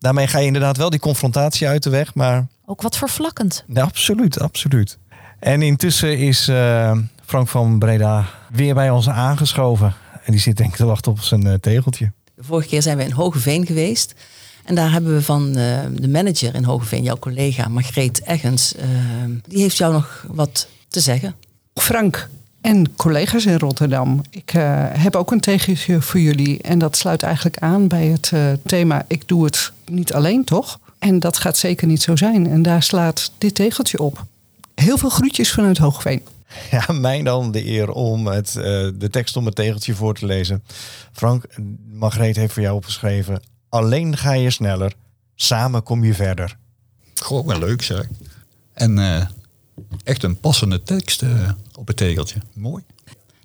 Daarmee 0.00 0.26
ga 0.26 0.38
je 0.38 0.46
inderdaad 0.46 0.76
wel 0.76 0.90
die 0.90 1.00
confrontatie 1.00 1.68
uit 1.68 1.82
de 1.82 1.90
weg, 1.90 2.14
maar 2.14 2.46
Ook 2.64 2.82
wat 2.82 2.96
vervlakkend. 2.96 3.64
Ja, 3.66 3.82
absoluut, 3.82 4.40
absoluut. 4.40 4.98
En 5.38 5.62
intussen 5.62 6.18
is 6.18 6.48
eh, 6.48 6.98
Frank 7.24 7.48
van 7.48 7.78
Breda 7.78 8.28
weer 8.50 8.74
bij 8.74 8.90
ons 8.90 9.08
aangeschoven. 9.08 9.94
En 10.24 10.32
die 10.32 10.40
zit 10.40 10.56
denk 10.56 10.70
ik 10.70 10.76
te 10.76 10.84
wachten 10.84 11.12
op 11.12 11.20
zijn 11.20 11.46
eh, 11.46 11.54
tegeltje. 11.54 12.12
De 12.34 12.44
vorige 12.44 12.68
keer 12.68 12.82
zijn 12.82 12.96
we 12.96 13.04
in 13.04 13.10
Hogeveen 13.10 13.66
geweest. 13.66 14.14
En 14.64 14.74
daar 14.74 14.92
hebben 14.92 15.14
we 15.14 15.22
van 15.22 15.56
eh, 15.56 15.78
de 15.92 16.08
manager 16.08 16.54
in 16.54 16.64
Hogeveen, 16.64 17.02
jouw 17.02 17.18
collega 17.18 17.68
Margreet 17.68 18.22
Eggens, 18.24 18.74
die 19.46 19.62
heeft 19.62 19.76
jou 19.76 19.92
nog 19.92 20.24
wat 20.28 20.68
te 20.88 21.00
zeggen. 21.00 21.34
Frank 21.74 22.28
en 22.60 22.96
collega's 22.96 23.46
in 23.46 23.58
Rotterdam. 23.58 24.20
Ik 24.30 24.52
eh, 24.54 24.84
heb 24.88 25.16
ook 25.16 25.30
een 25.30 25.40
tegeltje 25.40 26.02
voor 26.02 26.20
jullie. 26.20 26.62
En 26.62 26.78
dat 26.78 26.96
sluit 26.96 27.22
eigenlijk 27.22 27.58
aan 27.58 27.88
bij 27.88 28.06
het 28.06 28.30
eh, 28.32 28.52
thema 28.66 29.04
Ik 29.08 29.28
doe 29.28 29.44
het 29.44 29.72
niet 29.84 30.12
alleen, 30.12 30.44
toch? 30.44 30.78
En 30.98 31.18
dat 31.18 31.38
gaat 31.38 31.56
zeker 31.56 31.86
niet 31.86 32.02
zo 32.02 32.16
zijn. 32.16 32.46
En 32.46 32.62
daar 32.62 32.82
slaat 32.82 33.32
dit 33.38 33.54
tegeltje 33.54 33.98
op. 33.98 34.24
Heel 34.74 34.98
veel 34.98 35.08
groetjes 35.08 35.52
vanuit 35.52 35.78
Hoogveen. 35.78 36.22
Ja, 36.70 36.92
mij 36.92 37.22
dan 37.22 37.52
de 37.52 37.66
eer 37.66 37.90
om 37.90 38.26
het, 38.26 38.56
eh, 38.56 38.62
de 38.94 39.08
tekst 39.10 39.36
om 39.36 39.46
het 39.46 39.54
tegeltje 39.54 39.94
voor 39.94 40.14
te 40.14 40.26
lezen. 40.26 40.62
Frank, 41.12 41.44
Margreet 41.92 42.36
heeft 42.36 42.52
voor 42.52 42.62
jou 42.62 42.76
opgeschreven. 42.76 43.42
Alleen 43.68 44.16
ga 44.16 44.32
je 44.32 44.50
sneller, 44.50 44.92
samen 45.34 45.82
kom 45.82 46.04
je 46.04 46.14
verder. 46.14 46.56
Gewoon 47.14 47.46
wel 47.46 47.58
leuk 47.58 47.82
zeg. 47.82 48.08
En 48.72 48.98
eh, 48.98 49.26
echt 50.04 50.22
een 50.22 50.40
passende 50.40 50.82
tekst 50.82 51.22
eh, 51.22 51.50
op 51.74 51.86
het 51.86 51.96
tegeltje. 51.96 52.40
Mooi. 52.52 52.84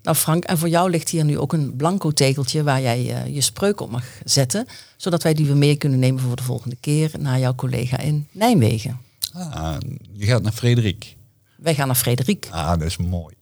Nou 0.03 0.17
Frank, 0.17 0.43
en 0.43 0.57
voor 0.57 0.69
jou 0.69 0.89
ligt 0.89 1.09
hier 1.09 1.25
nu 1.25 1.37
ook 1.37 1.53
een 1.53 1.75
blanco 1.75 2.11
tegeltje 2.11 2.63
waar 2.63 2.81
jij 2.81 3.13
eh, 3.13 3.33
je 3.33 3.41
spreuk 3.41 3.81
op 3.81 3.89
mag 3.89 4.05
zetten. 4.23 4.67
Zodat 4.97 5.23
wij 5.23 5.33
die 5.33 5.45
weer 5.45 5.57
mee 5.57 5.75
kunnen 5.75 5.99
nemen 5.99 6.21
voor 6.21 6.35
de 6.35 6.43
volgende 6.43 6.77
keer 6.79 7.11
naar 7.19 7.39
jouw 7.39 7.55
collega 7.55 7.97
in 7.97 8.27
Nijmegen. 8.31 8.99
Ah, 9.33 9.77
je 10.13 10.25
gaat 10.25 10.41
naar 10.41 10.51
Frederik. 10.51 11.15
Wij 11.57 11.75
gaan 11.75 11.87
naar 11.87 11.95
Frederik. 11.95 12.47
Ah, 12.51 12.69
dat 12.69 12.81
is 12.81 12.97
mooi. 12.97 13.35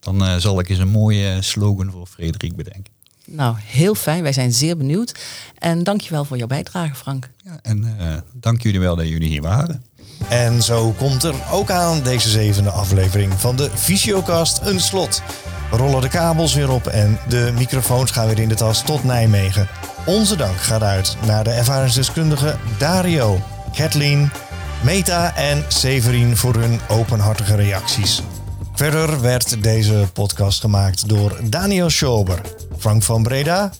Dan 0.00 0.24
eh, 0.24 0.36
zal 0.36 0.60
ik 0.60 0.68
eens 0.68 0.78
een 0.78 0.88
mooie 0.88 1.42
slogan 1.42 1.90
voor 1.90 2.06
Frederik 2.06 2.56
bedenken. 2.56 2.92
Nou, 3.26 3.56
heel 3.58 3.94
fijn. 3.94 4.22
Wij 4.22 4.32
zijn 4.32 4.52
zeer 4.52 4.76
benieuwd. 4.76 5.20
En 5.58 5.84
dankjewel 5.84 6.24
voor 6.24 6.36
jouw 6.36 6.46
bijdrage, 6.46 6.94
Frank. 6.94 7.30
En 7.62 7.98
eh, 7.98 8.16
dank 8.32 8.62
jullie 8.62 8.80
wel 8.80 8.96
dat 8.96 9.08
jullie 9.08 9.28
hier 9.28 9.42
waren. 9.42 9.82
En 10.28 10.62
zo 10.62 10.90
komt 10.90 11.22
er 11.22 11.34
ook 11.50 11.70
aan 11.70 12.02
deze 12.02 12.28
zevende 12.28 12.70
aflevering 12.70 13.32
van 13.36 13.56
de 13.56 13.70
Visiocast 13.74 14.60
een 14.62 14.80
slot. 14.80 15.22
Rollen 15.70 16.00
de 16.00 16.08
kabels 16.08 16.54
weer 16.54 16.70
op 16.70 16.86
en 16.86 17.18
de 17.28 17.52
microfoons 17.56 18.10
gaan 18.10 18.26
weer 18.26 18.38
in 18.38 18.48
de 18.48 18.54
tas 18.54 18.82
tot 18.82 19.04
Nijmegen. 19.04 19.68
Onze 20.06 20.36
dank 20.36 20.56
gaat 20.56 20.82
uit 20.82 21.16
naar 21.26 21.44
de 21.44 21.50
ervaringsdeskundigen 21.50 22.58
Dario, 22.78 23.40
Kathleen, 23.76 24.30
Meta 24.82 25.36
en 25.36 25.64
Severin 25.68 26.36
voor 26.36 26.54
hun 26.54 26.80
openhartige 26.88 27.54
reacties. 27.54 28.22
Verder 28.74 29.20
werd 29.20 29.62
deze 29.62 30.08
podcast 30.12 30.60
gemaakt 30.60 31.08
door 31.08 31.38
Daniel 31.42 31.90
Schober, 31.90 32.40
Frank 32.78 33.02
van 33.02 33.22
Breda, 33.22 33.70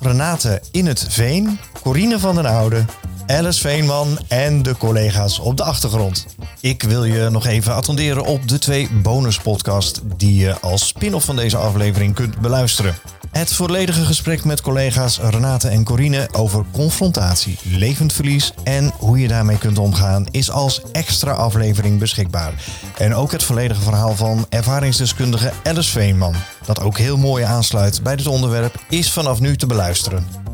Renate 0.00 0.62
In 0.70 0.86
het 0.86 1.06
Veen, 1.08 1.58
Corine 1.82 2.18
van 2.18 2.34
den 2.34 2.46
Oude, 2.46 2.84
Alice 3.30 3.60
Veenman 3.60 4.18
en 4.28 4.62
de 4.62 4.76
collega's 4.76 5.38
op 5.38 5.56
de 5.56 5.62
achtergrond. 5.62 6.26
Ik 6.60 6.82
wil 6.82 7.04
je 7.04 7.28
nog 7.30 7.46
even 7.46 7.74
attenderen 7.74 8.24
op 8.24 8.48
de 8.48 8.58
twee 8.58 8.88
bonuspodcasts 9.02 10.00
die 10.16 10.36
je 10.36 10.60
als 10.60 10.86
spin-off 10.86 11.24
van 11.24 11.36
deze 11.36 11.56
aflevering 11.56 12.14
kunt 12.14 12.40
beluisteren. 12.40 12.94
Het 13.30 13.52
volledige 13.52 14.04
gesprek 14.04 14.44
met 14.44 14.60
collega's 14.60 15.18
Renate 15.18 15.68
en 15.68 15.84
Corine 15.84 16.28
over 16.32 16.64
confrontatie, 16.72 17.58
levend 17.62 18.12
verlies 18.12 18.52
en 18.64 18.92
hoe 18.98 19.18
je 19.18 19.28
daarmee 19.28 19.58
kunt 19.58 19.78
omgaan 19.78 20.26
is 20.30 20.50
als 20.50 20.82
extra 20.92 21.32
aflevering 21.32 21.98
beschikbaar. 21.98 22.52
En 22.98 23.14
ook 23.14 23.32
het 23.32 23.42
volledige 23.42 23.82
verhaal 23.82 24.16
van 24.16 24.46
ervaringsdeskundige 24.48 25.52
Alice 25.64 25.90
Veenman, 25.90 26.34
dat 26.66 26.80
ook 26.80 26.98
heel 26.98 27.16
mooi 27.16 27.44
aansluit 27.44 28.02
bij 28.02 28.16
dit 28.16 28.26
onderwerp, 28.26 28.74
is 28.88 29.12
vanaf 29.12 29.40
nu 29.40 29.56
te 29.56 29.66
beluisteren. 29.66 30.47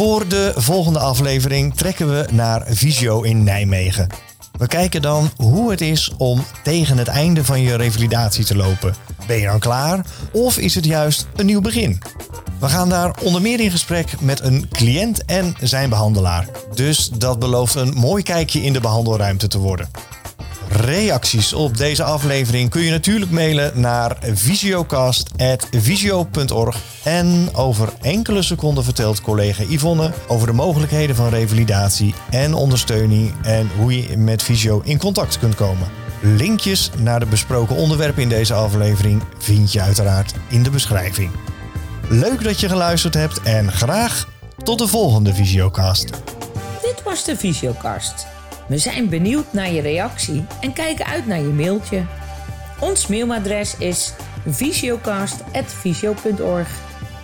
Voor 0.00 0.28
de 0.28 0.52
volgende 0.56 0.98
aflevering 0.98 1.74
trekken 1.74 2.10
we 2.10 2.28
naar 2.32 2.62
Visio 2.66 3.22
in 3.22 3.44
Nijmegen. 3.44 4.08
We 4.58 4.66
kijken 4.66 5.02
dan 5.02 5.30
hoe 5.36 5.70
het 5.70 5.80
is 5.80 6.12
om 6.16 6.44
tegen 6.62 6.98
het 6.98 7.08
einde 7.08 7.44
van 7.44 7.60
je 7.60 7.76
revalidatie 7.76 8.44
te 8.44 8.56
lopen. 8.56 8.94
Ben 9.26 9.38
je 9.38 9.46
dan 9.46 9.58
klaar 9.58 10.06
of 10.32 10.58
is 10.58 10.74
het 10.74 10.84
juist 10.84 11.26
een 11.36 11.46
nieuw 11.46 11.60
begin? 11.60 12.02
We 12.58 12.68
gaan 12.68 12.88
daar 12.88 13.14
onder 13.22 13.42
meer 13.42 13.60
in 13.60 13.70
gesprek 13.70 14.20
met 14.20 14.40
een 14.40 14.68
cliënt 14.68 15.24
en 15.24 15.54
zijn 15.60 15.88
behandelaar. 15.88 16.48
Dus 16.74 17.08
dat 17.08 17.38
belooft 17.38 17.74
een 17.74 17.94
mooi 17.94 18.22
kijkje 18.22 18.62
in 18.62 18.72
de 18.72 18.80
behandelruimte 18.80 19.48
te 19.48 19.58
worden. 19.58 19.90
Reacties 20.72 21.52
op 21.52 21.76
deze 21.76 22.02
aflevering 22.02 22.70
kun 22.70 22.82
je 22.82 22.90
natuurlijk 22.90 23.30
mailen 23.30 23.80
naar 23.80 24.16
visiocast.visio.org. 24.20 26.76
En 27.04 27.48
over 27.52 27.92
enkele 28.00 28.42
seconden 28.42 28.84
vertelt 28.84 29.20
collega 29.20 29.62
Yvonne 29.68 30.12
over 30.28 30.46
de 30.46 30.52
mogelijkheden 30.52 31.16
van 31.16 31.28
revalidatie 31.28 32.14
en 32.30 32.54
ondersteuning 32.54 33.34
en 33.42 33.70
hoe 33.76 33.96
je 33.96 34.16
met 34.16 34.42
Visio 34.42 34.80
in 34.84 34.98
contact 34.98 35.38
kunt 35.38 35.54
komen. 35.54 35.88
Linkjes 36.20 36.90
naar 36.98 37.20
de 37.20 37.26
besproken 37.26 37.76
onderwerpen 37.76 38.22
in 38.22 38.28
deze 38.28 38.54
aflevering 38.54 39.22
vind 39.38 39.72
je 39.72 39.80
uiteraard 39.80 40.34
in 40.48 40.62
de 40.62 40.70
beschrijving. 40.70 41.30
Leuk 42.08 42.44
dat 42.44 42.60
je 42.60 42.68
geluisterd 42.68 43.14
hebt 43.14 43.42
en 43.42 43.72
graag 43.72 44.28
tot 44.62 44.78
de 44.78 44.86
volgende 44.86 45.34
Visiocast. 45.34 46.10
Dit 46.82 47.02
was 47.04 47.24
de 47.24 47.36
Visiocast. 47.36 48.26
We 48.70 48.78
zijn 48.78 49.08
benieuwd 49.08 49.52
naar 49.52 49.72
je 49.72 49.80
reactie 49.80 50.44
en 50.60 50.72
kijken 50.72 51.06
uit 51.06 51.26
naar 51.26 51.40
je 51.40 51.44
mailtje. 51.44 52.04
Ons 52.80 53.06
mailadres 53.06 53.76
is 53.76 54.12
visiocast.visio.org, 54.46 56.68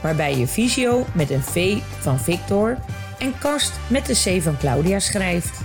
waarbij 0.02 0.38
je 0.38 0.46
visio 0.46 1.06
met 1.14 1.30
een 1.30 1.42
V 1.42 1.78
van 2.00 2.20
Victor 2.20 2.78
en 3.18 3.38
kast 3.38 3.72
met 3.88 4.06
de 4.06 4.12
C 4.12 4.42
van 4.42 4.58
Claudia 4.58 4.98
schrijft. 4.98 5.60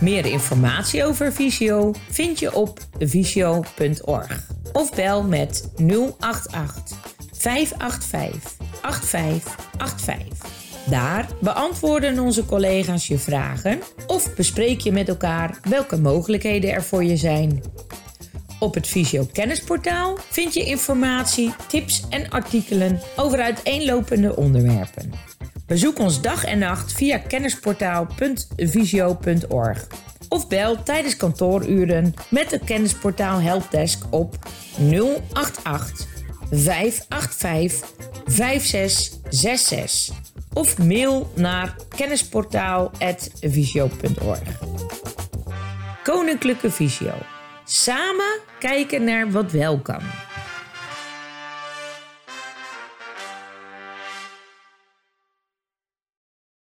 Meer 0.00 0.26
informatie 0.26 1.04
over 1.04 1.32
Visio 1.32 1.94
vind 2.10 2.38
je 2.38 2.54
op 2.54 2.78
visio.org 2.98 4.46
of 4.72 4.94
bel 4.94 5.22
met 5.22 5.68
088 6.18 6.98
585 7.32 8.52
8585. 8.82 10.63
Daar 10.90 11.28
beantwoorden 11.40 12.18
onze 12.18 12.46
collega's 12.46 13.06
je 13.06 13.18
vragen 13.18 13.78
of 14.06 14.34
bespreek 14.34 14.80
je 14.80 14.92
met 14.92 15.08
elkaar 15.08 15.58
welke 15.68 16.00
mogelijkheden 16.00 16.72
er 16.72 16.82
voor 16.82 17.04
je 17.04 17.16
zijn. 17.16 17.62
Op 18.58 18.74
het 18.74 18.86
Visio 18.86 19.28
Kennisportaal 19.32 20.18
vind 20.30 20.54
je 20.54 20.64
informatie, 20.64 21.54
tips 21.68 22.02
en 22.10 22.30
artikelen 22.30 23.00
over 23.16 23.40
uiteenlopende 23.40 24.36
onderwerpen. 24.36 25.12
Bezoek 25.66 25.98
ons 25.98 26.20
dag 26.20 26.44
en 26.44 26.58
nacht 26.58 26.92
via 26.92 27.18
kennisportaal.visio.org 27.18 29.86
of 30.28 30.48
bel 30.48 30.82
tijdens 30.82 31.16
kantooruren 31.16 32.14
met 32.28 32.50
de 32.50 32.58
Kennisportaal 32.58 33.40
Helpdesk 33.40 34.04
op 34.10 34.38
088 35.32 36.06
585 36.50 37.92
5666 38.26 40.33
of 40.54 40.78
mail 40.78 41.32
naar 41.34 41.76
kennisportaal.visio.org. 41.88 44.62
Koninklijke 46.02 46.70
Visio. 46.70 47.14
Samen 47.64 48.40
kijken 48.58 49.04
naar 49.04 49.30
wat 49.30 49.52
wel 49.52 49.78
kan. 49.78 50.02